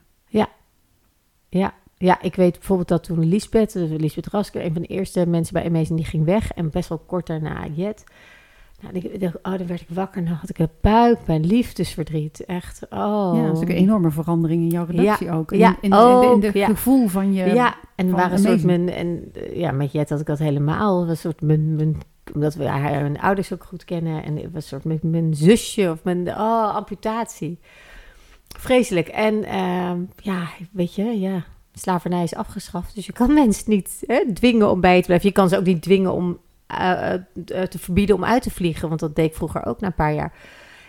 Ja, 1.49 1.75
ja, 1.97 2.21
ik 2.21 2.35
weet 2.35 2.53
bijvoorbeeld 2.53 2.89
dat 2.89 3.05
toen 3.05 3.29
Lisbeth, 3.29 3.75
Lisbeth 3.75 4.27
Rasker, 4.27 4.65
een 4.65 4.73
van 4.73 4.83
de 4.83 4.89
eerste 4.89 5.27
mensen 5.27 5.55
bij 5.55 5.65
Amazing, 5.67 5.99
die 5.99 6.09
ging 6.09 6.25
weg. 6.25 6.51
En 6.51 6.71
best 6.71 6.89
wel 6.89 6.99
kort 6.99 7.27
daarna 7.27 7.67
Jet. 7.67 8.05
Nou, 8.93 9.33
oh, 9.43 9.59
dan 9.59 9.67
werd 9.67 9.81
ik 9.81 9.89
wakker 9.89 10.21
en 10.21 10.29
dan 10.29 10.37
had 10.37 10.51
ik 10.51 10.59
een 10.59 10.69
buikpijn, 10.81 11.47
liefdesverdriet. 11.47 12.45
Echt, 12.45 12.87
oh. 12.91 13.33
Ja, 13.37 13.47
dat 13.47 13.57
is 13.57 13.63
ook 13.63 13.69
een 13.69 13.77
enorme 13.77 14.11
verandering 14.11 14.63
in 14.63 14.69
jouw 14.69 14.85
redactie 14.85 15.31
ook. 15.31 15.53
In, 15.53 15.59
Ja, 15.59 15.77
in, 15.81 15.93
in, 16.33 16.41
de 16.41 16.51
ja. 16.53 16.67
gevoel 16.67 17.09
van 17.09 17.33
je... 17.33 17.45
ja, 17.45 17.75
en 17.95 18.11
waren 18.11 18.33
een 18.33 18.39
soort 18.39 18.65
mijn, 18.65 18.89
en 18.89 19.31
eh, 19.33 19.57
ja, 19.57 19.71
met 19.71 19.93
Jet 19.93 20.11
had 20.11 20.21
ik 20.21 20.27
dat 20.27 20.39
helemaal. 20.39 21.09
Een 21.09 21.17
soort 21.17 21.41
mijn, 21.41 21.75
mijn, 21.75 22.01
omdat 22.35 22.55
we 22.55 22.65
haar 22.65 23.01
mijn 23.01 23.21
ouders 23.21 23.53
ook 23.53 23.65
goed 23.65 23.85
kennen. 23.85 24.25
En 24.25 24.35
was 24.35 24.53
een 24.55 24.63
soort 24.63 24.85
mijn, 24.85 25.01
mijn 25.03 25.35
zusje 25.35 25.91
of 25.91 26.05
mijn, 26.05 26.29
oh, 26.29 26.75
amputatie. 26.75 27.59
Vreselijk. 28.59 29.09
En 29.09 29.45
ehm, 29.45 30.01
ja, 30.17 30.49
weet 30.73 30.95
je, 30.95 31.21
ja, 31.21 31.45
slavernij 31.73 32.23
is 32.23 32.35
afgeschaft. 32.35 32.95
Dus 32.95 33.07
je 33.07 33.13
kan 33.13 33.35
mensen 33.45 33.71
niet 33.71 34.03
hè, 34.07 34.33
dwingen 34.33 34.71
om 34.71 34.81
bij 34.81 35.01
te 35.01 35.07
blijven. 35.07 35.29
Je 35.29 35.35
kan 35.35 35.49
ze 35.49 35.59
ook 35.59 35.65
niet 35.65 35.83
dwingen 35.83 36.13
om 36.13 36.39
te 37.47 37.79
verbieden 37.79 38.17
om 38.17 38.25
uit 38.25 38.43
te 38.43 38.51
vliegen. 38.51 38.89
Want 38.89 39.01
dat 39.01 39.17
deed 39.17 39.27
ik 39.31 39.35
vroeger 39.35 39.67
ook 39.67 39.81
na 39.81 39.87
een 39.87 39.95
paar 39.95 40.15
jaar. 40.15 40.33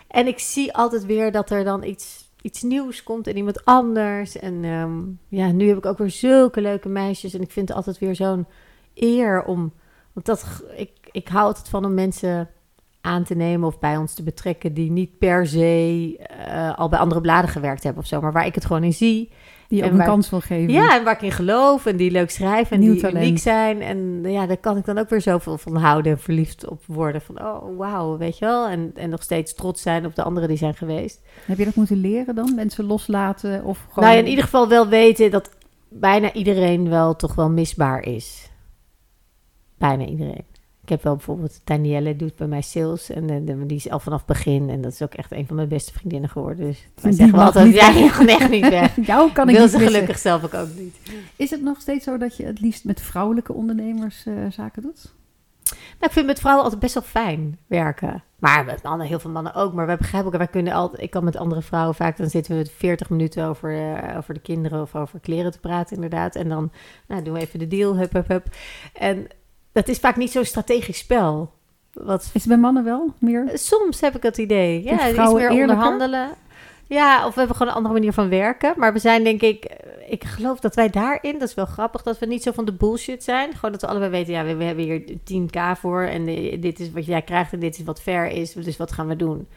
En 0.07 0.27
ik 0.27 0.39
zie 0.39 0.73
altijd 0.73 1.05
weer 1.05 1.31
dat 1.31 1.49
er 1.49 1.63
dan 1.63 1.83
iets, 1.83 2.29
iets 2.41 2.61
nieuws 2.61 3.03
komt 3.03 3.27
en 3.27 3.37
iemand 3.37 3.65
anders. 3.65 4.37
En 4.37 4.63
ehm, 4.63 5.01
ja, 5.27 5.51
nu 5.51 5.67
heb 5.67 5.77
ik 5.77 5.85
ook 5.85 5.97
weer 5.97 6.09
zulke 6.09 6.61
leuke 6.61 6.89
meisjes. 6.89 7.33
En 7.33 7.41
ik 7.41 7.51
vind 7.51 7.67
het 7.67 7.77
altijd 7.77 7.99
weer 7.99 8.15
zo'n 8.15 8.47
eer 8.93 9.43
om... 9.43 9.73
Want 10.13 10.25
dat, 10.25 10.63
ik, 10.75 10.91
ik 11.11 11.27
hou 11.27 11.45
altijd 11.45 11.69
van 11.69 11.85
om 11.85 11.93
mensen 11.93 12.49
aan 13.01 13.23
te 13.23 13.35
nemen 13.35 13.67
of 13.67 13.79
bij 13.79 13.97
ons 13.97 14.13
te 14.13 14.23
betrekken... 14.23 14.73
die 14.73 14.91
niet 14.91 15.17
per 15.17 15.47
se 15.47 16.15
eh, 16.17 16.77
al 16.77 16.89
bij 16.89 16.99
andere 16.99 17.21
bladen 17.21 17.49
gewerkt 17.49 17.83
hebben 17.83 18.01
of 18.01 18.07
zo. 18.07 18.21
Maar 18.21 18.31
waar 18.31 18.45
ik 18.45 18.55
het 18.55 18.65
gewoon 18.65 18.83
in 18.83 18.93
zie. 18.93 19.31
Die 19.67 19.77
je 19.77 19.83
ook 19.85 19.91
een 19.91 19.97
waar- 19.97 20.05
kans 20.07 20.29
wil 20.29 20.41
geven. 20.41 20.73
Ja, 20.73 20.97
en 20.97 21.03
waar 21.03 21.13
ik 21.13 21.21
in 21.21 21.31
geloof 21.31 21.85
en 21.85 21.97
die 21.97 22.11
leuk 22.11 22.29
schrijven 22.29 22.75
en 22.75 22.79
Nieuw 22.79 22.91
die 22.91 23.01
talent. 23.01 23.25
uniek 23.25 23.37
zijn. 23.39 23.81
En 23.81 24.23
ja, 24.23 24.45
daar 24.45 24.57
kan 24.57 24.77
ik 24.77 24.85
dan 24.85 24.97
ook 24.97 25.09
weer 25.09 25.21
zoveel 25.21 25.57
van 25.57 25.75
houden 25.75 26.11
en 26.11 26.19
verliefd 26.19 26.67
op 26.67 26.83
worden. 26.85 27.21
Van, 27.21 27.41
oh, 27.41 27.77
wauw, 27.77 28.17
weet 28.17 28.37
je 28.37 28.45
wel. 28.45 28.67
En, 28.67 28.91
en 28.95 29.09
nog 29.09 29.23
steeds 29.23 29.53
trots 29.53 29.81
zijn 29.81 30.05
op 30.05 30.15
de 30.15 30.23
anderen 30.23 30.49
die 30.49 30.57
zijn 30.57 30.73
geweest. 30.75 31.21
Heb 31.45 31.57
je 31.57 31.65
dat 31.65 31.75
moeten 31.75 31.97
leren 31.97 32.35
dan? 32.35 32.55
Mensen 32.55 32.85
loslaten 32.85 33.63
of 33.63 33.77
gewoon... 33.89 34.03
Nou 34.03 34.15
ja, 34.15 34.23
in 34.23 34.29
ieder 34.29 34.43
geval 34.43 34.67
wel 34.69 34.87
weten 34.87 35.31
dat 35.31 35.49
bijna 35.89 36.33
iedereen 36.33 36.89
wel 36.89 37.15
toch 37.15 37.35
wel 37.35 37.49
misbaar 37.49 38.03
is. 38.03 38.49
Bijna 39.77 40.05
iedereen. 40.05 40.45
Ik 40.85 40.91
heb 40.91 41.03
wel 41.03 41.15
bijvoorbeeld 41.15 41.59
Danielle 41.63 42.15
doet 42.15 42.35
bij 42.35 42.47
mij 42.47 42.61
sales 42.61 43.09
en 43.09 43.27
de- 43.45 43.65
die 43.65 43.77
is 43.77 43.89
al 43.89 43.99
vanaf 43.99 44.25
begin 44.25 44.69
en 44.69 44.81
dat 44.81 44.91
is 44.91 45.01
ook 45.01 45.13
echt 45.13 45.31
een 45.31 45.47
van 45.47 45.55
mijn 45.55 45.67
beste 45.67 45.93
vriendinnen 45.93 46.29
geworden. 46.29 46.65
Dus 46.65 46.87
wij 46.95 47.03
Die 47.03 47.13
zeggen 47.13 47.37
we 47.37 47.43
altijd, 47.43 47.65
niet 47.65 47.75
ja, 47.75 47.91
gaat 48.09 48.27
echt 48.27 48.49
niet 48.49 48.69
weg. 48.69 48.95
Jou 49.07 49.31
kan 49.31 49.49
ik 49.49 49.55
Wil 49.55 49.63
niet 49.63 49.71
ze 49.71 49.77
missen. 49.77 49.93
gelukkig 49.93 50.17
zelf 50.19 50.43
ook, 50.43 50.53
ook 50.53 50.67
niet. 50.77 50.95
Is 51.35 51.49
het 51.49 51.61
nog 51.61 51.79
steeds 51.81 52.03
zo 52.03 52.17
dat 52.17 52.37
je 52.37 52.45
het 52.45 52.59
liefst 52.59 52.83
met 52.85 53.01
vrouwelijke 53.01 53.53
ondernemers 53.53 54.25
eh, 54.25 54.33
zaken 54.49 54.81
doet? 54.81 55.13
Nou, 55.69 55.77
ik 56.05 56.11
vind 56.11 56.25
met 56.25 56.39
vrouwen 56.39 56.63
altijd 56.63 56.81
best 56.81 56.93
wel 56.93 57.03
fijn 57.03 57.57
werken. 57.67 58.23
Maar 58.39 58.65
met 58.65 58.83
mannen, 58.83 59.07
heel 59.07 59.19
veel 59.19 59.31
mannen 59.31 59.53
ook. 59.53 59.73
Maar 59.73 59.85
wij 59.85 59.97
begrijpen 59.97 60.31
elkaar. 60.31 60.39
Wij 60.51 60.61
kunnen 60.61 60.73
altijd, 60.73 61.01
ik 61.01 61.09
kan 61.09 61.23
met 61.23 61.35
andere 61.35 61.61
vrouwen 61.61 61.95
vaak, 61.95 62.17
dan 62.17 62.29
zitten 62.29 62.57
we 62.57 62.65
40 62.65 63.09
minuten 63.09 63.45
over, 63.45 63.75
eh, 63.93 64.17
over 64.17 64.33
de 64.33 64.39
kinderen 64.39 64.81
of 64.81 64.95
over 64.95 65.19
kleren 65.19 65.51
te 65.51 65.59
praten, 65.59 65.95
inderdaad. 65.95 66.35
En 66.35 66.49
dan 66.49 66.71
nou, 67.07 67.23
doen 67.23 67.33
we 67.33 67.39
even 67.39 67.59
de 67.59 67.67
deal, 67.67 67.97
hup, 67.97 68.11
hup, 68.13 68.27
hup. 68.27 68.45
En 68.93 69.27
dat 69.75 69.87
is 69.87 69.97
vaak 69.97 70.15
niet 70.15 70.31
zo'n 70.31 70.45
strategisch 70.45 70.97
spel. 70.97 71.51
Wat, 71.93 72.21
Is 72.21 72.33
het 72.33 72.47
bij 72.47 72.57
mannen 72.57 72.83
wel 72.83 73.13
meer? 73.19 73.51
soms 73.53 74.01
heb 74.01 74.15
ik 74.15 74.23
het 74.23 74.37
idee. 74.37 74.83
Ja, 74.83 75.09
iets 75.09 75.17
meer 75.17 75.27
eerlijker? 75.27 75.61
onderhandelen. 75.61 76.29
Ja, 76.87 77.25
of 77.25 77.33
we 77.33 77.39
hebben 77.39 77.55
gewoon 77.55 77.71
een 77.71 77.77
andere 77.77 77.93
manier 77.93 78.13
van 78.13 78.29
werken. 78.29 78.73
Maar 78.77 78.93
we 78.93 78.99
zijn 78.99 79.23
denk 79.23 79.41
ik, 79.41 79.63
eh, 79.63 80.11
ik 80.11 80.23
geloof 80.23 80.59
dat 80.59 80.75
wij 80.75 80.89
daarin, 80.89 81.39
dat 81.39 81.49
is 81.49 81.53
wel 81.53 81.65
grappig, 81.65 82.01
dat 82.03 82.19
we 82.19 82.25
niet 82.25 82.43
zo 82.43 82.51
van 82.51 82.65
de 82.65 82.73
bullshit 82.73 83.23
zijn. 83.23 83.53
Gewoon 83.53 83.71
dat 83.71 83.81
we 83.81 83.87
allebei 83.87 84.11
weten, 84.11 84.33
ja, 84.33 84.43
we, 84.43 84.55
we 84.55 84.63
hebben 84.63 84.83
hier 84.83 85.17
10k 85.23 85.79
voor 85.79 86.01
en 86.01 86.27
eh, 86.27 86.61
dit 86.61 86.79
is 86.79 86.91
wat 86.91 87.05
jij 87.05 87.21
krijgt 87.21 87.53
en 87.53 87.59
dit 87.59 87.77
is 87.77 87.83
wat 87.83 88.01
fair 88.01 88.27
is. 88.27 88.53
Dus 88.53 88.77
wat 88.77 88.91
gaan 88.91 89.07
we 89.07 89.15
doen? 89.15 89.47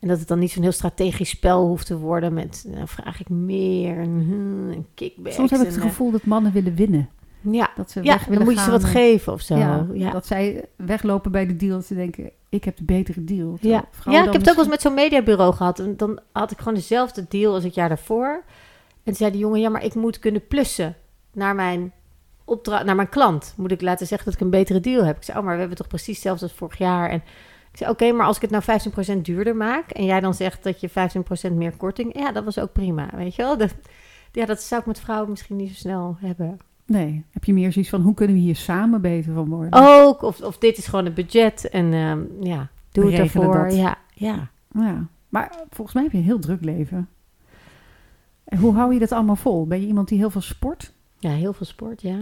En 0.00 0.08
dat 0.08 0.18
het 0.18 0.28
dan 0.28 0.38
niet 0.38 0.50
zo'n 0.50 0.62
heel 0.62 0.72
strategisch 0.72 1.28
spel 1.28 1.66
hoeft 1.66 1.86
te 1.86 1.98
worden 1.98 2.34
met, 2.34 2.64
nou 2.66 2.88
vraag 2.88 3.20
ik 3.20 3.28
meer 3.28 3.98
en, 3.98 4.26
hmm, 4.28 4.72
en 4.72 4.86
kickbacks. 4.94 5.36
Soms 5.36 5.50
heb 5.50 5.60
ik 5.60 5.66
het 5.66 5.76
eh, 5.76 5.82
gevoel 5.82 6.10
dat 6.10 6.24
mannen 6.24 6.52
willen 6.52 6.74
winnen. 6.74 7.08
Ja, 7.40 7.70
Dat 7.76 7.90
ze 7.90 8.02
ja 8.02 8.12
weg 8.12 8.24
dan 8.26 8.44
moet 8.44 8.54
je 8.54 8.60
ze 8.60 8.70
wat 8.70 8.82
en- 8.82 8.88
geven 8.88 9.32
of 9.32 9.40
zo. 9.40 9.56
Ja, 9.56 9.86
ja. 9.92 10.10
Dat 10.10 10.26
zij 10.26 10.64
weglopen 10.76 11.32
bij 11.32 11.46
de 11.46 11.56
deal 11.56 11.72
dat 11.76 11.84
ze 11.86 11.94
denken, 11.94 12.30
ik 12.48 12.64
heb 12.64 12.76
de 12.76 12.84
betere 12.84 13.24
deal. 13.24 13.58
Ja, 13.60 13.78
ik 14.28 14.32
heb 14.32 14.32
het 14.32 14.48
ook 14.48 14.54
wel 14.54 14.64
eens 14.64 14.68
met 14.68 14.80
zo'n 14.80 14.94
mediabureau 14.94 15.54
gehad. 15.54 15.78
En 15.78 15.96
dan 15.96 16.20
had 16.32 16.50
ik 16.50 16.58
gewoon 16.58 16.74
dezelfde 16.74 17.26
deal 17.28 17.54
als 17.54 17.64
het 17.64 17.74
jaar 17.74 17.88
daarvoor. 17.88 18.42
En 18.88 19.04
toen 19.04 19.14
zei 19.14 19.30
de 19.30 19.38
jongen, 19.38 19.60
ja, 19.60 19.68
maar 19.68 19.84
ik 19.84 19.94
moet 19.94 20.18
kunnen 20.18 20.46
plussen 20.46 20.96
naar 21.32 21.54
mijn, 21.54 21.92
opdra- 22.44 22.82
naar 22.82 22.96
mijn 22.96 23.08
klant. 23.08 23.54
Moet 23.56 23.70
ik 23.72 23.80
laten 23.80 24.06
zeggen 24.06 24.26
dat 24.30 24.34
ik 24.34 24.40
een 24.44 24.50
betere 24.50 24.80
deal 24.80 25.04
heb? 25.04 25.16
Ik 25.16 25.22
zei, 25.22 25.38
oh, 25.38 25.44
maar 25.44 25.54
we 25.54 25.60
hebben 25.60 25.78
toch 25.78 25.88
precies 25.88 26.14
hetzelfde 26.14 26.44
als 26.44 26.54
vorig 26.54 26.78
jaar. 26.78 27.10
En 27.10 27.22
ik 27.72 27.76
zei, 27.78 27.90
oké, 27.90 28.12
maar 28.12 28.26
als 28.26 28.36
ik 28.38 28.50
het 28.50 28.66
nou 28.66 29.16
15% 29.18 29.20
duurder 29.22 29.56
maak... 29.56 29.90
en 29.90 30.04
jij 30.04 30.20
dan 30.20 30.34
zegt 30.34 30.62
dat 30.64 30.80
je 30.80 30.90
15% 31.50 31.52
meer 31.52 31.76
korting... 31.76 32.18
ja, 32.18 32.32
dat 32.32 32.44
was 32.44 32.58
ook 32.58 32.72
prima, 32.72 33.08
weet 33.14 33.34
je 33.34 33.42
wel? 33.42 33.56
Dat, 33.56 33.74
ja, 34.32 34.46
dat 34.46 34.62
zou 34.62 34.80
ik 34.80 34.86
met 34.86 35.00
vrouwen 35.00 35.30
misschien 35.30 35.56
niet 35.56 35.68
zo 35.68 35.74
snel 35.74 36.16
hebben. 36.20 36.58
Nee, 36.90 37.24
heb 37.30 37.44
je 37.44 37.52
meer 37.52 37.72
zoiets 37.72 37.90
van, 37.90 38.00
hoe 38.00 38.14
kunnen 38.14 38.36
we 38.36 38.42
hier 38.42 38.56
samen 38.56 39.00
beter 39.00 39.32
van 39.34 39.48
worden? 39.48 39.70
Ook, 39.72 40.22
of, 40.22 40.40
of 40.40 40.58
dit 40.58 40.78
is 40.78 40.86
gewoon 40.86 41.04
het 41.04 41.14
budget 41.14 41.68
en 41.68 41.92
ehm, 41.92 42.18
ja, 42.40 42.68
doe 42.92 43.04
We 43.04 43.10
het 43.10 43.20
ervoor. 43.20 43.58
dat. 43.64 43.76
Ja, 43.76 43.98
ja. 44.14 44.50
Ja, 44.74 45.06
maar 45.28 45.52
volgens 45.70 45.94
mij 45.94 46.02
heb 46.02 46.12
je 46.12 46.18
een 46.18 46.24
heel 46.24 46.38
druk 46.38 46.64
leven. 46.64 47.08
En 48.44 48.58
hoe 48.58 48.74
hou 48.74 48.92
je 48.94 48.98
dat 49.00 49.12
allemaal 49.12 49.36
vol? 49.36 49.66
Ben 49.66 49.80
je 49.80 49.86
iemand 49.86 50.08
die 50.08 50.18
heel 50.18 50.30
veel 50.30 50.40
sport? 50.40 50.92
Ja, 51.18 51.30
heel 51.30 51.52
veel 51.52 51.66
sport, 51.66 52.02
ja. 52.02 52.18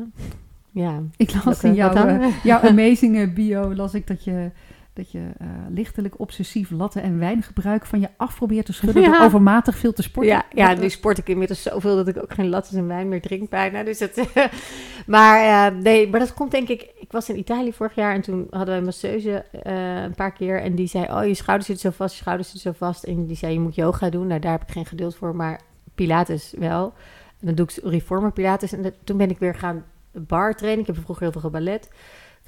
Ja. 0.70 1.02
Ik 1.16 1.44
las 1.44 1.64
in 1.64 1.74
jouw, 1.74 1.92
wat 1.92 1.96
dan? 1.96 2.08
eh, 2.08 2.44
jouw 2.44 2.60
amazing 2.60 3.16
eh, 3.16 3.34
bio 3.34 3.74
las 3.74 3.94
ik 3.94 4.06
dat 4.06 4.24
je, 4.24 4.50
dat 4.98 5.10
je 5.10 5.28
eh, 5.38 5.46
lichtelijk 5.70 6.20
obsessief 6.20 6.70
latten 6.70 7.02
en 7.02 7.18
wijngebruik 7.18 7.86
van 7.86 8.00
je 8.00 8.08
af 8.16 8.36
probeert 8.36 8.66
te 8.66 8.72
schudden 8.72 9.02
Ja. 9.02 9.10
door 9.10 9.20
overmatig 9.26 9.76
veel 9.76 9.92
te 9.92 10.02
sporten. 10.02 10.32
Ja, 10.32 10.44
ja, 10.54 10.74
nu 10.74 10.88
sport 10.90 11.18
ik 11.18 11.28
inmiddels 11.28 11.62
zoveel 11.62 11.96
dat 11.96 12.08
ik 12.08 12.16
ook 12.22 12.32
geen 12.34 12.48
lattes 12.48 12.72
en 12.72 12.86
wijn 12.86 13.08
meer 13.08 13.20
drink 13.20 13.48
bijna. 13.50 13.82
Dus 13.82 13.98
het, 13.98 14.22
maar 15.06 15.66
eh, 15.72 15.78
nee, 15.80 16.08
maar 16.08 16.20
dat 16.20 16.34
komt 16.34 16.50
denk 16.50 16.68
ik... 16.68 16.90
Ik 16.98 17.12
was 17.12 17.28
in 17.28 17.38
Italië 17.38 17.72
vorig 17.72 17.94
jaar 17.94 18.14
en 18.14 18.20
toen 18.20 18.46
hadden 18.50 18.68
wij 18.68 18.76
een 18.78 18.84
masseuse 18.84 19.44
eh, 19.62 20.02
een 20.02 20.14
paar 20.14 20.32
keer. 20.32 20.60
En 20.62 20.74
die 20.74 20.86
zei, 20.86 21.04
oh, 21.04 21.26
je 21.26 21.34
schouder 21.34 21.66
zit 21.66 21.80
zo 21.80 21.90
vast, 21.90 22.14
je 22.14 22.20
schouder 22.20 22.46
zit 22.46 22.60
zo 22.60 22.72
vast. 22.72 23.04
En 23.04 23.26
die 23.26 23.36
zei, 23.36 23.52
je 23.52 23.60
moet 23.60 23.74
yoga 23.74 24.10
doen. 24.10 24.26
Nou, 24.26 24.40
daar 24.40 24.52
heb 24.52 24.62
ik 24.62 24.70
geen 24.72 24.86
geduld 24.86 25.16
voor, 25.16 25.36
maar 25.36 25.60
pilates 25.94 26.54
wel. 26.58 26.92
En 27.40 27.46
dan 27.46 27.54
doe 27.54 27.66
ik 27.66 27.78
reformer 27.84 28.32
pilates. 28.32 28.72
En 28.72 28.82
dat- 28.82 28.94
toen 29.04 29.16
ben 29.16 29.30
ik 29.30 29.38
weer 29.38 29.54
gaan 29.54 29.84
bar 30.12 30.54
trainen. 30.54 30.80
Ik 30.80 30.86
heb 30.86 30.96
vroeger 30.96 31.22
heel 31.22 31.32
veel 31.32 31.40
geballet. 31.40 31.88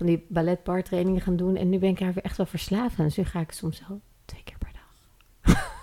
Van 0.01 0.09
die 0.09 0.27
ballet 0.29 0.63
bar 0.65 0.83
trainingen 0.83 1.21
gaan 1.21 1.37
doen. 1.37 1.57
En 1.57 1.69
nu 1.69 1.79
ben 1.79 1.89
ik 1.89 1.99
daar 1.99 2.13
weer 2.13 2.25
echt 2.25 2.37
wel 2.37 2.47
verslaafd 2.47 2.99
aan. 2.99 3.05
Dus 3.05 3.17
nu 3.17 3.25
ga 3.25 3.41
ik 3.41 3.53
soms 3.53 3.83
wel 3.89 4.01
twee 4.25 4.41
keer 4.45 4.57
per 4.59 4.71
dag. 4.73 4.89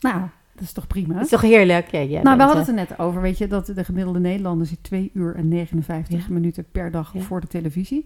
Nou, 0.00 0.20
dat 0.52 0.62
is 0.62 0.72
toch 0.72 0.86
prima? 0.86 1.14
Dat 1.14 1.22
is 1.22 1.28
toch 1.28 1.40
heerlijk? 1.40 1.86
Ja, 1.90 2.02
jij 2.02 2.22
nou, 2.22 2.36
we 2.36 2.42
hadden 2.42 2.62
eh, 2.62 2.68
het 2.68 2.78
er 2.78 2.86
net 2.88 2.98
over, 2.98 3.20
weet 3.20 3.38
je, 3.38 3.46
dat 3.46 3.66
de 3.66 3.84
gemiddelde 3.84 4.18
Nederlander 4.20 4.66
zit 4.66 4.82
2 4.82 5.10
uur 5.14 5.34
en 5.34 5.48
59 5.48 6.26
Ja. 6.28 6.32
minuten 6.34 6.64
per 6.72 6.90
dag 6.90 7.12
Ja. 7.12 7.20
voor 7.20 7.40
de 7.40 7.46
televisie. 7.46 8.04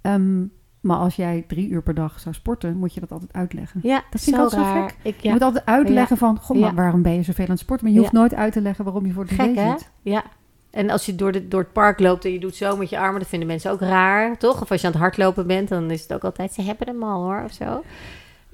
Ehm, 0.00 0.44
maar 0.80 0.96
als 0.96 1.16
jij 1.16 1.44
drie 1.46 1.68
uur 1.68 1.82
per 1.82 1.94
dag 1.94 2.20
zou 2.20 2.34
sporten, 2.34 2.76
moet 2.76 2.94
je 2.94 3.00
dat 3.00 3.12
altijd 3.12 3.32
uitleggen. 3.32 3.80
Ja, 3.82 4.04
Dat 4.10 4.20
vind 4.20 4.36
ik 4.36 4.42
altijd 4.42 4.66
zo 4.66 4.72
gek. 4.82 4.96
Ik, 5.02 5.20
Je 5.20 5.26
ja, 5.26 5.32
moet 5.32 5.42
altijd 5.42 5.66
uitleggen 5.66 6.16
van, 6.16 6.38
goh, 6.38 6.58
maar 6.60 6.68
Ja. 6.70 6.74
waarom 6.74 7.02
ben 7.02 7.12
je 7.12 7.22
zoveel 7.22 7.44
aan 7.44 7.50
het 7.50 7.60
sporten? 7.60 7.84
Maar 7.86 7.94
je 7.94 8.00
hoeft 8.00 8.12
Ja. 8.12 8.18
nooit 8.18 8.34
uit 8.34 8.52
te 8.52 8.60
leggen 8.60 8.84
waarom 8.84 9.06
je 9.06 9.12
voor 9.12 9.26
de 9.26 9.34
tv 9.34 9.40
gek 9.42 9.54
hè? 9.56 9.70
zit. 9.70 9.90
Ja. 10.02 10.24
En 10.72 10.90
als 10.90 11.06
je 11.06 11.14
door, 11.14 11.32
de, 11.32 11.48
door 11.48 11.60
het 11.60 11.72
park 11.72 12.00
loopt 12.00 12.24
en 12.24 12.32
je 12.32 12.38
doet 12.38 12.56
zo 12.56 12.76
met 12.76 12.90
je 12.90 12.98
armen, 12.98 13.20
dat 13.20 13.28
vinden 13.28 13.48
mensen 13.48 13.70
ook 13.70 13.80
raar, 13.80 14.38
toch? 14.38 14.62
Of 14.62 14.70
als 14.70 14.80
je 14.80 14.86
aan 14.86 14.92
het 14.92 15.02
hardlopen 15.02 15.46
bent, 15.46 15.68
dan 15.68 15.90
is 15.90 16.02
het 16.02 16.12
ook 16.12 16.24
altijd, 16.24 16.52
ze 16.52 16.62
hebben 16.62 16.86
hem 16.86 17.02
al 17.02 17.22
hoor, 17.22 17.42
of 17.44 17.52
zo. 17.52 17.82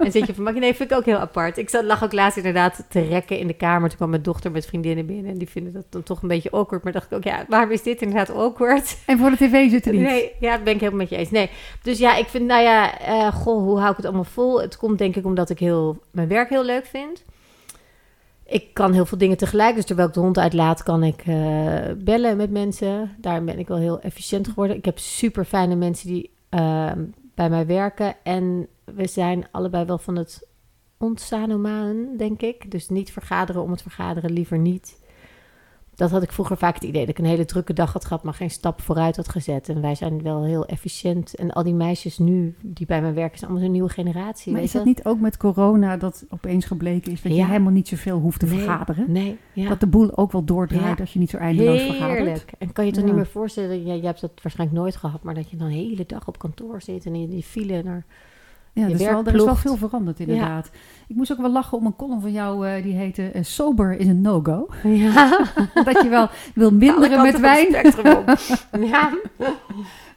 En 0.05 0.11
zit 0.11 0.27
je 0.27 0.33
van, 0.33 0.43
maar 0.43 0.53
nee, 0.53 0.75
vind 0.75 0.91
ik 0.91 0.97
ook 0.97 1.05
heel 1.05 1.17
apart. 1.17 1.57
Ik 1.57 1.69
zat, 1.69 1.83
lag 1.83 2.03
ook 2.03 2.13
laatst 2.13 2.37
inderdaad 2.37 2.85
te 2.89 3.01
rekken 3.01 3.37
in 3.37 3.47
de 3.47 3.53
kamer. 3.53 3.87
Toen 3.89 3.97
kwam 3.97 4.09
mijn 4.09 4.21
dochter 4.21 4.51
met 4.51 4.65
vriendinnen 4.65 5.05
binnen 5.05 5.31
en 5.31 5.37
die 5.37 5.49
vinden 5.49 5.73
dat 5.73 5.85
dan 5.89 6.03
toch 6.03 6.21
een 6.21 6.27
beetje 6.27 6.51
awkward. 6.51 6.83
Maar 6.83 6.93
dacht 6.93 7.05
ik 7.05 7.17
ook, 7.17 7.23
ja, 7.23 7.45
waarom 7.47 7.71
is 7.71 7.83
dit 7.83 8.01
inderdaad 8.01 8.35
awkward? 8.35 8.97
En 9.05 9.17
voor 9.17 9.29
de 9.29 9.35
tv 9.35 9.69
zitten 9.69 9.91
niet. 9.91 10.01
Nee, 10.01 10.31
ja, 10.39 10.55
dat 10.55 10.63
ben 10.63 10.73
ik 10.73 10.79
helemaal 10.79 10.99
met 10.99 11.09
je 11.09 11.15
eens. 11.15 11.31
Nee, 11.31 11.49
dus 11.83 11.97
ja, 11.97 12.15
ik 12.15 12.27
vind, 12.27 12.45
nou 12.45 12.63
ja, 12.63 12.99
eh, 12.99 13.33
goh, 13.33 13.63
hoe 13.63 13.77
hou 13.77 13.89
ik 13.91 13.97
het 13.97 14.05
allemaal 14.05 14.23
vol? 14.23 14.61
Het 14.61 14.77
komt 14.77 14.97
denk 14.97 15.15
ik 15.15 15.25
omdat 15.25 15.49
ik 15.49 15.59
heel, 15.59 15.99
mijn 16.11 16.27
werk 16.27 16.49
heel 16.49 16.65
leuk 16.65 16.85
vind. 16.85 17.23
Ik 18.49 18.73
kan 18.73 18.93
heel 18.93 19.05
veel 19.05 19.17
dingen 19.17 19.37
tegelijk. 19.37 19.75
Dus 19.75 19.85
terwijl 19.85 20.07
ik 20.07 20.13
de 20.13 20.19
hond 20.19 20.37
uitlaat, 20.37 20.83
kan 20.83 21.03
ik 21.03 21.21
eh, 21.25 21.35
bellen 21.97 22.37
met 22.37 22.51
mensen. 22.51 23.15
Daar 23.17 23.43
ben 23.43 23.59
ik 23.59 23.67
wel 23.67 23.77
heel 23.77 23.99
efficiënt 24.01 24.47
geworden. 24.47 24.77
Ik 24.77 24.85
heb 24.85 24.99
super 24.99 25.45
fijne 25.45 25.75
mensen 25.75 26.07
die 26.07 26.31
ehm, 26.49 27.05
bij 27.35 27.49
mij 27.49 27.65
werken. 27.65 28.15
En 28.23 28.67
we 28.85 29.07
zijn 29.07 29.47
allebei 29.51 29.85
wel 29.85 29.97
van 29.97 30.15
het 30.15 30.47
ontsanomaan, 30.97 32.17
denk 32.17 32.41
ik. 32.41 32.71
Dus 32.71 32.89
niet 32.89 33.11
vergaderen 33.11 33.61
om 33.61 33.71
het 33.71 33.81
vergaderen, 33.81 34.31
liever 34.31 34.57
niet. 34.57 34.99
Dat 35.99 36.11
had 36.11 36.23
ik 36.23 36.31
vroeger 36.31 36.57
vaak 36.57 36.73
het 36.73 36.83
idee 36.83 37.01
dat 37.01 37.09
ik 37.09 37.17
een 37.17 37.25
hele 37.25 37.45
drukke 37.45 37.73
dag 37.73 37.93
had 37.93 38.05
gehad, 38.05 38.23
maar 38.23 38.33
geen 38.33 38.49
stap 38.49 38.81
vooruit 38.81 39.15
had 39.15 39.29
gezet. 39.29 39.69
En 39.69 39.81
wij 39.81 39.95
zijn 39.95 40.21
wel 40.21 40.43
heel 40.43 40.65
efficiënt. 40.65 41.35
En 41.35 41.51
al 41.51 41.63
die 41.63 41.73
meisjes 41.73 42.17
nu 42.17 42.55
die 42.61 42.85
bij 42.85 43.01
mij 43.01 43.13
werken, 43.13 43.37
zijn 43.37 43.49
allemaal 43.49 43.67
een 43.67 43.73
nieuwe 43.73 43.89
generatie. 43.89 44.51
Maar 44.51 44.61
weet 44.61 44.69
is 44.69 44.75
dat 44.75 44.83
je? 44.83 44.87
niet 44.89 45.05
ook 45.05 45.19
met 45.19 45.37
corona 45.37 45.97
dat 45.97 46.25
opeens 46.29 46.65
gebleken 46.65 47.11
is 47.11 47.21
dat 47.21 47.35
je 47.35 47.45
helemaal 47.45 47.71
niet 47.71 47.87
zoveel 47.87 48.19
hoeft 48.19 48.39
te 48.39 48.45
Nee, 48.45 48.57
vergaderen? 48.57 49.11
Nee, 49.11 49.37
ja. 49.53 49.69
Dat 49.69 49.79
de 49.79 49.87
boel 49.87 50.17
ook 50.17 50.31
wel 50.31 50.43
doordraait 50.43 50.97
Ja. 50.97 51.03
als 51.03 51.13
je 51.13 51.19
niet 51.19 51.29
zo 51.29 51.37
eindeloos 51.37 51.81
vergadert. 51.81 52.17
Heerlijk. 52.17 52.51
En 52.57 52.71
kan 52.71 52.85
je 52.85 52.91
je 52.91 52.97
toch 52.97 53.05
niet 53.05 53.15
meer 53.15 53.27
voorstellen, 53.27 53.83
jij, 53.83 53.97
jij 53.97 54.05
hebt 54.05 54.21
dat 54.21 54.31
waarschijnlijk 54.41 54.79
nooit 54.79 54.95
gehad, 54.95 55.23
maar 55.23 55.35
dat 55.35 55.49
je 55.49 55.57
dan 55.57 55.67
een 55.67 55.73
hele 55.73 56.05
dag 56.05 56.27
op 56.27 56.39
kantoor 56.39 56.81
zit 56.81 57.05
en 57.05 57.15
in 57.15 57.29
die 57.29 57.43
file 57.43 57.83
naar... 57.83 58.05
Ja, 58.73 58.85
Je 58.87 58.93
er 58.93 58.99
is, 58.99 59.05
wel, 59.05 59.13
werk 59.23 59.27
er 59.27 59.35
is 59.35 59.43
wel 59.43 59.55
veel 59.55 59.77
veranderd 59.77 60.19
inderdaad. 60.19 60.69
Ik 61.07 61.15
moest 61.15 61.31
ook 61.31 61.37
wel 61.41 61.51
lachen 61.51 61.77
om 61.77 61.85
een 61.85 61.95
column 61.95 62.21
van 62.21 62.31
jou, 62.31 62.67
eh, 62.67 62.83
die 62.83 62.93
heette 62.93 63.29
eh, 63.31 63.43
Sober 63.43 63.99
is 63.99 64.07
een 64.07 64.21
no-go. 64.21 64.67
Ja, 64.83 65.47
dat 65.85 66.01
je 66.01 66.09
wel 66.09 66.29
wil 66.53 66.71
minderen 66.71 67.21
met 67.21 67.39
wijn, 67.39 67.71
ja. 68.89 69.13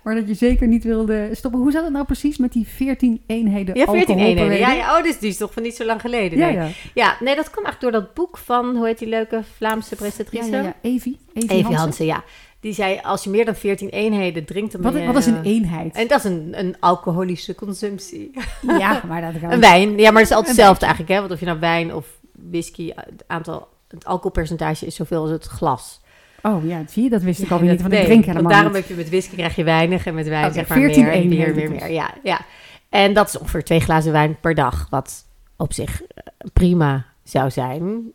maar 0.02 0.14
dat 0.14 0.28
je 0.28 0.34
zeker 0.34 0.66
niet 0.66 0.84
wilde 0.84 1.28
stoppen. 1.32 1.60
Hoe 1.60 1.70
zat 1.70 1.82
het 1.82 1.92
nou 1.92 2.04
precies 2.04 2.38
met 2.38 2.52
die 2.52 2.66
14 2.68 3.22
eenheden 3.26 3.74
Ja, 3.74 3.84
14 3.84 3.98
alcohol 3.98 4.34
per 4.34 4.42
eenheden. 4.42 4.58
Ja, 4.58 4.72
ja, 4.72 4.96
oh, 4.98 5.02
dus 5.02 5.18
die 5.18 5.30
is 5.30 5.36
toch 5.36 5.52
van 5.52 5.62
niet 5.62 5.76
zo 5.76 5.84
lang 5.84 6.00
geleden. 6.00 6.38
ja, 6.38 6.46
Nee. 6.46 6.54
ja. 6.54 6.68
Ja, 6.94 7.16
nee, 7.20 7.36
dat 7.36 7.50
kwam 7.50 7.64
echt 7.64 7.80
door 7.80 7.92
dat 7.92 8.14
boek 8.14 8.38
van, 8.38 8.76
hoe 8.76 8.86
heet 8.86 8.98
die 8.98 9.08
leuke 9.08 9.42
Vlaamse 9.56 9.96
presentatrice? 9.96 10.50
ja, 10.50 10.62
ja. 10.62 10.74
Evi. 10.80 11.18
Evi, 11.32 11.46
Evie 11.46 11.62
Hansen. 11.62 11.80
Hansen, 11.80 12.06
ja. 12.06 12.24
Die 12.62 12.72
zei, 12.72 13.00
als 13.02 13.24
je 13.24 13.30
meer 13.30 13.44
dan 13.44 13.54
14 13.54 13.88
eenheden 13.88 14.44
drinkt, 14.44 14.72
dan 14.72 14.82
Wat, 14.82 14.92
je... 14.94 15.06
wat 15.06 15.16
is 15.16 15.26
een 15.26 15.42
eenheid? 15.42 15.94
En 15.94 16.06
dat 16.08 16.18
is 16.18 16.24
een, 16.30 16.52
een 16.58 16.76
alcoholische 16.80 17.54
consumptie. 17.54 18.30
ja, 18.78 19.02
maar 19.06 19.20
dat 19.20 19.50
Een 19.52 19.60
wijn. 19.60 19.98
Ja, 19.98 20.10
maar 20.10 20.20
het 20.20 20.30
is 20.30 20.36
altijd 20.36 20.56
hetzelfde 20.56 20.86
eigenlijk, 20.86 21.14
hè. 21.14 21.20
Want 21.20 21.32
of 21.32 21.40
je 21.40 21.46
nou 21.46 21.58
wijn 21.58 21.94
of 21.94 22.06
whisky, 22.50 22.92
het 22.94 23.24
aantal... 23.26 23.68
Het 23.88 24.04
alcoholpercentage 24.04 24.86
is 24.86 24.94
zoveel 24.94 25.20
als 25.20 25.30
het 25.30 25.44
glas. 25.44 26.00
Oh 26.42 26.64
ja, 26.66 26.82
zie 26.88 27.02
je, 27.02 27.10
dat 27.10 27.22
wist 27.22 27.40
ik 27.40 27.48
Ja, 27.48 27.52
alweer 27.54 27.70
niet, 27.70 27.78
dat- 27.80 27.88
want 27.90 28.00
ik 28.02 28.08
nee, 28.08 28.18
drink 28.18 28.24
want 28.24 28.36
helemaal 28.36 28.52
daarom 28.58 28.72
niet. 28.72 28.80
heb 28.88 28.90
je 28.96 29.02
met 29.02 29.08
whisky 29.10 29.34
krijg 29.36 29.56
je 29.56 29.64
weinig 29.64 30.06
en 30.06 30.14
met 30.14 30.28
wijn 30.28 30.52
zeg 30.52 30.68
maar 30.68 30.78
14 30.78 31.04
meer, 31.04 31.12
eenheden 31.12 31.54
meer, 31.54 31.54
meer, 31.54 31.70
dus. 31.70 31.80
meer. 31.80 31.92
Ja, 31.92 32.14
ja. 32.22 32.40
En 32.88 33.12
dat 33.14 33.28
is 33.28 33.38
ongeveer 33.38 33.64
twee 33.64 33.80
glazen 33.80 34.12
wijn 34.12 34.36
per 34.40 34.54
dag, 34.54 34.86
wat 34.90 35.24
op 35.56 35.72
zich 35.72 36.02
eh, 36.02 36.22
prima 36.52 37.04
zou 37.24 37.50
zijn. 37.50 38.12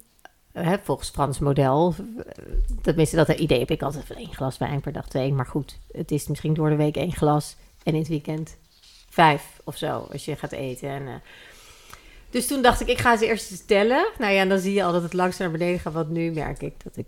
Hè, 0.59 0.75
volgens 0.83 1.09
Frans 1.09 1.39
model. 1.39 1.93
Eh, 2.17 2.43
Tenminste, 2.81 3.15
dat 3.15 3.29
idee 3.29 3.59
heb 3.59 3.71
ik 3.71 3.81
altijd 3.81 4.05
van 4.05 4.15
één 4.15 4.33
glas 4.33 4.57
wijn 4.57 4.81
per 4.81 4.91
dag, 4.93 5.07
twee. 5.07 5.33
Maar 5.33 5.45
goed, 5.45 5.77
het 5.91 6.11
is 6.11 6.27
misschien 6.27 6.53
door 6.53 6.69
de 6.69 6.75
week 6.75 6.97
één 6.97 7.13
glas 7.13 7.55
en 7.83 7.93
in 7.93 7.99
het 7.99 8.07
weekend 8.09 8.57
vijf 9.09 9.59
of 9.63 9.77
zo, 9.77 10.07
als 10.11 10.25
je 10.25 10.35
gaat 10.35 10.51
eten. 10.51 10.89
En, 10.89 11.07
eh, 11.07 11.13
dus 12.29 12.47
toen 12.47 12.61
dacht 12.61 12.81
ik, 12.81 12.87
ik 12.87 12.97
ga 12.97 13.17
ze 13.17 13.25
eerst 13.25 13.67
tellen. 13.67 14.07
Nou 14.17 14.33
ja, 14.33 14.39
en 14.41 14.49
dan 14.49 14.59
zie 14.59 14.73
je 14.73 14.83
al 14.83 14.91
dat 14.91 15.03
het 15.03 15.13
langzaam 15.13 15.49
naar 15.49 15.57
beneden 15.57 15.79
gaat. 15.79 15.93
Want 15.93 16.09
nu 16.09 16.31
merk 16.31 16.61
ik 16.61 16.83
dat 16.83 16.97
ik 16.97 17.05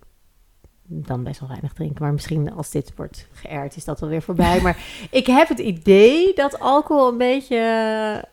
dan 0.83 1.23
best 1.23 1.39
wel 1.39 1.49
weinig 1.49 1.73
drink. 1.73 1.99
Maar 1.99 2.13
misschien 2.13 2.51
als 2.53 2.69
dit 2.69 2.91
wordt 2.95 3.27
geërd, 3.31 3.75
is 3.75 3.85
dat 3.85 3.99
wel 3.99 4.09
weer 4.09 4.21
voorbij. 4.21 4.61
Maar 4.63 4.77
ik 5.11 5.27
heb 5.27 5.47
het 5.47 5.59
idee 5.59 6.33
dat 6.33 6.59
alcohol 6.59 7.07
een 7.07 7.17
beetje... 7.17 7.55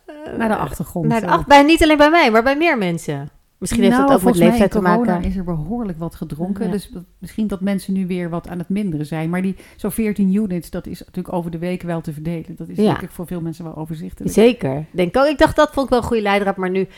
eh, 0.06 0.36
Naar 0.38 0.48
de 0.48 0.56
achtergrond. 0.56 1.06
Naar 1.08 1.20
de 1.20 1.26
ach- 1.26 1.46
bij, 1.46 1.62
niet 1.62 1.82
alleen 1.82 1.96
bij 1.96 2.10
mij, 2.10 2.30
maar 2.30 2.42
bij 2.42 2.56
meer 2.56 2.78
mensen. 2.78 3.30
Misschien 3.58 3.82
heeft 3.82 3.96
nou, 3.96 4.08
dat 4.08 4.18
ook 4.18 4.24
met 4.24 4.36
leeftijd 4.36 4.70
te 4.70 4.80
maken. 4.80 5.22
is 5.22 5.36
er 5.36 5.44
behoorlijk 5.44 5.98
wat 5.98 6.14
gedronken. 6.14 6.64
Ja. 6.64 6.70
Dus 6.70 6.90
misschien 7.18 7.46
dat 7.46 7.60
mensen 7.60 7.92
nu 7.92 8.06
weer 8.06 8.30
wat 8.30 8.48
aan 8.48 8.58
het 8.58 8.68
minderen 8.68 9.06
zijn. 9.06 9.30
Maar 9.30 9.42
die 9.42 9.56
zo'n 9.76 9.90
14 9.90 10.34
units, 10.34 10.70
dat 10.70 10.86
is 10.86 10.98
natuurlijk 10.98 11.34
over 11.34 11.50
de 11.50 11.58
week 11.58 11.82
wel 11.82 12.00
te 12.00 12.12
verdelen. 12.12 12.56
Dat 12.56 12.68
is 12.68 12.76
Ja. 12.76 13.00
ik 13.00 13.10
voor 13.10 13.26
veel 13.26 13.40
mensen 13.40 13.64
wel 13.64 13.76
overzichtelijk. 13.76 14.34
Zeker. 14.34 14.84
Denk 14.90 15.16
ook. 15.16 15.26
Ik 15.26 15.38
dacht, 15.38 15.56
dat 15.56 15.70
vond 15.72 15.84
ik 15.84 15.90
wel 15.90 16.00
een 16.00 16.06
goede 16.06 16.22
leidraad. 16.22 16.56
Maar 16.56 16.70
nu... 16.70 16.88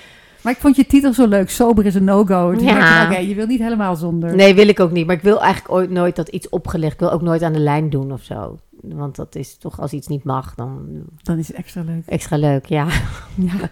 Maar 0.42 0.52
ik 0.52 0.58
vond 0.58 0.76
je 0.76 0.86
titel 0.86 1.12
zo 1.12 1.26
leuk. 1.26 1.50
Sober 1.50 1.86
is 1.86 1.94
een 1.94 2.04
no-go. 2.04 2.54
Ja. 2.58 3.04
Oké, 3.04 3.18
je 3.18 3.34
wil 3.34 3.46
niet 3.46 3.60
helemaal 3.60 3.96
zonder. 3.96 4.34
Nee, 4.36 4.54
wil 4.54 4.68
ik 4.68 4.80
ook 4.80 4.90
niet. 4.90 5.06
Maar 5.06 5.16
ik 5.16 5.22
wil 5.22 5.42
eigenlijk 5.42 5.72
ooit 5.74 5.90
nooit 5.90 6.16
dat 6.16 6.28
iets 6.28 6.48
opgelegd. 6.48 6.92
Ik 6.92 6.98
wil 7.00 7.12
ook 7.12 7.22
nooit 7.22 7.42
aan 7.42 7.52
de 7.52 7.58
lijn 7.58 7.90
doen 7.90 8.12
of 8.12 8.22
zo. 8.22 8.58
Want 8.82 9.16
dat 9.16 9.34
is 9.34 9.56
toch, 9.56 9.80
als 9.80 9.92
iets 9.92 10.06
niet 10.06 10.24
mag, 10.24 10.54
dan 10.54 11.02
Dan 11.22 11.38
is 11.38 11.48
het 11.48 11.56
extra 11.56 11.82
leuk. 11.82 12.06
extra 12.06 12.36
leuk. 12.36 12.66
Ja. 12.66 12.86
Ja. 13.34 13.70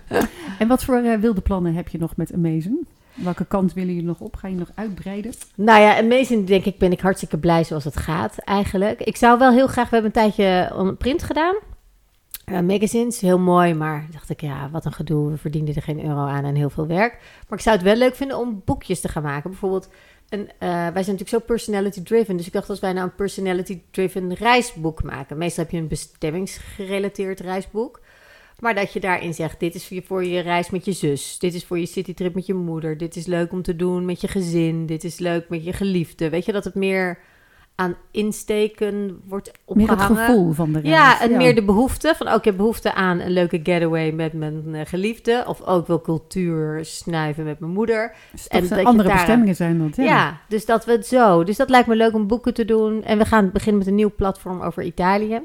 En 0.58 0.68
wat 0.68 0.84
voor 0.84 0.96
eh, 0.96 1.18
wilde 1.18 1.40
plannen 1.40 1.74
heb 1.74 1.88
je 1.88 1.98
nog 1.98 2.16
met 2.16 2.32
Amazing? 2.32 2.86
Welke 3.14 3.44
kant 3.44 3.72
willen 3.72 3.94
jullie 3.94 4.08
nog 4.08 4.20
op? 4.20 4.36
Ga 4.36 4.48
je 4.48 4.54
nog 4.54 4.70
uitbreiden? 4.74 5.32
Nou 5.54 5.80
ja, 5.80 5.98
Amazing 5.98 6.46
denk 6.46 6.64
ik 6.64 6.78
ben 6.78 6.92
ik 6.92 7.00
hartstikke 7.00 7.38
blij 7.38 7.64
zoals 7.64 7.84
het 7.84 7.96
gaat 7.96 8.38
eigenlijk. 8.38 9.00
Ik 9.00 9.16
zou 9.16 9.38
wel 9.38 9.52
heel 9.52 9.66
graag, 9.66 9.88
we 9.90 9.94
hebben 9.96 10.12
een 10.14 10.30
tijdje 10.32 10.70
een 10.74 10.96
print 10.96 11.22
gedaan. 11.22 11.54
Eh, 12.44 12.60
magazines, 12.60 13.20
heel 13.20 13.38
mooi, 13.38 13.74
maar 13.74 14.06
dacht 14.12 14.30
ik, 14.30 14.40
ja, 14.40 14.70
wat 14.70 14.84
een 14.84 14.92
gedoe. 14.92 15.30
We 15.30 15.36
verdienden 15.36 15.74
er 15.74 15.82
geen 15.82 16.04
euro 16.04 16.26
aan 16.26 16.44
en 16.44 16.54
heel 16.54 16.70
veel 16.70 16.86
werk. 16.86 17.12
Maar 17.48 17.58
ik 17.58 17.64
zou 17.64 17.76
het 17.76 17.84
wel 17.84 17.96
leuk 17.96 18.14
vinden 18.14 18.38
om 18.38 18.62
boekjes 18.64 19.00
te 19.00 19.08
gaan 19.08 19.22
maken. 19.22 19.50
Bijvoorbeeld, 19.50 19.88
een, 20.28 20.50
eh, 20.58 20.68
wij 20.68 21.02
zijn 21.02 21.16
natuurlijk 21.16 21.28
zo 21.28 21.38
personality-driven. 21.38 22.36
Dus 22.36 22.46
ik 22.46 22.52
dacht, 22.52 22.70
als 22.70 22.80
wij 22.80 22.92
nou 22.92 23.06
een 23.06 23.14
personality-driven 23.14 24.34
reisboek 24.34 25.02
maken. 25.02 25.38
Meestal 25.38 25.64
heb 25.64 25.72
je 25.72 25.78
een 25.78 25.88
bestemmingsgerelateerd 25.88 27.40
reisboek. 27.40 28.00
Maar 28.58 28.74
dat 28.74 28.92
je 28.92 29.00
daarin 29.00 29.34
zegt, 29.34 29.60
dit 29.60 29.74
is 29.74 29.86
voor 29.86 29.96
je, 29.96 30.02
voor 30.02 30.24
je 30.24 30.40
reis 30.40 30.70
met 30.70 30.84
je 30.84 30.92
zus. 30.92 31.38
Dit 31.38 31.54
is 31.54 31.64
voor 31.64 31.78
je 31.78 31.86
citytrip 31.86 32.34
met 32.34 32.46
je 32.46 32.54
moeder. 32.54 32.96
Dit 32.96 33.16
is 33.16 33.26
leuk 33.26 33.52
om 33.52 33.62
te 33.62 33.76
doen 33.76 34.04
met 34.04 34.20
je 34.20 34.28
gezin. 34.28 34.86
Dit 34.86 35.04
is 35.04 35.18
leuk 35.18 35.48
met 35.48 35.64
je 35.64 35.72
geliefde. 35.72 36.30
Weet 36.30 36.44
je, 36.44 36.52
dat 36.52 36.64
het 36.64 36.74
meer 36.74 37.18
aan 37.76 37.94
insteken 38.10 39.20
wordt 39.28 39.52
Meer 39.66 39.90
opgehangen. 39.90 40.16
het 40.16 40.26
gevoel 40.26 40.52
van 40.52 40.72
de 40.72 40.80
reis. 40.80 40.94
Ja, 40.94 41.20
en 41.20 41.36
meer 41.36 41.54
de 41.54 41.64
behoefte 41.64 42.14
van, 42.16 42.28
ook 42.28 42.38
ik 42.38 42.44
heb 42.44 42.56
behoefte 42.56 42.94
aan 42.94 43.20
een 43.20 43.30
leuke 43.30 43.60
getaway 43.62 44.10
met 44.12 44.32
mijn 44.32 44.74
eh, 44.74 44.80
geliefde. 44.84 45.44
Of 45.46 45.62
ook 45.62 45.86
wil 45.86 46.00
cultuur 46.00 46.84
snuiven 46.84 47.44
met 47.44 47.58
mijn 47.60 47.72
moeder. 47.72 48.14
Dus 48.32 48.48
en 48.48 48.68
dat 48.68 48.84
andere 48.84 49.08
daar- 49.08 49.16
bestemmingen 49.16 49.56
zijn 49.56 49.78
dat. 49.78 49.96
Ja. 49.96 50.04
Ja. 50.04 50.40
dus 50.48 50.66
dat 50.66 50.84
we 50.84 50.92
het 50.92 51.06
zo. 51.06 51.44
Dus 51.44 51.56
dat 51.56 51.70
lijkt 51.70 51.86
me 51.88 51.96
leuk 51.96 52.14
om 52.14 52.26
boeken 52.26 52.54
te 52.54 52.64
doen. 52.64 53.02
En 53.04 53.18
we 53.18 53.24
gaan 53.24 53.50
beginnen 53.52 53.78
met 53.78 53.86
een 53.86 53.94
nieuw 53.94 54.12
platform 54.16 54.60
over 54.60 54.82
Italië. 54.82 55.40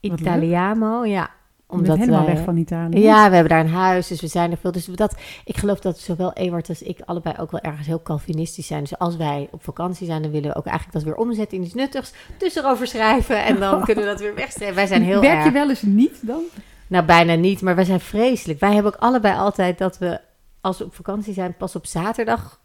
Italiamo, 0.00 1.04
ja. 1.04 1.30
Bent 1.68 1.98
helemaal 1.98 2.24
wij- 2.24 2.34
weg 2.34 2.44
van 2.44 2.56
Italië. 2.56 3.00
ja, 3.00 3.28
we 3.28 3.34
hebben 3.34 3.48
daar 3.52 3.64
een 3.64 3.70
huis, 3.72 4.06
dus 4.06 4.20
we 4.20 4.26
zijn 4.26 4.50
er 4.50 4.56
veel. 4.56 4.72
Dus 4.72 4.84
dat, 4.84 5.16
ik 5.44 5.56
geloof 5.56 5.80
dat 5.80 5.98
zowel 5.98 6.32
Ewart 6.32 6.68
als 6.68 6.82
ik 6.82 7.00
allebei 7.04 7.34
ook 7.40 7.50
wel 7.50 7.60
ergens 7.60 7.86
heel 7.86 8.02
Calvinistisch 8.02 8.66
zijn. 8.66 8.80
Dus 8.80 8.98
als 8.98 9.16
wij 9.16 9.48
op 9.50 9.64
vakantie 9.64 10.06
zijn, 10.06 10.22
dan 10.22 10.30
willen 10.30 10.50
we 10.50 10.56
ook 10.56 10.66
eigenlijk 10.66 10.98
dat 10.98 11.04
weer 11.06 11.16
omzetten 11.26 11.58
in 11.58 11.64
iets 11.64 11.74
nuttigs. 11.74 12.12
Dus 12.38 12.54
erover 12.56 12.86
schrijven 12.86 13.44
en 13.44 13.60
dan 13.60 13.82
kunnen 13.84 14.04
we 14.04 14.10
dat 14.10 14.20
weer 14.20 14.34
wegstrepen. 14.34 14.74
Wij 14.74 14.86
zijn 14.86 15.02
heel 15.02 15.20
Werk 15.20 15.34
erg... 15.36 15.44
je 15.44 15.50
wel 15.50 15.68
eens 15.68 15.82
niet 15.82 16.26
dan? 16.26 16.42
Nou, 16.86 17.04
bijna 17.04 17.34
niet, 17.34 17.60
maar 17.62 17.74
wij 17.74 17.84
zijn 17.84 18.00
vreselijk. 18.00 18.60
Wij 18.60 18.74
hebben 18.74 18.94
ook 18.94 19.00
allebei 19.00 19.36
altijd 19.38 19.78
dat 19.78 19.98
we, 19.98 20.20
als 20.60 20.78
we 20.78 20.84
op 20.84 20.94
vakantie 20.94 21.34
zijn, 21.34 21.56
pas 21.56 21.76
op 21.76 21.86
zaterdag 21.86 22.60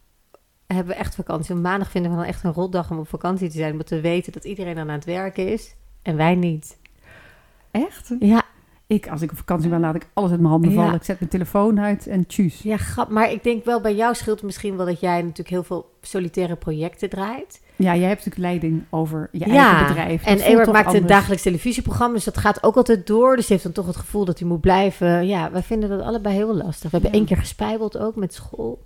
hebben 0.67 0.93
we 0.93 0.99
echt 0.99 1.15
vakantie. 1.15 1.55
Op 1.55 1.61
maandag 1.61 1.91
vinden 1.91 2.11
we 2.11 2.17
dan 2.17 2.25
echt 2.25 2.43
een 2.43 2.53
rotdag 2.53 2.91
om 2.91 2.99
op 2.99 3.07
vakantie 3.07 3.49
te 3.49 3.57
zijn, 3.57 3.71
omdat 3.71 3.89
we 3.89 4.01
weten 4.01 4.31
dat 4.31 4.43
iedereen 4.45 4.75
dan 4.75 4.87
aan 4.89 4.95
het 4.95 5.05
werken 5.05 5.47
is 5.51 5.75
en 6.01 6.15
wij 6.15 6.35
niet. 6.35 6.77
Echt? 7.71 8.11
Ja, 8.19 8.43
Ik, 8.93 9.07
als 9.09 9.21
ik 9.21 9.31
op 9.31 9.37
vakantie 9.37 9.69
ben, 9.69 9.79
laat 9.79 9.95
ik 9.95 10.07
alles 10.13 10.31
uit 10.31 10.39
mijn 10.39 10.51
handen 10.51 10.71
Ja. 10.71 10.75
vallen. 10.75 10.93
Ik 10.95 11.03
zet 11.03 11.19
mijn 11.19 11.31
telefoon 11.31 11.79
uit 11.79 12.07
en 12.07 12.27
tjus. 12.27 12.61
ja 12.61 12.77
grap. 12.77 13.09
Maar 13.09 13.31
ik 13.31 13.43
denk 13.43 13.65
wel 13.65 13.81
bij 13.81 13.95
jou 13.95 14.15
scheelt 14.15 14.43
misschien 14.43 14.77
wel 14.77 14.85
dat 14.85 14.99
jij 14.99 15.21
natuurlijk 15.21 15.49
heel 15.49 15.63
veel 15.63 15.89
solitaire 16.01 16.55
projecten 16.55 17.09
draait. 17.09 17.61
Ja, 17.75 17.95
jij 17.95 18.07
hebt 18.07 18.25
natuurlijk 18.25 18.37
leiding 18.37 18.83
over 18.89 19.29
je 19.31 19.39
ja, 19.39 19.45
eigen 19.67 19.87
bedrijf. 19.87 20.23
Dat 20.23 20.39
en 20.39 20.45
Ewart 20.45 20.71
maakt 20.71 20.93
een 20.93 21.05
dagelijks 21.05 21.43
televisieprogramma, 21.43 22.15
dus 22.15 22.23
dat 22.23 22.37
gaat 22.37 22.63
ook 22.63 22.75
altijd 22.75 23.07
door. 23.07 23.35
Dus 23.35 23.47
hij 23.47 23.57
heeft 23.57 23.63
dan 23.63 23.83
toch 23.83 23.85
het 23.93 23.95
gevoel 24.03 24.25
dat 24.25 24.39
hij 24.39 24.47
moet 24.47 24.61
blijven. 24.61 25.27
Ja, 25.27 25.51
wij 25.51 25.63
vinden 25.63 25.89
dat 25.89 26.01
allebei 26.01 26.35
heel 26.35 26.55
lastig. 26.55 26.81
We 26.91 26.97
hebben 26.97 27.09
Ja. 27.11 27.15
één 27.17 27.25
keer 27.25 27.37
gespijbeld 27.37 27.97
ook 27.97 28.15
met 28.15 28.33
school. 28.33 28.83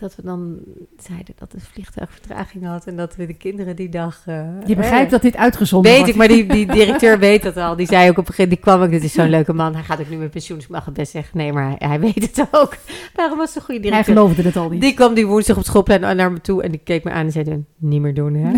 Dat 0.00 0.16
we 0.16 0.22
dan 0.22 0.58
zeiden 0.98 1.34
dat 1.38 1.52
het 1.52 1.62
vliegtuig 1.72 2.10
vertraging 2.12 2.64
had 2.66 2.86
en 2.86 2.96
dat 2.96 3.16
we 3.16 3.26
de 3.26 3.34
kinderen 3.34 3.76
die 3.76 3.88
dag... 3.88 4.22
eh, 4.26 4.48
Je 4.66 4.76
begrijpt 4.76 5.04
eh, 5.04 5.10
dat 5.10 5.22
dit 5.22 5.36
uitgezonden 5.36 5.92
Weet 5.92 6.08
ik, 6.08 6.14
maar 6.14 6.28
die, 6.28 6.46
die 6.46 6.66
directeur 6.78 7.18
weet 7.18 7.42
dat 7.42 7.56
al. 7.56 7.76
Die 7.76 7.86
zei 7.86 8.10
ook 8.10 8.18
op 8.18 8.28
een 8.28 8.34
gegeven 8.34 8.42
moment, 8.42 8.50
die 8.50 8.72
kwam 8.74 8.82
ook, 8.82 8.90
dit 8.90 9.04
is 9.04 9.12
zo'n 9.12 9.28
leuke 9.36 9.52
man. 9.52 9.74
Hij 9.74 9.82
gaat 9.82 10.00
ook 10.00 10.08
nu 10.08 10.16
met 10.16 10.30
pensioen, 10.30 10.56
dus 10.56 10.66
ik 10.66 10.72
mag 10.72 10.84
het 10.84 10.94
best 10.94 11.10
zeggen. 11.12 11.38
Nee, 11.38 11.52
maar 11.52 11.64
hij, 11.78 11.88
hij 11.88 12.00
weet 12.00 12.36
het 12.36 12.46
ook. 12.60 12.76
Daarom 13.14 13.38
was 13.38 13.46
het 13.48 13.56
een 13.56 13.62
goede 13.62 13.80
Hij 13.80 13.90
directeur. 13.90 14.14
geloofde 14.14 14.42
het 14.42 14.56
al 14.56 14.68
niet. 14.68 14.80
Die 14.80 14.94
kwam 14.94 15.14
die 15.14 15.26
woensdag 15.26 15.56
op 15.56 15.62
het 15.62 15.70
schoolplein 15.70 16.16
naar 16.16 16.32
me 16.32 16.40
toe 16.40 16.62
en 16.62 16.70
die 16.70 16.80
keek 16.84 17.04
me 17.04 17.10
aan 17.10 17.24
en 17.24 17.32
zei, 17.32 17.44
"Doen, 17.44 17.66
niet 17.76 18.00
meer 18.00 18.14
doen 18.14 18.34
hè. 18.34 18.52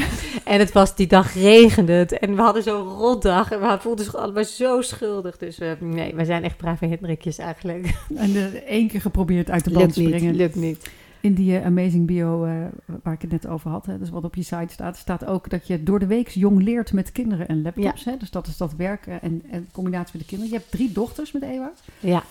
en 0.45 0.59
het 0.59 0.73
was, 0.73 0.97
die 0.97 1.07
dag 1.07 1.35
regende 1.35 1.93
het 1.93 2.19
en 2.19 2.37
we 2.37 2.43
hadden 2.43 2.63
zo'n 2.63 2.89
rotdag 2.89 3.51
en 3.53 3.61
we 3.61 3.77
voelden 3.81 4.05
zich 4.05 4.17
allebei 4.17 4.45
zo 4.45 4.81
schuldig. 4.81 5.37
Dus 5.39 5.59
eh, 5.59 5.71
nee, 5.81 6.15
we 6.15 6.25
zijn 6.25 6.45
echt 6.45 6.57
brave 6.57 6.87
Hendrikjes 6.87 7.39
eigenlijk. 7.39 7.95
En 8.17 8.37
eh, 8.37 8.45
één 8.67 8.89
keer 8.89 9.01
geprobeerd 9.01 9.51
uit 9.51 9.65
de 9.65 9.71
band 9.71 9.97
niet, 9.97 10.09
springen. 10.09 10.35
lukt 10.35 10.55
niet. 10.55 10.91
In 11.23 11.35
die 11.35 11.59
eh, 11.59 11.67
Amazing 11.67 12.07
Bio, 12.07 12.45
eh, 12.45 12.55
waar 13.03 13.13
ik 13.15 13.23
het 13.23 13.31
net 13.31 13.47
over 13.47 13.71
had, 13.71 13.87
hè, 13.87 13.99
dus 13.99 14.11
wat 14.11 14.25
op 14.25 14.35
je 14.35 14.43
site 14.43 14.73
staat, 14.73 14.97
staat 14.97 15.25
ook 15.25 15.51
dat 15.51 15.67
je 15.67 15.83
door 15.83 15.99
de 15.99 16.07
week 16.07 16.29
jong 16.29 16.63
leert 16.63 16.93
met 16.93 17.13
kinderen 17.13 17.49
en 17.49 17.63
laptops. 17.63 18.05
Hè? 18.05 18.17
Dus 18.17 18.31
dat 18.31 18.47
is 18.47 18.57
dat 18.57 18.75
werken 18.75 19.23
en, 19.23 19.43
en 19.51 19.69
combinatie 19.73 20.11
met 20.13 20.23
de 20.23 20.29
kinderen. 20.29 20.53
Je 20.53 20.59
hebt 20.59 20.71
drie 20.71 20.93
dochters 20.93 21.33
met 21.33 21.43
Ewart. 21.43 21.81
Ja, 22.01 22.23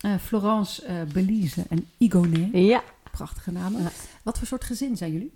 Eh, 0.00 0.14
Florence, 0.20 0.84
eh, 0.84 0.94
Belize 1.12 1.62
en 1.68 1.86
Igoné. 1.98 2.48
ja. 2.52 2.82
Prachtige 3.10 3.52
namen. 3.52 3.82
Ja. 3.82 3.88
Wat 4.22 4.38
voor 4.38 4.46
soort 4.46 4.64
gezin 4.64 4.96
zijn 4.96 5.12
jullie? 5.12 5.32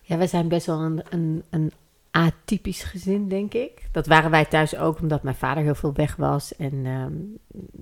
Ja, 0.00 0.16
wij 0.16 0.26
zijn 0.26 0.48
best 0.48 0.66
wel 0.66 0.80
een, 0.80 1.02
een, 1.10 1.42
een 1.50 1.72
atypisch 2.10 2.82
gezin, 2.82 3.28
denk 3.28 3.54
ik. 3.54 3.88
Dat 3.92 4.06
waren 4.06 4.30
wij 4.30 4.44
thuis 4.44 4.76
ook, 4.76 5.00
omdat 5.00 5.22
mijn 5.22 5.36
vader 5.36 5.62
heel 5.62 5.74
veel 5.74 5.92
weg 5.94 6.16
was. 6.16 6.56
En, 6.56 6.80
ehm, 6.84 7.12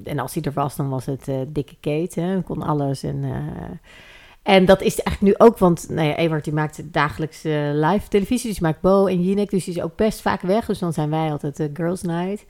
en 0.04 0.18
als 0.18 0.34
hij 0.34 0.42
er 0.42 0.52
was, 0.52 0.76
dan 0.76 0.88
was 0.88 1.06
het 1.06 1.28
eh, 1.28 1.40
dikke 1.48 1.76
Kate. 1.80 2.20
Hè. 2.20 2.42
Kon 2.42 2.62
alles. 2.62 3.02
En, 3.02 3.24
eh, 3.24 3.70
En 4.42 4.64
dat 4.64 4.82
is 4.82 5.00
eigenlijk 5.02 5.38
nu 5.38 5.46
ook, 5.46 5.58
want 5.58 5.86
nou 5.88 6.08
ja, 6.08 6.16
Ewart 6.16 6.44
die 6.44 6.52
maakt 6.52 6.82
dagelijks 6.84 7.44
eh, 7.44 7.52
live 7.72 8.08
televisie. 8.08 8.48
Dus 8.50 8.60
maakt 8.60 8.80
Bo 8.80 9.06
en 9.06 9.22
Jinek, 9.22 9.50
dus 9.50 9.64
die 9.64 9.74
is 9.76 9.82
ook 9.82 9.96
best 9.96 10.20
vaak 10.20 10.40
weg. 10.40 10.66
Dus 10.66 10.78
dan 10.78 10.92
zijn 10.92 11.10
wij 11.10 11.30
altijd 11.30 11.56
de 11.56 11.70
girls 11.74 12.02
night. 12.02 12.44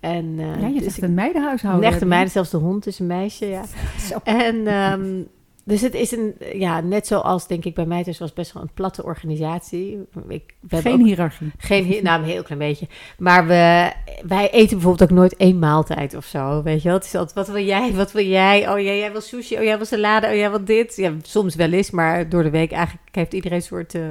En, 0.00 0.34
eh, 0.38 0.60
ja, 0.60 0.66
je 0.66 0.80
dus 0.80 0.96
ik- 0.96 1.02
een 1.02 1.14
meidenhuishouden. 1.14 1.84
een 1.86 1.92
echte 1.92 2.06
meiden, 2.06 2.30
zelfs 2.32 2.50
de 2.50 2.56
hond 2.56 2.86
is 2.86 2.98
een 2.98 3.06
meisje, 3.06 3.46
ja. 3.46 3.62
Zo. 4.08 4.18
En 4.24 4.66
ehm, 4.66 5.22
dus 5.68 5.80
het 5.80 5.94
is 5.94 6.10
een, 6.12 6.34
ja, 6.52 6.80
net 6.80 7.06
zoals 7.06 7.46
denk 7.46 7.64
ik 7.64 7.74
bij 7.74 7.86
mij 7.86 8.04
thuis 8.04 8.18
was 8.18 8.32
best 8.32 8.52
wel 8.52 8.62
een 8.62 8.70
platte 8.74 9.04
organisatie. 9.04 9.98
Ik, 10.28 10.54
we 10.60 10.76
Geen 10.80 10.92
ook- 11.00 11.06
hiërarchie. 11.06 11.50
geen, 11.58 12.02
nou, 12.02 12.20
een 12.22 12.28
heel 12.28 12.42
klein 12.42 12.58
beetje. 12.60 12.86
Maar 13.18 13.46
we, 13.46 13.92
wij 14.26 14.50
eten 14.50 14.76
bijvoorbeeld 14.76 15.10
ook 15.10 15.16
nooit 15.16 15.36
één 15.36 15.58
maaltijd 15.58 16.14
of 16.14 16.24
zo. 16.24 16.62
Weet 16.62 16.82
je 16.82 16.88
wel? 16.88 16.96
Het 16.96 17.06
is 17.06 17.14
altijd, 17.14 17.46
wat 17.46 17.54
wil 17.56 17.64
jij? 17.64 17.92
Wat 17.92 18.12
wil 18.12 18.24
jij? 18.24 18.68
Oh, 18.72 18.78
jij, 18.80 18.98
jij 18.98 19.12
wil 19.12 19.20
sushi. 19.20 19.56
Oh, 19.56 19.62
jij 19.62 19.76
wil 19.76 19.86
salade. 19.86 20.26
Oh, 20.26 20.34
jij 20.34 20.50
wil 20.50 20.64
dit. 20.64 20.96
Ja, 20.96 21.12
soms 21.22 21.54
wel 21.54 21.72
eens, 21.72 21.90
maar 21.90 22.28
door 22.28 22.42
de 22.42 22.50
week 22.50 22.72
eigenlijk 22.72 23.08
heeft 23.10 23.32
iedereen 23.34 23.56
een 23.56 23.62
soort... 23.62 23.94
eh, 23.94 24.02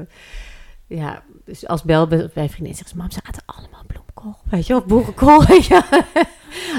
ja, 0.87 1.23
dus 1.45 1.67
als 1.67 1.83
bel 1.83 2.07
bij 2.07 2.29
mijn 2.33 2.49
vriendin 2.49 2.75
zegt 2.75 2.89
ze... 2.89 2.97
Mam, 2.97 3.11
ze 3.11 3.19
aten 3.23 3.43
allemaal 3.45 3.83
bloemkool. 4.25 4.49
Weet 4.49 4.67
je 4.67 4.73
wel? 4.73 4.83
Boerenkool. 4.85 5.41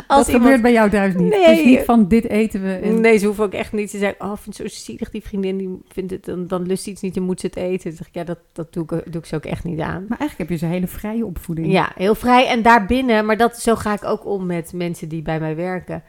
Dat 0.07 0.30
gebeurt 0.30 0.62
bij 0.62 0.72
jou 0.72 0.90
thuis 0.90 1.14
niet. 1.14 1.28
Nee. 1.30 1.55
Dus 1.57 1.64
niet 1.64 1.80
van 1.84 2.09
dit 2.09 2.24
eten 2.28 2.62
we. 2.62 2.72
en- 2.72 3.01
Nee, 3.01 3.16
ze 3.18 3.26
hoeven 3.26 3.44
ook 3.44 3.53
echt 3.53 3.72
niet. 3.72 3.90
Ze 3.90 3.99
zeggen, 3.99 4.24
oh, 4.26 4.32
vind 4.36 4.59
het 4.59 4.70
zo 4.72 4.78
zielig, 4.84 5.11
die 5.11 5.22
vriendin. 5.22 5.57
Die 5.57 5.78
vindt 5.88 6.11
het, 6.11 6.24
dan, 6.24 6.47
dan 6.47 6.66
lust 6.66 6.86
iets 6.86 7.03
niet, 7.03 7.14
dan 7.14 7.22
moet 7.22 7.40
ze 7.40 7.47
het 7.47 7.57
eten. 7.57 7.88
Dan 7.88 7.97
zeg 7.99 8.07
ik, 8.07 8.14
ja, 8.14 8.24
dat, 8.24 8.38
dat 8.53 8.72
doe, 8.72 8.82
ik, 8.82 9.12
doe 9.12 9.20
ik 9.20 9.26
ze 9.26 9.34
ook 9.36 9.44
echt 9.44 9.64
niet 9.64 9.80
aan. 9.80 10.05
Maar 10.09 10.18
eigenlijk 10.18 10.38
heb 10.38 10.49
je 10.49 10.66
ze 10.66 10.72
hele 10.72 10.86
vrije 10.86 11.26
opvoeding. 11.26 11.72
Ja, 11.72 11.92
heel 11.94 12.14
vrij. 12.14 12.47
En 12.47 12.62
daarbinnen, 12.62 13.26
maar 13.26 13.36
dat, 13.36 13.57
zo 13.61 13.74
ga 13.76 13.92
ik 13.92 14.05
ook 14.05 14.26
om 14.26 14.47
met 14.47 14.72
mensen 14.72 15.09
die 15.09 15.22
bij 15.22 15.40
mij 15.40 15.57
werken. 15.57 16.03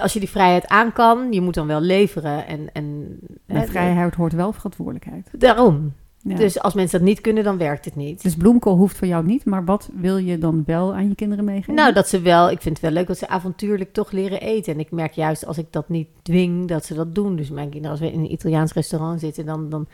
Als 0.00 0.12
je 0.12 0.18
die 0.18 0.30
vrijheid 0.30 0.66
aan 0.68 0.92
kan, 0.92 1.26
je 1.32 1.40
moet 1.40 1.54
dan 1.54 1.66
wel 1.66 1.80
leveren. 1.80 2.46
En, 2.46 2.72
en, 2.72 3.18
hè, 3.46 3.66
vrijheid 3.66 4.14
hoort 4.14 4.32
wel 4.32 4.52
verantwoordelijkheid. 4.52 5.28
Daarom. 5.32 5.92
Ja. 6.24 6.36
Dus 6.36 6.60
als 6.60 6.74
mensen 6.74 6.98
dat 6.98 7.08
niet 7.08 7.20
kunnen, 7.20 7.44
dan 7.44 7.58
werkt 7.58 7.84
het 7.84 7.96
niet. 7.96 8.22
Dus 8.22 8.34
bloemkool 8.34 8.76
hoeft 8.76 8.96
voor 8.96 9.06
jou 9.06 9.24
niet, 9.24 9.44
maar 9.44 9.64
wat 9.64 9.90
wil 9.94 10.16
je 10.16 10.38
dan 10.38 10.62
wel 10.66 10.94
aan 10.94 11.08
je 11.08 11.14
kinderen 11.14 11.44
meegeven? 11.44 11.74
Nou, 11.74 11.92
dat 11.92 12.08
ze 12.08 12.20
wel, 12.20 12.50
ik 12.50 12.60
vind 12.60 12.74
het 12.74 12.84
wel 12.84 12.94
leuk 12.94 13.06
dat 13.06 13.18
ze 13.18 13.28
avontuurlijk 13.28 13.92
toch 13.92 14.10
leren 14.10 14.40
eten. 14.40 14.72
En 14.72 14.80
ik 14.80 14.90
merk 14.90 15.12
juist 15.12 15.46
als 15.46 15.58
ik 15.58 15.66
dat 15.70 15.88
niet 15.88 16.08
dwing, 16.22 16.68
dat 16.68 16.84
ze 16.84 16.94
dat 16.94 17.14
doen. 17.14 17.36
Dus 17.36 17.50
mijn 17.50 17.70
kinderen, 17.70 17.90
als 17.90 18.00
we 18.00 18.12
in 18.12 18.20
een 18.20 18.32
Italiaans 18.32 18.72
restaurant 18.72 19.20
zitten, 19.20 19.46
dan, 19.46 19.68
dan, 19.68 19.86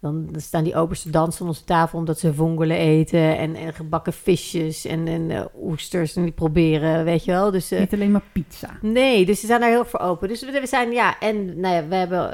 dan, 0.00 0.26
dan 0.30 0.40
staan 0.40 0.64
die 0.64 0.76
obers 0.76 1.02
te 1.02 1.10
dansen 1.10 1.42
aan 1.42 1.48
onze 1.48 1.64
tafel 1.64 1.98
omdat 1.98 2.18
ze 2.18 2.34
vongole 2.34 2.74
eten. 2.74 3.38
En, 3.38 3.54
en 3.54 3.74
gebakken 3.74 4.12
visjes 4.12 4.84
en, 4.84 5.08
en 5.08 5.30
eh, 5.30 5.44
oesters. 5.60 6.16
En 6.16 6.22
die 6.22 6.32
proberen, 6.32 7.04
weet 7.04 7.24
je 7.24 7.30
wel. 7.30 7.50
Dus, 7.50 7.70
eh, 7.70 7.78
Niet 7.78 7.92
alleen 7.92 8.10
maar 8.10 8.24
pizza. 8.32 8.78
Nee, 8.80 9.26
dus 9.26 9.40
ze 9.40 9.46
zijn 9.46 9.60
daar 9.60 9.70
heel 9.70 9.84
voor 9.84 10.00
open. 10.00 10.28
Dus 10.28 10.44
we, 10.44 10.60
we 10.60 10.66
zijn, 10.66 10.90
ja, 10.90 11.18
en 11.18 11.60
nou 11.60 11.74
ja, 11.74 11.88
we 11.88 11.94
hebben, 11.94 12.32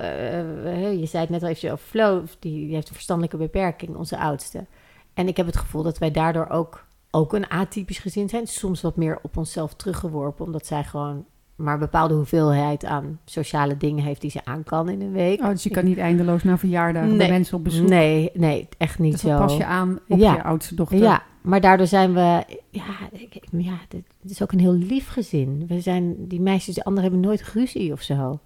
eh, 0.65 1.01
je 1.01 1.07
zei 1.07 1.23
het 1.23 1.31
net 1.31 1.43
al 1.43 1.49
even 1.49 1.73
over 1.73 1.87
Flo, 1.87 2.23
die, 2.39 2.67
die 2.67 2.75
heeft 2.75 2.89
een 2.89 2.95
verstandelijke 2.95 3.37
beperking, 3.37 3.97
onze 3.97 4.19
oudste. 4.19 4.67
En 5.15 5.29
ik 5.29 5.37
heb 5.37 5.47
het 5.47 5.57
gevoel 5.57 5.83
dat 5.83 5.99
wij 5.99 6.11
daardoor 6.11 6.49
ook, 6.49 6.85
ook 7.11 7.33
een 7.33 7.49
atypisch 7.49 7.99
gezin 7.99 8.29
zijn. 8.29 8.47
Soms 8.47 8.81
wat 8.81 8.97
meer 8.97 9.19
op 9.23 9.37
onszelf 9.37 9.75
teruggeworpen, 9.75 10.45
omdat 10.45 10.67
zij 10.67 10.85
gewoon 10.85 11.25
maar 11.57 11.75
een 11.75 11.81
bepaalde 11.81 12.15
hoeveelheid 12.15 12.85
aan 12.85 13.19
sociale 13.25 13.77
dingen 13.77 14.05
heeft 14.05 14.21
die 14.21 14.31
ze 14.31 14.45
aan 14.45 14.63
kan 14.65 14.89
in 14.89 15.01
een 15.01 15.13
week. 15.13 15.41
Oh, 15.41 15.49
dus 15.49 15.63
je 15.63 15.71
kan 15.71 15.85
niet 15.85 15.99
eindeloos 15.99 16.43
naar 16.43 16.59
verjaardagen 16.59 17.09
bij 17.09 17.17
Nee. 17.19 17.31
mensen 17.31 17.57
op 17.57 17.65
bezoek. 17.65 17.89
Nee, 17.89 18.31
nee, 18.35 18.69
echt 18.79 18.99
niet 18.99 19.13
dus 19.13 19.21
zo. 19.21 19.29
dat 19.29 19.39
pas 19.39 19.57
je 19.57 19.65
aan 19.65 19.99
op 20.09 20.19
Ja. 20.19 20.33
je 20.35 20.43
oudste 20.43 20.75
dochter. 20.75 20.99
Ja, 20.99 21.23
maar 21.43 21.61
daardoor 21.61 21.87
zijn 21.87 22.15
we, 22.15 22.45
ja, 22.71 22.85
ik- 23.13 23.43
ja, 23.51 23.79
dit, 23.89 24.05
dit 24.23 24.31
is 24.31 24.43
ook 24.43 24.53
een 24.53 24.59
heel 24.61 24.75
lief 24.75 25.09
gezin. 25.09 25.65
We 25.69 25.81
zijn, 25.81 26.15
die 26.29 26.41
meisjes, 26.41 26.75
de 26.75 26.85
anderen 26.85 27.11
hebben 27.11 27.29
nooit 27.29 27.43
ruzie 27.43 27.93
of 27.93 28.03
zo. 28.03 28.39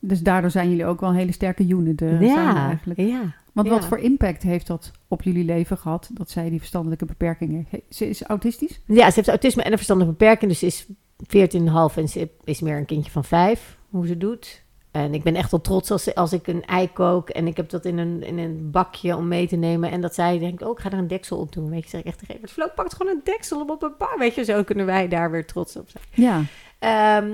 Dus 0.00 0.20
daardoor 0.22 0.50
zijn 0.50 0.68
jullie 0.68 0.86
ook 0.86 1.00
wel 1.00 1.10
een 1.10 1.16
hele 1.16 1.32
sterke 1.32 1.66
unit 1.66 1.98
samen 1.98 2.26
ja, 2.26 2.66
eigenlijk. 2.66 3.00
ja. 3.00 3.34
Want 3.52 3.66
ja. 3.68 3.72
wat 3.72 3.84
voor 3.84 3.98
impact 3.98 4.42
heeft 4.42 4.66
dat 4.66 4.90
op 5.08 5.22
jullie 5.22 5.44
leven 5.44 5.76
gehad, 5.78 6.10
dat 6.14 6.30
zij 6.30 6.50
die 6.50 6.58
verstandelijke 6.58 7.04
beperking 7.04 7.52
heeft? 7.52 7.70
He- 7.70 7.94
Ze 7.96 8.08
is 8.08 8.22
autistisch? 8.22 8.80
Ja, 8.86 9.08
ze 9.08 9.14
heeft 9.14 9.28
autisme 9.28 9.62
en 9.62 9.70
een 9.70 9.76
verstandelijke 9.76 10.18
beperking. 10.18 10.50
Dus 10.50 10.62
is 10.62 10.86
14,5 11.22 11.96
en 11.96 12.08
ze 12.08 12.28
is 12.44 12.60
meer 12.60 12.76
een 12.76 12.84
kindje 12.84 13.10
van 13.10 13.24
5, 13.24 13.78
hoe 13.90 14.06
ze 14.06 14.18
doet. 14.18 14.62
En 14.90 15.14
ik 15.14 15.22
ben 15.22 15.34
echt 15.34 15.50
wel 15.50 15.60
trots 15.60 15.90
als, 15.90 16.14
als 16.14 16.32
ik 16.32 16.46
een 16.46 16.64
ei 16.64 16.92
kook 16.92 17.28
en 17.28 17.46
ik 17.46 17.56
heb 17.56 17.68
dat 17.68 17.84
in 17.84 17.98
een, 17.98 18.22
in 18.22 18.38
een 18.38 18.70
bakje 18.70 19.16
om 19.16 19.28
mee 19.28 19.48
te 19.48 19.56
nemen. 19.56 19.90
En 19.90 20.00
dat 20.00 20.14
zij 20.14 20.38
denkt, 20.38 20.62
oh, 20.62 20.70
ik 20.70 20.78
ga 20.78 20.90
er 20.90 20.98
een 20.98 21.08
deksel 21.08 21.38
op 21.38 21.52
doen. 21.52 21.70
Weet 21.70 21.82
je, 21.82 21.88
zeg 21.88 22.00
ik 22.00 22.06
echt 22.06 22.18
tegen 22.18 22.36
haar, 22.40 22.48
Flo, 22.48 22.66
pakt 22.74 22.94
gewoon 22.94 23.12
een 23.12 23.20
deksel 23.24 23.60
op 23.60 23.70
op 23.70 23.82
een 23.82 23.94
bar. 23.98 24.18
Weet 24.18 24.34
je, 24.34 24.44
zo 24.44 24.64
kunnen 24.64 24.86
wij 24.86 25.08
daar 25.08 25.30
weer 25.30 25.46
trots 25.46 25.76
op 25.76 25.88
zijn. 25.90 26.04
Ja. 26.10 26.42
Ehm, 26.78 27.30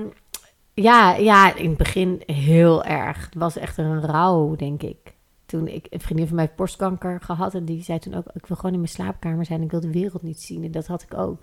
ja, 0.73 1.15
ja, 1.15 1.55
in 1.55 1.69
het 1.69 1.77
begin 1.77 2.21
heel 2.25 2.83
erg. 2.83 3.25
Het 3.25 3.35
was 3.35 3.57
echt 3.57 3.77
een 3.77 4.01
rouw, 4.01 4.55
denk 4.55 4.83
ik. 4.83 4.97
Toen 5.45 5.67
ik 5.67 5.87
een 5.89 6.01
vriendin 6.01 6.27
van 6.27 6.35
mij 6.35 6.45
heeft 6.45 6.57
borstkanker 6.57 7.21
gehad 7.21 7.53
en 7.53 7.65
die 7.65 7.83
zei 7.83 7.99
toen 7.99 8.13
ook: 8.13 8.25
ik 8.33 8.45
wil 8.45 8.55
gewoon 8.55 8.73
in 8.73 8.79
mijn 8.79 8.91
slaapkamer 8.91 9.45
zijn. 9.45 9.61
Ik 9.61 9.71
wil 9.71 9.79
de 9.79 9.91
wereld 9.91 10.21
niet 10.21 10.41
zien. 10.41 10.63
En 10.63 10.71
dat 10.71 10.87
had 10.87 11.01
ik 11.01 11.17
ook. 11.17 11.41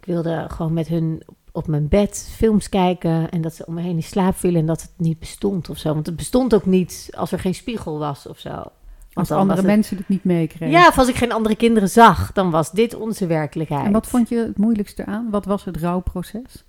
Ik 0.00 0.06
wilde 0.06 0.46
gewoon 0.48 0.72
met 0.72 0.88
hun 0.88 1.22
op- 1.52 1.66
mijn 1.66 1.88
bed 1.88 2.30
films 2.36 2.68
kijken 2.68 3.30
en 3.30 3.40
dat 3.40 3.54
ze 3.54 3.66
om 3.66 3.74
me 3.74 3.80
heen 3.80 3.96
in 3.96 4.02
slaap 4.02 4.36
vielen 4.36 4.60
en 4.60 4.66
dat 4.66 4.82
het 4.82 4.90
niet 4.96 5.18
bestond 5.18 5.70
of 5.70 5.78
zo. 5.78 5.94
Want 5.94 6.06
het 6.06 6.16
bestond 6.16 6.54
ook 6.54 6.66
niet 6.66 7.08
als 7.16 7.32
er 7.32 7.38
geen 7.38 7.54
spiegel 7.54 7.98
was 7.98 8.26
of 8.26 8.38
zo. 8.38 8.50
Want 8.50 9.28
Als 9.28 9.30
andere 9.30 9.58
het- 9.58 9.66
mensen 9.66 9.96
het 9.96 10.08
niet 10.08 10.24
meekregen. 10.24 10.70
Ja, 10.70 10.88
of 10.88 10.98
als 10.98 11.08
ik 11.08 11.14
geen 11.16 11.32
andere 11.32 11.56
kinderen 11.56 11.88
zag, 11.88 12.32
dan 12.32 12.50
was 12.50 12.70
dit 12.70 12.94
onze 12.94 13.26
werkelijkheid. 13.26 13.84
En 13.86 13.92
wat 13.92 14.06
vond 14.06 14.28
je 14.28 14.36
het 14.36 14.58
moeilijkste 14.58 15.06
aan? 15.06 15.30
Wat 15.30 15.44
was 15.44 15.64
het 15.64 15.76
rouwproces? 15.76 16.64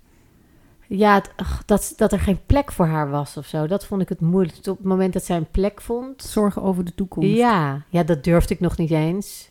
Ja, 0.86 1.14
het- 1.14 1.30
ach, 1.36 1.62
dat, 1.64 1.92
dat 1.96 2.12
er 2.12 2.20
geen 2.20 2.40
plek 2.46 2.72
voor 2.72 2.86
haar 2.86 3.10
was 3.10 3.36
of 3.36 3.46
zo. 3.46 3.66
Dat 3.66 3.86
vond 3.86 4.02
ik 4.02 4.08
het 4.08 4.20
moeilijkst. 4.20 4.68
Op 4.68 4.76
het 4.76 4.86
moment 4.86 5.12
dat 5.12 5.24
zij 5.24 5.36
een 5.36 5.50
plek 5.50 5.80
vond. 5.80 6.22
Zorgen 6.22 6.62
over 6.62 6.84
de 6.84 6.94
toekomst. 6.94 7.28
Ja, 7.36 7.82
ja, 7.88 8.02
dat 8.02 8.24
durfde 8.24 8.54
ik 8.54 8.60
nog 8.60 8.76
niet 8.76 8.90
eens. 8.90 9.50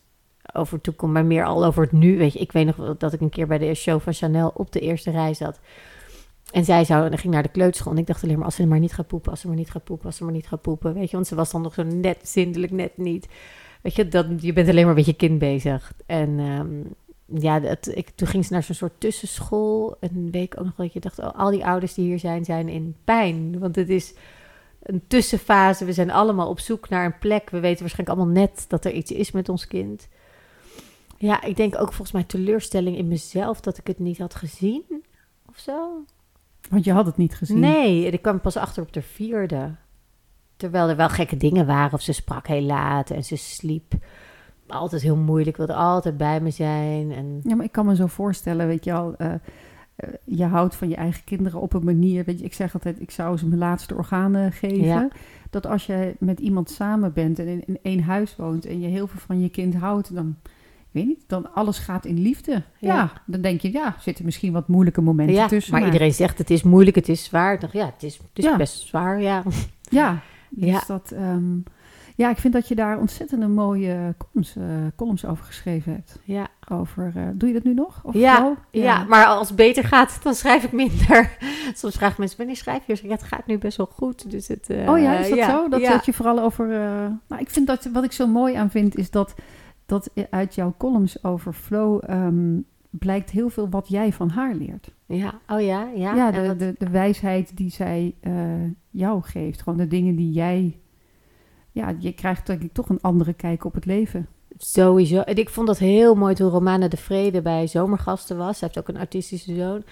Over 0.53 0.81
toekomst, 0.81 1.13
maar 1.13 1.25
meer 1.25 1.45
al 1.45 1.65
over 1.65 1.83
het 1.83 1.91
nu. 1.91 2.17
Weet 2.17 2.33
je, 2.33 2.39
ik 2.39 2.51
weet 2.51 2.65
nog 2.65 2.97
dat 2.97 3.13
ik 3.13 3.21
een 3.21 3.29
keer 3.29 3.47
bij 3.47 3.57
de 3.57 3.73
show 3.73 4.01
van 4.01 4.13
Chanel 4.13 4.51
op 4.55 4.71
de 4.71 4.79
eerste 4.79 5.11
rij 5.11 5.33
zat. 5.33 5.59
En 6.51 6.65
zij 6.65 6.85
zou, 6.85 7.11
en 7.11 7.17
ging 7.17 7.33
naar 7.33 7.43
de 7.43 7.49
kleuterschool. 7.49 7.93
En 7.93 7.99
ik 7.99 8.07
dacht 8.07 8.23
alleen 8.23 8.35
maar, 8.35 8.45
als 8.45 8.55
ze 8.55 8.67
maar 8.67 8.79
niet 8.79 8.93
gaat 8.93 9.07
poepen, 9.07 9.31
als 9.31 9.39
ze 9.39 9.47
maar 9.47 9.55
niet 9.55 9.71
gaat 9.71 9.83
poepen, 9.83 10.05
als 10.05 10.15
ze 10.15 10.23
maar 10.23 10.33
niet 10.33 10.47
gaat 10.47 10.61
poepen. 10.61 10.93
Weet 10.93 11.09
je, 11.09 11.15
want 11.15 11.27
ze 11.27 11.35
was 11.35 11.51
dan 11.51 11.61
nog 11.61 11.73
zo 11.73 11.83
net 11.83 12.17
zindelijk, 12.23 12.71
net 12.71 12.97
niet. 12.97 13.27
Weet 13.81 13.95
je, 13.95 14.07
dat, 14.07 14.25
je 14.37 14.53
bent 14.53 14.69
alleen 14.69 14.85
maar 14.85 14.95
met 14.95 15.05
je 15.05 15.13
kind 15.13 15.39
bezig. 15.39 15.93
En 16.05 16.39
ehm, 16.39 17.41
ja, 17.41 17.59
dat, 17.59 17.91
ik, 17.93 18.09
toen 18.15 18.27
ging 18.27 18.45
ze 18.45 18.53
naar 18.53 18.63
zo'n 18.63 18.75
soort 18.75 18.99
tussenschool. 18.99 19.97
Een 19.99 20.27
week 20.31 20.55
ook 20.59 20.65
nog 20.65 20.75
dat 20.75 20.93
je 20.93 20.99
dacht, 20.99 21.19
oh, 21.19 21.29
al 21.35 21.51
die 21.51 21.65
ouders 21.65 21.93
die 21.93 22.05
hier 22.05 22.19
zijn, 22.19 22.45
zijn 22.45 22.69
in 22.69 22.95
pijn. 23.03 23.59
Want 23.59 23.75
het 23.75 23.89
is 23.89 24.13
een 24.83 25.01
tussenfase. 25.07 25.85
We 25.85 25.93
zijn 25.93 26.11
allemaal 26.11 26.49
op 26.49 26.59
zoek 26.59 26.89
naar 26.89 27.05
een 27.05 27.17
plek. 27.19 27.49
We 27.49 27.59
weten 27.59 27.79
waarschijnlijk 27.79 28.19
allemaal 28.19 28.41
net 28.41 28.65
dat 28.67 28.85
er 28.85 28.91
iets 28.91 29.11
is 29.11 29.31
met 29.31 29.49
ons 29.49 29.67
kind. 29.67 30.07
Ja, 31.21 31.41
ik 31.43 31.55
denk 31.55 31.75
ook 31.75 31.87
volgens 31.87 32.11
mij 32.11 32.23
teleurstelling 32.23 32.97
in 32.97 33.07
mezelf 33.07 33.59
dat 33.59 33.77
ik 33.77 33.87
het 33.87 33.99
niet 33.99 34.17
had 34.17 34.35
gezien 34.35 34.83
of 35.49 35.57
zo. 35.57 36.03
Want 36.69 36.83
je 36.83 36.91
had 36.91 37.05
het 37.05 37.17
niet 37.17 37.35
gezien. 37.35 37.59
Nee, 37.59 38.05
ik 38.05 38.21
kwam 38.21 38.41
pas 38.41 38.57
achter 38.57 38.83
op 38.83 38.93
de 38.93 39.01
vierde. 39.01 39.75
Terwijl 40.55 40.89
er 40.89 40.95
wel 40.95 41.09
gekke 41.09 41.37
dingen 41.37 41.65
waren. 41.65 41.93
Of 41.93 42.01
ze 42.01 42.13
sprak 42.13 42.47
heel 42.47 42.61
laat 42.61 43.09
en 43.09 43.23
ze 43.23 43.35
sliep. 43.35 43.93
Altijd 44.67 45.01
heel 45.01 45.15
moeilijk, 45.15 45.57
wilde 45.57 45.73
altijd 45.73 46.17
bij 46.17 46.41
me 46.41 46.51
zijn. 46.51 47.11
En 47.11 47.39
Ja, 47.43 47.55
maar 47.55 47.65
ik 47.65 47.71
kan 47.71 47.85
me 47.85 47.95
zo 47.95 48.07
voorstellen, 48.07 48.67
weet 48.67 48.83
je 48.83 48.93
al, 48.93 49.15
eh, 49.15 49.33
eh, 49.95 50.09
je 50.23 50.45
houdt 50.45 50.75
van 50.75 50.89
je 50.89 50.95
eigen 50.95 51.23
kinderen 51.23 51.61
op 51.61 51.73
een 51.73 51.83
manier, 51.83 52.23
weet 52.23 52.39
je, 52.39 52.45
ik 52.45 52.53
zeg 52.53 52.73
altijd, 52.73 53.01
ik 53.01 53.11
zou 53.11 53.37
ze 53.37 53.47
mijn 53.47 53.59
laatste 53.59 53.95
organen 53.95 54.51
geven. 54.51 54.85
Ja. 54.85 55.07
Dat 55.49 55.65
als 55.65 55.85
je 55.85 56.15
met 56.19 56.39
iemand 56.39 56.69
samen 56.69 57.13
bent 57.13 57.39
en 57.39 57.47
in, 57.47 57.63
in 57.65 57.79
één 57.81 58.03
huis 58.03 58.35
woont 58.35 58.65
en 58.65 58.79
je 58.79 58.87
heel 58.87 59.07
veel 59.07 59.19
van 59.19 59.39
je 59.39 59.49
kind 59.49 59.75
houdt, 59.75 60.15
dan, 60.15 60.35
weet 60.91 61.05
niet, 61.05 61.23
dan 61.27 61.53
alles 61.53 61.77
gaat 61.79 62.05
in 62.05 62.19
liefde. 62.21 62.51
Ja, 62.51 62.95
Ja. 62.95 63.11
dan 63.25 63.41
denk 63.41 63.61
je, 63.61 63.71
ja, 63.71 63.95
zitten 63.99 64.25
misschien 64.25 64.53
wat 64.53 64.67
moeilijke 64.67 65.01
momenten 65.01 65.35
ja, 65.35 65.47
tussen. 65.47 65.73
maar 65.73 65.85
iedereen 65.85 66.13
zegt 66.13 66.37
het 66.37 66.49
is 66.49 66.63
moeilijk, 66.63 66.95
het 66.95 67.09
is 67.09 67.23
zwaar. 67.23 67.59
Ja, 67.71 67.85
het 67.85 68.03
is, 68.03 68.13
het 68.17 68.23
is 68.33 68.43
Ja. 68.43 68.57
best 68.57 68.87
zwaar, 68.87 69.21
ja. 69.21 69.43
Ja, 69.89 70.19
dus 70.49 70.69
Ja. 70.69 70.83
dat, 70.87 71.11
ehm, 71.11 71.57
ja, 72.15 72.29
ik 72.29 72.37
vind 72.37 72.53
dat 72.53 72.67
je 72.67 72.75
daar 72.75 72.99
ontzettend 72.99 73.41
een 73.41 73.53
mooie 73.53 74.15
columns, 74.17 74.55
eh, 74.55 74.63
columns 74.95 75.25
over 75.25 75.45
geschreven 75.45 75.91
hebt. 75.93 76.19
Ja, 76.23 76.47
Over, 76.69 77.11
eh, 77.15 77.23
doe 77.33 77.47
je 77.47 77.53
dat 77.55 77.63
nu 77.63 77.73
nog? 77.73 77.99
Of 78.03 78.13
Ja, 78.13 78.35
Flo? 78.35 78.55
ja. 78.71 79.03
maar 79.03 79.25
als 79.25 79.47
het 79.47 79.57
beter 79.57 79.83
gaat, 79.83 80.19
dan 80.23 80.33
schrijf 80.33 80.63
ik 80.63 80.71
minder. 80.71 81.37
Soms 81.75 81.95
vragen 81.95 82.15
mensen, 82.19 82.37
wanneer 82.37 82.55
schrijf 82.55 82.87
je? 82.87 82.99
Ja, 83.03 83.09
het 83.09 83.23
gaat 83.23 83.45
nu 83.47 83.57
best 83.57 83.77
wel 83.77 83.89
goed. 83.93 84.31
Dus 84.31 84.47
het, 84.47 84.69
eh, 84.69 84.89
Oh 84.89 84.99
ja, 84.99 85.17
is 85.17 85.29
dat 85.29 85.37
ja, 85.37 85.49
zo? 85.49 85.69
Dat, 85.69 85.81
ja. 85.81 85.91
dat 85.91 86.05
je 86.05 86.13
vooral 86.13 86.39
over... 86.39 86.67
nou, 87.27 87.41
ik 87.41 87.49
vind 87.49 87.67
dat, 87.67 87.89
wat 87.93 88.03
ik 88.03 88.11
zo 88.11 88.27
mooi 88.27 88.55
aan 88.55 88.69
vind, 88.69 88.95
is 88.97 89.09
dat, 89.09 89.33
dat 89.91 90.09
uit 90.29 90.55
jouw 90.55 90.75
columns 90.77 91.23
over 91.23 91.53
Flo 91.53 91.99
ehm, 91.99 92.59
blijkt 92.89 93.29
heel 93.29 93.49
veel 93.49 93.69
wat 93.69 93.87
jij 93.87 94.13
van 94.13 94.29
haar 94.29 94.55
leert. 94.55 94.91
Ja, 95.05 95.39
oh 95.47 95.61
ja, 95.61 95.89
ja. 95.95 96.15
Ja, 96.15 96.31
de, 96.31 96.55
de, 96.55 96.75
de 96.77 96.89
wijsheid 96.89 97.57
die 97.57 97.69
zij 97.69 98.15
eh, 98.19 98.33
jou 98.89 99.21
geeft. 99.21 99.61
Gewoon 99.61 99.77
de 99.77 99.87
dingen 99.87 100.15
die 100.15 100.31
jij... 100.31 100.79
Ja, 101.71 101.95
je 101.99 102.11
krijgt 102.11 102.47
denk 102.47 102.61
ik 102.61 102.73
toch 102.73 102.89
een 102.89 103.01
andere 103.01 103.33
kijk 103.33 103.65
op 103.65 103.73
het 103.73 103.85
leven. 103.85 104.27
Sowieso. 104.57 105.19
En 105.19 105.35
ik 105.35 105.49
vond 105.49 105.67
dat 105.67 105.77
heel 105.77 106.15
mooi 106.15 106.35
toen 106.35 106.49
Romana 106.49 106.87
de 106.87 106.97
Vrede 106.97 107.41
bij 107.41 107.67
Zomergasten 107.67 108.37
was. 108.37 108.57
Zij 108.57 108.67
heeft 108.67 108.79
ook 108.79 108.95
een 108.95 109.01
autistische 109.01 109.55
zoon. 109.55 109.83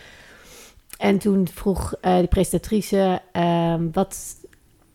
En 0.98 1.18
toen 1.18 1.48
vroeg 1.48 1.94
eh 2.02 2.18
de 2.18 2.28
presentatrice, 2.28 3.22
ehm, 3.32 3.88
wat, 3.92 4.39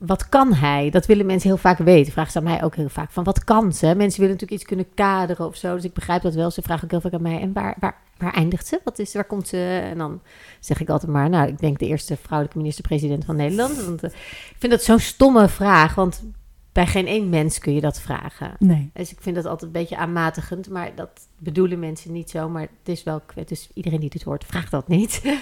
wat 0.06 0.28
kan 0.28 0.52
hij? 0.52 0.90
Dat 0.90 1.06
willen 1.06 1.26
mensen 1.26 1.48
heel 1.48 1.58
vaak 1.58 1.78
weten. 1.78 2.12
Vragen 2.12 2.32
ze 2.32 2.38
aan 2.38 2.44
mij 2.44 2.62
ook 2.62 2.76
heel 2.76 2.88
vaak 2.88 3.10
van 3.10 3.24
wat 3.24 3.44
kan 3.44 3.72
ze? 3.72 3.86
Mensen 3.86 4.20
willen 4.20 4.34
natuurlijk 4.34 4.50
iets 4.50 4.64
kunnen 4.64 4.94
kaderen 4.94 5.46
of 5.46 5.56
zo. 5.56 5.74
Dus 5.74 5.84
ik 5.84 5.92
begrijp 5.92 6.22
dat 6.22 6.34
wel. 6.34 6.50
Ze 6.50 6.62
vragen 6.62 6.84
ook 6.84 6.90
heel 6.90 7.00
vaak 7.00 7.12
aan 7.12 7.22
mij. 7.22 7.40
En 7.40 7.52
waar, 7.52 7.76
waar, 7.78 7.96
waar 8.18 8.32
eindigt 8.32 8.66
ze? 8.66 8.80
Wat 8.84 8.98
is, 8.98 9.14
waar 9.14 9.24
komt 9.24 9.48
ze? 9.48 9.80
En 9.82 9.98
dan 9.98 10.20
zeg 10.60 10.80
ik 10.80 10.88
altijd 10.88 11.12
maar, 11.12 11.28
nou, 11.28 11.48
ik 11.48 11.58
denk 11.58 11.78
de 11.78 11.86
eerste 11.86 12.16
vrouwelijke 12.16 12.58
minister-president 12.58 13.24
van 13.24 13.36
Nederland. 13.36 13.84
Want 13.84 14.02
eh, 14.02 14.10
ik 14.50 14.56
vind 14.58 14.72
dat 14.72 14.82
zo'n 14.82 14.98
stomme 14.98 15.48
vraag. 15.48 15.94
Want 15.94 16.22
bij 16.74 16.86
geen 16.86 17.06
één 17.06 17.28
mens 17.28 17.58
kun 17.58 17.74
je 17.74 17.80
dat 17.80 18.00
vragen. 18.00 18.54
Nee. 18.58 18.90
Dus 18.92 19.12
ik 19.12 19.20
vind 19.20 19.36
dat 19.36 19.44
altijd 19.44 19.62
een 19.62 19.80
beetje 19.80 19.96
aanmatigend, 19.96 20.70
maar 20.70 20.94
dat 20.94 21.28
bedoelen 21.38 21.78
mensen 21.78 22.12
niet 22.12 22.30
zo. 22.30 22.48
Maar 22.48 22.62
het 22.62 22.88
is 22.88 23.02
wel, 23.02 23.22
dus 23.46 23.70
iedereen 23.74 24.00
die 24.00 24.10
dit 24.10 24.22
hoort, 24.22 24.44
vraagt 24.44 24.70
dat 24.70 24.88
niet. 24.88 25.22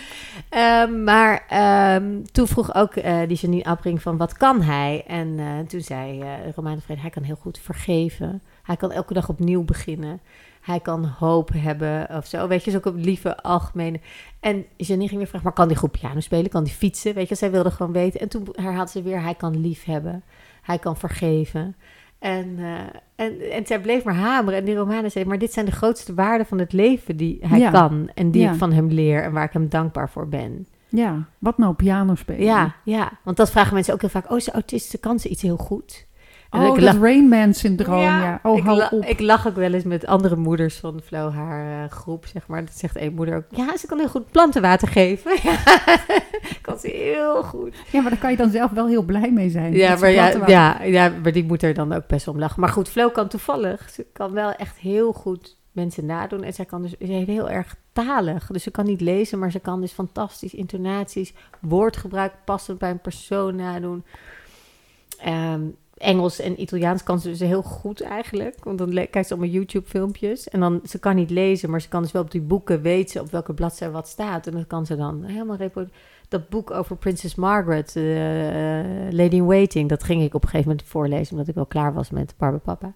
Ehm, 0.49 1.05
maar 1.05 1.45
ehm, 1.49 2.23
toen 2.33 2.47
vroeg 2.47 2.75
ook 2.75 2.97
uh, 2.97 3.21
die 3.29 3.37
Janine 3.37 3.65
Appring 3.65 4.03
van, 4.03 4.17
wat 4.17 4.33
kan 4.33 4.63
hij? 4.63 5.05
En 5.07 5.29
uh, 5.29 5.59
toen 5.59 5.81
zei 5.81 6.21
uh, 6.21 6.29
Romein 6.55 6.77
de 6.77 6.83
Vrede, 6.83 7.01
hij 7.01 7.11
kan 7.11 7.23
heel 7.23 7.39
goed 7.41 7.59
vergeven. 7.59 8.43
Hij 8.63 8.77
kan 8.77 8.93
elke 8.93 9.15
dag 9.15 9.29
opnieuw 9.29 9.65
beginnen. 9.65 10.21
Hij 10.61 10.81
kan 10.81 11.05
hoop 11.05 11.51
hebben 11.57 12.09
of 12.11 12.27
zo. 12.27 12.49
Weet 12.49 12.65
je, 12.65 12.71
zo 12.71 12.77
ook 12.77 12.87
op 12.87 12.97
lieve, 12.97 13.43
algemene. 13.43 14.01
En 14.41 14.65
Janine 14.77 15.09
ging 15.09 15.19
weer 15.19 15.29
vragen, 15.29 15.47
maar 15.47 15.57
kan 15.57 15.69
die 15.69 15.77
goed 15.77 15.91
piano 15.91 16.21
spelen? 16.21 16.51
Kan 16.51 16.65
die 16.65 16.73
fietsen? 16.73 17.15
Weet 17.15 17.29
je, 17.29 17.35
zij 17.35 17.51
wilde 17.51 17.71
gewoon 17.71 17.93
weten. 17.93 18.21
En 18.21 18.29
toen 18.29 18.49
herhaalde 18.53 18.91
ze 18.91 19.03
weer, 19.03 19.23
hij 19.23 19.35
kan 19.35 19.61
lief 19.61 19.85
hebben. 19.85 20.23
Hij 20.63 20.79
kan 20.79 20.97
vergeven. 20.97 21.77
En, 22.19 22.47
uh, 22.59 22.79
en, 23.17 23.51
en 23.53 23.67
zij 23.67 23.81
bleef 23.81 24.05
maar 24.05 24.15
hameren. 24.15 24.59
En 24.59 24.65
die 24.65 24.75
Romanen 24.75 25.11
zei, 25.11 25.25
maar 25.25 25.39
dit 25.39 25.53
zijn 25.53 25.67
de 25.67 25.73
grootste 25.73 26.15
waarden 26.15 26.47
van 26.47 26.59
het 26.59 26.73
leven 26.73 27.17
die 27.17 27.39
hij 27.41 27.59
Ja. 27.59 27.71
kan. 27.71 28.11
En 28.15 28.31
die 28.31 28.43
Ja. 28.43 28.53
ik 28.53 28.59
van 28.59 28.73
hem 28.73 28.89
leer 28.89 29.23
en 29.23 29.33
waar 29.33 29.45
ik 29.45 29.53
hem 29.53 29.69
dankbaar 29.69 30.11
voor 30.11 30.29
ben. 30.29 30.67
Ja, 30.89 31.25
wat 31.39 31.59
nou 31.59 31.75
piano 31.75 32.15
spelen? 32.15 32.45
Ja, 32.45 32.75
ja. 32.85 33.13
Want 33.23 33.37
dat 33.37 33.51
vragen 33.51 33.75
mensen 33.75 33.95
ook 33.95 34.01
heel 34.01 34.11
vaak. 34.11 34.31
Oh, 34.31 34.39
ze 34.39 34.53
autist, 34.53 35.01
kan 35.01 35.19
ze 35.19 35.29
iets 35.29 35.43
heel 35.43 35.57
goed? 35.57 36.07
En 36.53 36.61
Oh, 36.61 36.67
dat 36.69 36.81
lach- 36.81 36.99
Rain 37.01 37.29
Man 37.29 37.55
syndroom, 37.55 38.01
ja. 38.01 38.41
Oh, 38.43 38.57
ik, 38.59 38.65
hou 38.65 38.77
la- 38.77 38.89
op. 38.91 39.05
ik 39.05 39.21
lach 39.21 39.47
ook 39.47 39.55
wel 39.57 39.73
eens 39.73 39.85
met 39.85 40.07
andere 40.07 40.37
moeders 40.37 40.77
van 40.79 41.01
Flo, 41.05 41.31
haar 41.31 41.85
eh, 41.85 41.91
groep, 41.91 42.27
zeg 42.27 42.47
maar. 42.47 42.65
Dat 42.65 42.75
zegt 42.75 42.97
één 42.97 43.15
moeder 43.15 43.37
ook. 43.37 43.45
Ja, 43.49 43.77
ze 43.77 43.87
kan 43.87 43.99
heel 43.99 44.09
goed 44.09 44.31
plantenwater 44.31 44.89
geven. 44.89 45.33
Ja, 45.43 45.57
kan 46.63 46.79
ze 46.79 46.89
heel 46.89 47.43
goed. 47.43 47.75
Ja, 47.93 48.01
maar 48.01 48.11
daar 48.11 48.21
kan 48.21 48.31
je 48.31 48.37
dan 48.37 48.51
zelf 48.51 48.71
wel 48.71 48.87
heel 48.87 49.03
blij 49.03 49.31
mee 49.33 49.51
zijn. 49.51 49.73
Ja 49.73 49.97
maar, 49.97 50.11
ja, 50.11 50.33
ja, 50.47 50.83
ja, 50.83 51.13
maar 51.23 51.33
die 51.33 51.45
moet 51.45 51.63
er 51.63 51.75
dan 51.75 51.93
ook 51.93 52.07
best 52.07 52.29
om 52.29 52.39
lachen. 52.39 52.61
Maar 52.61 52.69
goed, 52.71 52.89
Flo 52.89 53.09
kan 53.11 53.29
toevallig. 53.29 53.91
Ze 53.91 54.07
kan 54.13 54.33
wel 54.33 54.53
echt 54.53 54.77
heel 54.77 55.13
goed 55.13 55.57
mensen 55.73 56.07
nadoen. 56.07 56.43
En 56.43 56.53
zij 56.53 56.65
kan 56.65 56.83
dus 56.83 56.91
ze 56.91 56.97
is 56.99 57.27
heel 57.27 57.51
erg 57.51 57.77
talig. 57.93 58.47
Dus 58.47 58.63
ze 58.63 58.71
kan 58.71 58.85
niet 58.87 59.01
lezen, 59.01 59.39
maar 59.39 59.51
ze 59.51 59.59
kan 59.61 59.81
dus 59.81 59.93
fantastisch 59.93 60.55
intonaties, 60.55 61.33
woordgebruik 61.61 62.33
passend 62.45 62.79
bij 62.79 62.91
een 62.91 63.01
persoon 63.01 63.57
nadoen. 63.57 64.05
Ehm, 65.21 65.61
Engels 66.03 66.41
en 66.41 66.61
Italiaans 66.61 67.03
kan 67.03 67.21
ze 67.21 67.29
dus 67.29 67.41
heel 67.41 67.63
goed 67.63 68.01
eigenlijk. 68.01 68.65
Want 68.65 68.79
dan 68.79 68.93
kijkt 68.93 69.27
ze 69.27 69.35
allemaal 69.35 69.53
YouTube-filmpjes. 69.53 70.49
En 70.49 70.61
dan, 70.61 70.81
ze 70.85 70.99
kan 70.99 71.17
niet 71.17 71.31
lezen, 71.31 71.71
maar 71.71 71.81
ze 71.81 71.89
kan 71.89 72.03
dus 72.03 72.13
wel 72.13 72.23
op 72.23 72.31
die 72.31 72.41
boeken 72.41 72.83
weten 72.83 73.21
op 73.21 73.31
welke 73.31 73.55
bladzijde 73.55 73.93
wat 73.95 74.09
staat. 74.09 74.47
En 74.47 74.53
dat 74.53 74.67
kan 74.67 74.87
ze 74.87 74.97
dan 74.97 75.25
helemaal. 75.25 75.57
Dat 76.29 76.49
boek 76.49 76.71
over 76.71 76.97
Princess 76.97 77.35
Margaret, 77.35 77.97
eh, 77.97 78.03
Lady 79.11 79.37
in 79.37 79.47
Waiting, 79.47 79.89
dat 79.89 80.03
ging 80.03 80.23
ik 80.23 80.35
op 80.35 80.43
een 80.43 80.49
gegeven 80.49 80.71
moment 80.71 80.89
voorlezen, 80.89 81.33
omdat 81.33 81.49
ik 81.49 81.55
wel 81.55 81.67
klaar 81.67 81.95
was 81.95 82.11
met 82.11 82.35
Barbapapa. 82.39 82.93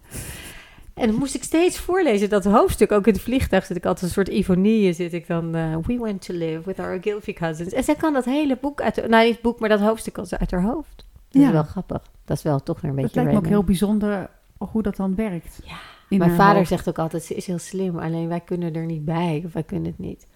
En 0.93 1.07
dan 1.07 1.15
moest 1.15 1.35
ik 1.35 1.43
steeds 1.43 1.79
voorlezen, 1.79 2.29
dat 2.29 2.45
hoofdstuk. 2.45 2.91
Ook 2.91 3.07
in 3.07 3.13
het 3.13 3.21
vliegtuig 3.21 3.65
zit 3.65 3.77
ik 3.77 3.85
altijd 3.85 4.05
een 4.05 4.11
soort 4.11 4.27
ironie. 4.27 4.93
Zit 4.93 5.13
ik 5.13 5.27
dan, 5.27 5.55
eh, 5.55 5.77
we 5.85 5.97
went 5.97 6.21
to 6.21 6.33
live 6.33 6.61
with 6.65 6.79
our 6.79 6.97
Gilfie 7.01 7.33
cousins. 7.33 7.73
En 7.73 7.83
zij 7.83 7.95
kan 7.95 8.13
dat 8.13 8.25
hele 8.25 8.57
boek 8.61 8.81
uit, 8.81 9.07
nou 9.07 9.23
niet 9.23 9.33
het 9.33 9.41
boek, 9.41 9.59
maar 9.59 9.69
dat 9.69 9.79
hoofdstuk 9.79 10.13
kan 10.13 10.25
uit 10.29 10.51
haar 10.51 10.63
hoofd. 10.63 11.05
Dat 11.29 11.41
Ja. 11.41 11.47
is 11.47 11.53
wel 11.53 11.63
grappig. 11.63 12.01
Dat 12.25 12.37
is 12.37 12.43
wel 12.43 12.59
toch 12.63 12.81
weer 12.81 12.91
een 12.91 12.97
Het 12.97 13.05
beetje 13.05 13.21
lijkt 13.23 13.39
me 13.39 13.45
ook 13.45 13.51
heel 13.51 13.63
bijzonder 13.63 14.29
hoe 14.57 14.81
dat 14.83 14.95
dan 14.95 15.15
werkt. 15.15 15.59
Ja. 15.65 16.17
Mijn 16.17 16.31
vader 16.35 16.55
hoofd. 16.55 16.67
zegt 16.69 16.89
ook 16.89 16.99
altijd, 16.99 17.23
ze 17.23 17.35
is 17.35 17.45
heel 17.47 17.59
slim, 17.59 17.97
alleen 17.99 18.27
wij 18.27 18.39
kunnen 18.39 18.73
er 18.75 18.85
niet 18.85 19.05
bij. 19.05 19.41
Of 19.45 19.53
wij 19.53 19.63
kunnen 19.63 19.85
het 19.87 19.99
niet. 19.99 20.27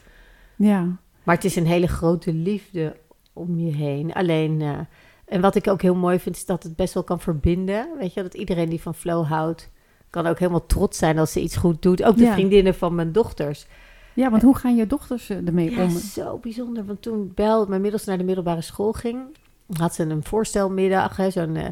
Ja, 0.55 0.87
Maar 1.23 1.35
het 1.35 1.43
is 1.45 1.55
een 1.55 1.65
hele 1.65 1.87
grote 1.87 2.33
liefde 2.33 2.95
om 3.33 3.57
je 3.59 3.71
heen. 3.75 4.13
Alleen, 4.13 4.61
eh, 4.61 4.79
en 5.25 5.41
wat 5.41 5.55
ik 5.55 5.67
ook 5.67 5.81
heel 5.81 5.95
mooi 5.95 6.19
vind, 6.19 6.35
is 6.35 6.45
dat 6.45 6.63
het 6.63 6.75
best 6.75 6.93
wel 6.93 7.03
kan 7.03 7.19
verbinden. 7.19 7.87
Weet 7.99 8.13
je, 8.13 8.21
dat 8.21 8.33
iedereen 8.33 8.69
die 8.69 8.81
van 8.81 8.95
flow 8.95 9.25
houdt, 9.25 9.69
kan 10.09 10.27
ook 10.27 10.39
helemaal 10.39 10.65
trots 10.65 10.97
zijn 10.97 11.17
als 11.19 11.31
ze 11.31 11.41
iets 11.41 11.55
goed 11.55 11.81
doet. 11.81 12.03
Ook 12.03 12.17
de 12.17 12.23
Ja. 12.23 12.33
vriendinnen 12.33 12.75
van 12.75 12.95
mijn 12.95 13.11
dochters. 13.11 13.67
ja 14.13 14.29
want 14.29 14.41
hoe 14.43 14.55
gaan 14.57 14.75
je 14.75 14.87
dochters 14.87 15.29
eh, 15.29 15.47
ermee 15.47 15.71
Ja, 15.71 15.83
om? 15.83 15.89
zo 15.89 16.37
bijzonder. 16.37 16.85
Want 16.85 17.01
toen 17.01 17.31
Bel, 17.35 17.65
mijn 17.65 17.81
middelste, 17.81 18.09
naar 18.09 18.17
de 18.17 18.23
middelbare 18.23 18.61
school 18.61 18.91
ging, 18.93 19.19
had 19.77 19.95
ze 19.95 20.03
een 20.03 20.23
voorstelmiddag. 20.23 21.17
Hè, 21.17 21.29
zo'n, 21.31 21.55
eh, 21.55 21.65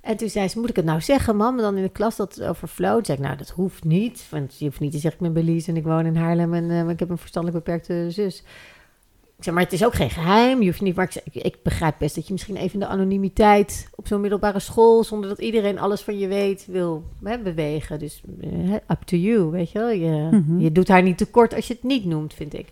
en 0.00 0.16
toen 0.16 0.28
zei 0.28 0.48
ze, 0.48 0.58
moet 0.58 0.68
ik 0.70 0.76
het 0.76 0.84
nou 0.84 1.00
zeggen, 1.00 1.36
mam? 1.36 1.56
En 1.56 1.62
dan 1.62 1.76
in 1.76 1.82
de 1.82 1.88
klas 1.88 2.16
dat 2.16 2.42
over 2.42 2.68
flow. 2.68 2.94
Toen 2.94 3.04
zei 3.04 3.18
ik, 3.18 3.24
nou, 3.24 3.36
dat 3.36 3.50
hoeft 3.50 3.84
niet. 3.84 4.26
Want 4.30 4.58
je 4.58 4.64
hoeft 4.64 4.80
niet 4.80 4.92
te 4.92 4.98
zeggen, 4.98 5.26
ik 5.26 5.32
ben 5.32 5.44
Belize 5.44 5.70
en 5.70 5.76
ik 5.76 5.84
woon 5.84 6.06
in 6.06 6.16
Haarlem 6.16 6.54
en 6.54 6.70
eh, 6.70 6.88
ik 6.88 6.98
heb 6.98 7.10
een 7.10 7.18
verstandelijk 7.18 7.64
beperkte 7.64 8.06
zus. 8.10 8.42
Ik 9.36 9.48
zeg, 9.48 9.54
maar 9.56 9.62
het 9.62 9.72
is 9.72 9.84
ook 9.84 9.94
geen 9.94 10.10
geheim. 10.10 10.60
Je 10.60 10.66
hoeft 10.66 10.80
niet, 10.80 10.96
maar 10.96 11.16
ik, 11.24 11.42
ik 11.42 11.56
begrijp 11.62 11.94
best 11.98 12.14
dat 12.14 12.26
je 12.26 12.32
misschien 12.32 12.56
even 12.56 12.78
de 12.80 12.86
anonimiteit 12.86 13.88
op 13.94 14.06
zo'n 14.06 14.20
middelbare 14.20 14.58
school, 14.60 15.04
zonder 15.04 15.28
dat 15.28 15.38
iedereen 15.38 15.78
alles 15.78 16.00
van 16.00 16.18
je 16.18 16.26
weet, 16.28 16.66
wil 16.70 17.04
hè, 17.22 17.38
bewegen. 17.38 17.98
Dus 17.98 18.22
eh, 18.40 18.72
up 18.72 19.02
to 19.04 19.16
you, 19.16 19.50
weet 19.50 19.70
je 19.70 19.78
wel. 19.78 19.90
Je, 19.90 20.28
Mhm. 20.30 20.58
je 20.60 20.72
doet 20.72 20.88
haar 20.88 21.02
niet 21.02 21.18
tekort 21.18 21.54
als 21.54 21.66
je 21.66 21.74
het 21.74 21.82
niet 21.82 22.04
noemt, 22.04 22.34
vind 22.34 22.54
ik. 22.54 22.66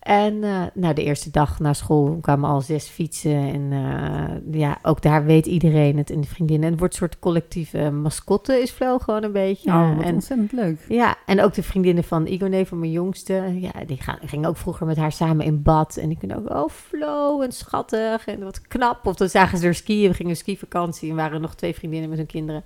En 0.00 0.38
nou, 0.74 0.94
de 0.94 1.04
eerste 1.04 1.30
dag 1.30 1.58
na 1.58 1.72
school 1.72 2.18
kwamen 2.20 2.50
al 2.50 2.60
zes 2.60 2.86
fietsen. 2.86 3.52
En 3.52 3.72
eh, 3.72 4.60
ja, 4.60 4.78
ook 4.82 5.02
daar 5.02 5.24
weet 5.24 5.46
iedereen 5.46 5.96
het 5.96 6.10
en 6.10 6.20
de 6.20 6.26
vriendinnen. 6.26 6.64
En 6.64 6.70
het 6.70 6.78
wordt 6.78 6.94
een 6.94 7.00
soort 7.00 7.18
collectieve 7.18 7.90
mascotte 7.90 8.62
is 8.62 8.70
Flo 8.70 8.98
gewoon 8.98 9.22
een 9.22 9.32
beetje. 9.32 9.70
Oh, 9.70 9.96
wat 9.96 10.04
en, 10.04 10.14
ontzettend 10.14 10.52
leuk. 10.52 10.84
ja, 10.88 11.16
en 11.26 11.42
ook 11.42 11.54
de 11.54 11.62
vriendinnen 11.62 12.04
van 12.04 12.26
Igone, 12.26 12.66
van 12.66 12.78
mijn 12.78 12.90
jongste. 12.90 13.52
Ja, 13.54 13.84
die 13.86 13.96
gaan, 13.96 14.18
gingen 14.24 14.48
ook 14.48 14.56
vroeger 14.56 14.86
met 14.86 14.96
haar 14.96 15.12
samen 15.12 15.44
in 15.44 15.62
bad. 15.62 15.96
En 15.96 16.08
die 16.08 16.18
kunnen 16.18 16.36
ook, 16.36 16.50
oh 16.50 16.68
Flo, 16.68 17.40
en 17.40 17.52
schattig 17.52 18.26
en 18.26 18.42
wat 18.42 18.60
knap. 18.60 19.06
Of 19.06 19.16
dan 19.16 19.28
zagen 19.28 19.58
ze 19.58 19.66
er 19.66 19.74
skiën. 19.74 20.08
We 20.08 20.14
gingen 20.14 20.36
skivakantie 20.36 21.10
en 21.10 21.16
waren 21.16 21.40
nog 21.40 21.54
twee 21.54 21.74
vriendinnen 21.74 22.08
met 22.08 22.18
hun 22.18 22.26
kinderen. 22.26 22.64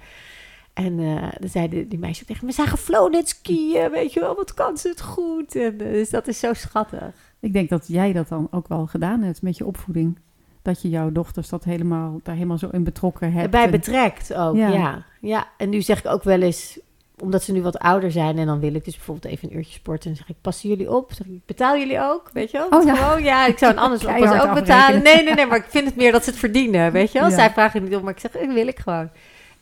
En 0.74 0.98
eh, 0.98 1.28
dan 1.38 1.48
zeiden 1.48 1.88
die 1.88 1.98
meisjes 1.98 2.20
ook 2.20 2.26
tegen 2.26 2.46
me, 2.46 2.52
we 2.52 2.62
zagen 2.62 2.78
Flo 2.78 3.08
net 3.08 3.28
skiën, 3.28 3.90
weet 3.90 4.12
je 4.12 4.20
wel, 4.20 4.34
wat 4.34 4.54
kan 4.54 4.78
ze 4.78 4.88
het 4.88 5.00
goed. 5.00 5.56
En, 5.56 5.76
dus 5.76 6.10
dat 6.10 6.28
is 6.28 6.38
zo 6.38 6.52
schattig. 6.52 7.23
Ik 7.44 7.52
denk 7.52 7.68
dat 7.68 7.84
jij 7.86 8.12
dat 8.12 8.28
dan 8.28 8.48
ook 8.50 8.68
wel 8.68 8.86
gedaan 8.86 9.22
hebt 9.22 9.42
met 9.42 9.56
je 9.56 9.66
opvoeding. 9.66 10.18
Dat 10.62 10.82
je 10.82 10.88
jouw 10.88 11.12
dochters 11.12 11.48
dat 11.48 11.64
helemaal, 11.64 12.20
daar 12.22 12.34
helemaal 12.34 12.58
zo 12.58 12.68
in 12.72 12.84
betrokken 12.84 13.32
hebt. 13.32 13.50
Bij 13.50 13.70
betrekt 13.70 14.34
ook, 14.34 14.56
Ja. 14.56 14.68
ja. 14.68 15.04
ja. 15.20 15.46
en 15.56 15.68
nu 15.68 15.82
zeg 15.82 15.98
ik 15.98 16.06
ook 16.06 16.22
wel 16.22 16.40
eens, 16.40 16.78
omdat 17.18 17.42
ze 17.42 17.52
nu 17.52 17.62
wat 17.62 17.78
ouder 17.78 18.12
zijn... 18.12 18.38
en 18.38 18.46
dan 18.46 18.60
wil 18.60 18.74
ik 18.74 18.84
dus 18.84 18.96
bijvoorbeeld 18.96 19.32
even 19.34 19.50
een 19.50 19.56
uurtje 19.56 19.72
sporten... 19.72 20.10
en 20.10 20.16
dan 20.16 20.24
zeg 20.26 20.36
ik, 20.36 20.42
passen 20.42 20.68
jullie 20.68 20.90
op? 20.90 21.12
Zeg 21.12 21.26
ik, 21.26 21.46
betaal 21.46 21.76
jullie 21.76 22.00
ook? 22.00 22.30
Weet 22.32 22.50
je 22.50 22.58
wel? 22.58 22.80
Oh, 22.80 22.86
ja. 22.86 22.94
Gewoon, 22.94 23.22
ja, 23.22 23.46
ik 23.46 23.58
zou 23.58 23.72
een 23.72 23.78
anders 23.78 24.02
pas 24.04 24.14
Keihard 24.14 24.48
ook 24.48 24.54
betalen. 24.54 25.02
Nee, 25.02 25.22
nee, 25.22 25.34
nee, 25.34 25.46
maar 25.46 25.58
ik 25.58 25.68
vind 25.68 25.84
het 25.84 25.96
meer 25.96 26.12
dat 26.12 26.24
ze 26.24 26.30
het 26.30 26.38
verdienen, 26.38 26.92
weet 26.92 27.12
je 27.12 27.18
wel? 27.18 27.28
Ja. 27.28 27.34
Zij 27.34 27.50
vragen 27.50 27.84
niet 27.84 27.96
om, 27.96 28.02
maar 28.02 28.12
ik 28.12 28.20
zeg, 28.20 28.30
dat 28.30 28.52
wil 28.52 28.66
ik 28.66 28.78
gewoon. 28.78 29.10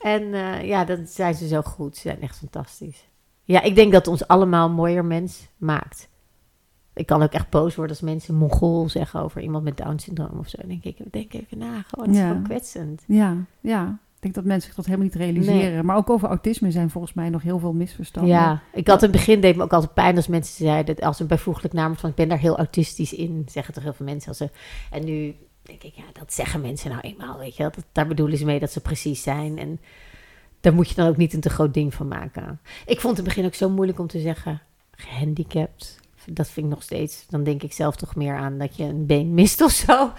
En 0.01 0.35
eh, 0.35 0.69
ja, 0.69 0.85
dan 0.85 1.07
zijn 1.07 1.35
ze 1.35 1.49
zo 1.49 1.63
goed. 1.63 1.97
Ze 1.97 2.01
zijn 2.01 2.21
echt 2.21 2.39
fantastisch. 2.39 3.09
Ja, 3.45 3.63
ik 3.63 3.75
denk 3.75 3.93
dat 3.93 4.07
ons 4.07 4.27
allemaal 4.27 4.71
mooier 4.71 5.05
mens 5.05 5.49
maakt. 5.57 6.11
Ik 6.95 7.07
kan 7.07 7.23
ook 7.23 7.33
echt 7.33 7.51
boos 7.51 7.75
worden 7.75 7.97
als 7.97 8.05
mensen 8.05 8.35
mongool 8.35 8.89
zeggen 8.89 9.21
over 9.21 9.41
iemand 9.41 9.65
met 9.65 9.77
Down-syndroom 9.77 10.39
of 10.39 10.49
zo. 10.49 10.57
Dan 10.61 10.69
denk 10.69 10.85
ik, 10.85 11.13
denk 11.13 11.33
even 11.33 11.59
na, 11.59 11.83
gewoon, 11.83 12.07
het 12.07 12.17
is 12.17 12.23
gewoon 12.23 12.43
kwetsend. 12.43 13.03
Ja, 13.07 13.37
ja. 13.61 13.99
Ik 14.23 14.33
denk 14.33 14.35
dat 14.45 14.53
mensen 14.53 14.67
zich 14.67 14.77
dat 14.77 14.85
helemaal 14.87 15.07
niet 15.07 15.17
realiseren. 15.17 15.85
Maar 15.85 15.97
ook 15.97 16.11
over 16.11 16.29
autisme 16.29 16.71
zijn 16.71 16.91
volgens 16.91 17.13
mij 17.13 17.29
nog 17.29 17.43
heel 17.43 17.59
veel 17.59 17.73
misverstanden. 17.73 18.33
Ja, 18.33 18.63
ik 18.73 18.89
had 18.89 19.03
in 19.03 19.09
het 19.09 19.17
begin 19.17 19.41
deed 19.41 19.57
me 19.57 19.63
ook 19.63 19.73
altijd 19.73 19.95
pijn 19.95 20.17
als 20.17 20.27
mensen 20.27 20.65
zeiden 20.65 20.97
als 20.97 21.21
een 21.21 21.27
bijvoeglijk 21.27 21.75
naam 21.75 21.97
van 21.97 22.11
ik 22.11 22.17
ben 22.17 22.29
daar 22.29 22.39
heel 22.39 22.57
autistisch 22.57 23.13
in, 23.13 23.47
zeggen 23.51 23.75
toch 23.75 23.83
heel 23.83 23.93
veel 23.93 24.07
mensen 24.07 24.29
als 24.29 24.39
ze. 24.39 24.51
En 24.91 25.05
nu 25.05 25.35
denk 25.63 25.83
ik 25.83 25.95
ja, 25.95 26.05
dat 26.13 26.33
zeggen 26.33 26.61
mensen 26.61 26.91
nou 26.91 27.01
eenmaal, 27.03 27.39
weet 27.39 27.57
je, 27.57 27.63
wel. 27.63 27.73
dat 27.73 27.85
daar 27.93 28.07
bedoelen 28.07 28.39
ze 28.39 28.45
mee 28.45 28.61
dat 28.61 28.73
ze 28.73 28.81
precies 28.81 29.23
zijn 29.23 29.59
en 29.59 29.81
daar 30.61 30.75
moet 30.75 30.89
je 30.89 30.95
dan 30.95 31.09
ook 31.09 31.17
niet 31.17 31.33
een 31.33 31.41
te 31.41 31.51
groot 31.51 31.75
ding 31.75 31.95
van 31.95 32.09
maken. 32.09 32.61
Ik 32.87 33.01
vond 33.01 33.17
het 33.17 33.19
in 33.19 33.25
het 33.25 33.25
begin 33.25 33.45
ook 33.45 33.55
zo 33.55 33.71
moeilijk 33.71 33.99
om 33.99 34.07
te 34.07 34.21
zeggen 34.21 34.63
gehandicapt. 34.91 36.01
Dat 36.27 36.49
vind 36.49 36.67
ik 36.67 36.73
nog 36.73 36.83
steeds. 36.83 37.27
Dan 37.29 37.43
denk 37.43 37.63
ik 37.63 37.73
zelf 37.73 37.97
toch 37.97 38.15
meer 38.15 38.37
aan 38.37 38.59
dat 38.59 38.77
je 38.77 38.85
een 38.85 39.07
been 39.07 39.35
mist 39.35 39.61
of 39.61 39.71
zo. 39.71 40.13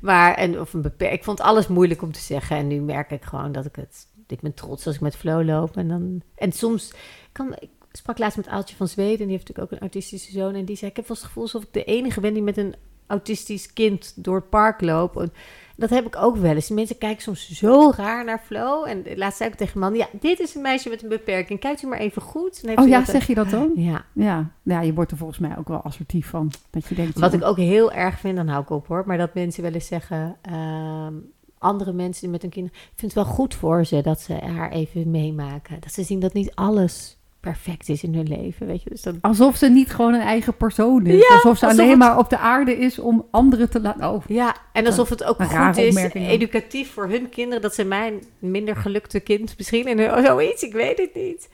Maar, 0.00 0.34
en, 0.34 0.60
of 0.60 0.72
een 0.72 0.82
beperk. 0.82 1.12
Ik 1.12 1.24
vond 1.24 1.40
alles 1.40 1.66
moeilijk 1.66 2.02
om 2.02 2.12
te 2.12 2.20
zeggen. 2.20 2.56
En 2.56 2.66
nu 2.66 2.80
merk 2.80 3.10
ik 3.10 3.24
gewoon 3.24 3.52
dat 3.52 3.64
ik 3.64 3.76
het. 3.76 4.06
Ik 4.26 4.40
ben 4.40 4.54
trots 4.54 4.86
als 4.86 4.94
ik 4.94 5.00
met 5.00 5.16
Flow 5.16 5.44
loop. 5.44 5.76
En, 5.76 5.88
dan, 5.88 6.22
en 6.34 6.52
soms 6.52 6.92
kan. 7.32 7.54
Ik 7.58 7.70
sprak 7.92 8.18
laatst 8.18 8.36
met 8.36 8.48
Aaltje 8.48 8.76
van 8.76 8.88
Zweden. 8.88 9.20
En 9.20 9.26
die 9.26 9.36
heeft 9.36 9.48
natuurlijk 9.48 9.72
ook 9.72 9.78
een 9.78 9.88
autistische 9.88 10.32
zoon. 10.32 10.54
En 10.54 10.64
die 10.64 10.76
zei: 10.76 10.90
Ik 10.90 10.96
heb 10.96 11.08
wel 11.08 11.16
het 11.16 11.26
gevoel 11.26 11.42
alsof 11.42 11.62
ik 11.62 11.72
de 11.72 11.84
enige 11.84 12.20
ben 12.20 12.34
die 12.34 12.42
met 12.42 12.56
een 12.56 12.74
autistisch 13.06 13.72
kind 13.72 14.12
door 14.16 14.36
het 14.36 14.48
park 14.48 14.80
loopt. 14.80 15.30
Dat 15.76 15.90
heb 15.90 16.06
ik 16.06 16.16
ook 16.16 16.36
wel 16.36 16.54
eens. 16.54 16.68
Mensen 16.70 16.98
kijken 16.98 17.22
soms 17.22 17.50
zo 17.50 17.92
raar 17.96 18.24
naar 18.24 18.40
Flo. 18.44 18.82
En 18.84 19.04
laatst 19.16 19.38
zei 19.38 19.50
ik 19.50 19.56
tegen 19.56 19.80
man: 19.80 19.94
Ja, 19.94 20.06
dit 20.20 20.40
is 20.40 20.54
een 20.54 20.62
meisje 20.62 20.88
met 20.88 21.02
een 21.02 21.08
beperking. 21.08 21.60
Kijkt 21.60 21.82
u 21.82 21.86
maar 21.86 21.98
even 21.98 22.22
goed. 22.22 22.60
Dan 22.60 22.70
heeft 22.70 22.82
Oh 22.82 22.88
ja, 22.88 22.98
dat- 22.98 23.08
zeg 23.08 23.26
je 23.26 23.34
dat 23.34 23.50
dan? 23.50 23.70
Ja. 23.74 24.04
Ja. 24.12 24.50
ja, 24.62 24.80
je 24.80 24.94
wordt 24.94 25.10
er 25.10 25.16
volgens 25.16 25.38
mij 25.38 25.58
ook 25.58 25.68
wel 25.68 25.80
assertief 25.82 26.28
van. 26.28 26.50
Dat 26.70 26.86
je 26.86 26.94
denkt, 26.94 27.18
Wat 27.18 27.32
ja, 27.32 27.38
ik 27.38 27.44
ook 27.44 27.56
heel 27.56 27.92
erg 27.92 28.18
vind, 28.20 28.36
dan 28.36 28.48
hou 28.48 28.62
ik 28.62 28.70
op 28.70 28.86
hoor, 28.86 29.02
maar 29.06 29.18
dat 29.18 29.34
mensen 29.34 29.62
wel 29.62 29.72
eens 29.72 29.86
zeggen: 29.86 30.36
ehm, 30.42 31.14
andere 31.58 31.92
mensen 31.92 32.22
die 32.22 32.30
met 32.30 32.42
hun 32.42 32.50
kinderen. 32.50 32.78
Ik 32.78 32.92
vind 32.96 33.14
het 33.14 33.24
wel 33.24 33.32
goed 33.34 33.54
voor 33.54 33.84
ze 33.84 34.00
dat 34.02 34.20
ze 34.20 34.32
haar 34.34 34.70
even 34.70 35.10
meemaken. 35.10 35.80
Dat 35.80 35.92
ze 35.92 36.02
zien 36.02 36.20
dat 36.20 36.32
niet 36.32 36.54
alles 36.54 37.18
perfect 37.44 37.88
is 37.88 38.02
in 38.02 38.14
hun 38.14 38.28
leven, 38.28 38.66
weet 38.66 38.82
je. 38.82 38.90
Dus 38.90 39.02
dan... 39.02 39.18
Alsof 39.20 39.56
ze 39.56 39.68
niet 39.68 39.90
gewoon 39.90 40.14
een 40.14 40.20
eigen 40.20 40.56
persoon 40.56 41.06
is. 41.06 41.14
Ja, 41.28 41.34
alsof 41.34 41.58
ze 41.58 41.64
alsof 41.66 41.70
alleen 41.80 41.88
het- 41.90 41.98
maar 41.98 42.18
op 42.18 42.30
de 42.30 42.38
aarde 42.38 42.76
is 42.78 42.98
om 42.98 43.26
anderen 43.30 43.70
te 43.70 43.80
laten... 43.80 44.10
Oh, 44.10 44.22
Ja, 44.26 44.56
en 44.72 44.86
alsof 44.86 45.08
het 45.08 45.24
ook 45.24 45.42
goed 45.42 45.76
is, 45.76 45.96
educatief 46.14 46.92
voor 46.92 47.08
hun 47.08 47.28
kinderen, 47.28 47.62
dat 47.62 47.74
ze 47.74 47.84
mijn 47.84 48.22
minder 48.38 48.76
gelukte 48.76 49.20
kind 49.20 49.54
misschien 49.58 49.86
in 49.86 49.98
hun, 49.98 50.24
zoiets, 50.24 50.62
ik 50.62 50.72
weet 50.72 50.98
het 50.98 51.14
niet. 51.14 51.48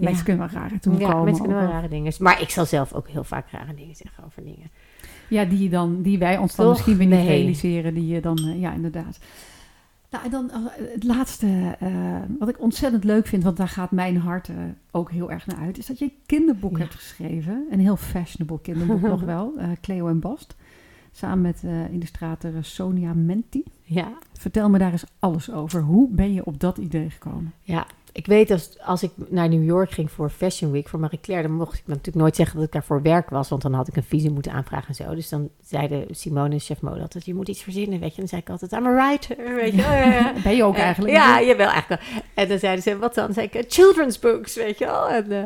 mensen 0.00 0.24
kunnen 0.24 0.50
wel 0.52 0.60
rare 0.62 0.78
toen 0.78 0.98
ja, 0.98 1.08
komen. 1.10 1.24
mensen 1.24 1.44
kunnen 1.44 1.62
wel 1.62 1.72
rare 1.72 1.88
dingen. 1.88 2.12
Maar 2.18 2.40
ik 2.42 2.50
zal 2.50 2.66
zelf 2.66 2.92
ook 2.92 3.08
heel 3.08 3.24
vaak 3.24 3.46
rare 3.50 3.74
dingen 3.74 3.96
zeggen 3.96 4.24
over 4.24 4.44
dingen. 4.44 4.70
Ja, 5.28 5.44
die, 5.44 5.62
je 5.62 5.68
dan, 5.68 6.02
die 6.02 6.18
wij 6.18 6.36
ons 6.38 6.54
dan 6.54 6.66
Toch? 6.66 6.74
misschien 6.74 6.96
weer 6.96 7.06
niet 7.06 7.18
Nee. 7.18 7.26
realiseren. 7.36 7.94
Die 7.94 8.06
je 8.06 8.20
dan, 8.20 8.38
eh, 8.38 8.60
ja, 8.60 8.72
inderdaad. 8.72 9.18
Nou, 10.10 10.24
en 10.24 10.30
dan 10.30 10.50
eh, 10.50 10.58
het 10.92 11.04
laatste, 11.04 11.76
eh, 11.80 12.16
wat 12.38 12.48
ik 12.48 12.60
ontzettend 12.60 13.04
leuk 13.04 13.26
vind, 13.26 13.42
want 13.42 13.56
daar 13.56 13.68
gaat 13.68 13.90
mijn 13.90 14.16
hart 14.16 14.48
eh, 14.48 14.56
ook 14.90 15.10
heel 15.10 15.30
erg 15.30 15.46
naar 15.46 15.58
uit, 15.58 15.78
is 15.78 15.86
dat 15.86 15.98
je 15.98 16.04
een 16.04 16.12
kinderboek 16.26 16.72
Ja. 16.76 16.78
hebt 16.78 16.94
geschreven. 16.94 17.66
Een 17.70 17.80
heel 17.80 17.96
fashionable 17.96 18.60
kinderboek 18.60 19.00
nog 19.16 19.20
wel, 19.22 19.54
Cleo 19.80 20.08
en 20.08 20.20
Bast. 20.20 20.56
Samen 21.12 21.40
met 21.40 21.62
illustrator 21.92 22.52
Sonia 22.64 23.12
Menti. 23.14 23.62
Ja, 23.82 24.12
Vertel 24.32 24.70
me 24.70 24.78
daar 24.78 24.92
eens 24.92 25.04
alles 25.18 25.50
over. 25.52 25.82
Hoe 25.82 26.08
ben 26.10 26.32
je 26.32 26.44
op 26.44 26.60
dat 26.60 26.78
idee 26.78 27.10
gekomen? 27.10 27.52
ja. 27.62 27.86
Ik 28.12 28.26
weet 28.26 28.50
als, 28.50 28.78
als 28.80 29.02
ik 29.02 29.10
naar 29.28 29.48
New 29.48 29.64
York 29.64 29.90
ging 29.90 30.10
voor 30.10 30.30
Fashion 30.30 30.70
Week, 30.70 30.88
voor 30.88 31.00
Marie 31.00 31.20
Claire, 31.20 31.48
dan 31.48 31.56
mocht 31.56 31.78
ik 31.78 31.86
natuurlijk 31.86 32.16
nooit 32.16 32.36
zeggen 32.36 32.56
dat 32.56 32.66
ik 32.66 32.72
daar 32.72 32.84
voor 32.84 33.02
werk 33.02 33.30
was, 33.30 33.48
want 33.48 33.62
dan 33.62 33.72
had 33.72 33.88
ik 33.88 33.96
een 33.96 34.02
visum 34.02 34.32
moeten 34.32 34.52
aanvragen 34.52 34.88
en 34.88 34.94
zo. 34.94 35.14
Dus 35.14 35.28
dan 35.28 35.48
zeiden 35.62 36.06
Simone 36.10 36.54
en 36.54 36.60
chef 36.60 36.80
mode 36.80 37.00
altijd, 37.00 37.24
je 37.24 37.34
moet 37.34 37.48
iets 37.48 37.62
verzinnen, 37.62 38.00
weet 38.00 38.14
je. 38.14 38.22
En 38.22 38.28
dan 38.28 38.28
zei 38.28 38.40
ik 38.40 38.50
altijd, 38.50 38.72
I'm 38.72 38.86
a 38.86 38.94
writer, 38.94 39.54
weet 39.54 39.72
je. 39.72 39.76
Ja. 39.80 40.32
Ben 40.42 40.56
je 40.56 40.64
ook 40.64 40.76
eigenlijk? 40.76 41.14
Ja, 41.14 41.42
jawel, 41.42 41.68
eigenlijk 41.68 42.02
wel. 42.02 42.22
En 42.34 42.48
dan 42.48 42.58
zeiden 42.58 42.82
ze, 42.82 42.98
wat 42.98 43.14
dan? 43.14 43.24
Dan 43.24 43.34
zei 43.34 43.48
ik, 43.50 43.64
children's 43.68 44.18
books, 44.18 44.54
weet 44.54 44.78
je 44.78 44.84
wel. 44.84 45.08
En, 45.08 45.32
eh, 45.32 45.42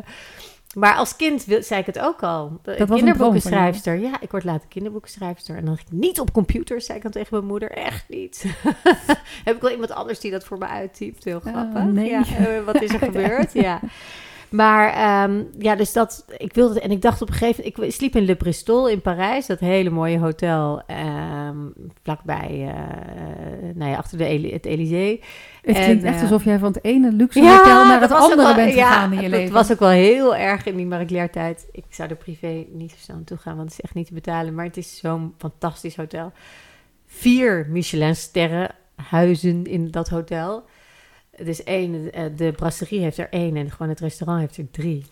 maar 0.73 0.95
als 0.95 1.15
kind 1.15 1.45
wil, 1.45 1.63
zei 1.63 1.79
ik 1.79 1.85
het 1.85 1.99
ook 1.99 2.23
al. 2.23 2.59
kinderboekenschrijfster. 2.89 3.99
Ja, 3.99 4.11
ik 4.21 4.31
word 4.31 4.43
later 4.43 4.67
kinderboekenschrijfster. 4.67 5.55
En 5.55 5.65
dan 5.65 5.75
dacht 5.75 5.87
ik, 5.87 5.93
niet 5.97 6.19
op 6.19 6.31
computers, 6.31 6.85
zei 6.85 6.97
ik 6.97 7.03
dan 7.03 7.11
tegen 7.11 7.27
mijn 7.35 7.45
moeder. 7.45 7.71
Echt 7.71 8.05
niet. 8.09 8.45
Heb 9.45 9.55
ik 9.55 9.61
wel 9.61 9.71
iemand 9.71 9.91
anders 9.91 10.19
die 10.19 10.31
dat 10.31 10.43
voor 10.45 10.57
me 10.57 10.65
uittypt. 10.67 11.23
Heel 11.23 11.41
Eh, 11.45 11.51
grappig. 11.53 11.83
nee. 11.83 12.09
Ja, 12.09 12.23
eh, 12.37 12.63
wat 12.65 12.81
is 12.81 12.93
er 12.93 12.99
gebeurd? 13.09 13.53
Ja. 13.53 13.79
Maar 14.53 14.93
ehm, 14.93 15.43
ja, 15.57 15.75
dus 15.75 15.93
dat, 15.93 16.25
ik 16.37 16.53
wilde, 16.53 16.79
en 16.79 16.91
ik 16.91 17.01
dacht 17.01 17.21
op 17.21 17.27
een 17.27 17.33
gegeven 17.33 17.63
moment, 17.65 17.85
ik 17.87 17.93
sliep 17.93 18.15
in 18.15 18.25
Le 18.25 18.35
Bristol 18.35 18.89
in 18.89 19.01
Parijs, 19.01 19.45
dat 19.45 19.59
hele 19.59 19.89
mooie 19.89 20.19
hotel, 20.19 20.81
ehm, 20.87 21.57
vlakbij, 22.03 22.73
eh, 22.75 23.75
nou 23.75 23.91
ja, 23.91 23.97
achter 23.97 24.17
de 24.17 24.49
het 24.51 24.65
Elysée. 24.65 25.21
Het 25.61 25.75
En, 25.75 25.83
klinkt 25.83 26.03
echt 26.03 26.15
eh, 26.15 26.21
alsof 26.21 26.43
jij 26.43 26.59
van 26.59 26.71
het 26.73 26.83
ene 26.83 27.11
luxe 27.11 27.39
hotel 27.39 27.85
naar 27.85 28.01
het 28.01 28.11
andere 28.11 28.41
wel- 28.41 28.55
bent 28.55 28.73
ja, 28.73 28.91
gegaan 28.91 29.13
in 29.13 29.21
je 29.21 29.29
leven. 29.29 29.53
was 29.53 29.71
ook 29.71 29.79
wel 29.79 29.89
heel 29.89 30.35
erg 30.35 30.65
in 30.65 30.75
die 30.75 30.85
Marie 30.85 31.07
Claire 31.07 31.31
tijd. 31.31 31.67
Ik 31.71 31.85
zou 31.89 32.09
er 32.09 32.15
privé 32.15 32.65
niet 32.71 32.91
zo 32.91 32.97
snel 32.99 33.15
naartoe 33.15 33.37
gaan, 33.37 33.55
want 33.55 33.69
het 33.69 33.79
is 33.79 33.85
echt 33.85 33.93
niet 33.93 34.07
te 34.07 34.13
betalen. 34.13 34.53
Maar 34.53 34.65
het 34.65 34.77
is 34.77 34.97
zo'n 34.97 35.33
fantastisch 35.37 35.95
hotel. 35.95 36.31
Vier 37.05 37.67
Michelin-sterren 37.69 38.69
huizen 38.95 39.65
in 39.65 39.91
dat 39.91 40.09
hotel. 40.09 40.63
Dus 41.37 41.63
één, 41.63 42.11
eh, 42.11 42.23
de 42.35 42.51
brasserie 42.51 42.99
heeft 42.99 43.17
er 43.17 43.29
één 43.29 43.55
en 43.55 43.71
gewoon 43.71 43.89
het 43.89 43.99
restaurant 43.99 44.39
heeft 44.39 44.57
er 44.57 44.71
drie. 44.71 45.05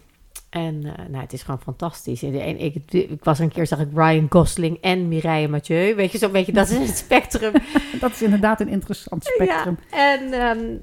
En 0.50 0.84
eh, 0.86 1.06
nou, 1.10 1.24
het 1.24 1.34
is 1.34 1.44
gewoon 1.44 1.62
fantastisch. 1.62 2.24
En 2.24 2.60
ik, 2.60 2.76
ik 2.92 3.24
was 3.24 3.38
er 3.38 3.44
een 3.44 3.52
keer, 3.52 3.68
zag 3.68 3.80
ik 3.80 3.88
Ryan 3.94 4.26
Gosling 4.30 4.78
en 4.82 5.08
Mireille 5.08 5.48
Mathieu. 5.48 5.96
Weet 5.96 6.12
je, 6.12 6.18
zo'n 6.18 6.32
beetje, 6.32 6.52
dat 6.52 6.70
is 6.70 6.88
het 6.88 6.98
spectrum. 6.98 7.54
Dat 8.00 8.12
is 8.12 8.22
inderdaad 8.22 8.62
een 8.62 8.68
interessant 8.68 9.24
spectrum. 9.26 9.78
Ja, 9.92 10.18
en, 10.18 10.34
ehm, 10.34 10.78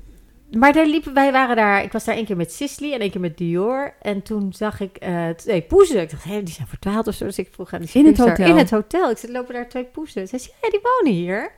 maar 0.58 0.72
daar 0.72 0.86
liepen, 0.86 1.14
wij 1.14 1.32
waren 1.32 1.56
daar, 1.56 1.82
ik 1.82 1.92
was 1.92 2.04
daar 2.04 2.14
één 2.14 2.24
keer 2.24 2.36
met 2.36 2.52
Sisley 2.52 2.92
en 2.92 3.00
één 3.00 3.10
keer 3.10 3.20
met 3.20 3.36
Dior. 3.36 3.94
En 4.02 4.22
toen 4.22 4.52
zag 4.52 4.80
ik 4.80 4.96
eh, 4.96 5.28
twee 5.28 5.62
poezen. 5.62 6.00
Ik 6.00 6.10
dacht, 6.10 6.24
hé, 6.24 6.42
die 6.42 6.54
zijn 6.54 6.68
verdwaald 6.68 7.06
of 7.06 7.14
zo. 7.14 7.24
Dus 7.24 7.38
ik 7.38 7.48
vroeg 7.50 7.72
aan 7.72 7.80
die 7.80 7.90
In 7.92 8.06
het 8.06 8.18
hotel? 8.18 8.46
In 8.46 8.56
het 8.56 8.70
hotel. 8.70 9.10
Ik 9.10 9.18
zei, 9.18 9.32
lopen 9.32 9.54
daar 9.54 9.68
twee 9.68 9.84
poezen? 9.84 10.28
Zij 10.28 10.38
zei, 10.38 10.52
ja, 10.62 10.70
die 10.70 10.80
wonen 10.82 11.18
hier. 11.18 11.52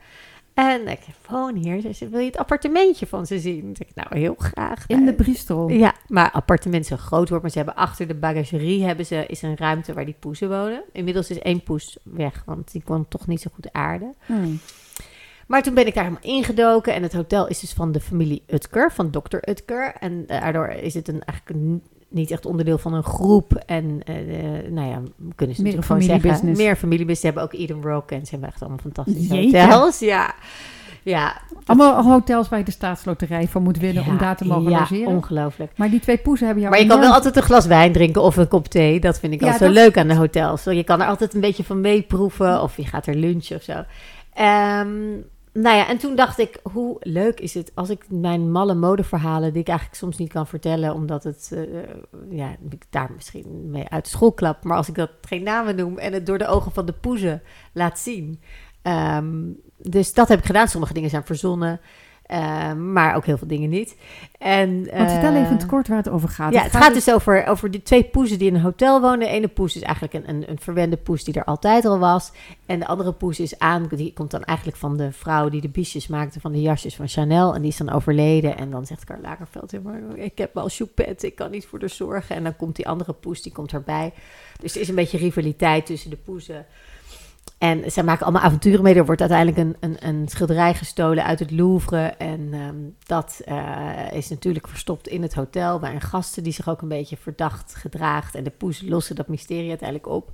En 0.61 0.87
ik 0.87 0.99
zei, 1.03 1.15
wonen 1.29 1.63
hier? 1.63 1.81
Ze 1.81 1.93
zei, 1.93 2.09
wil 2.09 2.19
je 2.19 2.25
het 2.25 2.37
appartementje 2.37 3.07
van 3.07 3.25
ze 3.25 3.39
zien? 3.39 3.75
Ik 3.77 3.87
nou, 3.95 4.17
heel 4.19 4.35
graag. 4.37 4.83
In 4.87 5.05
de 5.05 5.13
Bristol. 5.13 5.69
ja, 5.69 5.93
maar 6.07 6.31
appartement 6.31 6.85
zo 6.85 6.95
groot 6.97 7.27
wordt. 7.29 7.43
Maar 7.43 7.51
ze 7.51 7.57
hebben 7.57 7.75
achter 7.75 8.07
de 8.07 8.13
bagagerie 8.15 8.83
hebben 8.83 9.05
ze, 9.05 9.25
is 9.25 9.41
een 9.41 9.57
ruimte 9.57 9.93
waar 9.93 10.05
die 10.05 10.15
poezen 10.19 10.49
wonen. 10.49 10.83
Inmiddels 10.91 11.29
is 11.29 11.39
één 11.39 11.63
poes 11.63 11.97
weg, 12.03 12.43
want 12.45 12.71
die 12.71 12.83
kon 12.83 13.07
toch 13.07 13.27
niet 13.27 13.41
zo 13.41 13.49
goed 13.53 13.73
aarden. 13.73 14.15
Hmm. 14.25 14.59
Maar 15.47 15.63
toen 15.63 15.73
ben 15.73 15.87
ik 15.87 15.93
daar 15.93 16.03
helemaal 16.03 16.23
ingedoken. 16.35 16.93
En 16.93 17.03
het 17.03 17.13
hotel 17.13 17.47
is 17.47 17.59
dus 17.59 17.73
van 17.73 17.91
de 17.91 17.99
familie 17.99 18.43
Utker, 18.47 18.91
van 18.91 19.11
dokter 19.11 19.49
Utker. 19.49 19.93
En 19.99 20.25
daardoor 20.25 20.67
is 20.67 20.93
het 20.93 21.07
een, 21.07 21.23
eigenlijk 21.23 21.59
een- 21.59 21.83
niet 22.11 22.31
echt 22.31 22.45
onderdeel 22.45 22.77
van 22.77 22.93
een 22.93 23.03
groep. 23.03 23.53
En 23.65 24.01
eh, 24.03 24.15
nou 24.69 24.87
ja, 24.89 25.01
kunnen 25.35 25.55
ze 25.55 25.61
Meer 25.61 25.75
natuurlijk 25.77 25.85
gewoon 25.85 26.01
zeggen. 26.01 26.57
Meer 26.57 26.75
familiebusiness. 26.75 27.19
Ze 27.19 27.25
hebben 27.25 27.43
ook 27.43 27.53
Eden 27.53 27.81
Rock 27.81 28.11
en 28.11 28.25
ze 28.25 28.31
hebben 28.31 28.49
echt 28.49 28.61
allemaal 28.61 28.79
fantastische 28.79 29.35
Jeetje. 29.35 29.61
hotels. 29.61 29.99
Ja, 29.99 30.33
ja. 31.03 31.41
Allemaal 31.65 32.03
hotels 32.03 32.49
waar 32.49 32.59
je 32.59 32.65
de 32.65 32.71
staatsloterij 32.71 33.47
van 33.47 33.63
moet 33.63 33.77
winnen 33.77 34.05
om 34.05 34.17
daar 34.17 34.37
te 34.37 34.45
mogen 34.45 34.71
ja, 34.71 34.79
logeren. 34.79 35.07
ongelooflijk. 35.07 35.71
Maar 35.75 35.89
die 35.89 35.99
twee 35.99 36.17
poezen 36.17 36.45
hebben 36.45 36.63
jou 36.63 36.75
Maar 36.75 36.83
je 36.85 36.89
kan 36.91 36.99
wel 36.99 37.13
altijd 37.13 37.35
een 37.35 37.43
glas 37.43 37.65
wijn 37.65 37.91
drinken 37.91 38.21
of 38.21 38.37
een 38.37 38.47
kop 38.47 38.67
thee. 38.67 38.99
Dat 38.99 39.19
vind 39.19 39.33
ik 39.33 39.39
Ja, 39.41 39.51
altijd 39.51 39.73
zo 39.75 39.81
leuk 39.81 39.97
aan 39.97 40.07
de 40.07 40.15
hotels. 40.15 40.63
Je 40.63 40.83
kan 40.83 41.01
er 41.01 41.07
altijd 41.07 41.33
een 41.33 41.41
beetje 41.41 41.63
van 41.63 41.81
meeproeven 41.81 42.61
of 42.61 42.77
je 42.77 42.85
gaat 42.85 43.07
er 43.07 43.15
lunchen 43.15 43.55
of 43.55 43.63
zo. 43.63 43.83
Ehm, 44.33 44.89
nou 45.53 45.75
ja, 45.75 45.87
en 45.87 45.97
toen 45.97 46.15
dacht 46.15 46.39
ik, 46.39 46.59
hoe 46.63 46.97
leuk 46.99 47.39
is 47.39 47.53
het 47.53 47.71
als 47.75 47.89
ik 47.89 48.05
mijn 48.09 48.51
malle 48.51 48.73
modeverhalen, 48.73 49.51
die 49.53 49.61
ik 49.61 49.67
eigenlijk 49.67 49.97
soms 49.97 50.17
niet 50.17 50.31
kan 50.31 50.47
vertellen, 50.47 50.93
omdat 50.93 51.23
het, 51.23 51.51
eh, 51.53 51.63
ja, 52.29 52.55
ik 52.69 52.83
daar 52.89 53.11
misschien 53.15 53.69
mee 53.69 53.89
uit 53.89 54.07
school 54.07 54.31
klap, 54.31 54.63
maar 54.63 54.77
als 54.77 54.87
ik 54.87 54.95
dat 54.95 55.11
geen 55.21 55.43
namen 55.43 55.75
noem 55.75 55.97
en 55.97 56.13
het 56.13 56.25
door 56.25 56.37
de 56.37 56.47
ogen 56.47 56.71
van 56.71 56.85
de 56.85 56.93
poezen 56.93 57.41
laat 57.73 57.99
zien. 57.99 58.41
Ehm, 58.81 59.49
dus 59.77 60.13
dat 60.13 60.27
heb 60.27 60.39
ik 60.39 60.45
gedaan. 60.45 60.67
Sommige 60.67 60.93
dingen 60.93 61.09
zijn 61.09 61.25
verzonnen, 61.25 61.79
ehm, 62.31 62.91
maar 62.93 63.15
ook 63.15 63.25
heel 63.25 63.37
veel 63.37 63.47
dingen 63.47 63.69
niet. 63.69 63.95
En, 64.37 64.75
Want 64.75 65.11
vertel 65.11 65.35
even 65.35 65.51
het 65.51 65.61
eh, 65.61 65.67
kort 65.67 65.87
waar 65.87 65.97
het 65.97 66.09
over 66.09 66.29
gaat. 66.29 66.53
ja, 66.53 66.61
het 66.61 66.75
gaat 66.75 66.93
dus 66.93 67.11
over, 67.11 67.45
over 67.47 67.71
die 67.71 67.83
twee 67.83 68.03
poezen 68.03 68.37
die 68.39 68.47
in 68.47 68.55
een 68.55 68.61
hotel 68.61 69.01
wonen. 69.01 69.19
De 69.19 69.27
ene 69.27 69.47
poes 69.47 69.75
is 69.75 69.81
eigenlijk 69.81 70.13
een, 70.13 70.29
een, 70.29 70.49
een 70.49 70.59
verwende 70.59 70.97
poes 70.97 71.23
die 71.23 71.33
er 71.33 71.43
altijd 71.43 71.85
al 71.85 71.99
was. 71.99 72.31
En 72.65 72.79
de 72.79 72.87
andere 72.87 73.13
poes 73.13 73.39
is 73.39 73.59
aan, 73.59 73.87
die 73.89 74.13
komt 74.13 74.31
dan 74.31 74.43
eigenlijk 74.43 74.77
van 74.77 74.97
de 74.97 75.11
vrouw 75.11 75.49
die 75.49 75.61
de 75.61 75.69
biesjes 75.69 76.07
maakte 76.07 76.39
van 76.39 76.51
de 76.51 76.61
jasjes 76.61 76.95
van 76.95 77.07
Chanel. 77.07 77.55
En 77.55 77.61
die 77.61 77.71
is 77.71 77.77
dan 77.77 77.89
overleden. 77.89 78.57
En 78.57 78.71
dan 78.71 78.85
zegt 78.85 79.03
Karl 79.03 79.21
Lagerfeld, 79.21 79.71
"Ja, 79.71 79.79
maar 79.83 80.01
ik 80.15 80.37
heb 80.37 80.53
wel 80.53 80.69
choupette, 80.69 81.27
ik 81.27 81.35
kan 81.35 81.51
niet 81.51 81.65
voor 81.65 81.79
haar 81.79 81.89
zorgen. 81.89 82.35
En 82.35 82.43
dan 82.43 82.55
komt 82.55 82.75
die 82.75 82.87
andere 82.87 83.13
poes, 83.13 83.41
die 83.41 83.51
komt 83.51 83.71
erbij. 83.73 84.13
Dus 84.61 84.75
er 84.75 84.81
is 84.81 84.89
een 84.89 84.95
beetje 84.95 85.17
rivaliteit 85.17 85.85
tussen 85.85 86.09
de 86.09 86.17
poezen. 86.17 86.65
En 87.57 87.91
zij 87.91 88.03
maken 88.03 88.23
allemaal 88.23 88.41
avonturen 88.41 88.83
mee. 88.83 88.95
Er 88.95 89.05
wordt 89.05 89.21
uiteindelijk 89.21 89.57
een, 89.57 89.75
een, 89.79 90.07
een 90.07 90.27
schilderij 90.27 90.73
gestolen 90.73 91.25
uit 91.25 91.39
het 91.39 91.51
Louvre. 91.51 92.05
En 92.17 92.49
ehm, 92.53 92.75
dat 93.05 93.41
eh, 93.45 94.11
is 94.11 94.29
natuurlijk 94.29 94.67
verstopt 94.67 95.07
in 95.07 95.21
het 95.21 95.33
hotel 95.33 95.79
bij 95.79 95.93
een 95.93 96.01
gasten 96.01 96.43
die 96.43 96.53
zich 96.53 96.69
ook 96.69 96.81
een 96.81 96.87
beetje 96.87 97.17
verdacht 97.17 97.75
gedraagt. 97.75 98.35
En 98.35 98.43
de 98.43 98.49
poes 98.49 98.81
lossen 98.81 99.15
dat 99.15 99.27
mysterie 99.27 99.69
uiteindelijk 99.69 100.07
op. 100.09 100.31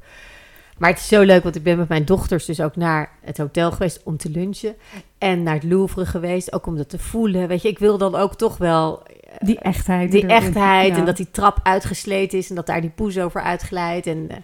Maar 0.77 0.89
het 0.89 0.99
is 0.99 1.07
zo 1.07 1.21
leuk, 1.21 1.43
want 1.43 1.55
ik 1.55 1.63
ben 1.63 1.77
met 1.77 1.87
mijn 1.89 2.05
dochters 2.05 2.45
dus 2.45 2.61
ook 2.61 2.75
naar 2.75 3.11
het 3.21 3.37
hotel 3.37 3.71
geweest 3.71 4.01
om 4.03 4.17
te 4.17 4.29
lunchen. 4.29 4.75
En 5.17 5.43
naar 5.43 5.53
het 5.53 5.63
Louvre 5.63 6.05
geweest, 6.05 6.53
ook 6.53 6.65
om 6.65 6.77
dat 6.77 6.89
te 6.89 6.99
voelen. 6.99 7.47
Weet 7.47 7.61
je, 7.61 7.67
ik 7.67 7.79
wil 7.79 7.97
dan 7.97 8.15
ook 8.15 8.35
toch 8.35 8.57
wel 8.57 9.03
eh, 9.03 9.11
Die 9.39 9.59
echtheid. 9.59 10.11
die 10.11 10.27
echtheid 10.27 10.87
Ja. 10.93 10.97
en 10.97 11.05
dat 11.05 11.17
die 11.17 11.31
trap 11.31 11.59
uitgesleten 11.63 12.37
is 12.37 12.49
en 12.49 12.55
dat 12.55 12.65
daar 12.65 12.81
die 12.81 12.89
poes 12.89 13.19
over 13.19 13.41
uitglijdt. 13.41 14.07
En, 14.07 14.25
eh, 14.29 14.37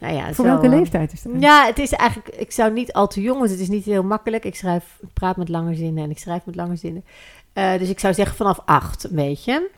nou 0.00 0.14
ja, 0.14 0.24
Voor 0.24 0.34
zo, 0.34 0.42
welke 0.50 0.66
eh, 0.66 0.72
leeftijd 0.72 1.12
is 1.12 1.22
dat? 1.22 1.32
ja, 1.38 1.66
het 1.66 1.78
is 1.78 1.92
eigenlijk, 1.92 2.36
ik 2.36 2.52
zou 2.52 2.72
niet 2.72 2.92
al 2.92 3.06
te 3.06 3.20
jong, 3.20 3.38
want 3.38 3.50
het 3.50 3.60
is 3.60 3.68
niet 3.68 3.84
heel 3.84 4.02
makkelijk. 4.02 4.44
Ik 4.44 4.54
schrijf, 4.54 4.98
ik 5.02 5.12
praat 5.14 5.36
met 5.36 5.48
lange 5.48 5.74
zinnen 5.74 6.04
en 6.04 6.10
ik 6.10 6.18
schrijf 6.18 6.44
met 6.46 6.54
lange 6.56 6.76
zinnen. 6.76 7.04
Eh, 7.52 7.78
dus 7.78 7.88
ik 7.88 8.00
zou 8.00 8.14
zeggen 8.14 8.36
vanaf 8.36 8.60
acht, 8.64 9.04
een 9.04 9.16
beetje. 9.16 9.68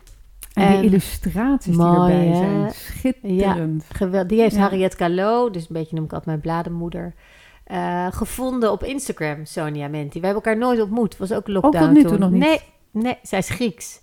En 0.54 0.68
die 0.68 0.76
en- 0.76 0.82
illustraties 0.84 1.76
Mooi, 1.76 2.06
die 2.12 2.20
erbij 2.24 2.36
zijn. 2.36 2.70
Schitterend. 2.70 3.84
Die 4.28 4.40
heeft 4.40 4.54
Ja. 4.54 4.60
Harriet 4.60 4.96
Callot, 4.96 5.52
dus 5.52 5.62
een 5.62 5.68
beetje 5.72 5.94
noem 5.96 6.04
ik 6.04 6.10
altijd 6.10 6.28
mijn 6.28 6.40
bladenmoeder, 6.40 7.14
eh, 7.64 8.06
gevonden 8.10 8.72
op 8.72 8.82
Instagram, 8.84 9.44
Sonia 9.44 9.88
Menti. 9.88 10.20
We 10.20 10.26
hebben 10.26 10.44
elkaar 10.44 10.60
nooit 10.60 10.80
ontmoet, 10.80 11.16
was 11.16 11.32
ook 11.32 11.48
lockdown 11.48 11.84
tot 11.84 11.92
nu 11.94 12.00
toe 12.00 12.10
toen. 12.10 12.20
nog 12.20 12.30
niet? 12.30 12.40
Nee, 12.40 12.60
nee, 12.90 13.18
zij 13.22 13.38
is 13.38 13.48
Grieks. 13.48 14.00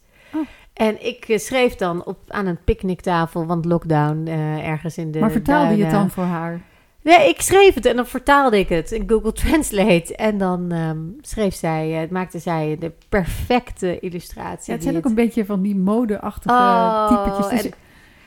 En 0.80 1.06
ik 1.06 1.26
eh, 1.28 1.38
schreef 1.38 1.76
dan 1.76 2.06
op, 2.06 2.18
aan 2.28 2.46
een 2.46 2.64
picknicktafel, 2.64 3.46
want 3.46 3.66
lockdown 3.66 4.28
eh, 4.28 4.68
ergens 4.68 4.98
in 4.98 5.12
de 5.12 5.20
maar 5.20 5.32
vertaalde 5.32 5.78
je 5.78 5.84
het 5.84 5.92
dan 5.92 6.10
voor 6.10 6.24
haar? 6.24 6.62
Nee, 7.02 7.30
ik 7.30 7.42
schreef 7.42 7.74
het 7.74 7.86
en 7.86 7.96
dan 7.96 8.06
vertaalde 8.08 8.60
ik 8.60 8.70
het 8.70 8.92
in 8.92 9.10
Google 9.10 9.32
Translate. 9.44 10.16
En 10.16 10.38
dan 10.38 10.72
ehm, 10.72 10.98
schreef 11.22 11.56
zij, 11.56 12.02
eh, 12.04 12.10
maakte 12.10 12.40
zij 12.40 12.78
de 12.80 12.92
perfecte 13.10 14.00
illustratie. 14.00 14.66
Ja, 14.66 14.74
het 14.74 14.84
zijn 14.84 14.98
ook 14.98 15.06
een 15.06 15.16
beetje 15.16 15.46
van 15.46 15.62
die 15.62 15.76
mode-achtige 15.76 16.56
Oh, 16.56 17.08
typetjes. 17.08 17.50
Dus 17.50 17.72
en- 17.72 17.78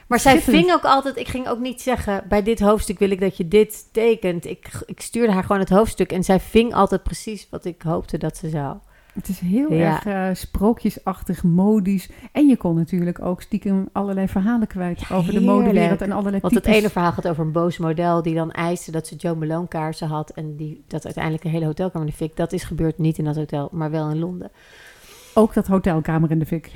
Maar 0.06 0.20
zij 0.20 0.40
ving 0.40 0.72
ook 0.72 0.84
altijd, 0.84 1.16
ik 1.16 1.28
ging 1.28 1.48
ook 1.48 1.58
niet 1.58 1.82
zeggen, 1.82 2.24
bij 2.28 2.42
dit 2.42 2.60
hoofdstuk 2.60 2.98
wil 2.98 3.10
ik 3.10 3.20
dat 3.20 3.36
je 3.36 3.48
dit 3.48 3.92
tekent. 3.92 4.46
Ik, 4.46 4.68
ik 4.86 5.00
stuurde 5.00 5.32
haar 5.32 5.42
gewoon 5.44 5.60
het 5.60 5.70
hoofdstuk 5.70 6.12
en 6.12 6.24
zij 6.24 6.40
ving 6.40 6.74
altijd 6.74 7.02
precies 7.02 7.46
wat 7.50 7.64
ik 7.64 7.82
hoopte 7.82 8.18
dat 8.18 8.36
ze 8.36 8.48
zou. 8.48 8.76
Het 9.12 9.28
is 9.28 9.38
heel 9.38 9.72
Ja. 9.72 10.04
erg 10.04 10.06
eh, 10.06 10.34
sprookjesachtig, 10.34 11.42
modisch. 11.42 12.08
En 12.32 12.46
je 12.46 12.56
kon 12.56 12.74
natuurlijk 12.74 13.20
ook 13.22 13.42
stiekem 13.42 13.88
allerlei 13.92 14.28
verhalen 14.28 14.66
kwijt 14.66 15.00
Ja, 15.08 15.16
over 15.16 15.32
de 15.32 15.40
modewereld 15.40 16.00
en 16.00 16.12
allerlei 16.12 16.40
Want 16.40 16.54
het 16.54 16.62
types. 16.62 16.78
ene 16.78 16.90
verhaal 16.90 17.12
gaat 17.12 17.28
over 17.28 17.44
een 17.44 17.52
boos 17.52 17.78
model 17.78 18.22
die 18.22 18.34
dan 18.34 18.50
eiste 18.50 18.90
dat 18.90 19.06
ze 19.06 19.14
Joe 19.16 19.34
Malone 19.36 19.68
kaarsen 19.68 20.08
had. 20.08 20.30
En 20.30 20.56
die, 20.56 20.84
dat 20.86 21.04
uiteindelijk 21.04 21.44
een 21.44 21.50
hele 21.50 21.64
hotelkamer 21.64 22.06
in 22.06 22.12
de 22.12 22.18
fik. 22.18 22.36
Dat 22.36 22.52
is 22.52 22.64
gebeurd 22.64 22.98
niet 22.98 23.18
in 23.18 23.24
dat 23.24 23.36
hotel, 23.36 23.68
maar 23.72 23.90
wel 23.90 24.10
in 24.10 24.18
Londen. 24.18 24.50
Ook 25.34 25.54
dat 25.54 25.66
hotelkamer 25.66 26.30
in 26.30 26.38
de 26.38 26.46
fik. 26.46 26.70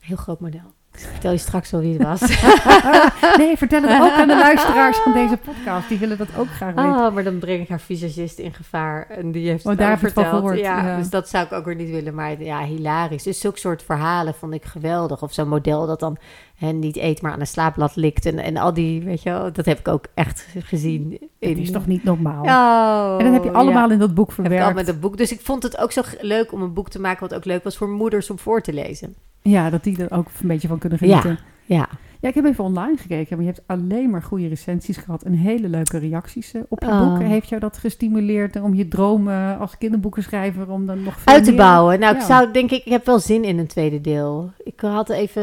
Heel 0.00 0.16
groot 0.16 0.40
model. 0.40 0.72
Ik 0.92 1.06
vertel 1.06 1.30
je 1.32 1.38
straks 1.38 1.70
wel 1.70 1.80
wie 1.80 1.98
het 1.98 2.02
was. 2.02 2.20
nee, 3.38 3.56
vertel 3.56 3.82
het 3.82 4.00
ook 4.02 4.18
aan 4.18 4.28
de 4.28 4.36
luisteraars 4.36 4.96
van 4.98 5.12
deze 5.12 5.36
podcast. 5.36 5.88
Die 5.88 5.98
willen 5.98 6.18
dat 6.18 6.28
ook 6.38 6.48
graag 6.48 6.74
weten. 6.74 6.90
Oh, 6.90 7.14
maar 7.14 7.24
dan 7.24 7.38
breng 7.38 7.62
ik 7.62 7.68
haar 7.68 7.80
visagist 7.80 8.38
in 8.38 8.52
gevaar. 8.54 9.06
En 9.08 9.32
die 9.32 9.48
heeft 9.48 9.64
Oh, 9.64 9.70
het 9.70 9.80
daar 9.80 9.90
het 9.90 9.98
verteld. 10.00 10.26
gehoord, 10.26 10.58
Ja, 10.58 10.86
ja. 10.86 10.96
Dus 10.96 11.10
dat 11.10 11.28
zou 11.28 11.44
ik 11.44 11.52
ook 11.52 11.64
weer 11.64 11.74
niet 11.74 11.90
willen. 11.90 12.14
Maar 12.14 12.42
ja, 12.42 12.64
hilarisch. 12.64 13.22
Dus 13.22 13.40
zulke 13.40 13.58
soort 13.58 13.82
verhalen 13.82 14.34
vond 14.34 14.54
ik 14.54 14.64
geweldig. 14.64 15.22
Of 15.22 15.32
zo'n 15.32 15.48
model 15.48 15.86
dat 15.86 16.00
dan 16.00 16.16
hè, 16.60 16.72
niet 16.72 16.96
eet, 16.96 17.22
maar 17.22 17.32
aan 17.32 17.40
een 17.40 17.46
slaapblad 17.46 17.96
likt. 17.96 18.26
En, 18.26 18.38
en 18.38 18.56
al 18.56 18.74
die, 18.74 19.02
weet 19.02 19.22
je 19.22 19.30
wel, 19.30 19.52
dat 19.52 19.66
heb 19.66 19.78
ik 19.78 19.88
ook 19.88 20.04
echt 20.14 20.46
gezien. 20.58 21.10
Dat 21.10 21.20
in- 21.38 21.56
is 21.58 21.70
toch 21.70 21.86
niet 21.86 22.04
normaal? 22.04 22.42
Oh, 22.44 23.18
en 23.18 23.24
dat 23.24 23.32
heb 23.34 23.44
je 23.44 23.50
allemaal 23.58 23.86
ja. 23.86 23.92
in 23.92 23.98
dat 23.98 24.14
boek 24.14 24.28
Heb 24.28 24.38
ik 24.38 24.44
al 24.44 24.50
verwerkt. 24.50 24.74
met 24.74 24.88
een 24.88 25.00
boek. 25.00 25.16
Dus 25.16 25.32
ik 25.32 25.40
vond 25.40 25.62
het 25.62 25.78
ook 25.78 25.92
zo 25.92 26.02
leuk 26.20 26.52
om 26.52 26.62
een 26.62 26.72
boek 26.72 26.88
te 26.90 27.00
maken... 27.00 27.28
wat 27.28 27.34
ook 27.34 27.44
leuk 27.44 27.64
was 27.64 27.76
voor 27.76 27.88
moeders 27.88 28.30
om 28.30 28.38
voor 28.38 28.60
te 28.60 28.72
lezen. 28.72 29.14
Ja, 29.42 29.70
dat 29.70 29.84
die 29.84 30.02
er 30.02 30.16
ook 30.16 30.26
een 30.40 30.48
beetje 30.48 30.68
van 30.68 30.78
kunnen 30.78 30.98
genieten. 30.98 31.38
Ja, 31.66 31.76
Ja, 31.76 31.88
ik 32.28 32.34
heb 32.34 32.44
even 32.44 32.64
online 32.64 32.96
gekeken, 32.96 33.36
maar 33.36 33.46
je 33.46 33.52
hebt 33.52 33.64
alleen 33.66 34.10
maar 34.10 34.22
goede 34.22 34.46
recensies 34.48 34.96
gehad 34.96 35.22
en 35.22 35.32
hele 35.32 35.68
leuke 35.68 35.98
reacties 35.98 36.52
eh, 36.52 36.62
op 36.68 36.80
je 36.82 36.88
Oh. 36.88 37.00
boek. 37.14 37.22
Heeft 37.22 37.48
jou 37.48 37.60
dat 37.60 37.78
gestimuleerd 37.78 38.60
om 38.60 38.74
je 38.74 38.88
dromen 38.88 39.58
als 39.58 39.78
kinderboekenschrijver 39.78 40.70
om 40.70 40.86
dan 40.86 41.02
nog 41.02 41.16
uit 41.24 41.44
te 41.44 41.50
meer- 41.50 41.58
bouwen. 41.60 41.98
Nou, 42.00 42.14
ik 42.14 42.20
Ja. 42.20 42.26
zou 42.26 42.52
denk 42.52 42.70
ik, 42.70 42.84
ik 42.84 42.92
heb 42.92 43.06
wel 43.06 43.18
zin 43.18 43.44
in 43.44 43.58
een 43.58 43.66
tweede 43.66 44.00
deel. 44.00 44.50
Ik 44.64 44.80
had 44.80 45.08
even, 45.10 45.42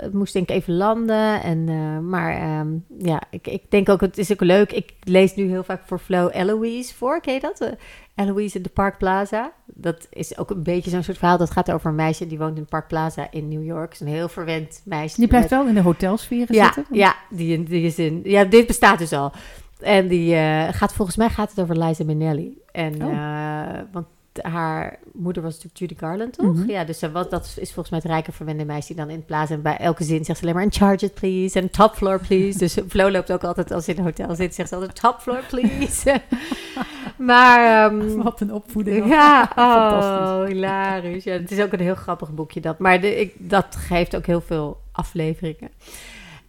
het 0.00 0.12
moest 0.12 0.32
denk 0.32 0.48
ik 0.48 0.56
even 0.56 0.74
landen. 0.76 1.42
En, 1.42 1.68
eh, 1.68 1.98
maar 1.98 2.36
ehm, 2.36 2.68
ja, 2.98 3.22
ik, 3.30 3.46
ik 3.46 3.62
denk 3.68 3.88
ook, 3.88 4.00
het 4.00 4.18
is 4.18 4.32
ook 4.32 4.40
leuk. 4.40 4.72
Ik 4.72 4.92
lees 5.02 5.34
nu 5.34 5.48
heel 5.48 5.64
vaak 5.64 5.82
voor 5.86 5.98
Flo 5.98 6.28
Eloise 6.28 6.94
voor. 6.94 7.20
Ken 7.20 7.34
je 7.34 7.40
dat? 7.40 7.72
Eloise 8.18 8.56
in 8.56 8.62
de 8.62 8.68
Park 8.68 8.98
Plaza. 8.98 9.52
Dat 9.66 10.06
is 10.10 10.38
ook 10.38 10.50
een 10.50 10.62
beetje 10.62 10.90
zo'n 10.90 11.02
soort 11.02 11.18
verhaal. 11.18 11.38
Dat 11.38 11.50
gaat 11.50 11.70
over 11.72 11.88
een 11.88 11.94
meisje 11.94 12.26
die 12.26 12.38
woont 12.38 12.56
in 12.56 12.64
Park 12.64 12.88
Plaza 12.88 13.26
in 13.30 13.48
New 13.48 13.64
York. 13.64 13.92
Is 13.92 14.00
een 14.00 14.06
heel 14.06 14.28
verwend 14.28 14.82
meisje. 14.84 15.20
Je 15.20 15.26
blijft 15.26 15.50
met- 15.50 15.58
wel 15.58 15.68
in 15.68 15.74
de 15.74 15.80
hotelsfeer 15.80 16.46
ja, 16.54 16.64
zitten. 16.64 16.96
ja 16.96 17.14
die, 17.30 17.62
die 17.62 17.82
is 17.82 17.98
in. 17.98 18.20
Ja, 18.24 18.44
dit 18.44 18.66
bestaat 18.66 18.98
dus 18.98 19.12
al. 19.12 19.32
En 19.80 20.08
die 20.08 20.34
eh, 20.34 20.68
gaat 20.70 20.92
volgens 20.92 21.16
mij 21.16 21.28
gaat 21.28 21.50
het 21.50 21.60
over 21.60 21.78
Liza 21.84 22.04
Minnelli. 22.04 22.58
En 22.72 23.02
Oh. 23.04 23.12
eh, 23.12 23.80
want 23.92 24.06
haar 24.42 24.98
moeder 25.12 25.42
was 25.42 25.52
natuurlijk 25.52 25.78
Judy 25.78 25.94
Garland, 25.98 26.32
toch? 26.32 26.54
Mhm. 26.54 26.70
Ja, 26.70 26.84
dus 26.84 27.00
was, 27.12 27.28
dat 27.28 27.44
is 27.44 27.72
volgens 27.72 27.90
mij 27.90 27.98
het 27.98 28.08
rijke 28.08 28.32
verwende 28.32 28.64
meisje 28.64 28.86
die 28.86 28.96
dan 28.96 29.10
in 29.10 29.24
plaza 29.24 29.54
en 29.54 29.62
bij 29.62 29.76
elke 29.76 30.04
zin 30.04 30.24
zegt 30.24 30.38
ze 30.38 30.44
alleen 30.44 30.54
maar 30.54 30.64
in 30.64 30.72
charge 30.72 31.04
it 31.04 31.14
please 31.14 31.60
en 31.60 31.70
top 31.70 31.94
floor 31.94 32.20
please. 32.20 32.58
Dus 32.58 32.76
Flo 32.88 33.10
loopt 33.10 33.32
ook 33.32 33.44
altijd 33.44 33.70
als 33.70 33.84
ze 33.84 33.90
in 33.90 33.98
een 33.98 34.04
hotel 34.04 34.34
zit, 34.34 34.54
zegt 34.54 34.68
ze 34.68 34.74
altijd 34.74 35.00
top 35.00 35.20
floor 35.20 35.42
please. 35.48 36.20
maar 37.16 37.90
ehm, 37.90 38.16
Wat 38.22 38.40
een 38.40 38.52
opvoeding. 38.52 39.08
ja, 39.08 39.52
oh, 39.56 40.44
hilarisch. 40.44 41.24
Ja, 41.24 41.32
het 41.32 41.50
is 41.50 41.60
ook 41.60 41.72
een 41.72 41.80
heel 41.80 41.94
grappig 41.94 42.34
boekje 42.34 42.60
dat. 42.60 42.78
Maar 42.78 43.00
de, 43.00 43.20
ik, 43.20 43.34
dat 43.38 43.76
geeft 43.76 44.16
ook 44.16 44.26
heel 44.26 44.40
veel 44.40 44.80
afleveringen. 44.92 45.70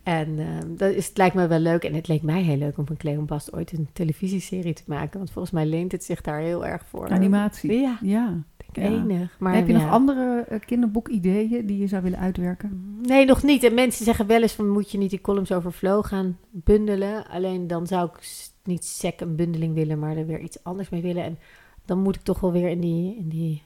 En 0.03 0.39
ehm, 0.39 0.75
dat 0.75 0.91
is, 0.91 1.07
het 1.07 1.17
lijkt 1.17 1.35
me 1.35 1.47
wel 1.47 1.59
leuk. 1.59 1.83
En 1.83 1.93
het 1.93 2.07
leek 2.07 2.21
mij 2.21 2.41
heel 2.41 2.57
leuk 2.57 2.77
om 2.77 2.87
van 2.87 2.97
Cleon 2.97 3.25
Bast 3.25 3.53
ooit 3.53 3.71
een 3.71 3.89
televisieserie 3.93 4.73
te 4.73 4.83
maken. 4.85 5.17
Want 5.17 5.31
volgens 5.31 5.53
mij 5.53 5.65
leent 5.65 5.91
het 5.91 6.03
zich 6.03 6.21
daar 6.21 6.39
heel 6.39 6.65
erg 6.65 6.85
voor. 6.85 7.09
Animatie. 7.09 7.79
Ja, 7.79 7.97
Ja. 8.01 8.43
enig. 8.73 9.35
Maar 9.39 9.55
heb 9.55 9.67
je 9.67 9.73
ja. 9.73 9.79
nog 9.79 9.89
andere 9.89 10.45
uh, 10.51 10.59
kinderboekideeën 10.59 11.65
die 11.65 11.77
je 11.77 11.87
zou 11.87 12.03
willen 12.03 12.19
uitwerken? 12.19 12.99
Nee, 13.01 13.25
nog 13.25 13.43
niet. 13.43 13.63
En 13.63 13.73
mensen 13.73 14.05
zeggen 14.05 14.27
wel 14.27 14.41
eens 14.41 14.53
van 14.53 14.69
moet 14.69 14.91
je 14.91 14.97
niet 14.97 15.09
die 15.09 15.21
columns 15.21 15.51
over 15.51 15.71
flow 15.71 16.05
gaan 16.05 16.37
bundelen. 16.51 17.27
Alleen 17.27 17.67
dan 17.67 17.87
zou 17.87 18.09
ik 18.09 18.47
niet 18.63 18.85
sec 18.85 19.19
een 19.19 19.35
bundeling 19.35 19.73
willen, 19.73 19.99
maar 19.99 20.17
er 20.17 20.25
weer 20.25 20.39
iets 20.39 20.63
anders 20.63 20.89
mee 20.89 21.01
willen. 21.01 21.23
En 21.23 21.37
dan 21.85 21.99
moet 21.99 22.15
ik 22.15 22.21
toch 22.21 22.39
wel 22.39 22.51
weer 22.51 22.69
in 22.69 22.79
die, 22.79 23.17
in 23.17 23.29
die 23.29 23.63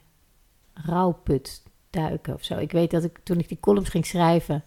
rouwput 0.73 1.63
duiken 1.89 2.33
of 2.33 2.43
zo. 2.43 2.57
Ik 2.57 2.71
weet 2.71 2.91
dat 2.91 3.03
ik 3.03 3.19
toen 3.23 3.39
ik 3.39 3.47
die 3.47 3.59
columns 3.59 3.89
ging 3.89 4.05
schrijven, 4.05 4.63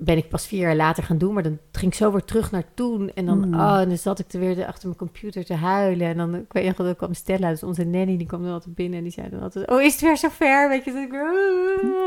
ben 0.00 0.16
ik 0.16 0.28
pas 0.28 0.46
vier 0.46 0.60
jaar 0.60 0.76
later 0.76 1.02
gaan 1.02 1.18
doen. 1.18 1.34
Maar 1.34 1.42
dan 1.42 1.58
ging 1.72 1.92
ik 1.92 1.98
zo 1.98 2.12
weer 2.12 2.24
terug 2.24 2.50
naar 2.50 2.64
toen. 2.74 3.10
En 3.14 3.26
dan, 3.26 3.48
Mm. 3.48 3.54
oh, 3.54 3.78
en 3.80 3.88
dan 3.88 3.98
zat 3.98 4.18
ik 4.18 4.32
er 4.32 4.40
weer 4.40 4.66
achter 4.66 4.86
mijn 4.86 4.98
computer 4.98 5.44
te 5.44 5.54
huilen. 5.54 6.06
En 6.08 6.16
dan, 6.16 6.34
ik 6.34 6.52
weet 6.52 6.64
nog, 6.66 6.76
dan 6.76 6.96
kwam 6.96 7.14
Stella, 7.14 7.48
dus 7.50 7.62
onze 7.62 7.84
nanny, 7.84 8.16
die 8.16 8.26
kwam 8.26 8.42
dan 8.42 8.52
altijd 8.52 8.74
binnen. 8.74 8.96
En 8.98 9.04
die 9.04 9.12
zei 9.12 9.28
dan 9.30 9.40
altijd, 9.42 9.70
oh, 9.70 9.82
is 9.82 9.92
het 9.92 10.00
weer 10.00 10.16
zover? 10.16 10.68
Weet 10.68 10.84
je, 10.84 10.92
dat 10.92 11.02
ik. 11.02 11.10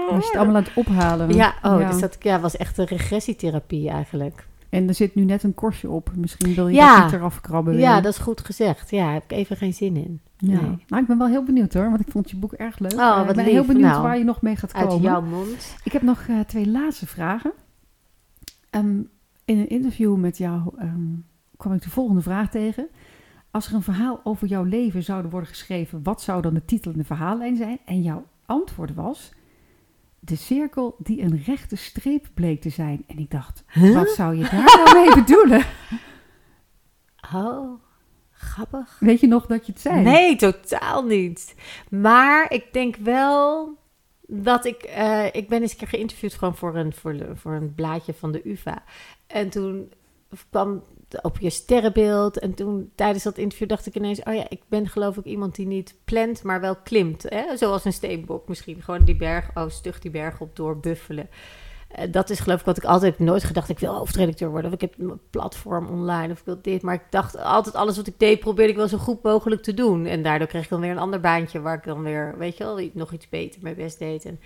Was 0.09 0.23
je 0.23 0.30
het 0.31 0.35
allemaal 0.35 0.55
aan 0.55 0.63
het 0.63 0.73
ophalen? 0.76 1.34
Ja, 1.34 1.53
oh, 1.63 1.80
Ja. 1.80 1.89
dus 1.91 1.99
dat 1.99 2.18
ja, 2.19 2.39
was 2.39 2.57
echt 2.57 2.77
een 2.77 2.85
regressietherapie 2.85 3.89
eigenlijk. 3.89 4.47
En 4.69 4.88
er 4.88 4.93
zit 4.93 5.15
nu 5.15 5.23
net 5.26 5.43
een 5.43 5.53
korstje 5.53 5.89
op. 5.89 6.09
Misschien 6.15 6.53
wil 6.53 6.68
je 6.68 6.76
Ja. 6.76 6.95
dat 6.95 7.05
niet 7.05 7.13
eraf 7.13 7.41
krabben. 7.41 7.77
Ja, 7.77 8.01
dat 8.01 8.11
is 8.13 8.19
goed 8.19 8.41
gezegd. 8.41 8.89
Ja, 8.89 9.11
heb 9.13 9.23
ik 9.23 9.31
even 9.31 9.57
geen 9.57 9.73
zin 9.73 9.95
in. 9.95 10.22
Ja. 10.38 10.61
Nee. 10.61 10.77
Nou, 10.88 11.01
ik 11.01 11.07
ben 11.07 11.18
wel 11.18 11.27
heel 11.27 11.43
benieuwd 11.43 11.73
hoor, 11.73 11.89
want 11.89 11.99
ik 11.99 12.07
vond 12.11 12.30
je 12.30 12.38
boek 12.38 12.53
erg 12.53 12.80
leuk. 12.80 12.93
Oh, 12.93 12.99
Eh, 12.99 13.19
ik 13.19 13.26
wat 13.26 13.35
ben 13.35 13.45
lief. 13.45 13.53
heel 13.53 13.65
benieuwd 13.65 13.89
Nou, 13.89 14.01
waar 14.03 14.18
je 14.18 14.23
nog 14.23 14.41
mee 14.41 14.55
gaat 14.55 14.73
Uit 14.73 14.88
komen. 14.88 15.01
jouw 15.03 15.22
mond. 15.22 15.76
Ik 15.84 15.91
heb 15.91 16.01
nog 16.01 16.22
eh, 16.30 16.39
twee 16.47 16.68
laatste 16.68 17.07
vragen. 17.07 17.51
Ehm, 18.72 19.02
in 19.45 19.60
een 19.60 19.69
interview 19.69 20.15
met 20.15 20.38
jou 20.38 20.61
ehm, 20.77 21.15
kwam 21.57 21.73
ik 21.73 21.81
de 21.81 21.89
volgende 21.89 22.22
vraag 22.22 22.49
tegen. 22.49 22.88
Als 23.52 23.68
er 23.68 23.73
een 23.73 23.81
verhaal 23.81 24.19
over 24.23 24.48
jouw 24.48 24.64
leven 24.64 25.03
zou 25.03 25.30
worden 25.30 25.49
geschreven, 25.49 26.03
wat 26.03 26.22
zou 26.22 26.41
dan 26.41 26.53
de 26.53 26.65
titel 26.65 26.91
en 26.91 26.98
de 26.98 27.03
verhaallijn 27.03 27.56
zijn? 27.56 27.80
En 27.85 28.02
jouw 28.02 28.26
antwoord 28.45 28.93
was: 28.93 29.31
De 30.19 30.35
cirkel 30.35 30.95
die 30.99 31.22
een 31.22 31.43
rechte 31.45 31.76
streep 31.76 32.30
bleek 32.34 32.61
te 32.61 32.69
zijn. 32.69 33.03
En 33.07 33.18
ik 33.18 33.31
dacht, 33.31 33.64
wat 33.93 34.10
zou 34.10 34.35
je 34.35 34.49
daar 34.49 34.64
nou 34.64 34.93
mee 34.93 35.15
bedoelen? 35.15 35.64
Oh, 37.34 37.81
grappig. 38.31 38.98
Weet 38.99 39.19
je 39.19 39.27
nog 39.27 39.45
dat 39.45 39.65
je 39.65 39.72
het 39.72 39.81
zei? 39.81 40.03
Nee, 40.03 40.35
totaal 40.35 41.03
niet. 41.03 41.56
Maar 41.89 42.52
ik 42.52 42.73
denk 42.73 42.95
wel 42.95 43.77
dat 44.33 44.65
ik... 44.65 44.83
eh, 44.83 45.25
ik 45.31 45.47
ben 45.47 45.61
eens 45.61 45.71
een 45.71 45.77
keer 45.77 45.87
geïnterviewd 45.87 46.33
gewoon 46.33 46.55
voor 46.55 46.75
een, 46.75 46.93
voor, 46.93 47.15
voor 47.33 47.53
een 47.53 47.75
blaadje 47.75 48.13
van 48.13 48.31
de 48.31 48.49
UvA. 48.49 48.83
En 49.27 49.49
toen 49.49 49.91
kwam 50.49 50.83
op 51.21 51.39
je 51.39 51.49
sterrenbeeld. 51.49 52.39
En 52.39 52.53
toen 52.53 52.91
tijdens 52.95 53.23
dat 53.23 53.37
interview 53.37 53.69
dacht 53.69 53.85
ik 53.85 53.95
ineens... 53.95 54.23
Oh 54.23 54.33
ja, 54.33 54.45
ik 54.49 54.61
ben 54.67 54.87
geloof 54.87 55.17
ik 55.17 55.25
iemand 55.25 55.55
die 55.55 55.67
niet 55.67 55.95
plant, 56.03 56.43
maar 56.43 56.61
wel 56.61 56.75
klimt. 56.75 57.23
Hè? 57.23 57.57
Zoals 57.57 57.85
een 57.85 57.93
steenbok 57.93 58.47
misschien. 58.47 58.81
Gewoon 58.81 59.05
die 59.05 59.15
berg, 59.15 59.49
oh 59.53 59.69
stug 59.69 59.99
die 59.99 60.11
berg 60.11 60.39
op 60.39 60.55
doorbuffelen. 60.55 61.29
Eh, 61.91 62.11
dat 62.11 62.30
is 62.30 62.39
geloof 62.39 62.59
ik 62.59 62.65
wat 62.65 62.77
ik 62.77 62.84
altijd 62.84 63.18
heb 63.18 63.27
nooit 63.27 63.43
gedacht. 63.43 63.69
Ik 63.69 63.80
wil 63.80 63.95
hoofdredacteur 63.95 64.49
worden. 64.49 64.68
Of 64.68 64.76
ik 64.76 64.81
heb 64.81 64.93
een 64.99 65.19
platform 65.30 65.88
online. 65.88 66.34
Of 66.34 66.39
ik 66.39 66.45
wil 66.45 66.59
dit. 66.61 66.81
Maar 66.81 66.93
ik 66.93 67.03
dacht 67.09 67.38
altijd 67.38 67.76
alles 67.76 67.95
wat 67.95 68.07
ik 68.07 68.19
deed 68.19 68.39
probeerde 68.39 68.72
ik 68.72 68.77
wel 68.77 68.88
zo 68.88 68.97
goed 68.97 69.23
mogelijk 69.23 69.63
te 69.63 69.73
doen. 69.73 70.05
En 70.05 70.23
daardoor 70.23 70.47
kreeg 70.47 70.63
ik 70.63 70.69
dan 70.69 70.81
weer 70.81 70.91
een 70.91 70.97
ander 70.97 71.19
baantje. 71.19 71.61
Waar 71.61 71.77
ik 71.77 71.84
dan 71.84 72.03
weer, 72.03 72.35
weet 72.38 72.57
je 72.57 72.63
wel, 72.63 72.89
nog 72.93 73.11
iets 73.11 73.30
beter 73.30 73.61
mijn 73.61 73.76
best 73.76 73.99
deed. 73.99 74.26
En, 74.26 74.39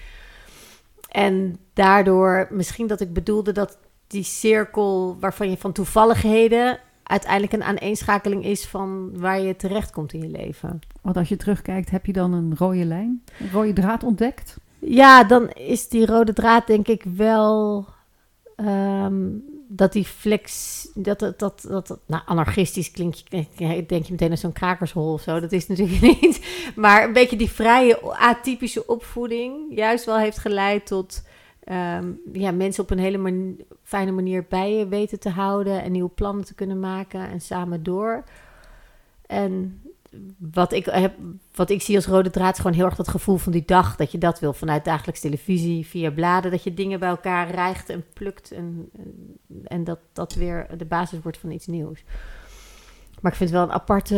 en 1.09 1.57
daardoor 1.73 2.47
misschien 2.51 2.87
dat 2.87 3.01
ik 3.01 3.13
bedoelde 3.13 3.51
dat 3.51 3.77
die 4.07 4.23
cirkel 4.23 5.17
waarvan 5.19 5.49
je 5.49 5.57
van 5.57 5.71
toevalligheden... 5.71 6.79
uiteindelijk 7.03 7.53
een 7.53 7.63
aaneenschakeling 7.63 8.45
is 8.45 8.65
van 8.65 9.19
waar 9.19 9.39
je 9.39 9.55
terecht 9.55 9.91
komt 9.91 10.13
in 10.13 10.21
je 10.21 10.29
leven. 10.29 10.79
Want 11.01 11.17
als 11.17 11.29
je 11.29 11.37
terugkijkt, 11.37 11.89
heb 11.89 12.05
je 12.05 12.13
dan 12.13 12.33
een 12.33 12.55
rode 12.57 12.85
lijn, 12.85 13.23
een 13.39 13.51
rode 13.51 13.73
draad 13.73 14.03
ontdekt? 14.03 14.57
Ja, 14.87 15.23
dan 15.23 15.49
is 15.49 15.87
die 15.87 16.05
rode 16.05 16.33
draad 16.33 16.67
denk 16.67 16.87
ik 16.87 17.03
wel 17.03 17.85
ehm, 18.55 19.23
dat 19.67 19.93
die 19.93 20.05
flex, 20.05 20.87
dat 20.93 21.19
dat, 21.19 21.39
dat, 21.39 21.65
dat, 21.67 21.99
nou 22.05 22.23
anarchistisch 22.25 22.91
klinkt, 22.91 23.29
denk 23.87 24.05
je 24.05 24.11
meteen 24.11 24.31
aan 24.31 24.37
zo'n 24.37 24.51
krakershol 24.51 25.13
of 25.13 25.21
zo. 25.21 25.39
Dat 25.39 25.51
is 25.51 25.67
natuurlijk 25.67 26.01
niet. 26.21 26.45
Maar 26.75 27.03
een 27.03 27.13
beetje 27.13 27.37
die 27.37 27.51
vrije, 27.51 28.01
atypische 28.01 28.87
opvoeding 28.87 29.75
juist 29.75 30.05
wel 30.05 30.17
heeft 30.17 30.37
geleid 30.37 30.85
tot 30.85 31.23
ehm, 31.63 32.11
ja, 32.33 32.51
mensen 32.51 32.83
op 32.83 32.89
een 32.89 32.99
hele 32.99 33.55
fijne 33.83 34.11
manier 34.11 34.45
bij 34.49 34.73
je 34.73 34.87
weten 34.87 35.19
te 35.19 35.29
houden 35.29 35.83
en 35.83 35.91
nieuwe 35.91 36.09
plannen 36.09 36.45
te 36.45 36.55
kunnen 36.55 36.79
maken 36.79 37.29
en 37.29 37.41
samen 37.41 37.83
door. 37.83 38.23
En 39.27 39.81
wat 40.37 40.73
ik, 40.73 40.85
heb, 40.85 41.13
wat 41.55 41.69
ik 41.69 41.81
zie 41.81 41.95
als 41.95 42.05
rode 42.05 42.29
draad 42.29 42.53
is 42.53 42.61
gewoon 42.61 42.75
heel 42.75 42.85
erg 42.85 42.95
dat 42.95 43.07
gevoel 43.07 43.37
van 43.37 43.51
die 43.51 43.63
dag. 43.65 43.95
Dat 43.95 44.11
je 44.11 44.17
dat 44.17 44.39
wil 44.39 44.53
vanuit 44.53 44.85
dagelijks 44.85 45.19
televisie, 45.19 45.85
via 45.85 46.11
bladen. 46.11 46.51
Dat 46.51 46.63
je 46.63 46.73
dingen 46.73 46.99
bij 46.99 47.09
elkaar 47.09 47.51
rijgt 47.51 47.89
en 47.89 48.05
plukt. 48.13 48.51
En, 48.51 48.89
en, 49.63 49.83
dat 49.83 49.99
dat 50.13 50.33
weer 50.33 50.67
de 50.77 50.85
basis 50.85 51.19
wordt 51.21 51.37
van 51.37 51.51
iets 51.51 51.67
nieuws. 51.67 52.03
Maar 53.21 53.31
ik 53.31 53.37
vind 53.37 53.49
het 53.49 53.59
wel 53.59 53.67
een 53.67 53.75
aparte... 53.75 54.15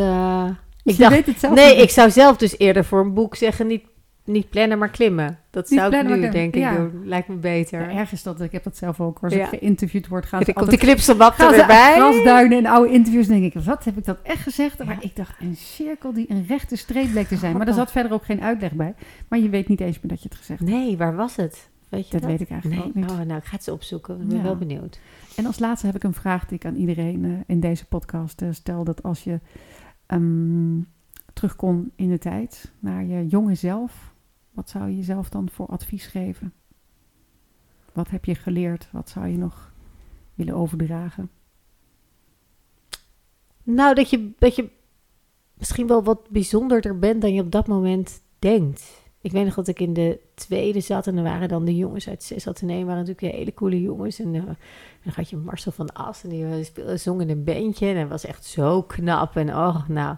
Dus 0.82 0.94
ik 0.94 1.00
dacht, 1.00 1.14
weet 1.14 1.26
het 1.26 1.40
zelf 1.40 1.54
nee, 1.54 1.74
niet. 1.74 1.82
ik 1.82 1.90
zou 1.90 2.10
zelf 2.10 2.36
dus 2.36 2.58
eerder 2.58 2.84
voor 2.84 3.00
een 3.00 3.14
boek 3.14 3.34
zeggen... 3.34 3.66
niet 3.66 3.84
niet 4.28 4.50
plannen, 4.50 4.78
maar 4.78 4.88
klimmen. 4.88 5.38
Dat 5.50 5.70
Niet 5.70 5.78
zou 5.78 5.96
ik 5.96 6.06
nu 6.06 6.28
denk 6.30 6.54
ik 6.54 6.60
ja. 6.60 6.76
doen. 6.76 7.00
Lijkt 7.04 7.28
me 7.28 7.34
beter. 7.34 7.80
Ja, 7.80 7.96
erg 7.98 8.12
is 8.12 8.22
dat, 8.22 8.40
ik 8.40 8.52
heb 8.52 8.64
dat 8.64 8.76
zelf 8.76 9.00
ook. 9.00 9.18
Als 9.22 9.34
Ja. 9.34 9.42
ik 9.42 9.58
geïnterviewd 9.58 10.08
word, 10.08 10.26
gaan 10.26 10.42
ze 10.42 10.48
ik 10.48 10.54
komt 10.54 10.66
de 10.70 10.72
altijd 10.72 10.90
knipselmap 10.90 11.38
er 11.38 11.50
weer 11.50 11.60
ze 11.60 11.66
bij. 11.66 11.94
grasduinen 11.96 12.58
en 12.58 12.66
oude 12.66 12.92
interviews. 12.92 13.28
En 13.28 13.40
denk 13.40 13.54
ik, 13.54 13.62
wat 13.62 13.84
heb 13.84 13.96
ik 13.96 14.04
dat 14.04 14.18
echt 14.22 14.42
gezegd? 14.42 14.84
Maar 14.84 14.96
ik 15.00 15.16
dacht, 15.16 15.40
een 15.40 15.56
cirkel 15.56 16.12
die 16.12 16.26
een 16.30 16.44
rechte 16.48 16.76
streep 16.76 17.10
bleek 17.10 17.26
te 17.28 17.36
zijn. 17.36 17.52
Maar 17.56 17.66
er 17.66 17.72
Grappig. 17.72 17.74
zat 17.74 17.90
verder 17.92 18.12
ook 18.12 18.24
geen 18.24 18.42
uitleg 18.42 18.72
bij. 18.72 18.94
Maar 19.28 19.38
je 19.38 19.48
weet 19.48 19.68
niet 19.68 19.80
eens 19.80 20.00
meer 20.00 20.10
dat 20.10 20.22
je 20.22 20.28
het 20.28 20.38
gezegd 20.38 20.58
hebt. 20.60 20.70
Nee, 20.70 20.96
waar 20.96 21.16
was 21.16 21.36
het? 21.36 21.68
Weet 21.88 22.04
je 22.06 22.12
Dat 22.12 22.20
dat? 22.20 22.30
weet 22.30 22.40
ik 22.40 22.50
eigenlijk 22.50 22.80
Nee, 22.80 22.88
ook 22.90 22.94
niet. 22.94 23.10
oh, 23.10 23.16
nou, 23.26 23.38
ik 23.38 23.44
ga 23.44 23.54
het 23.54 23.64
ze 23.64 23.72
opzoeken. 23.72 24.20
Ik 24.20 24.28
ben 24.28 24.42
wel 24.42 24.56
benieuwd. 24.56 24.98
En 25.36 25.46
als 25.46 25.58
laatste 25.58 25.86
heb 25.86 25.94
ik 25.96 26.02
een 26.04 26.14
vraag 26.14 26.46
die 26.46 26.56
ik 26.58 26.64
aan 26.64 26.74
iedereen 26.74 27.24
eh, 27.24 27.30
in 27.46 27.60
deze 27.60 27.86
podcast 27.86 28.42
eh, 28.42 28.48
stel. 28.52 28.84
Dat 28.84 29.02
als 29.02 29.24
je 29.24 29.40
ehm, 30.06 30.78
terug 31.32 31.56
kon 31.56 31.90
in 31.96 32.08
de 32.08 32.18
tijd 32.18 32.72
naar 32.78 33.04
je 33.04 33.26
jonge 33.26 33.54
zelf, 33.54 34.12
wat 34.58 34.70
zou 34.70 34.88
je 34.88 34.96
jezelf 34.96 35.28
dan 35.28 35.48
voor 35.50 35.66
advies 35.66 36.06
geven? 36.06 36.52
Wat 37.92 38.10
heb 38.10 38.24
je 38.24 38.34
geleerd? 38.34 38.88
Wat 38.92 39.08
zou 39.08 39.26
je 39.26 39.36
nog 39.38 39.72
willen 40.34 40.54
overdragen? 40.54 41.30
Nou, 43.62 43.94
dat 43.94 44.10
je, 44.10 44.30
dat 44.38 44.56
je 44.56 44.70
misschien 45.54 45.86
wel 45.86 46.02
wat 46.02 46.28
bijzonderder 46.30 46.98
bent 46.98 47.20
dan 47.20 47.34
je 47.34 47.42
op 47.42 47.50
dat 47.50 47.66
moment 47.66 48.22
denkt. 48.38 49.02
Ik 49.20 49.32
weet 49.32 49.44
nog 49.44 49.54
dat 49.54 49.68
ik 49.68 49.80
in 49.80 49.92
de 49.92 50.20
tweede 50.34 50.80
zat 50.80 51.06
en 51.06 51.16
er 51.16 51.22
waren 51.22 51.48
dan 51.48 51.64
de 51.64 51.76
jongens 51.76 52.08
uit 52.08 52.22
zes 52.22 52.46
Atheneum, 52.46 52.86
waren 52.86 53.04
natuurlijk 53.04 53.36
hele 53.36 53.54
coole 53.54 53.80
jongens. 53.80 54.18
En 54.18 54.34
eh, 54.34 54.42
dan 55.04 55.12
had 55.14 55.30
je 55.30 55.36
Marcel 55.36 55.72
van 55.72 55.92
As 55.92 56.24
en 56.24 56.28
die 56.28 56.46
eh, 56.46 56.64
speelde, 56.64 56.96
zong 56.96 57.20
in 57.20 57.30
een 57.30 57.44
bandje 57.44 57.86
en 57.86 58.00
dat 58.00 58.08
was 58.08 58.24
echt 58.24 58.44
zo 58.44 58.82
knap. 58.82 59.36
En 59.36 59.48
oh, 59.48 59.88
nou. 59.88 60.16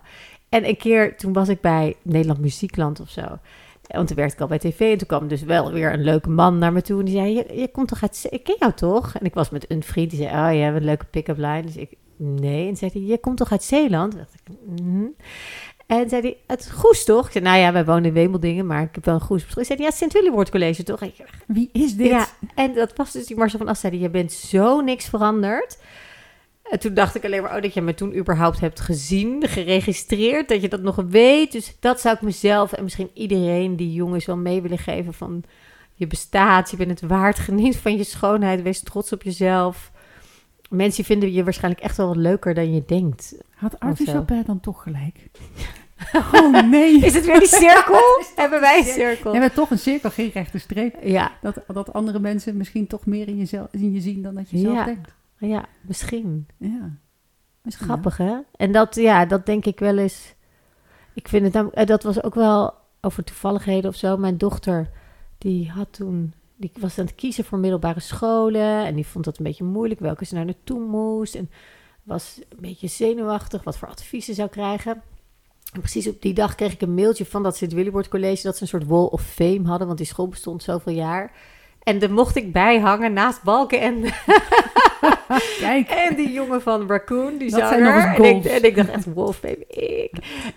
En 0.49 0.69
een 0.69 0.77
keer, 0.77 1.17
toen 1.17 1.33
was 1.33 1.49
ik 1.49 1.61
bij 1.61 1.97
Nederland 2.03 2.41
Muziekland 2.41 3.01
of 3.01 3.11
zo. 3.11 3.39
Want 3.93 4.07
toen 4.07 4.17
werkte 4.17 4.35
ik 4.35 4.41
al 4.41 4.47
bij 4.47 4.59
tv 4.59 4.81
en 4.93 4.99
toen 4.99 5.07
kwam 5.07 5.29
dus 5.29 5.43
wel 5.43 5.73
weer 5.73 5.93
een 5.93 6.05
leuke 6.05 6.31
man 6.31 6.59
naar 6.59 6.73
me 6.73 6.83
toe. 6.83 6.99
En 6.99 7.05
die 7.05 7.15
zei, 7.15 7.35
je, 7.35 7.61
je 7.61 7.69
komt 7.69 7.89
toch 7.89 8.03
uit... 8.03 8.27
Ik 8.31 8.45
ken 8.45 8.57
jou 8.59 8.73
toch? 8.73 9.15
En 9.15 9.27
ik 9.27 9.35
was 9.35 9.51
met 9.51 9.71
een 9.71 9.83
vriend 9.83 10.11
die 10.11 10.19
zei, 10.19 10.49
oh 10.49 10.55
je 10.55 10.61
hebt 10.61 10.77
een 10.77 10.85
leuke 10.85 11.05
pick-up 11.05 11.37
line. 11.37 11.63
Dus 11.63 11.77
ik, 11.77 11.91
nee. 12.17 12.69
En 12.69 12.77
zei 12.77 12.91
hij, 12.95 13.03
je 13.03 13.19
komt 13.19 13.37
toch 13.37 13.51
uit 13.51 13.63
Zeeland? 13.63 14.11
Toen 14.11 14.21
dacht 14.21 14.35
ik, 14.35 14.57
mhm. 14.83 15.07
En 15.87 16.09
zei 16.09 16.23
hij, 16.23 16.37
het 16.47 16.71
Goes 16.71 17.05
toch? 17.05 17.27
Ik 17.27 17.33
zei, 17.33 17.45
nou 17.45 17.59
ja, 17.59 17.73
wij 17.73 17.85
wonen 17.85 18.05
in 18.05 18.13
Wemeldingen, 18.13 18.67
maar 18.67 18.83
ik 18.83 18.95
heb 18.95 19.05
wel 19.05 19.15
een 19.15 19.21
Goes. 19.21 19.47
Hij 19.55 19.65
zei, 19.65 19.83
ja, 19.83 19.91
sint 19.91 20.13
Willibord 20.13 20.51
College 20.51 20.83
toch? 20.83 21.03
Ik, 21.03 21.25
Wie 21.47 21.69
is 21.73 21.97
dit? 21.97 22.07
ja, 22.07 22.27
en 22.55 22.75
dat 22.75 22.93
was 22.97 23.13
dus 23.13 23.27
die 23.27 23.37
Marcel 23.37 23.59
van 23.59 23.69
As 23.69 23.81
zei, 23.81 24.01
je 24.01 24.11
bent 24.11 24.33
zo 24.33 24.81
niks 24.81 25.09
veranderd. 25.09 25.79
En 26.71 26.79
toen 26.79 26.95
dacht 26.95 27.15
ik 27.15 27.25
alleen 27.25 27.43
maar, 27.43 27.57
oh, 27.57 27.63
dat 27.63 27.75
je 27.75 27.81
me 27.81 27.95
toen 27.95 28.17
überhaupt 28.17 28.61
hebt 28.61 28.81
gezien, 28.81 29.49
geregistreerd, 29.49 30.49
dat 30.49 30.61
je 30.61 30.69
dat 30.69 30.83
nog 30.83 30.97
weet. 31.09 31.53
Dus 31.53 31.77
dat 31.81 32.01
zou 32.01 32.15
ik 32.15 32.23
mezelf 32.23 32.73
en 32.73 32.83
misschien 32.83 33.11
iedereen 33.15 33.77
die 33.77 33.93
jongens 33.93 34.27
wel 34.27 34.37
mee 34.37 34.63
willen 34.63 34.79
geven 34.79 35.15
van, 35.15 35.45
je 35.95 36.07
bestaat, 36.07 36.71
je 36.71 36.77
bent 36.77 37.01
het 37.01 37.09
waard, 37.11 37.39
geniet 37.39 37.77
van 37.77 37.97
je 37.97 38.05
schoonheid, 38.05 38.63
wees 38.63 38.81
trots 38.83 39.13
op 39.13 39.23
jezelf. 39.23 39.91
Mensen 40.69 41.05
vinden 41.05 41.33
je 41.33 41.45
waarschijnlijk 41.45 41.83
echt 41.85 41.97
wel 41.97 42.07
wat 42.07 42.17
leuker 42.17 42.55
dan 42.55 42.75
je 42.75 42.83
denkt. 42.87 43.35
Had 43.55 43.81
Arthur. 43.81 44.07
Chapin 44.07 44.43
dan 44.47 44.61
toch 44.61 44.83
gelijk? 44.83 45.17
oh 46.35 46.71
nee. 46.71 46.99
Is 47.05 47.15
het 47.15 47.25
weer 47.27 47.39
die 47.39 47.49
cirkel? 47.49 48.01
Hebben 48.37 48.61
wij 48.61 48.79
een 48.79 48.85
cirkel? 48.85 49.33
We 49.33 49.39
hebben 49.39 49.57
toch 49.57 49.71
een 49.71 49.79
cirkel, 49.79 50.11
geen 50.11 50.31
rechte 50.35 50.59
streep. 50.59 50.97
Ja, 51.03 51.33
Dat, 51.43 51.57
dat 51.67 51.93
andere 51.93 52.19
mensen 52.19 52.57
misschien 52.57 52.87
toch 52.87 53.07
meer 53.07 53.29
in, 53.29 53.37
jezelf, 53.37 53.69
in 53.71 53.93
je 53.93 54.01
zien 54.01 54.23
dan 54.23 54.35
dat 54.35 54.51
je 54.51 54.59
zelf 54.59 54.75
Ja. 54.75 54.85
denkt. 54.85 55.13
Ja, 55.49 55.65
misschien. 55.81 56.47
Ja. 56.57 56.91
Misschien 57.63 57.87
Grappig, 57.87 58.17
hè? 58.17 58.37
En 58.57 58.73
dat, 58.73 58.95
ja, 58.95 59.27
dat 59.27 59.47
denk 59.47 59.65
ik 59.65 59.79
wel 59.79 59.99
eens. 59.99 60.35
Ik 61.15 61.29
vind 61.29 61.45
het 61.45 61.53
namelijk, 61.53 61.79
eh, 61.79 61.87
dat 61.87 62.03
was 62.03 62.23
ook 62.23 62.35
wel 62.35 62.75
over 63.01 63.25
toevalligheden 63.25 63.91
of 63.91 63.97
zo. 63.97 64.17
Mijn 64.17 64.39
dochter, 64.39 64.91
die 65.39 65.71
had 65.71 65.93
toen, 65.93 66.33
die 66.57 66.71
was 66.79 66.99
aan 66.99 67.05
het 67.05 67.15
kiezen 67.15 67.45
voor 67.45 67.59
middelbare 67.59 68.01
scholen. 68.01 68.85
En 68.85 68.95
die 68.95 69.07
vond 69.07 69.25
dat 69.25 69.39
een 69.39 69.45
beetje 69.45 69.65
moeilijk, 69.65 70.01
welke 70.01 70.25
ze 70.25 70.35
nou 70.35 70.47
naartoe 70.47 70.81
moest. 70.81 71.35
En 71.35 71.51
was 72.03 72.41
een 72.49 72.61
beetje 72.61 72.89
zenuwachtig, 72.89 73.63
wat 73.63 73.79
voor 73.79 73.89
adviezen 73.89 74.35
zou 74.35 74.49
krijgen. 74.49 75.03
En 75.73 75.81
precies 75.81 76.09
op 76.09 76.23
die 76.23 76.35
dag 76.35 76.55
kreeg 76.55 76.73
ik 76.73 76.81
een 76.81 76.95
mailtje 76.95 77.27
van 77.27 77.43
dat 77.43 77.57
Sint 77.57 77.73
Willibord 77.73 78.09
College, 78.09 78.43
dat 78.43 78.57
ze 78.57 78.63
een 78.63 78.69
soort 78.69 78.87
wall 78.87 79.05
of 79.05 79.23
fame 79.23 79.67
hadden, 79.67 79.87
want 79.87 79.99
die 79.99 80.07
school 80.07 80.29
bestond 80.29 80.63
zoveel 80.63 80.93
jaar. 80.93 81.33
En 81.83 81.99
daar 81.99 82.13
mocht 82.13 82.37
ik 82.37 82.53
bij 82.53 82.81
hangen 82.81 83.13
naast 83.13 83.43
Balken 83.43 83.81
en. 83.81 84.03
Kijk. 85.61 85.89
en 85.89 86.17
die 86.17 86.33
jongen 86.33 86.63
van 86.63 86.89
Raccoon, 86.89 87.39
die 87.39 87.51
Dat 87.51 87.61
zanger. 87.61 88.01
zijn 88.01 88.15
en, 88.15 88.37
ik, 88.37 88.45
en 88.45 88.65
ik 88.65 88.77
dacht 88.77 88.89
echt, 88.89 89.13
wolf 89.15 89.41
baby, 89.41 89.65
ik. 89.69 90.13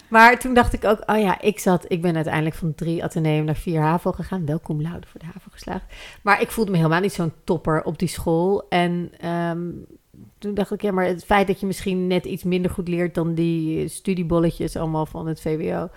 Maar 0.08 0.40
toen 0.40 0.54
dacht 0.54 0.74
ik 0.74 0.86
ook, 0.86 1.04
oh 1.06 1.20
ja, 1.20 1.41
ik 1.41 1.60
zat... 1.60 1.86
Ik 1.88 2.02
ben 2.02 2.16
uiteindelijk 2.16 2.56
van 2.56 2.76
drie 2.76 3.04
ateneum 3.04 3.45
naar 3.45 3.56
vier 3.56 3.82
HAVO 3.82 4.12
gegaan. 4.12 4.45
Welkom 4.45 4.82
laude 4.82 5.08
voor 5.08 5.20
de 5.20 5.26
HAVO 5.26 5.50
geslaagd. 5.52 5.86
Maar 6.22 6.41
ik 6.41 6.52
voelde 6.52 6.72
me 6.72 6.78
helemaal 6.78 7.00
niet 7.00 7.14
zo'n 7.14 7.34
topper 7.44 7.84
op 7.84 8.00
die 8.00 8.08
school. 8.08 8.66
En 8.70 9.12
ehm, 9.18 9.70
toen 10.38 10.54
dacht 10.54 10.72
ik, 10.72 10.82
ja, 10.82 10.91
maar 10.91 11.06
het 11.06 11.26
feit 11.26 11.48
dat 11.48 11.60
je 11.60 11.66
misschien 11.66 12.08
net 12.08 12.26
iets 12.26 12.44
minder 12.44 12.72
goed 12.72 12.88
leert... 12.88 13.16
dan 13.16 13.34
die 13.34 13.88
studiebolletjes 13.88 14.76
allemaal 14.76 15.06
van 15.06 15.28
het 15.28 15.41
VWO... 15.41 15.90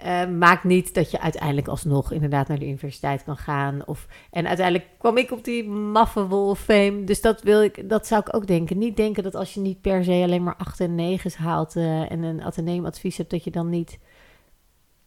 eh, 0.00 0.28
maakt 0.28 0.64
niet 0.64 0.94
dat 0.94 1.10
je 1.10 1.20
uiteindelijk 1.20 1.68
alsnog 1.68 2.12
inderdaad 2.12 2.48
naar 2.48 2.58
de 2.58 2.66
universiteit 2.66 3.24
kan 3.24 3.36
gaan. 3.36 3.86
Of, 3.86 4.06
en 4.30 4.46
uiteindelijk 4.46 4.88
kwam 4.98 5.16
ik 5.16 5.30
op 5.30 5.44
die 5.44 5.68
maffe 5.68 6.20
of 6.20 6.60
fame. 6.60 7.04
Dus 7.04 7.20
dat, 7.20 7.42
wil 7.42 7.62
ik, 7.62 7.88
dat 7.88 8.06
zou 8.06 8.20
ik 8.26 8.36
ook 8.36 8.46
denken. 8.46 8.78
Niet 8.78 8.96
denken 8.96 9.22
dat 9.22 9.34
als 9.34 9.54
je 9.54 9.60
niet 9.60 9.80
per 9.80 10.04
se 10.04 10.22
alleen 10.22 10.42
maar 10.42 10.56
8 10.56 10.80
en 10.80 10.94
9 10.94 11.32
haalt... 11.36 11.76
eh, 11.76 12.10
en 12.10 12.22
een 12.22 12.42
ateneumadvies 12.42 13.16
hebt, 13.16 13.30
dat 13.30 13.44
je 13.44 13.50
dan 13.50 13.68
niet 13.68 13.98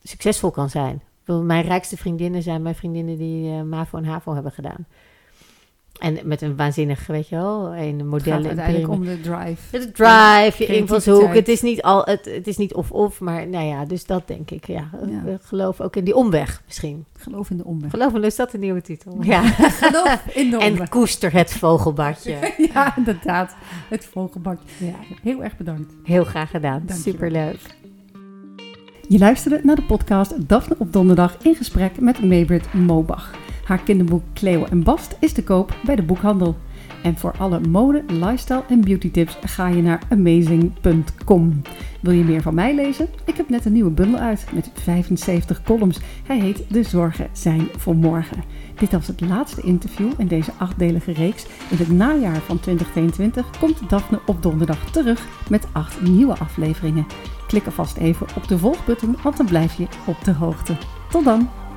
succesvol 0.03 0.52
kan 0.52 0.70
zijn. 0.70 1.02
Mijn 1.26 1.64
rijkste 1.64 1.98
vriendinnen 1.98 2.41
zijn 2.41 2.61
mijn 2.61 2.76
vriendinnen 2.76 3.18
die 3.18 3.52
eh, 3.52 3.61
MAVO 3.61 3.98
en 3.98 4.06
HAVO 4.06 4.34
hebben 4.34 4.52
gedaan. 4.52 4.88
En 5.99 6.17
met 6.23 6.41
een 6.41 6.55
waanzinnig, 6.55 7.07
weet 7.07 7.27
je 7.30 7.35
wel, 7.35 7.76
een 7.76 7.84
Het 7.84 7.95
gaat 7.97 8.05
model. 8.07 8.45
uiteindelijk 8.45 8.89
om 8.89 9.05
de 9.05 9.21
drive. 9.21 9.77
De 9.80 9.91
drive, 9.91 10.53
je 10.57 10.77
invalshoek. 10.77 11.34
Het 11.34 11.47
is 11.47 11.61
niet 11.61 11.81
al, 11.81 12.03
het, 12.03 12.26
het 12.26 12.47
is 12.47 12.57
niet 12.57 12.73
of-of, 12.73 13.19
maar 13.19 13.47
nou 13.47 13.65
ja, 13.65 13.85
dus 13.85 14.05
dat 14.05 14.27
denk 14.27 14.51
ik. 14.51 14.67
Ja, 14.67 14.89
geloof 15.41 15.81
ook 15.81 15.95
in 15.95 16.03
die 16.03 16.15
omweg 16.15 16.61
misschien. 16.65 17.05
Geloof 17.17 17.49
in 17.49 17.57
de 17.57 17.65
omweg. 17.65 17.89
Geloof 17.91 18.13
me, 18.13 18.19
is 18.19 18.35
dat 18.35 18.53
een 18.53 18.59
nieuwe 18.59 18.81
titel? 18.81 19.17
Ja. 19.21 19.41
Geloof 19.81 20.23
in 20.34 20.49
de 20.49 20.57
omweg. 20.59 20.80
En 20.80 20.89
koester 20.89 21.34
het 21.34 21.51
vogelbadje. 21.53 22.38
Ja, 22.73 22.97
inderdaad. 22.97 23.55
Het 23.89 24.05
vogelbakje. 24.05 24.85
Ja, 24.85 24.95
Heel 25.23 25.43
erg 25.43 25.57
bedankt. 25.57 25.93
heel 26.03 26.23
graag 26.23 26.49
gedaan. 26.49 26.84
Superleuk. 26.88 27.59
Je 29.07 29.17
luisterde 29.17 29.59
naar 29.63 29.76
de 29.76 29.84
podcast 29.84 30.47
Daphne 30.49 30.76
op 30.77 30.93
donderdag 30.93 31.38
in 31.41 31.55
gesprek 31.55 31.99
met 31.99 32.23
Maybrit 32.23 32.73
Mobach. 32.73 33.31
Haar 33.70 33.84
kinderboek 33.84 34.24
Cleo 34.34 34.66
en 34.66 34.84
Bast 34.84 35.18
is 35.20 35.32
te 35.32 35.44
koop 35.44 35.76
bij 35.84 35.96
de 35.96 36.04
boekhandel. 36.04 36.58
En 37.04 37.18
voor 37.18 37.34
alle 37.38 37.60
mode, 37.60 38.04
lifestyle 38.08 38.64
en 38.70 38.82
beauty 38.82 39.12
tips 39.12 39.38
ga 39.41 39.68
je 39.68 39.82
naar 39.82 40.02
amazing.com. 40.10 41.62
Wil 42.02 42.14
je 42.14 42.24
meer 42.24 42.41
van 42.41 42.54
mij 42.54 42.76
lezen? 42.76 43.08
Ik 43.26 43.38
heb 43.38 43.50
net 43.50 43.66
een 43.66 43.74
nieuwe 43.74 43.90
bundel 43.90 44.20
uit 44.20 44.46
met 44.54 44.72
75 44.74 45.64
columns. 45.64 46.00
Hij 46.24 46.40
heet 46.40 46.64
De 46.68 46.84
Zorgen 46.84 47.28
zijn 47.32 47.68
voor 47.78 47.96
morgen. 47.96 48.44
Dit 48.80 48.91
was 48.91 49.08
het 49.08 49.22
laatste 49.22 49.62
interview 49.62 50.12
in 50.18 50.28
deze 50.28 50.52
achtdelige 50.58 51.12
reeks. 51.12 51.46
In 51.70 51.78
het 51.78 51.91
najaar 51.91 52.40
van 52.41 52.60
2022 52.60 53.50
komt 53.60 53.90
Daphne 53.90 54.20
op 54.26 54.44
donderdag 54.44 54.91
terug 54.91 55.28
met 55.50 55.68
acht 55.72 56.02
nieuwe 56.02 56.38
afleveringen. 56.38 57.08
Klik 57.48 57.66
alvast 57.66 57.98
even 57.98 58.28
op 58.36 58.48
de 58.48 58.58
volgbutton, 58.58 59.16
want 59.24 59.38
dan 59.38 59.46
blijf 59.46 59.78
je 59.78 59.88
op 60.06 60.24
de 60.24 60.34
hoogte. 60.34 60.78
Tot 61.10 61.24
dan! 61.24 61.69